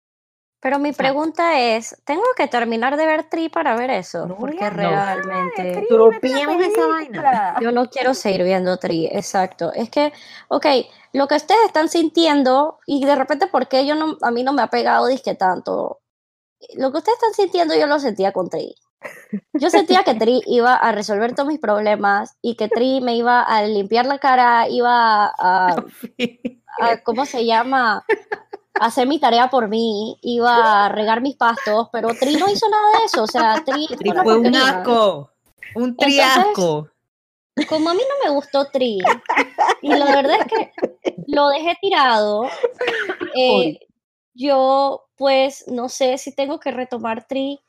Pero 0.61 0.81
mi 0.81 0.93
pregunta 0.93 1.61
es, 1.61 1.97
¿tengo 2.05 2.25
que 2.37 2.49
terminar 2.49 2.97
de 2.97 3.07
ver 3.07 3.29
Tri 3.29 3.49
para 3.49 3.77
ver 3.77 3.91
eso? 3.91 4.27
Porque 4.39 4.69
realmente... 4.69 5.87
esa 6.67 6.87
vaina. 6.87 7.57
Yo 7.61 7.71
no 7.71 7.89
quiero 7.89 8.13
seguir 8.13 8.43
viendo 8.43 8.77
Tri, 8.77 9.07
exacto. 9.07 9.73
Es 9.73 9.89
que, 9.89 10.13
ok, 10.49 10.67
lo 11.13 11.29
que 11.29 11.37
ustedes 11.37 11.65
están 11.67 11.89
sintiendo, 11.89 12.81
y 12.87 13.05
de 13.05 13.15
repente, 13.15 13.47
¿por 13.47 13.69
qué 13.69 13.87
yo 13.87 13.95
no, 13.95 14.17
a 14.21 14.33
mí 14.33 14.43
no 14.43 14.53
me 14.53 14.63
ha 14.63 14.67
pegado 14.67 15.07
disque 15.07 15.37
tanto? 15.37 16.01
Lo 16.75 16.91
que 16.91 16.99
ustedes 16.99 17.19
están 17.19 17.35
sintiendo, 17.35 17.77
yo 17.77 17.87
lo 17.87 18.01
sentía 18.01 18.33
con 18.33 18.51
Tri. 18.51 18.75
Yo 19.53 19.71
sentía 19.71 20.03
que 20.03 20.15
Tri 20.15 20.43
iba 20.47 20.75
a 20.75 20.91
resolver 20.91 21.35
todos 21.37 21.49
mis 21.49 21.61
problemas 21.61 22.37
y 22.43 22.57
que 22.57 22.69
Tri 22.69 23.01
me 23.01 23.15
iba 23.15 23.43
a 23.43 23.63
limpiar 23.63 24.07
la 24.07 24.19
cara, 24.19 24.69
iba 24.69 25.27
a, 25.39 25.85
a 26.81 26.97
¿cómo 27.05 27.27
se 27.27 27.47
llama? 27.47 28.05
Hacer 28.75 29.07
mi 29.07 29.19
tarea 29.19 29.49
por 29.51 29.69
mí, 29.69 30.19
iba 30.23 30.87
a 30.87 30.89
regar 30.89 31.21
mis 31.21 31.37
pastos, 31.37 31.89
pero 31.93 32.09
Tri 32.09 32.37
no 32.37 32.49
hizo 32.51 32.69
nada 32.69 32.99
de 32.99 33.05
eso, 33.07 33.23
o 33.23 33.27
sea, 33.27 33.63
Tri, 33.65 33.87
fue 34.23 34.39
un 34.39 34.55
asco, 34.55 35.31
un 35.75 35.97
triasco. 35.97 36.89
como 37.69 37.91
a 37.91 37.95
mí 37.95 38.01
no 38.01 38.29
me 38.29 38.35
gustó 38.35 38.67
Tri, 38.67 39.01
y 39.83 39.89
la 39.89 40.07
verdad 40.07 40.39
es 40.41 40.47
que 40.47 40.73
lo 41.27 41.49
dejé 41.49 41.77
tirado, 41.81 42.45
eh, 43.35 43.81
yo 44.35 45.05
pues 45.17 45.67
no 45.67 45.89
sé 45.89 46.17
si 46.19 46.35
tengo 46.35 46.61
que 46.61 46.71
retomar 46.71 47.27
Tri 47.27 47.61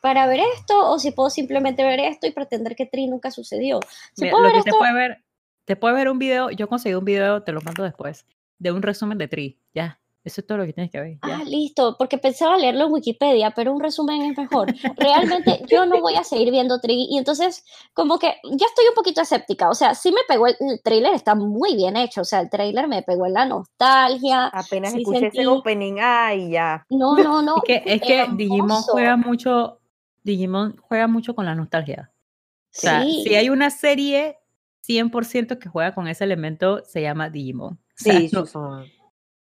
para 0.00 0.26
ver 0.26 0.40
esto 0.56 0.90
o 0.90 0.98
si 0.98 1.12
puedo 1.12 1.30
simplemente 1.30 1.84
ver 1.84 2.00
esto 2.00 2.26
y 2.26 2.32
pretender 2.32 2.74
que 2.76 2.86
Tri 2.86 3.06
nunca 3.06 3.30
sucedió. 3.30 3.80
te 4.16 4.30
puede 4.30 4.92
ver, 4.92 5.24
te 5.64 5.76
puede 5.76 5.94
ver 5.94 6.08
un 6.08 6.18
video, 6.18 6.50
yo 6.50 6.68
conseguí 6.68 6.94
un 6.94 7.04
video, 7.04 7.42
te 7.42 7.52
lo 7.52 7.60
mando 7.60 7.82
después, 7.84 8.26
de 8.58 8.72
un 8.72 8.82
resumen 8.82 9.18
de 9.18 9.28
Tri, 9.28 9.58
ya. 9.74 10.01
Eso 10.24 10.40
es 10.40 10.46
todo 10.46 10.58
lo 10.58 10.66
que 10.66 10.72
tienes 10.72 10.92
que 10.92 11.00
ver. 11.00 11.18
Ah, 11.22 11.42
listo, 11.44 11.96
porque 11.98 12.16
pensaba 12.16 12.56
leerlo 12.56 12.86
en 12.86 12.92
Wikipedia, 12.92 13.50
pero 13.50 13.72
un 13.72 13.80
resumen 13.80 14.22
es 14.22 14.38
mejor. 14.38 14.72
Realmente 14.96 15.62
yo 15.68 15.84
no 15.84 16.00
voy 16.00 16.14
a 16.14 16.22
seguir 16.22 16.52
viendo 16.52 16.80
Tri 16.80 17.08
y 17.10 17.18
entonces 17.18 17.64
como 17.92 18.20
que 18.20 18.36
ya 18.44 18.66
estoy 18.66 18.84
un 18.88 18.94
poquito 18.94 19.20
escéptica, 19.20 19.68
o 19.68 19.74
sea, 19.74 19.96
sí 19.96 20.12
me 20.12 20.20
pegó 20.28 20.46
el, 20.46 20.56
trailer, 20.84 21.14
está 21.14 21.34
muy 21.34 21.74
bien 21.74 21.96
hecho, 21.96 22.20
o 22.20 22.24
sea, 22.24 22.40
el 22.40 22.50
trailer 22.50 22.86
me 22.86 23.02
pegó 23.02 23.26
en 23.26 23.32
la 23.32 23.46
nostalgia. 23.46 24.46
Apenas 24.46 24.94
escuché 24.94 25.26
ese 25.26 25.46
opening, 25.46 25.96
ay, 26.00 26.50
ya. 26.52 26.86
No, 26.88 27.16
no, 27.16 27.42
no. 27.42 27.56
es 27.56 27.62
que, 27.64 27.82
es 27.84 28.00
que 28.00 28.26
Digimon 28.36 28.82
juega 28.82 29.16
mucho, 29.16 29.80
Digimon 30.22 30.76
juega 30.82 31.08
mucho 31.08 31.34
con 31.34 31.46
la 31.46 31.56
nostalgia. 31.56 32.12
O 32.14 32.80
sea, 32.80 33.02
si 33.02 33.34
hay 33.34 33.50
una 33.50 33.70
serie 33.70 34.38
100% 34.86 35.58
que 35.58 35.68
juega 35.68 35.94
con 35.94 36.06
ese 36.06 36.22
elemento, 36.22 36.84
se 36.84 37.02
llama 37.02 37.28
Digimon. 37.28 37.80
sí, 37.96 38.30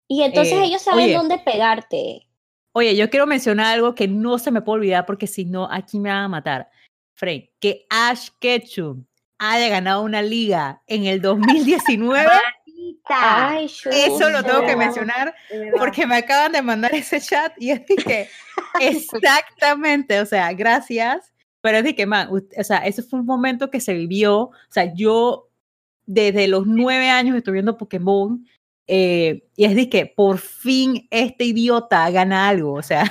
y 0.09 0.23
entonces 0.23 0.55
eh, 0.55 0.63
ellos 0.63 0.81
saben 0.81 1.13
dónde 1.13 1.37
pegarte. 1.37 2.27
Oye, 2.73 2.95
yo 2.95 3.09
quiero 3.09 3.27
mencionar 3.27 3.67
algo 3.67 3.93
que 3.93 4.07
no 4.07 4.39
se 4.39 4.51
me 4.51 4.61
puede 4.61 4.79
olvidar 4.79 5.05
porque 5.05 5.27
si 5.27 5.45
no, 5.45 5.71
aquí 5.71 5.99
me 5.99 6.09
van 6.09 6.23
a 6.23 6.27
matar. 6.27 6.69
Frank, 7.13 7.45
que 7.59 7.85
Ash 7.89 8.29
Ketchum 8.39 9.05
haya 9.37 9.69
ganado 9.69 10.01
una 10.01 10.23
liga 10.23 10.81
en 10.87 11.05
el 11.05 11.21
2019. 11.21 12.27
Ay, 13.05 13.65
Eso 13.65 14.29
lo 14.29 14.43
tengo 14.43 14.65
que 14.65 14.75
mencionar 14.75 15.33
porque 15.77 16.07
me 16.07 16.17
acaban 16.17 16.51
de 16.51 16.61
mandar 16.61 16.93
ese 16.93 17.21
chat 17.21 17.53
y 17.57 17.71
es 17.71 17.81
que 17.81 18.27
exactamente, 18.81 20.19
o 20.19 20.25
sea, 20.25 20.51
gracias, 20.53 21.31
pero 21.61 21.79
es 21.79 21.83
de 21.83 21.95
que, 21.95 22.05
man, 22.05 22.29
o 22.31 22.63
sea, 22.63 22.79
ese 22.79 23.03
fue 23.03 23.19
un 23.19 23.25
momento 23.25 23.69
que 23.69 23.79
se 23.79 23.93
vivió, 23.93 24.35
o 24.37 24.51
sea, 24.69 24.93
yo 24.93 25.49
desde 26.05 26.47
los 26.47 26.65
nueve 26.65 27.09
años 27.09 27.35
estoy 27.35 27.53
viendo 27.53 27.77
Pokémon 27.77 28.45
eh, 28.91 29.47
y 29.55 29.65
es 29.65 29.75
de 29.75 29.87
que 29.87 30.07
por 30.07 30.39
fin 30.39 31.07
este 31.11 31.43
idiota 31.43 32.09
gana 32.09 32.49
algo, 32.49 32.73
o 32.73 32.81
sea, 32.81 33.03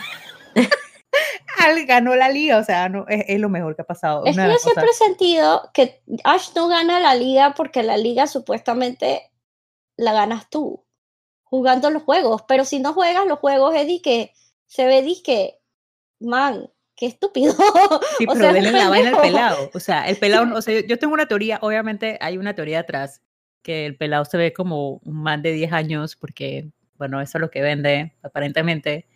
ganó 1.87 2.17
la 2.17 2.29
liga, 2.31 2.59
o 2.59 2.65
sea, 2.65 2.89
no, 2.89 3.07
es, 3.09 3.39
lo 3.39 3.49
mejor 3.49 3.77
que 3.77 3.83
ha 3.83 3.87
pasado. 3.87 4.25
Es 4.25 4.37
que 4.37 4.43
yo 4.43 4.59
siempre 4.59 4.87
he 4.91 4.93
sentido 4.93 5.71
que 5.73 6.03
Ash 6.25 6.51
no 6.57 6.67
gana 6.67 6.99
la 6.99 7.15
liga 7.15 7.55
porque 7.55 7.85
la 7.85 7.97
liga 7.97 8.27
supuestamente 8.27 9.31
la 9.97 10.13
ganas 10.13 10.51
tú, 10.51 10.85
jugando 11.45 11.91
los 11.91 12.03
juegos, 12.03 12.43
pero 12.49 12.65
si 12.65 12.81
no 12.81 12.93
juegas 12.93 13.27
los 13.27 13.39
juegos 13.39 13.77
es 13.77 13.87
de 13.87 14.03
que 14.03 14.33
se 14.67 14.85
ve 14.85 15.03
de 15.03 15.23
que, 15.23 15.61
man, 16.19 16.73
qué 16.97 17.07
estúpido. 17.07 17.53
Sí, 18.19 18.27
pero 18.27 18.35
sea, 18.35 18.53
la 18.53 18.89
vaina 18.89 19.11
al 19.11 19.21
pelado. 19.21 19.71
O 19.75 19.79
sea, 19.79 20.09
el 20.09 20.17
pelado, 20.17 20.57
o 20.57 20.61
sea, 20.61 20.81
yo 20.85 20.99
tengo 20.99 21.15
una 21.15 21.29
teoría, 21.29 21.61
obviamente 21.63 22.19
hay 22.21 22.37
una 22.37 22.57
teoría 22.57 22.81
atrás, 22.81 23.23
que 23.69 23.85
el 23.85 23.97
pelado 23.99 24.24
se 24.24 24.39
ve 24.39 24.55
como 24.55 24.93
un 25.05 25.23
man 25.23 25.43
de 25.43 25.53
10 25.53 25.73
años, 25.74 26.16
porque, 26.16 26.70
bueno, 26.97 27.20
eso 27.20 27.36
es 27.36 27.43
lo 27.43 27.51
que 27.51 27.61
vende, 27.61 28.15
aparentemente. 28.23 29.07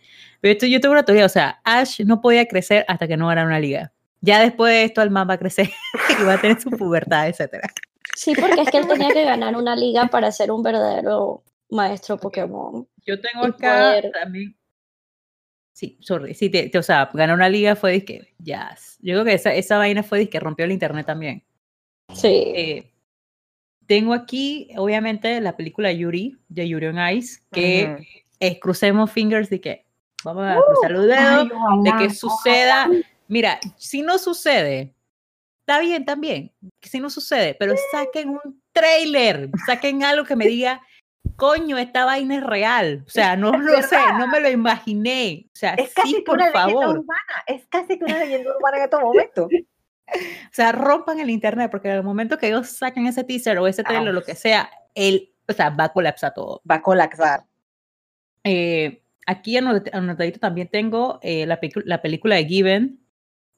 Pero 0.41 0.51
esto, 0.51 0.67
yo 0.67 0.79
tengo 0.79 0.91
una 0.93 1.03
teoría, 1.03 1.25
o 1.25 1.29
sea, 1.29 1.59
Ash 1.63 2.01
no 2.01 2.21
podía 2.21 2.47
crecer 2.47 2.85
hasta 2.87 3.07
que 3.07 3.17
no 3.17 3.25
ganara 3.25 3.47
una 3.47 3.59
liga. 3.59 3.91
Ya 4.21 4.39
después 4.39 4.71
de 4.71 4.83
esto, 4.83 5.01
el 5.01 5.09
man 5.09 5.27
va 5.27 5.33
a 5.33 5.39
crecer 5.39 5.71
y 6.21 6.23
va 6.23 6.33
a 6.33 6.37
tener 6.39 6.61
su 6.61 6.69
pubertad, 6.69 7.27
etc. 7.27 7.65
Sí, 8.15 8.35
porque 8.39 8.61
es 8.61 8.69
que 8.69 8.77
él 8.77 8.87
tenía 8.87 9.09
que 9.09 9.25
ganar 9.25 9.55
una 9.55 9.75
liga 9.75 10.05
para 10.05 10.31
ser 10.31 10.51
un 10.51 10.61
verdadero 10.61 11.43
maestro 11.71 12.17
Pokémon. 12.17 12.87
Yo 13.07 13.19
tengo 13.19 13.45
acá 13.45 14.03
también. 14.13 14.55
Sí, 15.71 15.97
sorry. 15.99 16.35
Sí, 16.35 16.51
o 16.77 16.83
sea, 16.83 17.09
ganar 17.11 17.35
una 17.35 17.49
liga 17.49 17.75
fue 17.75 17.93
disque. 17.93 18.35
Ya. 18.37 18.77
Yo 18.99 19.15
creo 19.15 19.25
que 19.25 19.33
esa, 19.33 19.51
esa 19.55 19.79
vaina 19.79 20.03
fue 20.03 20.19
disque 20.19 20.39
rompió 20.39 20.65
el 20.65 20.71
internet 20.73 21.07
también. 21.07 21.43
Sí. 22.13 22.53
Eh, 22.55 22.92
tengo 23.87 24.13
aquí, 24.13 24.69
obviamente, 24.77 25.39
la 25.41 25.55
película 25.55 25.91
Yuri, 25.91 26.37
de 26.49 26.67
Yuri 26.67 26.87
on 26.87 27.09
Ice, 27.09 27.41
que 27.51 27.97
es 28.39 28.59
crucemos 28.59 29.11
fingers 29.11 29.49
de 29.49 29.61
que 29.61 29.85
vamos 30.23 30.45
a 30.45 30.57
cruzar 30.65 30.91
los 30.91 31.07
dedos, 31.07 31.49
de 31.83 31.91
que 31.97 32.09
suceda. 32.09 32.89
Mira, 33.27 33.59
si 33.77 34.01
no 34.01 34.17
sucede, 34.17 34.93
está 35.61 35.79
bien 35.79 36.05
también, 36.05 36.51
si 36.81 36.99
no 36.99 37.09
sucede, 37.09 37.55
pero 37.57 37.73
saquen 37.91 38.29
un 38.29 38.61
trailer, 38.73 39.49
saquen 39.65 40.03
algo 40.03 40.25
que 40.25 40.35
me 40.35 40.47
diga, 40.47 40.81
coño, 41.35 41.77
esta 41.77 42.05
vaina 42.05 42.35
es 42.37 42.43
real. 42.43 43.03
O 43.07 43.09
sea, 43.09 43.35
no 43.35 43.57
lo 43.57 43.81
sé, 43.81 43.97
no 44.17 44.27
me 44.27 44.39
lo 44.39 44.49
imaginé. 44.49 45.45
O 45.47 45.55
sea, 45.55 45.73
es 45.75 45.93
casi 45.93 46.15
sí, 46.15 46.21
por 46.21 46.35
una 46.35 46.51
favor. 46.51 46.73
Leyenda 46.73 46.99
urbana. 46.99 47.43
Es 47.47 47.65
casi 47.67 47.97
que 47.97 48.05
una 48.05 48.19
leyenda 48.19 48.55
urbana 48.55 48.77
en 48.77 48.83
estos 48.83 49.01
momentos. 49.01 49.47
O 50.07 50.55
sea, 50.55 50.71
rompan 50.71 51.19
el 51.19 51.29
internet 51.29 51.71
porque 51.71 51.89
en 51.89 51.95
el 51.95 52.03
momento 52.03 52.37
que 52.37 52.47
ellos 52.47 52.69
saquen 52.69 53.07
ese 53.07 53.23
teaser 53.23 53.57
o 53.57 53.67
ese 53.67 53.83
trailer 53.83 54.09
o 54.09 54.13
lo 54.13 54.23
que 54.23 54.35
sea, 54.35 54.69
él, 54.93 55.33
o 55.47 55.53
sea, 55.53 55.69
va 55.69 55.85
a 55.85 55.93
colapsar 55.93 56.33
todo. 56.33 56.61
Va 56.69 56.75
a 56.75 56.81
colapsar. 56.81 57.45
Eh, 58.43 59.03
aquí 59.25 59.57
anotadito 59.57 60.39
también 60.39 60.67
tengo 60.67 61.19
eh, 61.21 61.45
la, 61.45 61.59
la, 61.85 62.01
película 62.01 62.35
de 62.35 62.45
Given. 62.45 62.99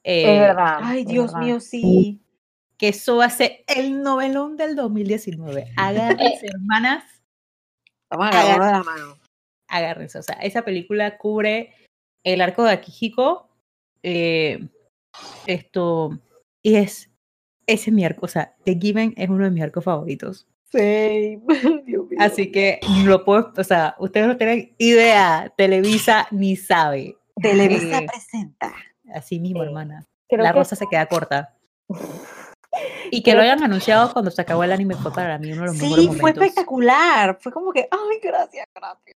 Eh, 0.04 0.34
es 0.34 0.40
verdad. 0.40 0.78
Ay, 0.82 1.04
Dios 1.04 1.34
mío, 1.34 1.60
sí. 1.60 2.22
Que 2.78 2.88
eso 2.88 3.16
va 3.16 3.26
a 3.26 3.30
ser 3.30 3.64
el 3.66 4.02
novelón 4.02 4.56
del 4.56 4.76
2019. 4.76 5.72
Agárrense, 5.76 6.46
hermanas. 6.46 7.04
Vamos 8.10 8.34
a 8.34 8.40
agarrar 8.40 8.72
la 8.72 8.82
mano. 8.84 9.18
Agárrense. 9.68 10.18
O 10.18 10.22
sea, 10.22 10.36
esa 10.36 10.62
película 10.62 11.18
cubre 11.18 11.74
el 12.22 12.40
arco 12.40 12.64
de 12.64 12.72
Akihiko. 12.72 13.48
esto 15.46 16.20
y 16.66 16.74
es, 16.74 17.12
ese 17.68 17.90
es 17.90 17.92
mi 17.92 18.04
arco, 18.04 18.26
o 18.26 18.28
sea, 18.28 18.56
The 18.64 18.74
Given 18.74 19.14
es 19.16 19.28
uno 19.28 19.44
de 19.44 19.52
mis 19.52 19.62
arcos 19.62 19.84
favoritos. 19.84 20.48
Sí, 20.64 21.38
Dios 21.86 22.08
mío. 22.08 22.18
Así 22.18 22.50
que 22.50 22.80
lo 23.04 23.24
puedo, 23.24 23.52
o 23.56 23.62
sea, 23.62 23.94
ustedes 24.00 24.26
no 24.26 24.36
tienen 24.36 24.74
idea, 24.76 25.52
Televisa 25.56 26.26
ni 26.32 26.56
sabe. 26.56 27.16
Televisa 27.40 27.98
eh, 27.98 28.06
presenta. 28.08 28.74
Así 29.14 29.38
mismo, 29.38 29.62
hermana. 29.62 30.08
La 30.28 30.50
rosa 30.50 30.74
se 30.74 30.88
queda 30.90 31.06
corta. 31.06 31.54
Y 33.10 33.22
que 33.22 33.34
lo 33.34 33.40
hayan 33.40 33.62
anunciado 33.62 34.12
cuando 34.12 34.30
se 34.30 34.42
acabó 34.42 34.62
el 34.62 34.70
anime 34.70 34.96
fue 34.96 35.10
para 35.10 35.38
mí 35.38 35.50
uno 35.50 35.62
de 35.62 35.66
los 35.68 35.76
mejores 35.76 35.96
momentos. 35.96 36.14
Sí, 36.14 36.20
fue 36.20 36.30
espectacular. 36.32 37.38
Fue 37.40 37.50
como 37.50 37.72
que, 37.72 37.88
ay, 37.90 38.18
gracias, 38.22 38.66
gracias. 38.74 39.16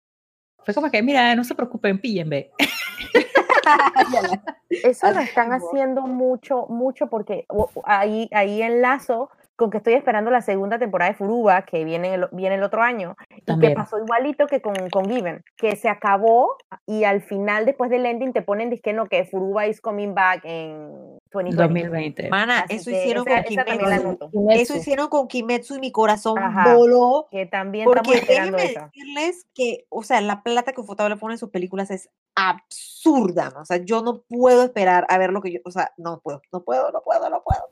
Fue 0.69 0.75
como 0.75 0.91
que, 0.91 1.01
mira, 1.01 1.35
no 1.35 1.43
se 1.43 1.55
preocupen, 1.55 1.99
píllenme. 1.99 2.51
Eso 4.69 5.11
lo 5.11 5.19
están 5.19 5.51
haciendo 5.51 6.03
mucho, 6.03 6.67
mucho 6.67 7.07
porque 7.07 7.47
ahí, 7.85 8.29
ahí 8.31 8.61
enlazo 8.61 9.31
con 9.55 9.71
que 9.71 9.77
estoy 9.77 9.95
esperando 9.95 10.29
la 10.29 10.41
segunda 10.41 10.77
temporada 10.77 11.09
de 11.09 11.17
Furuba, 11.17 11.63
que 11.63 11.83
viene 11.83 12.13
el, 12.13 12.27
viene 12.31 12.55
el 12.55 12.63
otro 12.63 12.83
año, 12.83 13.17
y 13.47 13.59
que 13.59 13.71
pasó 13.71 13.97
igualito 13.97 14.45
que 14.45 14.61
con, 14.61 14.75
con 14.91 15.09
Given, 15.09 15.43
que 15.57 15.75
se 15.75 15.89
acabó 15.89 16.55
y 16.85 17.03
al 17.03 17.23
final, 17.23 17.65
después 17.65 17.89
del 17.89 18.05
ending, 18.05 18.31
te 18.31 18.43
ponen 18.43 18.69
diciendo 18.69 19.07
que 19.07 19.25
Furuba 19.25 19.65
is 19.65 19.81
coming 19.81 20.13
back 20.13 20.41
en 20.43 21.18
2020. 21.31 22.29
Mana, 22.29 22.65
eso 22.69 22.89
hicieron 22.89 23.25
con 23.25 23.43
Kimetsu. 23.43 24.29
Eso 24.51 24.77
hicieron 24.77 25.07
con 25.09 25.27
Kimetsu 25.27 25.75
y 25.75 25.79
mi 25.79 25.91
corazón 25.91 26.35
voló. 26.65 27.27
Que 27.29 27.45
también 27.45 27.85
porque 27.85 28.21
déjenme 28.21 28.61
decirles 28.61 29.45
que, 29.53 29.85
o 29.89 30.03
sea, 30.03 30.21
la 30.21 30.43
plata 30.43 30.73
que 30.73 30.81
Ufotable 30.81 31.17
pone 31.17 31.35
en 31.35 31.39
sus 31.39 31.49
películas 31.49 31.91
es 31.91 32.09
absurda. 32.35 33.53
O 33.59 33.65
sea, 33.65 33.77
yo 33.77 34.01
no 34.01 34.21
puedo 34.21 34.63
esperar 34.63 35.05
a 35.09 35.17
ver 35.17 35.31
lo 35.31 35.41
que 35.41 35.53
yo, 35.53 35.59
o 35.65 35.71
sea, 35.71 35.93
no 35.97 36.19
puedo, 36.19 36.41
no 36.51 36.63
puedo, 36.63 36.91
no 36.91 37.01
puedo, 37.01 37.29
no 37.29 37.43
puedo. 37.43 37.63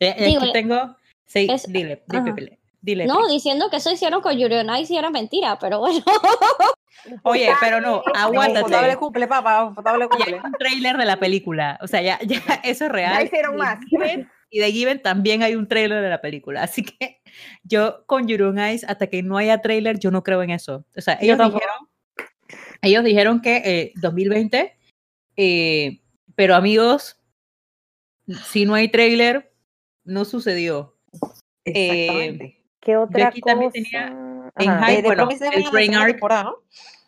Eh, 0.00 0.14
eh, 0.18 0.36
aquí 0.36 0.52
tengo 0.52 0.96
Sí, 1.32 1.48
dile, 1.68 2.02
dile, 2.06 2.58
dile, 2.82 3.06
No, 3.06 3.26
diciendo 3.26 3.70
que 3.70 3.76
eso 3.76 3.90
hicieron 3.90 4.20
con 4.20 4.36
Yuri 4.36 4.56
on 4.56 4.76
Ice 4.76 4.92
y 4.92 4.98
era 4.98 5.08
mentira, 5.08 5.58
pero 5.58 5.78
bueno. 5.78 6.04
Oye, 7.22 7.50
pero 7.60 7.80
no, 7.80 8.02
aguántate. 8.14 8.96
Cumple, 8.96 9.26
papá, 9.26 9.72
cumple. 9.74 10.08
hay 10.24 10.34
un 10.34 10.52
trailer 10.52 10.96
de 10.96 11.04
la 11.04 11.18
película, 11.18 11.78
o 11.80 11.86
sea, 11.86 12.00
ya, 12.02 12.18
ya 12.22 12.36
eso 12.64 12.86
es 12.86 12.92
real. 12.92 13.14
Ya 13.14 13.22
hicieron 13.22 13.56
más. 13.56 13.78
y 14.50 14.58
de 14.58 14.72
Given 14.72 15.02
también 15.02 15.42
hay 15.42 15.56
un 15.56 15.66
trailer 15.66 16.02
de 16.02 16.10
la 16.10 16.20
película, 16.20 16.62
así 16.62 16.84
que 16.84 17.20
yo 17.64 18.04
con 18.06 18.30
on 18.30 18.58
Ice, 18.70 18.86
hasta 18.86 19.06
que 19.06 19.22
no 19.22 19.36
haya 19.36 19.60
trailer, 19.60 19.98
yo 19.98 20.10
no 20.10 20.22
creo 20.22 20.42
en 20.42 20.50
eso. 20.50 20.84
O 20.96 21.00
sea, 21.00 21.18
ellos 21.20 21.38
dijeron, 21.38 21.88
ellos 22.82 23.04
dijeron 23.04 23.40
que 23.40 23.92
2020, 23.96 24.58
eh, 24.58 24.76
eh, 25.36 26.00
pero 26.34 26.54
amigos, 26.54 27.20
si 28.44 28.64
no 28.64 28.74
hay 28.74 28.88
trailer, 28.88 29.52
no 30.04 30.24
sucedió. 30.24 30.96
Eh, 31.64 32.58
¿Qué 32.80 32.96
otra 32.96 33.28
aquí 33.28 33.40
también 33.40 33.70
tenía 33.70 34.31
en 34.56 34.70
High, 34.70 35.02
bueno, 35.02 35.28
el 35.30 35.70
Train 35.70 35.94
Arc. 35.94 36.20
¿no? 36.20 36.56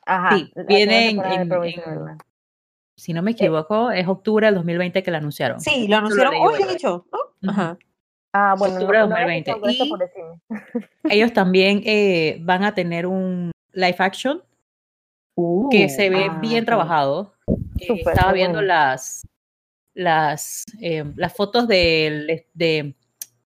Ajá, 0.06 0.36
sí, 0.36 0.52
viene 0.68 1.10
en, 1.10 2.18
si 2.96 3.12
no 3.12 3.22
me 3.22 3.32
equivoco, 3.32 3.90
es 3.90 4.06
octubre 4.06 4.46
del 4.46 4.54
2020 4.54 5.02
que 5.02 5.10
lo 5.10 5.16
anunciaron. 5.16 5.60
Sí, 5.60 5.88
lo 5.88 5.96
anunciaron 5.96 6.34
hoy, 6.40 6.62
de 6.62 6.72
hecho, 6.72 7.06
¿no? 7.12 7.50
Ajá. 7.50 7.78
Ah, 8.32 8.54
bueno, 8.58 8.74
octubre 8.74 8.98
de 8.98 9.06
2020. 9.06 9.52
y 11.04 11.14
ellos 11.14 11.32
también 11.34 11.82
eh, 11.84 12.38
van 12.40 12.64
a 12.64 12.74
tener 12.74 13.06
un 13.06 13.52
live 13.72 13.96
action 13.98 14.42
que 15.70 15.88
se 15.88 16.10
ve 16.10 16.30
uh, 16.30 16.40
bien 16.40 16.64
trabajado. 16.64 17.34
Eh, 17.78 18.02
estaba 18.06 18.32
viendo 18.32 18.62
las 18.62 19.26
las, 19.94 20.64
eh, 20.80 21.04
las 21.16 21.32
fotos 21.32 21.68
de, 21.68 22.46
de 22.52 22.94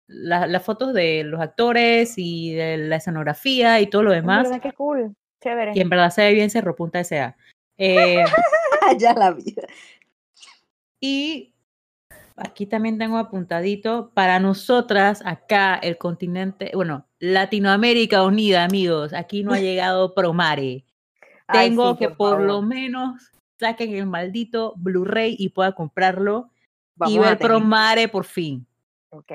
las 0.07 0.63
fotos 0.63 0.93
de 0.95 1.25
los 1.25 1.41
actores 1.41 2.15
y 2.17 2.53
de 2.55 2.77
la 2.77 2.97
escenografía 2.97 3.81
y 3.81 3.89
todo 3.89 4.03
lo 4.05 4.13
demás. 4.13 4.49
qué 4.63 4.73
cool, 4.73 5.15
chévere. 5.43 5.73
Y 5.75 5.81
en 5.81 5.89
verdad 5.89 6.11
se 6.11 6.23
ve 6.23 6.33
bien 6.33 6.51
Cerro 6.51 6.75
Punta 6.77 7.01
S.A. 7.01 7.37
Eh, 7.79 8.25
ya 8.99 9.13
la 9.13 9.33
vida. 9.33 9.67
Y 10.99 11.53
aquí 12.37 12.65
también 12.65 12.97
tengo 12.97 13.19
apuntadito 13.19 14.13
para 14.15 14.41
nosotras 14.41 15.23
acá 15.27 15.75
el 15.75 15.99
continente, 15.99 16.71
bueno, 16.75 17.07
Latinoamérica 17.19 18.23
unida, 18.23 18.65
amigos. 18.65 19.13
Aquí 19.13 19.43
no 19.43 19.53
ha 19.53 19.61
llegado 19.61 20.15
Promare. 20.15 20.87
Tengo 21.53 21.97
que 21.97 22.09
por, 22.09 22.41
lo 22.41 22.63
menos 22.63 23.31
saquen 23.61 23.95
el 23.95 24.07
maldito 24.07 24.73
Blu-ray 24.77 25.37
y 25.39 25.51
pueda 25.51 25.73
comprarlo 25.73 26.51
y 27.07 27.19
ver 27.19 27.39
Promare 27.39 28.09
por 28.09 28.25
fin. 28.25 28.67
Ok, 29.11 29.33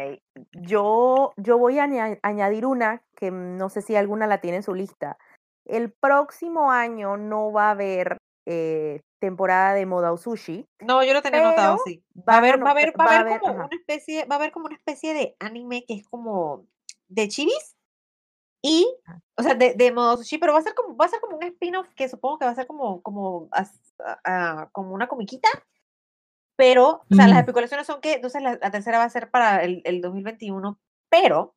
yo, 0.51 1.33
yo 1.37 1.57
voy 1.57 1.79
a 1.79 1.83
añadir 2.21 2.65
una 2.65 3.03
que 3.15 3.31
no 3.31 3.69
sé 3.69 3.81
si 3.81 3.95
alguna 3.95 4.27
la 4.27 4.41
tiene 4.41 4.57
en 4.57 4.63
su 4.63 4.73
lista. 4.73 5.17
El 5.65 5.91
próximo 5.91 6.71
año 6.71 7.17
no 7.17 7.51
va 7.51 7.67
a 7.67 7.71
haber 7.71 8.17
eh, 8.45 9.01
temporada 9.19 9.73
de 9.73 9.85
moda 9.85 10.11
o 10.11 10.17
sushi. 10.17 10.67
No, 10.81 11.03
yo 11.03 11.13
lo 11.13 11.21
tenía 11.21 11.43
notado, 11.43 11.77
sí. 11.85 12.03
Va 12.27 12.35
a 12.35 12.37
haber, 12.37 12.61
va 12.63 12.69
a 12.69 12.71
haber, 12.71 12.93
va 12.99 13.05
a 13.05 13.19
haber 13.19 13.39
como 13.39 13.65
una 13.65 13.75
especie, 13.75 14.25
va 14.25 14.35
a 14.35 14.39
haber 14.39 14.51
como 14.51 14.65
una 14.65 14.75
especie 14.75 15.13
de 15.13 15.35
anime 15.39 15.85
que 15.85 15.93
es 15.93 16.07
como 16.07 16.65
de 17.07 17.27
chivis 17.27 17.75
y, 18.61 18.87
ah. 19.07 19.19
o 19.37 19.43
sea, 19.43 19.55
de, 19.55 19.73
de 19.73 19.91
modo 19.91 20.17
sushi, 20.17 20.37
pero 20.37 20.53
va 20.53 20.59
a 20.59 20.63
ser 20.63 20.75
como, 20.75 20.95
va 20.95 21.05
a 21.05 21.09
ser 21.09 21.19
como 21.19 21.37
un 21.37 21.43
spin-off 21.43 21.87
que 21.95 22.09
supongo 22.09 22.39
que 22.39 22.45
va 22.45 22.51
a 22.51 22.55
ser 22.55 22.67
como, 22.67 23.01
como, 23.01 23.49
como 24.71 24.93
una 24.93 25.07
comiquita. 25.07 25.49
Pero, 26.61 27.01
o 27.09 27.15
sea, 27.15 27.27
las 27.27 27.39
especulaciones 27.39 27.87
son 27.87 28.01
que 28.01 28.13
entonces 28.13 28.43
la, 28.43 28.69
tercera 28.69 28.99
va 28.99 29.05
a 29.05 29.09
ser 29.09 29.31
para 29.31 29.63
el, 29.63 29.81
el 29.83 29.99
2021, 29.99 30.79
pero 31.09 31.55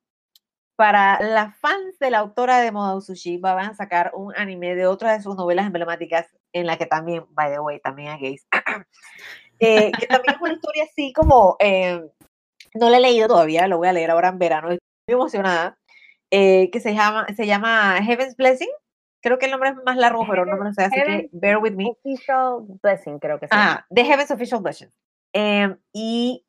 para 0.76 1.20
las 1.20 1.58
fans 1.58 1.98
de 2.00 2.10
la 2.10 2.20
autora 2.20 2.60
de 2.60 2.72
Moda 2.72 2.98
Sushi 3.02 3.36
van 3.36 3.58
a 3.58 3.74
sacar 3.74 4.12
un 4.14 4.34
anime 4.34 4.74
de 4.74 4.86
otra 4.86 5.12
de 5.12 5.22
sus 5.22 5.36
novelas 5.36 5.66
emblemáticas 5.66 6.34
en 6.54 6.66
la 6.66 6.78
que 6.78 6.86
también, 6.86 7.26
by 7.32 7.52
the 7.52 7.60
way, 7.60 7.80
también 7.80 8.12
hay 8.12 8.18
gays. 8.18 8.46
eh, 9.60 9.92
que 9.92 10.06
también 10.06 10.36
es 10.36 10.40
una 10.40 10.54
historia 10.54 10.84
así 10.84 11.12
como, 11.12 11.56
eh, 11.58 12.00
no 12.72 12.88
la 12.88 12.96
he 12.96 13.00
leído 13.00 13.28
todavía, 13.28 13.68
lo 13.68 13.76
voy 13.76 13.88
a 13.88 13.92
leer 13.92 14.10
ahora 14.10 14.30
en 14.30 14.38
verano, 14.38 14.70
estoy 14.70 14.88
muy 15.08 15.20
emocionada, 15.20 15.76
eh, 16.30 16.70
que 16.70 16.80
se 16.80 16.94
llama, 16.94 17.26
se 17.36 17.46
llama 17.46 17.98
Heaven's 18.02 18.36
Blessing. 18.36 18.70
Creo 19.24 19.38
que 19.38 19.46
el 19.46 19.52
nombre 19.52 19.70
es 19.70 19.76
más 19.86 19.96
largo, 19.96 20.26
pero 20.28 20.44
no 20.44 20.54
me 20.58 20.66
lo 20.66 20.74
sé, 20.74 20.84
así 20.84 21.00
que 21.00 21.30
bear 21.32 21.56
with 21.56 21.72
me. 21.72 21.86
Official 21.88 22.58
Blessing, 22.82 23.18
creo 23.18 23.40
que 23.40 23.46
sí. 23.46 23.52
Ah, 23.54 23.86
The 23.88 24.04
Heaven's 24.04 24.30
Official 24.30 24.60
Blessing. 24.60 24.90
Eh, 25.32 25.74
y 25.94 26.44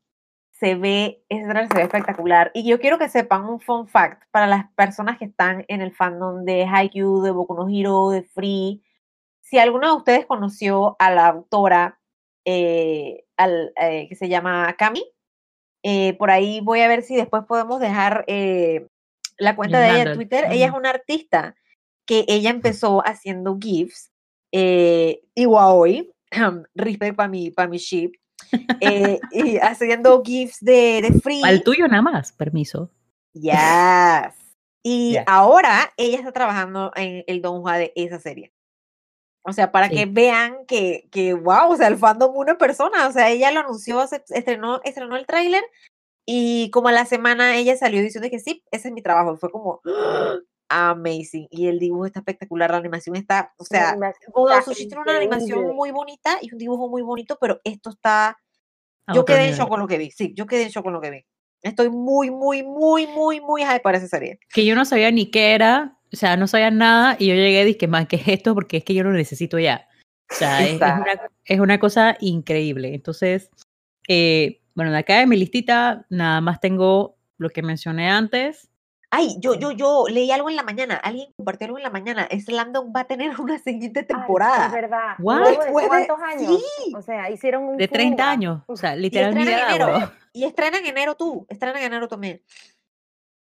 se 0.52 0.76
ve, 0.76 1.24
ese 1.30 1.44
trailer 1.48 1.70
se 1.70 1.78
ve 1.78 1.84
espectacular. 1.84 2.52
Y 2.54 2.68
yo 2.68 2.78
quiero 2.82 3.00
que 3.00 3.08
sepan 3.08 3.46
un 3.46 3.62
fun 3.62 3.88
fact 3.88 4.24
para 4.30 4.46
las 4.46 4.70
personas 4.74 5.18
que 5.18 5.24
están 5.24 5.64
en 5.70 5.80
el 5.80 5.96
fandom 5.96 6.44
de 6.44 6.66
Haikyuu, 6.66 7.22
de 7.22 7.32
Boku 7.32 7.54
no 7.56 7.70
Hero, 7.70 8.10
de 8.10 8.24
Free. 8.24 8.84
Si 9.40 9.58
alguno 9.58 9.88
de 9.92 9.96
ustedes 9.96 10.26
conoció 10.26 10.98
a 11.00 11.12
la 11.12 11.28
autora 11.28 12.02
eh, 12.44 13.24
al, 13.38 13.72
eh, 13.78 14.10
que 14.10 14.16
se 14.16 14.28
llama 14.28 14.76
Kami, 14.78 15.06
eh, 15.82 16.14
por 16.18 16.30
ahí 16.30 16.60
voy 16.60 16.82
a 16.82 16.90
ver 16.90 17.04
si 17.04 17.16
después 17.16 17.44
podemos 17.48 17.80
dejar 17.80 18.26
la 19.38 19.56
cuenta 19.56 19.80
de 19.80 19.92
ella 19.92 20.12
en 20.12 20.16
Twitter. 20.16 20.48
Ella 20.52 20.66
es 20.66 20.74
una 20.74 20.90
artista 20.90 21.56
que 22.06 22.26
ella 22.28 22.50
empezó 22.50 23.02
haciendo 23.06 23.58
GIFs 23.60 24.12
y 24.52 25.46
hoy, 25.48 26.14
respect 26.76 27.16
para 27.16 27.30
mi, 27.30 27.52
para 27.52 27.68
mi 27.68 27.78
ship, 27.78 28.14
eh, 28.80 29.20
y 29.32 29.58
haciendo 29.58 30.22
GIFs 30.24 30.60
de, 30.62 31.02
de 31.02 31.20
free. 31.20 31.42
Al 31.44 31.64
tuyo 31.64 31.88
nada 31.88 32.02
más, 32.02 32.32
permiso. 32.32 32.92
Yes. 33.34 33.54
Y 34.88 35.18
ahora 35.26 35.92
ella 35.98 36.20
está 36.20 36.32
trabajando 36.32 36.92
en 36.96 37.24
el 37.26 37.42
Don 37.42 37.64
Juan 37.64 37.80
de 37.80 37.94
esa 37.96 38.20
serie. 38.20 38.54
O 39.42 39.52
sea, 39.52 39.72
para 39.72 39.90
que 39.90 40.06
vean 40.06 40.68
que, 40.68 41.08
que, 41.12 41.34
wow, 41.34 41.72
o 41.72 41.76
sea, 41.76 41.88
el 41.88 41.98
fandom 41.98 42.36
una 42.36 42.60
persona. 42.60 43.08
O 43.08 43.12
sea, 43.12 43.32
ella 43.32 43.52
lo 43.52 43.62
anunció, 43.62 44.04
estrenó, 44.04 44.82
estrenó 44.84 45.16
el 45.16 45.26
tráiler 45.26 45.64
y 46.24 46.70
como 46.70 46.90
a 46.90 46.92
la 46.92 47.06
semana 47.06 47.56
ella 47.56 47.76
salió 47.76 48.00
diciendo 48.00 48.30
que 48.30 48.38
sí, 48.38 48.64
ese 48.70 48.90
es 48.90 48.94
mi 48.94 49.02
trabajo. 49.02 49.36
Fue 49.38 49.50
como, 49.50 49.82
amazing. 50.70 51.48
Y 51.50 51.68
el 51.68 51.80
dibujo 51.80 52.06
está 52.06 52.20
espectacular, 52.20 52.72
la 52.72 52.78
animación 52.78 53.16
está, 53.16 53.54
o 53.58 53.66
sea, 53.66 53.98
Moda 54.34 54.62
Sushi 54.62 54.88
tiene 54.88 55.02
una 55.02 55.18
animación 55.18 55.76
muy 55.76 55.92
bonita 55.92 56.38
y 56.42 56.52
un 56.52 56.58
dibujo 56.58 56.90
muy 56.90 57.02
bonito, 57.02 57.38
pero 57.40 57.60
esto 57.64 57.90
está, 57.90 58.38
yo 59.14 59.26
quedé 59.26 59.50
en 59.50 59.56
shock 59.56 59.70
con 59.70 59.80
lo 59.80 59.88
que 59.88 59.98
vi, 59.98 60.12
sí, 60.12 60.34
yo 60.36 60.46
quedé 60.46 60.64
en 60.64 60.70
shock 60.70 60.84
con 60.84 60.94
lo 60.94 61.02
que 61.02 61.12
vi. 61.12 61.26
Estoy 61.62 61.90
muy, 61.90 62.30
muy, 62.30 62.62
muy, 62.62 63.08
muy, 63.08 63.42
muy 63.42 63.64
hype 63.64 63.80
para 63.80 63.98
esa 63.98 64.08
serie. 64.08 64.40
Que 64.54 64.66
yo 64.66 64.76
no 64.76 64.86
sabía 64.86 65.10
ni 65.10 65.32
qué 65.32 65.54
era, 65.54 65.98
o 66.14 66.16
sea, 66.16 66.38
no 66.38 66.46
sabía 66.46 66.70
nada 66.70 67.16
y 67.18 67.28
yo 67.28 67.34
llegué 67.34 67.64
y 67.64 67.66
dije, 67.66 67.88
más, 67.88 68.08
¿qué 68.08 68.18
es 68.18 68.28
esto? 68.28 68.54
Porque 68.54 68.78
es 68.78 68.84
que 68.84 68.94
yo 68.94 69.04
lo 69.04 69.12
necesito 69.12 69.58
ya. 69.58 69.88
O 70.32 70.36
sea, 70.36 70.66
es, 70.66 70.76
una, 70.76 71.04
es, 71.44 71.60
una, 71.60 71.80
cosa 71.80 72.18
increíble. 72.20 72.94
Entonces, 72.94 73.50
eh, 74.08 74.62
bueno, 74.76 74.92
de 74.92 75.00
acá 75.00 75.20
de 75.20 75.28
mi 75.28 75.38
listita, 75.38 76.06
nada 76.10 76.42
más 76.42 76.60
tengo 76.60 77.18
lo 77.38 77.50
que 77.50 77.62
mencioné 77.62 78.10
antes, 78.10 78.70
Ay, 79.18 79.38
yo, 79.40 79.54
yo, 79.54 79.72
yo 79.72 80.04
leí 80.10 80.30
algo 80.30 80.50
en 80.50 80.58
la 80.58 80.64
mañana, 80.64 80.96
alguien 80.96 81.32
compartió 81.38 81.68
algo 81.68 81.78
en 81.78 81.84
la 81.84 81.90
mañana. 81.90 82.28
Slandon 82.30 82.92
va 82.94 83.02
a 83.02 83.04
tener 83.06 83.32
una 83.40 83.58
siguiente 83.60 84.04
temporada. 84.04 84.66
es 84.66 84.74
verdad. 84.74 85.16
¿De 85.18 85.88
cuántos 85.88 86.20
años? 86.22 86.62
Sí. 86.62 86.94
O 86.94 87.02
sea, 87.02 87.32
hicieron 87.32 87.64
un. 87.64 87.78
De 87.78 87.88
30 87.88 88.30
años. 88.30 88.62
O 88.68 88.76
sea, 88.76 88.94
literalmente. 88.94 89.52
Y 89.52 89.54
estrena 89.54 89.74
en 89.74 89.82
enero. 89.82 90.12
Y 90.34 90.44
estrena 90.44 90.78
en 90.80 90.86
enero 90.86 91.16
tú. 91.16 91.46
Estrena 91.48 91.80
en 91.80 91.86
enero 91.86 92.10
también. 92.10 92.42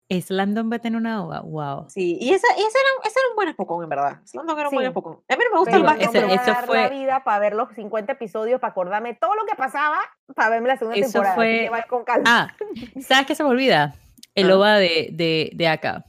Slandon 0.09 0.71
va 0.71 0.77
a 0.77 0.79
tener 0.79 0.97
una 0.97 1.23
ova, 1.23 1.41
wow. 1.41 1.85
Sí, 1.87 2.17
y 2.19 2.33
esa, 2.33 2.47
esa, 2.53 2.61
era, 2.61 2.89
esa 3.03 3.19
era 3.19 3.29
un 3.29 3.35
buen 3.35 3.49
espocón, 3.49 3.83
en 3.83 3.89
verdad. 3.89 4.21
Slandon 4.23 4.57
era 4.57 4.69
un 4.69 4.75
buen 4.75 4.87
espocón. 4.87 5.19
A 5.27 5.35
mí 5.35 5.43
me 5.51 5.59
gusta 5.59 5.75
el 5.75 5.83
más. 5.83 5.99
Eso, 5.99 6.17
eso 6.17 6.55
fue. 6.65 6.81
la 6.81 6.89
vida 6.89 7.23
para 7.23 7.37
ver 7.37 7.53
los 7.53 7.69
50 7.75 8.13
episodios, 8.13 8.59
para 8.61 8.71
acordarme 8.71 9.13
todo 9.13 9.35
lo 9.35 9.45
que 9.45 9.55
pasaba, 9.55 9.99
para 10.33 10.49
verme 10.49 10.69
la 10.69 10.77
segunda 10.77 10.97
eso 10.97 11.11
temporada. 11.11 11.35
Fue... 11.35 11.69
Con 11.87 12.05
calma. 12.05 12.23
Ah, 12.25 12.55
¿sabes 13.01 13.27
qué 13.27 13.35
se 13.35 13.43
me 13.43 13.49
olvida? 13.49 13.93
El 14.39 14.51
OVA 14.51 14.77
de, 14.77 15.09
de, 15.11 15.51
de 15.53 15.67
acá. 15.67 16.05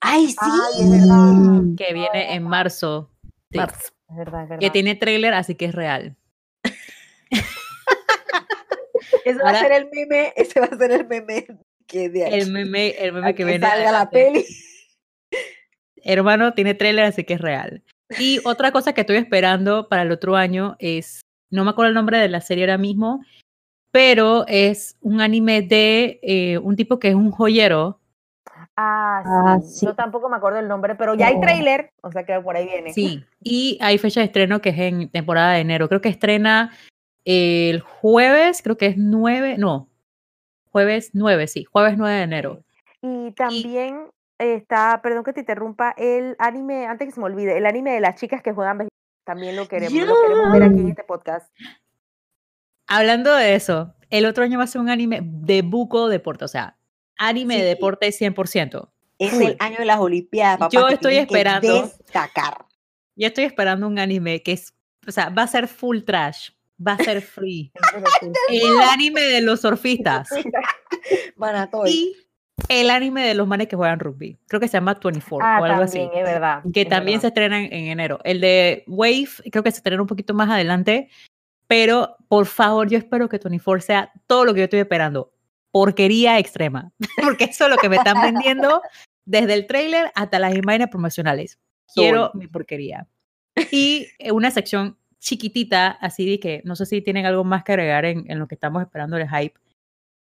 ¡Ay, 0.00 0.28
sí! 0.28 0.36
es 0.80 0.90
verdad. 0.90 1.62
Que 1.76 1.92
viene 1.92 2.34
en 2.34 2.44
marzo. 2.44 3.10
Marzo. 3.54 3.92
Es 4.08 4.16
verdad, 4.16 4.44
es 4.44 4.48
verdad. 4.50 4.60
Que 4.60 4.70
tiene 4.70 4.94
trailer, 4.94 5.34
así 5.34 5.54
que 5.54 5.66
es 5.66 5.74
real. 5.74 6.16
ese 9.24 9.42
va 9.42 9.50
a 9.50 9.60
ser 9.60 9.72
el 9.72 9.88
meme, 9.92 10.32
ese 10.36 10.60
va 10.60 10.66
a 10.66 10.76
ser 10.76 10.92
el 10.92 11.06
meme 11.06 11.46
que 11.86 12.08
de 12.08 12.28
El 12.28 12.50
meme, 12.50 12.90
el 12.90 13.12
meme 13.12 13.34
que, 13.34 13.44
viene. 13.44 13.66
salga 13.66 13.92
la 13.92 14.10
peli. 14.10 14.44
Hermano, 15.96 16.54
tiene 16.54 16.74
trailer, 16.74 17.04
así 17.04 17.24
que 17.24 17.34
es 17.34 17.40
real. 17.40 17.82
Y 18.18 18.40
otra 18.44 18.70
cosa 18.70 18.92
que 18.92 19.00
estoy 19.00 19.16
esperando 19.16 19.88
para 19.88 20.02
el 20.02 20.12
otro 20.12 20.36
año 20.36 20.76
es, 20.78 21.22
no 21.50 21.64
me 21.64 21.70
acuerdo 21.70 21.88
el 21.88 21.94
nombre 21.94 22.18
de 22.18 22.28
la 22.28 22.40
serie 22.40 22.64
ahora 22.64 22.78
mismo, 22.78 23.20
pero 23.90 24.44
es 24.46 24.96
un 25.00 25.20
anime 25.20 25.62
de 25.62 26.18
eh, 26.22 26.58
un 26.58 26.76
tipo 26.76 26.98
que 26.98 27.08
es 27.08 27.14
un 27.14 27.30
joyero. 27.30 28.00
Ah, 28.76 29.22
ah 29.24 29.58
sí. 29.60 29.86
Yo 29.86 29.94
tampoco 29.94 30.28
me 30.28 30.36
acuerdo 30.36 30.58
el 30.58 30.68
nombre, 30.68 30.94
pero 30.94 31.14
ya 31.14 31.28
hay 31.28 31.40
trailer, 31.40 31.92
o 32.02 32.12
sea 32.12 32.24
que 32.24 32.38
por 32.40 32.56
ahí 32.56 32.66
viene. 32.66 32.92
Sí, 32.92 33.24
y 33.42 33.78
hay 33.80 33.98
fecha 33.98 34.20
de 34.20 34.26
estreno 34.26 34.60
que 34.60 34.70
es 34.70 34.78
en 34.78 35.08
temporada 35.10 35.52
de 35.52 35.60
enero. 35.60 35.88
Creo 35.88 36.00
que 36.00 36.10
estrena 36.10 36.72
el 37.24 37.80
jueves, 37.80 38.62
creo 38.62 38.76
que 38.76 38.86
es 38.86 38.96
9, 38.96 39.56
no, 39.58 39.88
jueves 40.70 41.10
9, 41.14 41.46
sí, 41.46 41.64
jueves 41.64 41.96
9 41.96 42.14
de 42.14 42.22
enero. 42.22 42.62
Y 43.00 43.32
también 43.32 44.08
está, 44.38 45.00
perdón 45.02 45.24
que 45.24 45.32
te 45.32 45.40
interrumpa, 45.40 45.94
el 45.96 46.36
anime, 46.38 46.86
antes 46.86 47.08
que 47.08 47.12
se 47.12 47.20
me 47.20 47.26
olvide, 47.26 47.56
el 47.56 47.66
anime 47.66 47.92
de 47.92 48.00
las 48.00 48.16
chicas 48.16 48.42
que 48.42 48.52
juegan 48.52 48.88
también 49.24 49.56
lo 49.56 49.66
queremos, 49.66 49.92
lo 49.92 50.22
queremos 50.22 50.52
ver 50.52 50.62
aquí 50.62 50.80
en 50.80 50.88
este 50.90 51.04
podcast. 51.04 51.50
Hablando 52.86 53.34
de 53.34 53.54
eso, 53.54 53.94
el 54.10 54.26
otro 54.26 54.44
año 54.44 54.58
va 54.58 54.64
a 54.64 54.68
ser 54.68 54.80
un 54.80 54.90
anime 54.90 55.20
de 55.22 55.62
buco 55.62 56.08
deporte, 56.08 56.44
o 56.44 56.48
sea, 56.48 56.76
anime 57.18 57.58
de 57.58 57.64
deporte 57.64 58.08
100%. 58.08 58.88
Es 59.18 59.32
el 59.32 59.56
año 59.60 59.78
de 59.78 59.84
las 59.86 59.98
Olimpiadas, 59.98 60.58
papá. 60.58 60.70
Yo 60.72 60.88
estoy 60.88 61.16
esperando. 61.16 61.82
Destacar. 61.82 62.66
Yo 63.16 63.26
estoy 63.28 63.44
esperando 63.44 63.86
un 63.86 63.98
anime 63.98 64.42
que 64.42 64.52
es, 64.52 64.74
o 65.06 65.10
sea, 65.10 65.30
va 65.30 65.42
a 65.42 65.46
ser 65.46 65.68
full 65.68 66.00
trash, 66.02 66.50
va 66.86 66.92
a 66.92 66.98
ser 66.98 67.22
free. 67.22 67.72
el 68.50 68.80
anime 68.90 69.22
de 69.22 69.40
los 69.40 69.62
surfistas. 69.62 70.28
y 71.86 72.14
el 72.68 72.90
anime 72.90 73.26
de 73.26 73.34
los 73.34 73.46
manes 73.46 73.68
que 73.68 73.76
juegan 73.76 74.00
rugby. 74.00 74.36
Creo 74.46 74.60
que 74.60 74.68
se 74.68 74.74
llama 74.74 74.98
24 75.02 75.46
ah, 75.46 75.60
o 75.60 75.64
algo 75.64 75.82
así. 75.82 76.00
Es 76.00 76.22
verdad. 76.22 76.62
Que 76.72 76.84
también 76.84 77.20
se 77.20 77.28
estrenan 77.28 77.64
en 77.64 77.86
enero. 77.86 78.18
El 78.24 78.40
de 78.40 78.84
Wave, 78.86 79.28
creo 79.50 79.62
que 79.62 79.70
se 79.70 79.78
estrena 79.78 80.02
un 80.02 80.08
poquito 80.08 80.34
más 80.34 80.50
adelante. 80.50 81.08
Pero 81.66 82.16
por 82.28 82.46
favor, 82.46 82.88
yo 82.88 82.98
espero 82.98 83.28
que 83.28 83.38
24 83.38 83.80
sea 83.84 84.12
todo 84.26 84.44
lo 84.44 84.54
que 84.54 84.60
yo 84.60 84.64
estoy 84.64 84.80
esperando. 84.80 85.32
porquería 85.70 86.38
extrema, 86.38 86.92
porque 87.22 87.44
eso 87.44 87.64
es 87.64 87.70
lo 87.70 87.76
que 87.76 87.88
me 87.88 87.96
están 87.96 88.20
vendiendo 88.22 88.80
desde 89.26 89.54
el 89.54 89.66
trailer 89.66 90.10
hasta 90.14 90.38
las 90.38 90.54
imágenes 90.54 90.88
promocionales. 90.88 91.58
Quiero 91.94 92.30
mi 92.34 92.46
porquería. 92.46 93.06
Y 93.70 94.08
una 94.32 94.50
sección 94.50 94.98
chiquitita, 95.18 95.88
así 95.88 96.28
de 96.30 96.40
que 96.40 96.62
no 96.64 96.76
sé 96.76 96.86
si 96.86 97.02
tienen 97.02 97.26
algo 97.26 97.44
más 97.44 97.64
que 97.64 97.72
agregar 97.72 98.04
en, 98.04 98.30
en 98.30 98.38
lo 98.38 98.46
que 98.46 98.54
estamos 98.54 98.82
esperando 98.82 99.16
el 99.16 99.28
hype. 99.28 99.58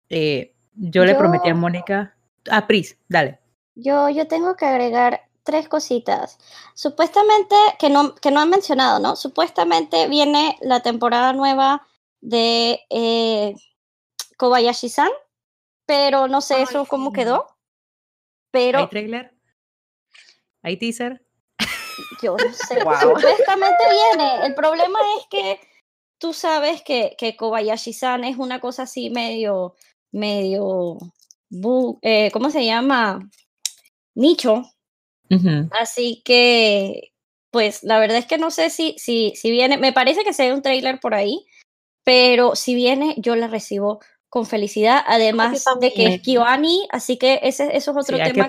Eh, 0.08 0.54
yo, 0.74 1.04
le 1.04 1.14
prometí 1.14 1.48
a 1.48 1.54
Mónica. 1.54 2.16
A 2.50 2.66
Pris, 2.66 2.98
dale. 3.08 3.40
Yo, 3.74 4.08
yo 4.08 4.26
tengo 4.26 4.56
que 4.56 4.64
agregar 4.64 5.27
tres 5.48 5.66
cositas. 5.66 6.38
Supuestamente, 6.74 7.56
que 7.78 7.88
no, 7.88 8.14
que 8.16 8.30
no 8.30 8.40
han 8.40 8.50
mencionado, 8.50 9.00
¿no? 9.00 9.16
Supuestamente 9.16 10.06
viene 10.06 10.58
la 10.60 10.80
temporada 10.80 11.32
nueva 11.32 11.88
de 12.20 12.80
eh, 12.90 13.54
Kobayashi-san, 14.36 15.08
pero 15.86 16.28
no 16.28 16.42
sé 16.42 16.60
eso 16.60 16.84
cómo 16.84 17.14
quedó. 17.14 17.46
Pero... 18.50 18.80
¿Hay 18.80 18.88
trailer? 18.88 19.34
¿Hay 20.62 20.76
teaser? 20.76 21.24
Yo 22.22 22.36
no 22.36 22.52
sé. 22.52 22.78
Supuestamente 23.00 23.84
viene. 23.90 24.44
El 24.44 24.54
problema 24.54 24.98
es 25.18 25.26
que 25.30 25.60
tú 26.18 26.34
sabes 26.34 26.82
que, 26.82 27.16
que 27.16 27.38
Kobayashi-san 27.38 28.24
es 28.24 28.36
una 28.36 28.60
cosa 28.60 28.82
así 28.82 29.08
medio, 29.08 29.76
medio, 30.12 30.98
eh, 32.02 32.30
¿cómo 32.34 32.50
se 32.50 32.66
llama? 32.66 33.30
Nicho. 34.14 34.62
Así 35.72 36.22
que, 36.24 37.12
pues 37.50 37.82
la 37.82 37.98
verdad 37.98 38.18
es 38.18 38.26
que 38.26 38.38
no 38.38 38.50
sé 38.50 38.70
si, 38.70 38.94
si, 38.98 39.34
si 39.36 39.50
viene, 39.50 39.76
me 39.76 39.92
parece 39.92 40.24
que 40.24 40.32
se 40.32 40.48
ve 40.48 40.54
un 40.54 40.62
trailer 40.62 41.00
por 41.00 41.14
ahí, 41.14 41.46
pero 42.04 42.56
si 42.56 42.74
viene, 42.74 43.14
yo 43.18 43.36
la 43.36 43.48
recibo 43.48 44.00
con 44.28 44.46
felicidad, 44.46 45.02
además 45.06 45.64
de 45.80 45.92
que 45.92 46.06
es 46.06 46.20
Kiwani, 46.22 46.86
así 46.90 47.16
que 47.16 47.40
ese, 47.42 47.76
eso 47.76 47.90
es 47.92 47.96
otro 47.96 48.18
tema 48.18 48.48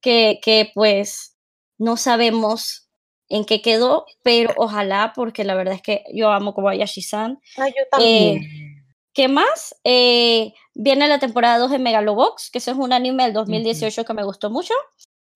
que, 0.00 0.40
que, 0.42 0.70
pues 0.74 1.36
no 1.78 1.96
sabemos 1.96 2.88
en 3.28 3.44
qué 3.44 3.62
quedó, 3.62 4.04
pero 4.22 4.52
ojalá, 4.56 5.12
porque 5.14 5.44
la 5.44 5.54
verdad 5.54 5.74
es 5.74 5.82
que 5.82 6.04
yo 6.12 6.30
amo 6.30 6.54
Kobayashi-san. 6.54 7.40
Ah, 7.56 7.68
yo 7.68 7.82
también. 7.90 8.42
Eh, 8.42 8.84
¿Qué 9.14 9.28
más? 9.28 9.76
Eh, 9.84 10.52
viene 10.74 11.08
la 11.08 11.20
temporada 11.20 11.58
2 11.58 11.70
de 11.70 11.78
Megalobox, 11.78 12.50
que 12.50 12.58
eso 12.58 12.72
es 12.72 12.76
un 12.76 12.92
anime 12.92 13.24
del 13.24 13.32
2018 13.32 14.04
que 14.04 14.12
me 14.14 14.24
gustó 14.24 14.50
mucho. 14.50 14.74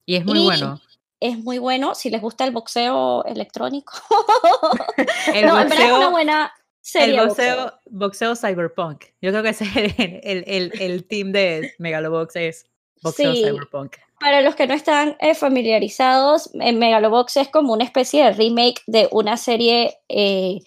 Y 0.08 0.16
es 0.16 0.24
muy 0.24 0.40
bueno 0.40 0.80
es 1.20 1.38
muy 1.38 1.58
bueno 1.58 1.94
si 1.94 2.10
les 2.10 2.20
gusta 2.20 2.44
el 2.44 2.52
boxeo 2.52 3.24
electrónico. 3.24 3.92
el 5.34 5.46
no, 5.46 5.58
boxeo, 5.58 5.86
es 5.86 5.92
una 5.92 6.08
buena, 6.10 6.54
el 6.94 7.16
boxeo, 7.16 7.72
boxeo, 7.90 8.36
cyberpunk. 8.36 9.04
Yo 9.20 9.30
creo 9.30 9.42
que 9.42 9.48
ese 9.50 9.64
es 9.64 9.94
el, 9.98 10.44
el, 10.46 10.72
el, 10.80 11.04
team 11.06 11.32
de 11.32 11.72
Megalobox 11.78 12.36
es 12.36 12.66
boxeo 13.02 13.34
cyberpunk. 13.34 13.96
Para 14.20 14.42
los 14.42 14.54
que 14.54 14.66
no 14.66 14.74
están 14.74 15.16
eh, 15.20 15.34
familiarizados, 15.34 16.50
Megalobox 16.54 17.36
es 17.36 17.48
como 17.48 17.72
una 17.72 17.84
especie 17.84 18.24
de 18.24 18.32
remake 18.32 18.82
de 18.86 19.08
una 19.12 19.36
serie 19.36 19.98
eh, 20.08 20.60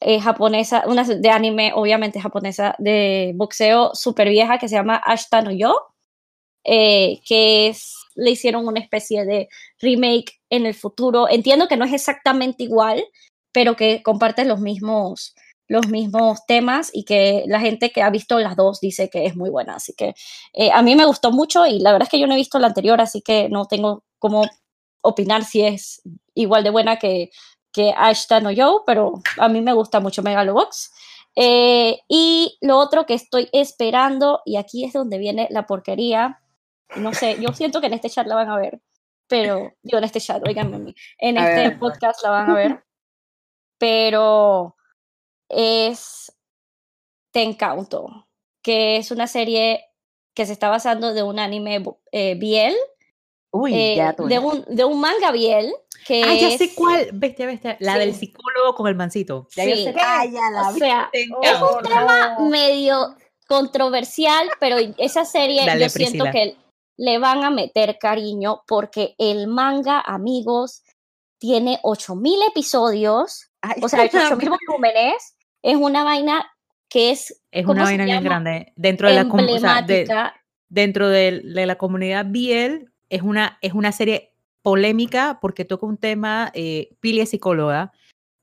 eh, 0.00 0.20
japonesa, 0.20 0.84
una 0.86 1.04
de 1.04 1.30
anime, 1.30 1.72
obviamente 1.74 2.20
japonesa, 2.20 2.74
de 2.78 3.32
boxeo 3.34 3.94
súper 3.94 4.28
vieja 4.28 4.58
que 4.58 4.68
se 4.68 4.76
llama 4.76 5.00
Ashita 5.04 5.42
no 5.42 5.50
Yo, 5.52 5.74
que 6.64 7.68
es, 7.68 8.01
le 8.14 8.30
hicieron 8.30 8.66
una 8.66 8.80
especie 8.80 9.24
de 9.24 9.48
remake 9.80 10.40
en 10.50 10.66
el 10.66 10.74
futuro. 10.74 11.28
Entiendo 11.28 11.68
que 11.68 11.76
no 11.76 11.84
es 11.84 11.92
exactamente 11.92 12.64
igual, 12.64 13.02
pero 13.52 13.76
que 13.76 14.02
comparte 14.02 14.44
los 14.44 14.60
mismos, 14.60 15.34
los 15.68 15.88
mismos 15.88 16.40
temas 16.46 16.90
y 16.92 17.04
que 17.04 17.44
la 17.46 17.60
gente 17.60 17.90
que 17.90 18.02
ha 18.02 18.10
visto 18.10 18.38
las 18.38 18.56
dos 18.56 18.80
dice 18.80 19.10
que 19.10 19.26
es 19.26 19.36
muy 19.36 19.50
buena. 19.50 19.76
Así 19.76 19.94
que 19.94 20.14
eh, 20.52 20.70
a 20.72 20.82
mí 20.82 20.96
me 20.96 21.06
gustó 21.06 21.30
mucho 21.32 21.66
y 21.66 21.78
la 21.78 21.92
verdad 21.92 22.06
es 22.06 22.10
que 22.10 22.20
yo 22.20 22.26
no 22.26 22.34
he 22.34 22.38
visto 22.38 22.58
la 22.58 22.68
anterior, 22.68 23.00
así 23.00 23.22
que 23.22 23.48
no 23.48 23.66
tengo 23.66 24.04
cómo 24.18 24.44
opinar 25.02 25.44
si 25.44 25.62
es 25.62 26.02
igual 26.34 26.64
de 26.64 26.70
buena 26.70 26.96
que, 26.98 27.30
que 27.72 27.92
Ashton 27.96 28.46
o 28.46 28.50
yo, 28.50 28.84
pero 28.86 29.14
a 29.38 29.48
mí 29.48 29.60
me 29.60 29.72
gusta 29.72 30.00
mucho 30.00 30.22
Megalobox. 30.22 30.92
Eh, 31.34 32.00
y 32.08 32.58
lo 32.60 32.78
otro 32.78 33.06
que 33.06 33.14
estoy 33.14 33.48
esperando, 33.52 34.42
y 34.44 34.56
aquí 34.56 34.84
es 34.84 34.92
donde 34.92 35.18
viene 35.18 35.48
la 35.50 35.66
porquería, 35.66 36.41
no 36.96 37.12
sé, 37.14 37.36
yo 37.40 37.52
siento 37.52 37.80
que 37.80 37.86
en 37.86 37.94
este 37.94 38.10
chat 38.10 38.26
la 38.26 38.34
van 38.34 38.50
a 38.50 38.56
ver, 38.56 38.80
pero, 39.26 39.72
digo 39.82 39.98
en 39.98 40.04
este 40.04 40.20
chat, 40.20 40.46
oiganme, 40.46 40.94
en 41.18 41.36
este 41.36 41.76
podcast 41.78 42.22
la 42.22 42.30
van 42.30 42.50
a 42.50 42.54
ver, 42.54 42.84
pero 43.78 44.76
es 45.48 46.32
Tenkanto, 47.32 48.28
que 48.62 48.96
es 48.96 49.10
una 49.10 49.26
serie 49.26 49.84
que 50.34 50.46
se 50.46 50.52
está 50.52 50.68
basando 50.68 51.14
de 51.14 51.22
un 51.22 51.38
anime 51.38 51.82
eh, 52.10 52.34
Biel, 52.36 52.74
Uy, 53.54 53.74
eh, 53.74 54.14
de, 54.28 54.38
un, 54.38 54.64
de 54.66 54.84
un 54.84 54.98
manga 54.98 55.30
Biel. 55.30 55.72
Que 56.06 56.22
ah, 56.24 56.34
ya 56.34 56.58
sé 56.58 56.74
cuál, 56.74 57.10
bestia, 57.12 57.46
bestia, 57.46 57.76
la 57.78 57.96
del 57.96 58.14
psicólogo 58.14 58.74
con 58.74 58.88
el 58.88 58.96
mancito. 58.96 59.46
Sí. 59.50 59.84
Sé 59.84 59.94
ah, 60.00 60.24
ya 60.24 60.50
la 60.50 60.68
o 60.70 60.72
sea, 60.72 61.10
es 61.12 61.28
un 61.30 61.82
tema 61.82 62.38
medio 62.40 63.14
controversial, 63.46 64.48
pero 64.58 64.78
esa 64.98 65.24
serie 65.24 65.62
yo 65.78 65.88
siento 65.90 66.24
que 66.32 66.56
le 67.02 67.18
van 67.18 67.42
a 67.42 67.50
meter 67.50 67.98
cariño 67.98 68.62
porque 68.64 69.16
el 69.18 69.48
manga, 69.48 70.00
amigos, 70.00 70.84
tiene 71.38 71.80
8000 71.82 72.38
episodios, 72.48 73.50
o 73.82 73.88
sea, 73.88 74.04
8000 74.04 74.50
volúmenes 74.50 75.34
es 75.62 75.74
una 75.74 76.04
vaina 76.04 76.48
que 76.88 77.10
es... 77.10 77.42
Es 77.50 77.66
una 77.66 77.82
vaina 77.82 78.04
bien 78.04 78.22
grande. 78.22 78.72
Dentro 78.76 79.08
de 79.08 79.14
la 79.16 79.28
comunidad... 79.28 79.84
dentro 80.68 81.08
de, 81.08 81.40
la 81.42 81.74
comunidad 81.74 82.26
Biel 82.28 82.92
es 83.08 83.22
una, 83.22 83.58
es 83.62 83.72
una 83.72 83.90
serie 83.90 84.32
polémica 84.62 85.38
porque 85.40 85.64
toca 85.64 85.86
un 85.86 85.98
tema, 85.98 86.52
eh, 86.54 86.94
Pili 87.00 87.20
es 87.20 87.30
psicóloga. 87.30 87.90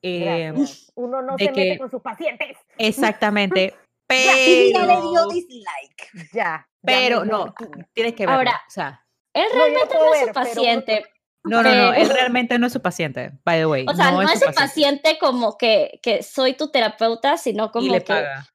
Eh, 0.01 0.51
Uno 0.95 1.21
no 1.21 1.37
se 1.37 1.45
mete 1.45 1.77
con 1.77 1.89
sus 1.89 2.01
pacientes. 2.01 2.57
Exactamente. 2.77 3.73
Pero... 4.05 4.33
Ya, 4.73 4.85
le 4.85 5.01
dio 5.01 5.27
dislike. 5.29 6.33
Ya. 6.33 6.68
Pero 6.81 7.25
no, 7.25 7.53
tienes 7.93 8.13
que 8.13 8.25
ver. 8.25 8.35
Ahora, 8.35 8.61
o 8.67 8.71
sea, 8.71 9.05
él 9.33 9.47
realmente 9.53 9.95
no, 9.95 10.13
es 10.13 10.27
su 10.27 10.33
paciente. 10.33 11.05
No, 11.43 11.63
no, 11.63 11.73
no, 11.73 11.93
él 11.93 12.09
realmente 12.09 12.59
no 12.59 12.67
es 12.67 12.73
su 12.73 12.81
paciente, 12.81 13.31
by 13.45 13.59
the 13.59 13.65
way. 13.65 13.85
O 13.87 13.93
sea, 13.93 14.11
no, 14.11 14.21
es, 14.21 14.39
su 14.39 14.53
paciente. 14.53 15.17
como 15.19 15.57
que, 15.57 15.99
que 16.03 16.23
soy 16.23 16.53
tu 16.53 16.69
terapeuta, 16.69 17.37
sino 17.37 17.71
como 17.71 17.91
le 17.91 17.99
que 17.99 18.13
paga. 18.13 18.47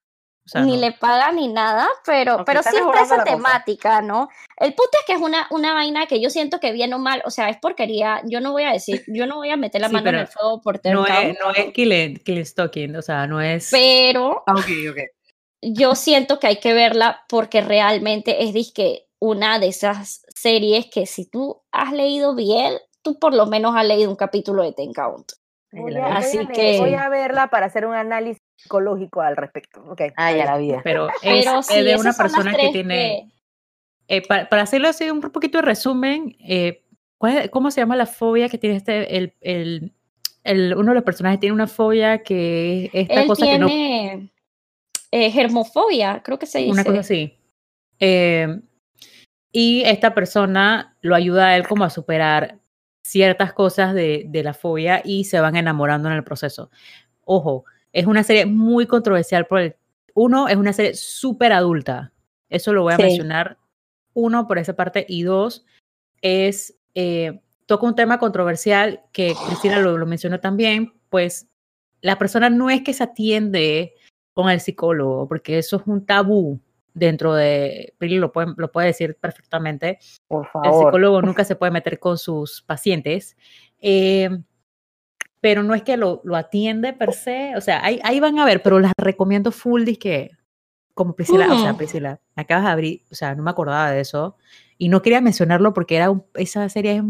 ni 0.62 0.76
le 0.76 0.92
paga 0.92 1.32
ni 1.32 1.48
nada, 1.48 1.88
pero, 2.04 2.44
pero 2.44 2.62
siempre 2.62 3.00
esa 3.00 3.24
temática, 3.24 4.02
¿no? 4.02 4.28
El 4.58 4.74
punto 4.74 4.98
es 5.00 5.06
que 5.06 5.14
es 5.14 5.20
una, 5.20 5.46
una 5.50 5.72
vaina 5.72 6.06
que 6.06 6.20
yo 6.20 6.28
siento 6.28 6.60
que 6.60 6.72
bien 6.72 6.92
o 6.92 6.98
mal, 6.98 7.22
o 7.24 7.30
sea, 7.30 7.48
es 7.48 7.56
porquería. 7.56 8.20
Yo 8.24 8.40
no 8.40 8.52
voy 8.52 8.64
a 8.64 8.72
decir, 8.72 9.02
yo 9.08 9.26
no 9.26 9.36
voy 9.36 9.50
a 9.50 9.56
meter 9.56 9.80
la 9.80 9.88
mano 9.88 10.10
en 10.10 10.16
el 10.16 10.26
fuego 10.26 10.60
por 10.60 10.78
tener 10.78 10.96
No 10.96 11.06
es, 11.06 11.38
no 11.40 11.50
es 11.52 11.72
kill, 11.72 12.22
kill 12.22 12.44
stalking, 12.44 12.96
o 12.96 13.02
sea, 13.02 13.26
no 13.26 13.40
es. 13.40 13.68
Pero. 13.70 14.44
Ah, 14.46 14.52
ok, 14.52 14.68
ok. 14.90 14.98
Yo 15.72 15.94
siento 15.94 16.38
que 16.38 16.46
hay 16.46 16.56
que 16.56 16.74
verla 16.74 17.24
porque 17.28 17.60
realmente 17.60 18.44
es 18.44 18.52
disque 18.52 19.06
una 19.18 19.58
de 19.58 19.68
esas 19.68 20.24
series 20.34 20.86
que 20.86 21.06
si 21.06 21.24
tú 21.24 21.62
has 21.72 21.92
leído 21.92 22.34
bien, 22.34 22.74
tú 23.02 23.18
por 23.18 23.34
lo 23.34 23.46
menos 23.46 23.74
has 23.76 23.86
leído 23.86 24.10
un 24.10 24.16
capítulo 24.16 24.62
de 24.62 24.72
Ten 24.72 24.92
Count. 24.92 25.32
Así 26.10 26.36
voy 26.36 26.46
a, 26.46 26.48
que 26.48 26.78
voy 26.78 26.94
a 26.94 27.08
verla 27.08 27.48
para 27.48 27.66
hacer 27.66 27.86
un 27.86 27.94
análisis 27.94 28.40
psicológico 28.56 29.22
al 29.22 29.36
respecto. 29.36 29.82
Okay. 29.90 30.10
Ah, 30.16 30.32
ya 30.32 30.44
la 30.44 30.58
vida. 30.58 30.80
Pero 30.84 31.08
es, 31.22 31.46
de 31.68 31.96
una 31.96 32.12
persona 32.12 32.54
que 32.54 32.68
tiene. 32.70 33.30
Eh, 34.06 34.22
para, 34.22 34.62
hacerlo 34.62 34.88
así 34.88 35.10
un 35.10 35.20
poquito 35.20 35.58
de 35.58 35.62
resumen, 35.62 36.36
eh, 36.38 36.84
¿cómo 37.50 37.70
se 37.70 37.80
llama 37.80 37.96
la 37.96 38.06
fobia 38.06 38.48
que 38.48 38.58
tiene 38.58 38.76
este 38.76 39.16
el, 39.16 39.34
el, 39.40 39.92
el, 40.44 40.74
uno 40.76 40.90
de 40.90 40.96
los 40.96 41.04
personajes 41.04 41.40
tiene 41.40 41.54
una 41.54 41.66
fobia 41.66 42.22
que 42.22 42.90
es 42.92 43.08
esta 43.08 43.26
cosa 43.26 43.46
que 43.46 43.58
no 43.58 43.66
eh, 45.16 45.30
germofobia, 45.30 46.22
creo 46.24 46.40
que 46.40 46.46
se 46.46 46.58
dice. 46.58 46.72
Una 46.72 46.82
cosa 46.82 46.98
así. 46.98 47.38
Eh, 48.00 48.60
y 49.52 49.82
esta 49.82 50.12
persona 50.12 50.96
lo 51.02 51.14
ayuda 51.14 51.46
a 51.46 51.56
él 51.56 51.68
como 51.68 51.84
a 51.84 51.90
superar 51.90 52.58
ciertas 53.06 53.52
cosas 53.52 53.94
de, 53.94 54.24
de, 54.26 54.42
la 54.42 54.54
fobia 54.54 55.02
y 55.04 55.22
se 55.22 55.38
van 55.38 55.54
enamorando 55.54 56.08
en 56.08 56.16
el 56.16 56.24
proceso. 56.24 56.68
Ojo, 57.20 57.64
es 57.92 58.06
una 58.06 58.24
serie 58.24 58.44
muy 58.44 58.88
controversial 58.88 59.46
por 59.46 59.60
el... 59.60 59.76
Uno, 60.14 60.48
es 60.48 60.56
una 60.56 60.72
serie 60.72 60.94
súper 60.94 61.52
adulta. 61.52 62.12
Eso 62.48 62.72
lo 62.72 62.82
voy 62.82 62.94
a 62.94 62.98
mencionar. 62.98 63.58
Uno, 64.14 64.48
por 64.48 64.58
esa 64.58 64.74
parte. 64.74 65.06
Y 65.08 65.22
dos, 65.22 65.64
es... 66.22 66.76
Eh, 66.96 67.40
toca 67.66 67.86
un 67.86 67.94
tema 67.94 68.18
controversial 68.18 69.04
que 69.12 69.32
Cristina 69.46 69.78
lo, 69.78 69.96
lo 69.96 70.06
mencionó 70.06 70.40
también, 70.40 70.92
pues 71.08 71.46
la 72.00 72.18
persona 72.18 72.50
no 72.50 72.68
es 72.68 72.82
que 72.82 72.92
se 72.92 73.04
atiende 73.04 73.94
con 74.34 74.50
el 74.50 74.60
psicólogo, 74.60 75.26
porque 75.28 75.58
eso 75.58 75.76
es 75.76 75.82
un 75.86 76.04
tabú 76.04 76.60
dentro 76.92 77.34
de, 77.34 77.94
Pili 77.98 78.18
lo 78.18 78.32
puede, 78.32 78.54
lo 78.56 78.70
puede 78.70 78.88
decir 78.88 79.16
perfectamente, 79.16 79.98
Por 80.28 80.46
favor. 80.48 80.68
el 80.68 80.74
psicólogo 80.74 81.22
nunca 81.22 81.44
se 81.44 81.56
puede 81.56 81.72
meter 81.72 81.98
con 81.98 82.18
sus 82.18 82.62
pacientes, 82.62 83.36
eh, 83.80 84.30
pero 85.40 85.62
no 85.62 85.74
es 85.74 85.82
que 85.82 85.96
lo, 85.96 86.20
lo, 86.24 86.36
atiende 86.36 86.92
per 86.92 87.12
se, 87.12 87.54
o 87.56 87.60
sea, 87.60 87.84
ahí, 87.84 88.00
ahí 88.02 88.20
van 88.20 88.38
a 88.38 88.44
ver, 88.44 88.62
pero 88.62 88.80
las 88.80 88.92
recomiendo 88.96 89.52
full, 89.52 89.84
que 89.98 90.30
como 90.94 91.14
Priscila, 91.16 91.52
o 91.52 91.58
sea, 91.58 91.76
Priscila, 91.76 92.20
acabas 92.36 92.64
de 92.64 92.70
abrir, 92.70 93.02
o 93.10 93.14
sea, 93.14 93.34
no 93.34 93.42
me 93.42 93.50
acordaba 93.50 93.90
de 93.90 94.00
eso 94.00 94.36
y 94.78 94.88
no 94.88 95.02
quería 95.02 95.20
mencionarlo 95.20 95.74
porque 95.74 95.96
era 95.96 96.12
esa 96.34 96.68
serie 96.68 96.96
es, 96.96 97.02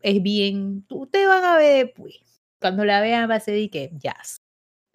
es 0.00 0.22
bien, 0.22 0.86
ustedes 0.90 1.28
van 1.28 1.44
a 1.44 1.56
ver, 1.56 1.92
pues, 1.94 2.20
cuando 2.58 2.84
la 2.84 3.00
vean 3.00 3.28
va 3.30 3.34
a 3.34 3.40
ser 3.40 3.70
que 3.70 3.90
jazz. 3.92 4.40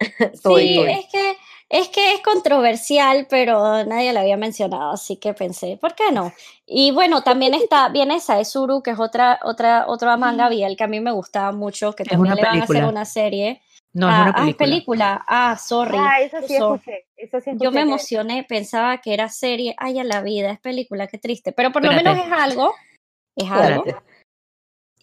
sí, 0.00 0.80
es 0.80 1.06
que 1.12 1.36
es 1.72 1.88
que 1.88 2.12
es 2.12 2.20
controversial, 2.20 3.26
pero 3.30 3.82
nadie 3.84 4.12
la 4.12 4.20
había 4.20 4.36
mencionado, 4.36 4.92
así 4.92 5.16
que 5.16 5.32
pensé, 5.32 5.78
¿por 5.80 5.94
qué 5.94 6.12
no? 6.12 6.30
Y 6.66 6.90
bueno, 6.90 7.22
también 7.22 7.54
está, 7.54 7.88
viene 7.88 8.20
Saezuru, 8.20 8.82
que 8.82 8.90
es 8.90 9.00
otra, 9.00 9.40
otra, 9.42 9.86
otra 9.88 10.18
manga 10.18 10.48
el 10.48 10.76
que 10.76 10.84
a 10.84 10.86
mí 10.86 11.00
me 11.00 11.12
gustaba 11.12 11.50
mucho, 11.50 11.94
que 11.94 12.04
también 12.04 12.36
le 12.36 12.42
van 12.42 12.60
a 12.60 12.64
hacer 12.64 12.84
una 12.84 13.06
serie. 13.06 13.62
No, 13.94 14.08
es 14.08 14.14
una 14.14 14.32
película. 14.32 14.44
Ah, 14.44 14.50
es 14.50 14.56
película. 14.56 15.24
Ah, 15.26 15.56
sorry. 15.58 15.98
Ah, 15.98 16.20
eso 16.20 16.46
sí 16.46 16.56
escuché. 16.56 17.06
Eso 17.16 17.40
sí 17.40 17.50
Yo 17.58 17.72
me 17.72 17.80
emocioné, 17.80 18.44
pensaba 18.46 18.98
que 18.98 19.14
era 19.14 19.30
serie. 19.30 19.74
Ay, 19.78 19.98
a 19.98 20.04
la 20.04 20.20
vida, 20.20 20.50
es 20.50 20.60
película, 20.60 21.06
qué 21.06 21.16
triste. 21.16 21.52
Pero 21.52 21.72
por 21.72 21.82
lo 21.82 21.92
menos 21.92 22.18
es 22.18 22.32
algo. 22.32 22.74
Es 23.34 23.50
algo. 23.50 23.84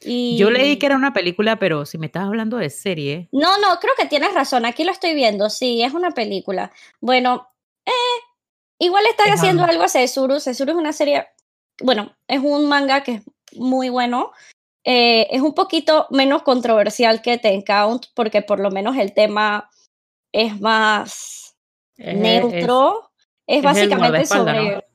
Yo 0.02 0.50
leí 0.50 0.78
que 0.78 0.86
era 0.86 0.96
una 0.96 1.14
película, 1.14 1.58
pero 1.58 1.86
si 1.86 1.98
me 1.98 2.06
estás 2.06 2.24
hablando 2.24 2.58
de 2.58 2.70
serie. 2.70 3.28
No, 3.32 3.58
no, 3.58 3.80
creo 3.80 3.94
que 3.98 4.06
tienes 4.06 4.34
razón. 4.34 4.66
Aquí 4.66 4.84
lo 4.84 4.92
estoy 4.92 5.14
viendo. 5.14 5.50
Sí, 5.50 5.84
es 5.84 5.94
una 5.94 6.12
película. 6.12 6.72
Bueno, 7.02 7.50
eh, 7.86 7.92
igual 8.80 9.06
están 9.08 9.30
haciendo 9.30 9.64
algo 9.64 9.84
a 9.84 9.88
Sesuru. 9.90 10.40
Sesuru 10.40 10.72
es 10.72 10.78
una 10.78 10.94
serie. 10.94 11.28
Bueno, 11.82 12.16
es 12.28 12.40
un 12.42 12.70
manga 12.70 13.04
que 13.04 13.16
es 13.16 13.24
muy 13.58 13.90
bueno. 13.90 14.32
Eh, 14.86 15.28
es 15.32 15.42
un 15.42 15.54
poquito 15.54 16.08
menos 16.12 16.44
controversial 16.44 17.22
que 17.22 17.38
Ten 17.38 17.62
Count, 17.62 18.06
porque 18.14 18.42
por 18.42 18.60
lo 18.60 18.72
menos 18.72 18.96
el 18.98 19.14
tema 19.14 19.70
es 20.32 20.60
más 20.62 21.58
neutro. 21.98 23.12
Es, 23.46 23.62
básicamente 23.64 24.26
sobre. 24.26 24.86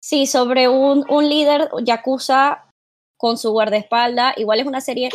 Sí, 0.00 0.26
sobre 0.26 0.68
un, 0.68 1.04
un 1.10 1.28
líder 1.28 1.68
yakuza 1.82 2.65
con 3.16 3.38
su 3.38 3.50
guardaespaldas. 3.52 4.36
Igual 4.38 4.60
es 4.60 4.66
una 4.66 4.80
serie 4.80 5.10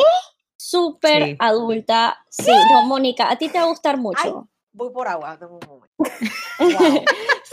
súper 0.58 1.36
adulta. 1.40 2.24
Sí, 2.30 2.52
no, 2.72 2.84
Mónica, 2.84 3.30
a 3.30 3.38
ti 3.38 3.50
te 3.50 3.58
va 3.58 3.66
a 3.66 3.70
gustar 3.70 3.98
mucho. 3.98 4.48
voy 4.72 4.92
por 4.92 5.08
agua, 5.08 5.38
tengo 5.38 5.60
un 5.62 5.68
momento. 5.68 5.96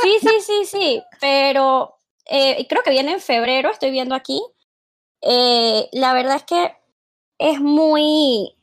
sí, 0.03 0.17
sí, 0.21 0.41
sí, 0.41 0.65
sí, 0.65 1.03
pero 1.21 1.99
eh, 2.27 2.67
creo 2.69 2.83
que 2.83 2.91
viene 2.91 3.13
en 3.13 3.21
febrero, 3.21 3.71
estoy 3.71 3.91
viendo 3.91 4.15
aquí. 4.15 4.43
Eh, 5.21 5.89
la 5.93 6.13
verdad 6.13 6.37
es 6.37 6.45
que 6.45 6.77
es 7.39 7.61
muy, 7.61 8.55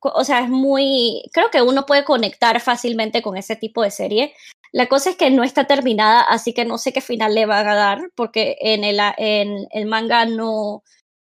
o 0.00 0.24
sea, 0.24 0.40
es 0.40 0.48
muy, 0.48 1.22
creo 1.32 1.50
que 1.50 1.62
uno 1.62 1.86
puede 1.86 2.04
conectar 2.04 2.60
fácilmente 2.60 3.22
con 3.22 3.36
ese 3.36 3.56
tipo 3.56 3.82
de 3.82 3.90
serie. 3.90 4.34
La 4.72 4.86
cosa 4.86 5.10
es 5.10 5.16
que 5.16 5.30
no 5.30 5.42
está 5.42 5.66
terminada, 5.66 6.20
así 6.22 6.52
que 6.54 6.64
no 6.64 6.78
sé 6.78 6.92
qué 6.92 7.00
final 7.00 7.34
le 7.34 7.46
van 7.46 7.66
a 7.66 7.74
dar, 7.74 8.10
porque 8.14 8.56
en 8.60 8.84
el, 8.84 9.00
en 9.18 9.66
el 9.70 9.86
manga 9.86 10.26
no, 10.26 10.82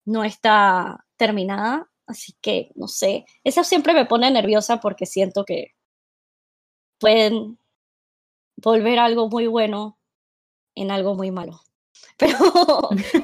no 0.06 0.24
está 0.24 1.06
terminada, 1.18 1.90
así 2.07 2.34
que 2.41 2.72
no 2.76 2.88
sé. 2.88 3.26
Eso 3.44 3.64
siempre 3.64 3.94
me 3.94 4.06
pone 4.06 4.32
nerviosa 4.32 4.80
porque 4.80 5.06
siento 5.06 5.45
que 5.45 5.74
pueden 6.99 7.60
volver 8.57 8.99
algo 8.99 9.30
muy 9.30 9.48
bueno 9.48 9.99
en 10.76 10.91
algo 10.91 11.15
muy 11.15 11.32
malo. 11.32 11.60
Pero, 12.18 12.38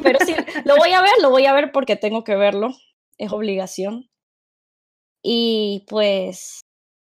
pero 0.01 0.19
sí, 0.25 0.33
lo 0.65 0.75
voy 0.77 0.91
a 0.91 1.01
ver, 1.01 1.11
lo 1.21 1.29
voy 1.29 1.45
a 1.45 1.53
ver 1.53 1.71
porque 1.71 1.95
tengo 1.95 2.23
que 2.23 2.35
verlo, 2.35 2.69
es 3.17 3.31
obligación. 3.31 4.09
Y 5.23 5.85
pues, 5.87 6.61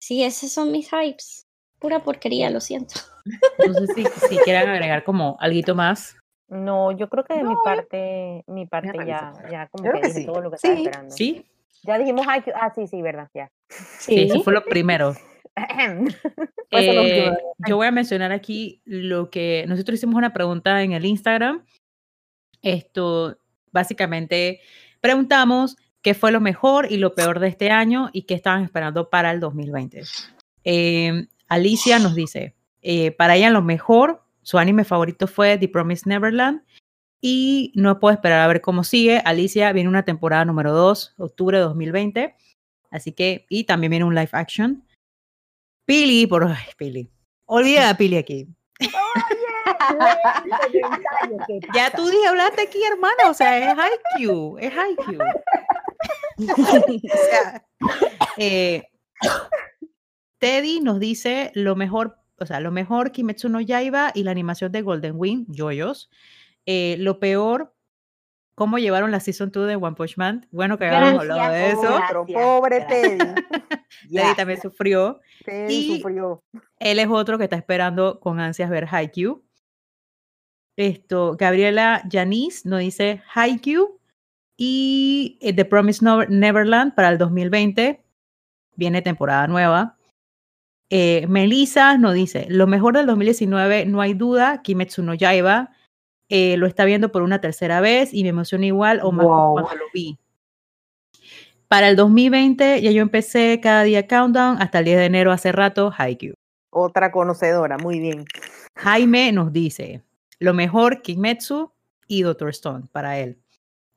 sí, 0.01 0.25
esos 0.25 0.51
son 0.53 0.73
mis 0.73 0.91
hypes. 0.93 1.47
Pura 1.81 2.05
porquería, 2.05 2.51
lo 2.51 2.61
siento. 2.61 2.95
No 3.67 3.75
sé 3.75 3.87
si, 3.95 4.05
si 4.29 4.37
quieran 4.39 4.69
agregar 4.69 5.03
como 5.03 5.37
algo 5.41 5.75
más. 5.75 6.17
No, 6.49 6.91
yo 6.93 7.09
creo 7.09 7.25
que 7.25 7.35
de 7.35 7.45
mi 7.45 7.55
parte, 7.65 8.45
mi 8.49 8.67
parte 8.67 8.93
ya, 9.07 9.33
ya 9.51 9.69
como 9.69 9.93
que, 9.93 10.09
dije 10.09 10.25
todo 10.27 10.41
lo 10.41 10.51
que 10.51 10.57
estaba 10.57 10.75
esperando. 10.75 11.17
Sí. 11.17 11.47
Ya 11.85 11.97
dijimos, 11.97 12.27
ah, 12.29 12.73
sí, 12.75 12.87
sí, 12.87 13.01
verdad, 13.01 13.29
ya. 13.33 13.51
Sí, 13.69 14.23
eso 14.23 14.43
fue 14.43 14.53
lo 14.53 14.65
primero. 14.65 15.15
eh, 16.71 17.31
yo 17.67 17.77
voy 17.77 17.87
a 17.87 17.93
mencionar 17.93 18.33
aquí 18.33 18.83
lo 18.85 19.31
que 19.31 19.65
nosotros 19.69 19.99
hicimos 19.99 20.17
una 20.17 20.33
pregunta 20.33 20.83
en 20.83 20.93
el 20.93 21.05
Instagram. 21.05 21.65
Esto, 22.63 23.39
básicamente, 23.71 24.61
preguntamos 25.01 25.77
qué 26.03 26.15
fue 26.15 26.33
lo 26.33 26.41
mejor 26.41 26.91
y 26.91 26.97
lo 26.97 27.15
peor 27.15 27.39
de 27.39 27.49
este 27.49 27.71
año 27.71 28.11
y 28.13 28.23
qué 28.23 28.35
estaban 28.35 28.65
esperando 28.65 29.09
para 29.09 29.31
el 29.31 29.41
2020. 29.41 30.03
Eh, 30.65 31.27
Alicia 31.51 31.99
nos 31.99 32.15
dice, 32.15 32.55
eh, 32.81 33.11
para 33.11 33.35
ella 33.35 33.51
lo 33.51 33.61
mejor, 33.61 34.23
su 34.43 34.57
anime 34.57 34.85
favorito 34.85 35.27
fue 35.27 35.59
The 35.59 35.69
Promised 35.69 36.07
Neverland 36.07 36.63
y 37.21 37.73
no 37.75 37.99
puedo 37.99 38.15
esperar 38.15 38.41
a 38.41 38.47
ver 38.47 38.61
cómo 38.61 38.85
sigue. 38.85 39.21
Alicia 39.25 39.73
viene 39.73 39.89
una 39.89 40.05
temporada 40.05 40.45
número 40.45 40.73
2, 40.73 41.17
octubre 41.19 41.59
de 41.59 41.65
2020, 41.65 42.37
así 42.93 43.11
que, 43.13 43.47
y 43.49 43.65
también 43.65 43.91
viene 43.91 44.05
un 44.05 44.15
live 44.15 44.31
action. 44.31 44.87
Pili, 45.85 46.29
por, 46.29 46.45
ay, 46.45 46.69
Pili, 46.79 47.11
olvida 47.47 47.91
a 47.91 47.97
Pili 47.97 48.17
aquí. 48.17 48.47
ya 51.75 51.91
tú 51.91 52.07
dije, 52.07 52.29
hablaste 52.29 52.63
aquí, 52.63 52.81
hermana, 52.85 53.29
o 53.29 53.35
sea, 53.35 53.59
es 53.59 53.77
IQ, 54.19 54.57
es 54.61 54.73
IQ. 54.73 55.19
o 56.49 56.55
sea, 57.29 57.67
eh, 58.37 58.85
Teddy 60.41 60.81
nos 60.81 60.99
dice 60.99 61.53
lo 61.55 61.77
mejor, 61.77 62.19
o 62.39 62.47
sea, 62.47 62.61
lo 62.61 62.73
mejor 62.73 63.13
Kimetsu 63.13 63.49
no 63.51 63.61
Yaiba 63.61 64.11
y 64.15 64.25
la 64.25 64.31
animación 64.31 64.73
de 64.73 64.83
Golden 64.83 65.15
Wind, 65.17 65.47
Joyos. 65.55 66.11
Eh, 66.65 66.97
lo 66.99 67.21
peor, 67.21 67.75
cómo 68.55 68.79
llevaron 68.79 69.11
la 69.11 69.21
Season 69.21 69.51
2 69.53 69.69
de 69.69 69.77
One 69.77 69.95
Punch 69.95 70.17
Man. 70.17 70.47
Bueno, 70.51 70.79
que 70.79 70.87
habíamos 70.87 71.21
hablado 71.21 71.53
de 71.53 71.71
eso. 71.71 72.01
pobre 72.33 72.81
Teddy. 72.89 73.19
Teddy 74.11 74.35
también 74.35 74.61
sufrió. 74.61 75.21
Teddy 75.45 75.99
sufrió. 75.99 76.43
Él 76.79 76.99
es 76.99 77.09
otro 77.09 77.37
que 77.37 77.45
está 77.45 77.57
esperando 77.57 78.19
con 78.19 78.41
ansias 78.41 78.71
ver 78.71 78.89
Haikyuu. 78.91 79.45
Esto, 80.77 81.37
Gabriela 81.39 82.03
Janice 82.11 82.67
nos 82.67 82.81
dice 82.81 83.23
Haikyuu 83.35 84.01
y 84.57 85.39
eh, 85.43 85.53
The 85.53 85.67
Promised 85.67 86.29
Neverland 86.31 86.95
para 86.95 87.11
el 87.11 87.19
2020. 87.19 88.03
Viene 88.77 89.03
temporada 89.03 89.47
nueva. 89.47 89.99
Eh, 90.91 91.27
Melissa 91.29 91.97
nos 91.97 92.15
dice, 92.15 92.47
lo 92.49 92.67
mejor 92.67 92.97
del 92.97 93.07
2019, 93.07 93.87
no 93.87 94.01
hay 94.01 94.15
duda, 94.15 94.61
Kimetsu 94.63 95.05
no 95.05 95.15
Yaiba, 95.15 95.71
eh, 96.29 96.57
lo 96.57 96.67
está 96.67 96.85
viendo 96.85 97.13
por 97.13 97.23
una 97.23 97.41
tercera 97.41 97.81
vez 97.81 98.13
y 98.13 98.25
me 98.25 98.31
emociona 98.31 98.67
igual 98.67 99.01
o 99.03 99.13
más 99.13 99.27
cuando 99.27 99.77
lo 99.77 99.85
vi. 99.95 100.19
Para 101.69 101.89
el 101.89 101.95
2020 101.95 102.83
ya 102.83 102.91
yo 102.91 103.03
empecé 103.03 103.61
cada 103.63 103.85
día 103.85 104.09
countdown 104.09 104.61
hasta 104.61 104.81
el 104.81 104.87
10 104.87 104.99
de 104.99 105.05
enero 105.05 105.31
hace 105.31 105.53
rato, 105.53 105.93
Haikyuu. 105.97 106.35
Otra 106.71 107.13
conocedora, 107.13 107.79
muy 107.79 108.01
bien. 108.01 108.25
Jaime 108.77 109.31
nos 109.31 109.53
dice, 109.53 110.03
lo 110.41 110.55
mejor 110.55 111.03
Kimetsu 111.03 111.73
y 112.09 112.23
Doctor 112.23 112.51
Stone 112.51 112.87
para 112.91 113.19
él. 113.19 113.41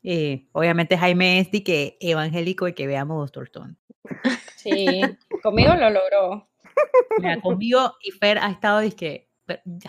Eh, 0.03 0.47
obviamente 0.51 0.97
Jaime 0.97 1.39
es 1.39 1.51
de 1.51 1.63
que 1.63 1.97
evangélico 1.99 2.67
y 2.67 2.73
que 2.73 2.85
veamos 2.85 3.17
Doctor 3.17 3.45
Stone. 3.45 3.75
Sí, 4.55 5.01
conmigo 5.41 5.73
lo 5.75 5.89
logró. 5.89 6.52
Mira, 7.17 7.41
conmigo 7.41 7.93
y 8.01 8.11
Fer 8.11 8.37
ha 8.37 8.49
estado, 8.49 8.81
que 8.95 9.29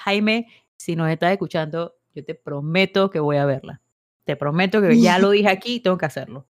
Jaime, 0.00 0.48
si 0.76 0.96
nos 0.96 1.10
estás 1.10 1.32
escuchando, 1.32 1.94
yo 2.14 2.24
te 2.24 2.34
prometo 2.34 3.10
que 3.10 3.20
voy 3.20 3.36
a 3.36 3.46
verla. 3.46 3.82
Te 4.24 4.36
prometo 4.36 4.80
que 4.80 5.00
ya 5.00 5.18
lo 5.18 5.30
dije 5.30 5.48
aquí, 5.48 5.80
tengo 5.80 5.98
que 5.98 6.06
hacerlo. 6.06 6.48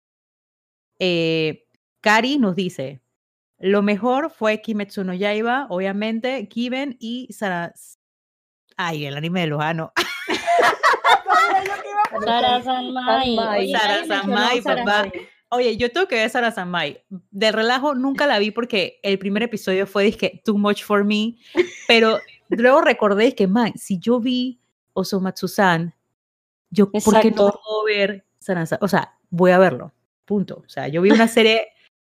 Eh, 0.98 1.66
Kari 2.00 2.38
nos 2.38 2.54
dice, 2.54 3.02
lo 3.58 3.82
mejor 3.82 4.30
fue 4.30 4.60
Kimetsu 4.60 5.04
no 5.04 5.14
Yaiba, 5.14 5.66
obviamente, 5.70 6.48
Kiben 6.48 6.96
y 7.00 7.32
Sara... 7.32 7.72
Ay, 8.76 9.06
el 9.06 9.16
anime 9.16 9.42
de 9.42 9.46
Lojano. 9.48 9.92
Sara 12.24 12.62
Sanmai. 12.62 13.72
Sara 13.72 14.06
Sanmai, 14.06 14.60
papá. 14.60 15.10
Oye, 15.54 15.76
yo 15.76 15.92
tengo 15.92 16.08
que 16.08 16.16
ver 16.16 16.30
Sarah 16.30 16.50
Samai. 16.50 17.04
De 17.30 17.52
relajo 17.52 17.94
nunca 17.94 18.26
la 18.26 18.38
vi 18.38 18.50
porque 18.50 18.98
el 19.02 19.18
primer 19.18 19.44
episodio 19.44 19.86
fue 19.86 20.04
dije, 20.04 20.42
too 20.44 20.58
much 20.58 20.82
for 20.82 21.04
me, 21.04 21.36
pero 21.86 22.18
luego 22.48 22.80
recordé 22.80 23.34
que, 23.34 23.46
man, 23.46 23.72
si 23.76 23.98
yo 23.98 24.20
vi 24.20 24.60
Osomatsu-san, 24.94 25.94
yo, 26.70 26.90
¿por 26.90 27.20
qué 27.20 27.30
no 27.30 27.52
puedo 27.52 27.84
ver 27.86 28.24
Sarah 28.38 28.66
O 28.80 28.88
sea, 28.88 29.16
voy 29.30 29.52
a 29.52 29.58
verlo, 29.58 29.92
punto. 30.24 30.62
O 30.66 30.68
sea, 30.68 30.88
yo 30.88 31.02
vi 31.02 31.10
una 31.10 31.28
serie 31.28 31.68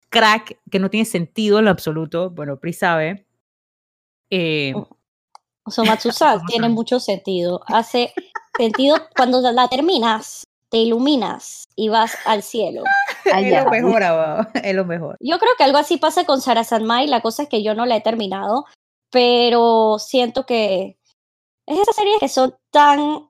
crack 0.09 0.59
que 0.69 0.79
no 0.79 0.89
tiene 0.89 1.05
sentido 1.05 1.59
en 1.59 1.65
lo 1.65 1.71
absoluto, 1.71 2.29
bueno, 2.29 2.59
Pri 2.59 2.73
sabe. 2.73 3.25
Eh, 4.29 4.73
Osomatsu-san 5.63 6.45
tiene 6.47 6.69
mucho 6.69 6.99
sentido. 6.99 7.61
Hace 7.65 8.13
sentido 8.55 8.97
cuando 9.15 9.41
la 9.51 9.67
terminas 9.67 10.45
te 10.71 10.77
iluminas 10.77 11.67
y 11.75 11.89
vas 11.89 12.17
al 12.25 12.41
cielo. 12.41 12.83
es 13.25 13.63
lo 13.63 13.69
mejor, 13.69 14.01
es 14.63 14.73
lo 14.73 14.85
mejor. 14.85 15.17
Yo 15.19 15.37
creo 15.37 15.51
que 15.57 15.65
algo 15.65 15.77
así 15.77 15.97
pasa 15.97 16.25
con 16.25 16.41
Sara 16.41 16.63
Sanmai, 16.63 17.07
la 17.07 17.21
cosa 17.21 17.43
es 17.43 17.49
que 17.49 17.61
yo 17.61 17.75
no 17.75 17.85
la 17.85 17.97
he 17.97 18.01
terminado, 18.01 18.65
pero 19.11 19.97
siento 19.99 20.45
que 20.45 20.97
Es 21.67 21.77
esas 21.77 21.95
series 21.95 22.17
que 22.19 22.29
son 22.29 22.55
tan 22.71 23.29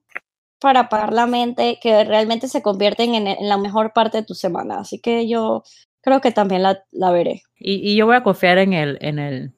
para 0.60 0.82
apagar 0.82 1.12
la 1.12 1.26
mente 1.26 1.80
que 1.82 2.04
realmente 2.04 2.48
se 2.48 2.62
convierten 2.62 3.16
en, 3.16 3.36
la 3.50 3.58
mejor 3.58 3.94
parte 3.94 4.20
de 4.20 4.24
tu 4.24 4.36
semana. 4.36 4.80
Así 4.80 5.00
que 5.00 5.28
yo 5.28 5.64
creo 6.02 6.22
que 6.22 6.32
también 6.32 6.62
la, 6.62 6.84
la 6.92 7.10
veré. 7.10 7.42
Y, 7.58 7.96
yo 7.96 8.06
voy 8.06 8.16
a 8.16 8.24
confiar 8.24 8.60
en 8.60 8.74
el... 8.74 9.00
En 9.02 9.18
el, 9.18 9.54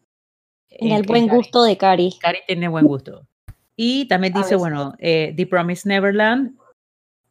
en 0.69 0.91
el 0.93 1.03
buen 1.03 1.27
gusto 1.27 1.63
de 1.63 1.75
Cari. 1.75 2.17
Cari 2.21 2.39
tiene 2.47 2.69
buen 2.69 2.85
gusto. 2.85 3.27
Y 3.75 4.07
también 4.07 4.33
dice, 4.33 4.55
bueno, 4.55 4.93
eh, 4.97 5.33
The 5.35 5.45
Promised 5.45 5.89
Neverland, 5.89 6.57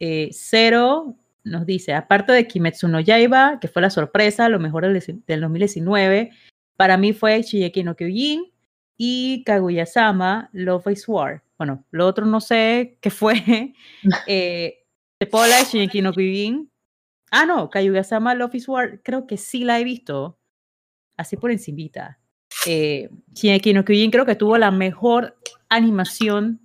eh, 0.00 0.30
Cero 0.32 1.16
nos 1.44 1.66
dice, 1.66 1.94
aparte 1.94 2.32
de 2.32 2.46
Kimetsu 2.46 2.88
no 2.88 3.00
Yaiba, 3.00 3.58
que 3.60 3.68
fue 3.68 3.82
la 3.82 3.90
sorpresa, 3.90 4.48
lo 4.48 4.60
mejor 4.60 4.86
del, 4.86 5.22
del 5.26 5.40
2019, 5.40 6.30
para 6.76 6.96
mí 6.96 7.12
fue 7.12 7.42
Shigeki 7.42 7.84
no 7.84 7.96
Kyojin 7.96 8.52
y 8.96 9.42
Kaguya-sama, 9.44 10.50
Love 10.52 10.88
is 10.92 11.08
War. 11.08 11.42
Bueno, 11.58 11.84
lo 11.90 12.06
otro 12.06 12.26
no 12.26 12.40
sé 12.40 12.98
qué 13.00 13.10
fue. 13.10 13.74
eh, 14.26 14.84
¿Te 15.18 15.26
puedo 15.26 15.44
hablar 15.44 15.60
de 15.60 15.70
Shigeki 15.70 16.02
no 16.02 16.12
Kyojin? 16.12 16.70
Ah, 17.30 17.46
no, 17.46 17.70
Kaguya-sama, 17.70 18.34
Love 18.34 18.54
is 18.56 18.68
War, 18.68 19.00
creo 19.02 19.26
que 19.26 19.36
sí 19.36 19.64
la 19.64 19.80
he 19.80 19.84
visto. 19.84 20.38
Así 21.16 21.36
por 21.36 21.50
encimita. 21.50 22.18
Eh, 22.66 23.10
Shigeki 23.34 23.74
no 23.74 23.84
Kyojin 23.84 24.10
creo 24.10 24.26
que 24.26 24.36
tuvo 24.36 24.58
la 24.58 24.70
mejor 24.70 25.36
animación 25.68 26.61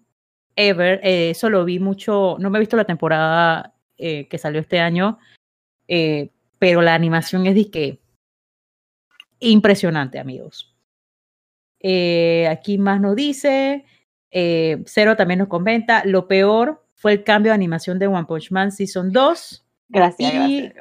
ever. 0.58 1.00
Eh, 1.04 1.30
eso 1.30 1.50
lo 1.50 1.64
vi 1.64 1.80
mucho, 1.80 2.36
no 2.40 2.50
me 2.50 2.58
he 2.58 2.60
visto 2.60 2.76
la 2.76 2.84
temporada 2.84 3.74
eh, 3.98 4.28
que 4.28 4.38
salió 4.38 4.60
este 4.60 4.80
año, 4.80 5.18
eh, 5.88 6.32
pero 6.60 6.82
la 6.82 6.94
animación 6.94 7.48
es 7.48 7.56
de 7.56 7.72
que 7.72 8.02
impresionante, 9.40 10.20
amigos. 10.20 10.76
Eh, 11.80 12.48
aquí 12.50 12.78
más 12.78 13.00
nos 13.00 13.16
dice, 13.16 13.86
Cero 14.30 15.16
también 15.16 15.40
nos 15.40 15.48
comenta, 15.48 16.04
lo 16.06 16.28
peor 16.28 16.86
fue 16.98 17.14
el 17.14 17.24
cambio 17.24 17.52
de 17.52 17.56
animación 17.56 18.00
de 18.00 18.08
One 18.08 18.26
Punch 18.26 18.52
Man 18.52 18.72
Season 18.72 19.12
2. 19.12 19.66
Gracias, 19.90 20.50
y 20.50 20.74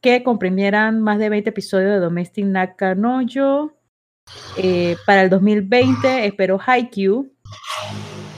Que 0.00 0.22
comprimieran 0.22 1.00
más 1.00 1.18
de 1.18 1.28
20 1.28 1.50
episodios 1.50 1.90
de 1.90 1.98
Domestic 1.98 2.44
Nakanojo. 2.44 3.72
Eh, 4.56 4.96
para 5.04 5.22
el 5.22 5.30
2020 5.30 6.26
espero 6.26 6.58
Haikyuu, 6.64 7.32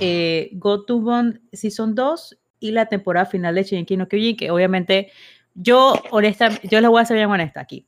eh, 0.01 0.51
Go 0.53 0.85
to 0.85 1.01
Bond 1.01 1.41
Season 1.53 1.95
2 1.95 2.39
y 2.61 2.71
la 2.73 2.87
temporada 2.87 3.27
final 3.27 3.55
de 3.55 3.65
Shingeki 3.65 3.97
no 3.97 4.09
Kyojin, 4.09 4.37
que 4.37 4.51
obviamente 4.51 5.13
yo, 5.55 5.95
honesta, 6.11 6.61
yo 6.63 6.81
les 6.81 6.91
voy 6.91 7.01
a 7.01 7.05
ser 7.05 7.17
bien 7.17 7.31
honesta 7.31 7.61
aquí. 7.61 7.87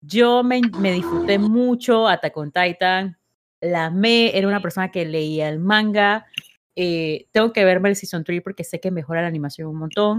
Yo 0.00 0.42
me, 0.42 0.60
me 0.78 0.92
disfruté 0.92 1.38
mucho 1.38 2.08
Attack 2.08 2.36
on 2.36 2.52
Titan, 2.52 3.16
la 3.60 3.90
me, 3.90 4.36
era 4.36 4.48
una 4.48 4.60
persona 4.60 4.90
que 4.90 5.04
leía 5.04 5.48
el 5.48 5.58
manga. 5.58 6.26
Eh, 6.74 7.26
tengo 7.32 7.52
que 7.52 7.64
verme 7.64 7.88
el 7.88 7.96
Season 7.96 8.24
3 8.24 8.42
porque 8.42 8.64
sé 8.64 8.80
que 8.80 8.90
mejora 8.90 9.22
la 9.22 9.28
animación 9.28 9.68
un 9.68 9.78
montón. 9.78 10.18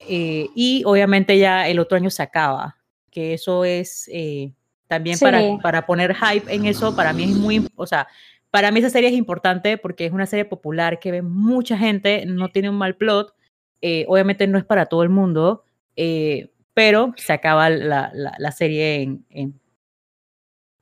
Eh, 0.00 0.48
y 0.54 0.82
obviamente 0.84 1.38
ya 1.38 1.68
el 1.68 1.78
otro 1.78 1.96
año 1.96 2.10
se 2.10 2.22
acaba, 2.22 2.76
que 3.10 3.34
eso 3.34 3.64
es 3.64 4.08
eh, 4.12 4.52
también 4.86 5.18
para, 5.18 5.40
para 5.60 5.86
poner 5.86 6.14
hype 6.14 6.54
en 6.54 6.66
eso, 6.66 6.94
para 6.94 7.12
mí 7.12 7.24
es 7.24 7.30
muy, 7.30 7.66
o 7.74 7.86
sea, 7.86 8.06
para 8.50 8.70
mí 8.70 8.80
esa 8.80 8.90
serie 8.90 9.10
es 9.10 9.14
importante 9.14 9.78
porque 9.78 10.06
es 10.06 10.12
una 10.12 10.26
serie 10.26 10.44
popular 10.44 10.98
que 10.98 11.10
ve 11.10 11.22
mucha 11.22 11.76
gente, 11.76 12.24
no 12.26 12.48
tiene 12.48 12.70
un 12.70 12.76
mal 12.76 12.96
plot, 12.96 13.34
eh, 13.80 14.04
obviamente 14.08 14.46
no 14.46 14.58
es 14.58 14.64
para 14.64 14.86
todo 14.86 15.02
el 15.02 15.10
mundo, 15.10 15.64
eh, 15.96 16.50
pero 16.74 17.12
se 17.16 17.32
acaba 17.32 17.70
la, 17.70 18.10
la, 18.14 18.52
serie 18.52 19.02
en, 19.02 19.26
en, 19.30 19.60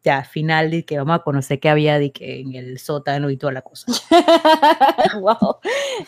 ya 0.05 0.23
final 0.23 0.71
de 0.71 0.85
que 0.85 0.99
vamos 0.99 1.17
a 1.17 1.23
conocer 1.23 1.59
qué 1.59 1.69
había 1.69 1.99
de 1.99 2.13
que 2.13 2.41
en 2.41 2.55
el 2.55 2.79
sótano 2.79 3.29
y 3.29 3.37
toda 3.37 3.53
la 3.53 3.63
cosa. 3.63 3.87
wow. 5.21 5.57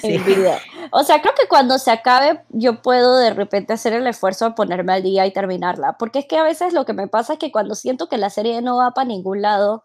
O 0.91 1.03
sea, 1.03 1.21
creo 1.21 1.35
que 1.35 1.49
cuando 1.49 1.79
se 1.79 1.91
acabe 1.91 2.43
yo 2.51 2.81
puedo 2.81 3.19
de 3.19 3.35
repente 3.35 3.73
hacer 3.73 3.93
el 3.93 4.07
esfuerzo 4.07 4.47
de 4.47 4.55
ponerme 4.55 4.93
al 4.93 5.03
día 5.03 5.27
y 5.27 5.33
terminarla, 5.33 5.97
porque 5.99 6.21
es 6.21 6.27
que 6.27 6.37
a 6.39 6.43
veces 6.43 6.73
lo 6.73 6.85
que 6.85 6.93
me 6.93 7.09
pasa 7.09 7.35
es 7.35 7.39
que 7.39 7.51
cuando 7.51 7.75
siento 7.75 8.09
que 8.09 8.17
la 8.19 8.31
serie 8.31 8.63
no 8.63 8.77
va 8.77 8.93
para 8.93 9.09
ningún 9.09 9.43
lado, 9.43 9.85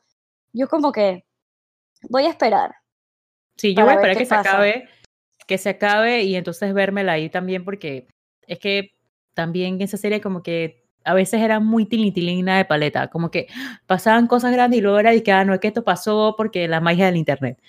yo 0.54 0.68
como 0.70 0.92
que 0.92 1.26
voy 2.10 2.26
a 2.26 2.30
esperar. 2.30 2.76
Sí, 3.58 3.76
yo 3.76 3.84
voy 3.84 3.94
a 3.94 3.96
esperar 3.96 4.18
que 4.18 4.26
se 4.26 4.36
acabe, 4.36 4.90
que 5.48 5.58
se 5.58 5.70
acabe 5.70 6.24
y 6.24 6.36
entonces 6.36 6.74
vérmela 6.74 7.14
ahí 7.14 7.30
también 7.30 7.64
porque 7.64 8.08
es 8.48 8.60
que 8.60 8.96
también 9.34 9.82
esa 9.82 9.98
serie 9.98 10.22
como 10.22 10.44
que 10.44 10.84
a 11.06 11.14
veces 11.14 11.42
era 11.42 11.60
muy 11.60 11.86
tilitilina 11.86 12.58
de 12.58 12.66
paleta, 12.66 13.10
como 13.10 13.30
que 13.30 13.48
pasaban 13.86 14.28
cosas 14.28 14.52
grandes 14.54 14.80
y 14.80 14.82
luego 14.82 15.00
era 15.00 15.12
de 15.12 15.22
que, 15.22 15.32
ah, 15.32 15.44
no, 15.44 15.54
es 15.54 15.60
que 15.60 15.68
esto 15.68 15.84
pasó 15.84 16.36
porque 16.38 16.68
la 16.68 16.80
magia 16.80 17.06
del 17.06 17.18
internet. 17.18 17.60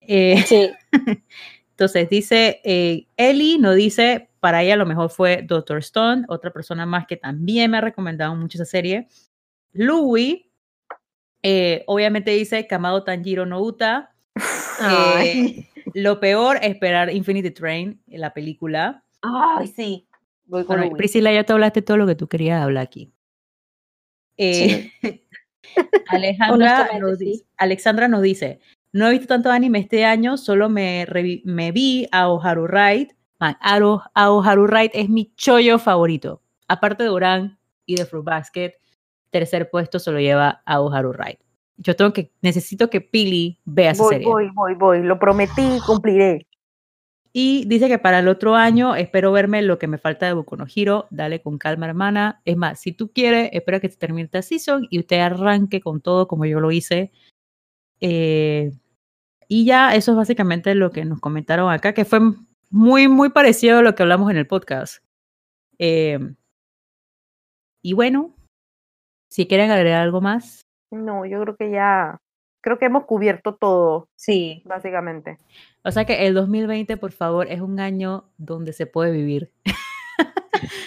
Eh, 0.00 0.42
sí. 0.46 0.70
entonces 1.70 2.08
dice, 2.08 2.60
eh, 2.64 3.06
Ellie 3.16 3.58
no 3.58 3.74
dice, 3.74 4.30
para 4.40 4.62
ella 4.62 4.76
lo 4.76 4.86
mejor 4.86 5.10
fue 5.10 5.42
Doctor 5.42 5.78
Stone, 5.78 6.24
otra 6.28 6.50
persona 6.50 6.86
más 6.86 7.06
que 7.06 7.16
también 7.16 7.70
me 7.70 7.78
ha 7.78 7.82
recomendado 7.82 8.34
mucho 8.34 8.56
esa 8.56 8.64
serie. 8.64 9.08
Louis 9.72 10.47
eh, 11.42 11.84
obviamente 11.86 12.30
dice 12.32 12.66
Kamado 12.66 13.04
Tanjiro 13.04 13.46
no 13.46 13.60
Uta. 13.60 14.14
Eh, 14.90 15.68
lo 15.94 16.20
peor, 16.20 16.58
es 16.58 16.70
esperar 16.70 17.12
Infinity 17.12 17.50
Train, 17.50 18.00
en 18.06 18.20
la 18.20 18.32
película. 18.32 19.02
Ay, 19.22 19.66
sí. 19.66 20.06
Voy 20.46 20.64
con 20.64 20.96
Priscila, 20.96 21.32
ya 21.32 21.44
te 21.44 21.52
hablaste 21.52 21.82
todo 21.82 21.96
lo 21.96 22.06
que 22.06 22.14
tú 22.14 22.28
querías 22.28 22.62
hablar 22.62 22.84
aquí. 22.84 23.12
Eh, 24.36 24.92
Alejandra 26.08 26.88
nos 26.98 27.18
dice, 27.18 27.44
Alexandra 27.56 28.08
nos 28.08 28.22
dice, 28.22 28.60
no 28.92 29.08
he 29.08 29.10
visto 29.10 29.26
tanto 29.26 29.50
anime 29.50 29.80
este 29.80 30.04
año, 30.04 30.36
solo 30.36 30.68
me, 30.68 31.06
me 31.44 31.72
vi 31.72 32.08
a 32.12 32.28
Oharu 32.30 32.66
Ride. 32.66 33.16
a 33.40 34.30
Oharu 34.30 34.66
Ride 34.66 34.92
es 34.94 35.08
mi 35.08 35.32
chollo 35.36 35.78
favorito. 35.78 36.42
Aparte 36.68 37.02
de 37.02 37.08
Oran 37.10 37.58
y 37.84 37.96
de 37.96 38.06
Fruit 38.06 38.24
Basket, 38.24 38.74
tercer 39.30 39.70
puesto 39.70 39.98
se 39.98 40.10
lo 40.12 40.20
lleva 40.20 40.62
a 40.64 40.80
Oharu 40.80 41.12
Ride. 41.12 41.38
Yo 41.76 41.94
tengo 41.94 42.12
que, 42.12 42.32
necesito 42.42 42.90
que 42.90 43.00
Pili 43.00 43.60
vea 43.64 43.92
esa 43.92 44.02
voy, 44.02 44.12
serie. 44.14 44.26
Voy, 44.26 44.50
voy, 44.54 44.74
voy, 44.74 45.02
lo 45.02 45.18
prometí 45.18 45.76
y 45.76 45.80
cumpliré. 45.80 46.46
Y 47.32 47.66
dice 47.66 47.88
que 47.88 47.98
para 47.98 48.18
el 48.18 48.28
otro 48.28 48.56
año 48.56 48.96
espero 48.96 49.30
verme 49.30 49.62
lo 49.62 49.78
que 49.78 49.86
me 49.86 49.98
falta 49.98 50.26
de 50.26 50.32
Boku 50.32 50.56
no 50.56 50.66
Hero. 50.74 51.06
Dale 51.10 51.40
con 51.40 51.58
calma, 51.58 51.86
hermana. 51.86 52.40
Es 52.44 52.56
más, 52.56 52.80
si 52.80 52.92
tú 52.92 53.12
quieres, 53.12 53.50
espera 53.52 53.80
que 53.80 53.88
se 53.88 53.96
termine 53.96 54.24
esta 54.24 54.42
season 54.42 54.86
y 54.90 54.98
usted 54.98 55.20
arranque 55.20 55.80
con 55.80 56.00
todo 56.00 56.26
como 56.26 56.46
yo 56.46 56.58
lo 56.58 56.72
hice. 56.72 57.12
Eh, 58.00 58.72
y 59.46 59.64
ya, 59.64 59.94
eso 59.94 60.12
es 60.12 60.16
básicamente 60.16 60.74
lo 60.74 60.90
que 60.90 61.04
nos 61.04 61.20
comentaron 61.20 61.70
acá, 61.70 61.92
que 61.92 62.04
fue 62.04 62.20
muy, 62.70 63.08
muy 63.08 63.30
parecido 63.30 63.78
a 63.78 63.82
lo 63.82 63.94
que 63.94 64.02
hablamos 64.02 64.30
en 64.30 64.36
el 64.36 64.46
podcast. 64.46 65.02
Eh, 65.78 66.18
y 67.82 67.92
bueno, 67.92 68.34
si 69.28 69.46
quieren 69.46 69.70
agregar 69.70 70.02
algo 70.02 70.20
más. 70.20 70.62
No, 70.90 71.26
yo 71.26 71.40
creo 71.42 71.56
que 71.56 71.70
ya, 71.70 72.18
creo 72.60 72.78
que 72.78 72.86
hemos 72.86 73.04
cubierto 73.04 73.54
todo. 73.54 74.08
Sí. 74.16 74.62
Básicamente. 74.64 75.38
O 75.84 75.90
sea 75.90 76.04
que 76.04 76.26
el 76.26 76.34
2020, 76.34 76.96
por 76.96 77.12
favor, 77.12 77.46
es 77.50 77.60
un 77.60 77.80
año 77.80 78.30
donde 78.36 78.72
se 78.72 78.86
puede 78.86 79.12
vivir. 79.12 79.52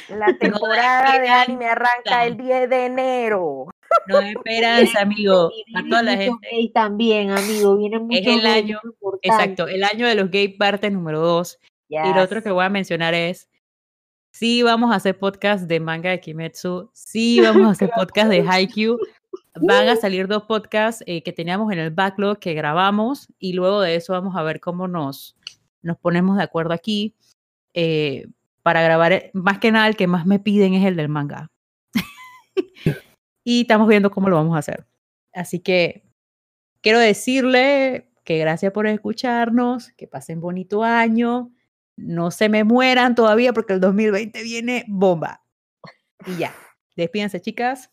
La 0.10 0.36
temporada 0.40 1.20
de 1.20 1.30
anime 1.30 1.68
arranca 1.68 2.26
el 2.26 2.38
10 2.38 2.70
de 2.70 2.86
enero. 2.86 3.68
No 4.08 4.18
hay 4.18 4.32
esperanza, 4.36 5.02
amigo. 5.02 5.52
A 5.76 5.84
toda 5.90 6.04
la 6.04 6.18
gente. 6.18 6.48
También, 6.74 7.32
amigo. 7.32 7.78
Viene 7.78 7.98
es 8.10 8.28
el 8.28 8.46
año, 8.46 8.80
exacto, 9.22 9.68
el 9.68 9.84
año 9.84 10.08
de 10.08 10.16
los 10.16 10.30
gay 10.30 10.50
parte 10.50 10.90
número 10.90 11.20
2. 11.20 11.60
Y 11.90 12.14
lo 12.14 12.22
otro 12.22 12.42
que 12.42 12.52
voy 12.52 12.64
a 12.64 12.70
mencionar 12.70 13.14
es 13.14 13.50
Sí, 14.32 14.64
vamos 14.64 14.92
a 14.92 14.96
hacer 14.96 15.20
podcast 15.20 15.66
de 15.66 15.80
manga 15.82 16.10
de 16.10 16.22
Kimetsu. 16.22 16.90
Sí, 16.94 17.42
vamos 17.42 17.68
a 17.68 17.72
hacer 17.72 17.92
podcast 17.96 18.30
de 18.30 18.42
Haikyuu. 18.48 18.98
Van 19.62 19.90
a 19.90 19.98
salir 19.98 20.28
dos 20.28 20.44
podcasts 20.44 21.04
eh, 21.06 21.22
que 21.22 21.34
teníamos 21.34 21.72
en 21.72 21.80
el 21.80 21.92
backlog 21.92 22.40
que 22.40 22.54
grabamos 22.54 23.28
y 23.40 23.54
luego 23.54 23.82
de 23.82 23.96
eso 23.96 24.14
vamos 24.14 24.36
a 24.38 24.44
ver 24.44 24.62
cómo 24.62 24.88
nos, 24.88 25.36
nos 25.82 25.98
ponemos 25.98 26.38
de 26.38 26.44
acuerdo 26.44 26.74
aquí 26.74 27.14
eh, 27.74 28.28
para 28.64 28.82
grabar. 28.82 29.12
Eh, 29.12 29.32
más 29.34 29.60
que 29.60 29.72
nada, 29.72 29.88
el 29.88 29.98
que 29.98 30.08
más 30.08 30.26
me 30.26 30.40
piden 30.40 30.74
es 30.76 30.86
el 30.86 30.96
del 30.96 31.10
manga. 31.10 31.52
y 33.44 33.62
estamos 33.62 33.88
viendo 33.90 34.12
cómo 34.12 34.30
lo 34.30 34.38
vamos 34.38 34.56
a 34.56 34.60
hacer. 34.60 34.88
Así 35.34 35.60
que 35.60 36.06
quiero 36.82 37.00
decirle 37.00 38.10
que 38.24 38.38
gracias 38.38 38.72
por 38.72 38.88
escucharnos, 38.88 39.92
que 39.92 40.08
pasen 40.08 40.40
bonito 40.40 40.84
año 40.86 41.52
no 42.02 42.32
se 42.32 42.50
me 42.50 42.64
mueran 42.64 43.16
todavía 43.16 43.54
porque 43.54 43.74
el 43.74 43.80
2020 43.80 44.44
viene 44.44 44.86
bomba. 44.88 45.44
Y 46.26 46.38
ya. 46.38 46.54
Despídense, 46.96 47.42
chicas. 47.42 47.90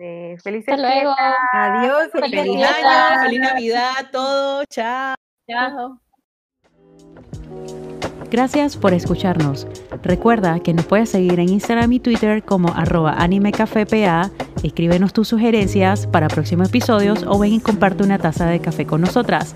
Eh, 0.00 0.36
feliz 0.42 0.64
luego. 0.66 1.14
Adiós. 1.52 2.08
Feliz, 2.12 2.40
año, 2.40 3.22
feliz 3.22 3.40
Navidad, 3.40 4.10
todo. 4.12 4.64
Chao. 4.66 5.14
Chao. 5.48 6.00
Gracias 8.30 8.76
por 8.76 8.92
escucharnos. 8.92 9.66
Recuerda 10.02 10.60
que 10.60 10.74
nos 10.74 10.84
puedes 10.84 11.08
seguir 11.08 11.40
en 11.40 11.48
Instagram 11.48 11.90
y 11.92 12.00
Twitter 12.00 12.42
como 12.42 12.68
arroba 12.74 13.14
animecafepa. 13.14 14.30
Escríbenos 14.62 15.12
tus 15.12 15.28
sugerencias 15.28 16.06
para 16.06 16.28
próximos 16.28 16.68
episodios 16.68 17.24
o 17.26 17.38
ven 17.38 17.54
y 17.54 17.60
comparte 17.60 18.02
una 18.02 18.18
taza 18.18 18.46
de 18.46 18.60
café 18.60 18.86
con 18.86 19.00
nosotras. 19.00 19.54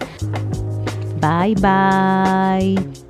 Bye 1.21 1.55
bye. 1.57 3.02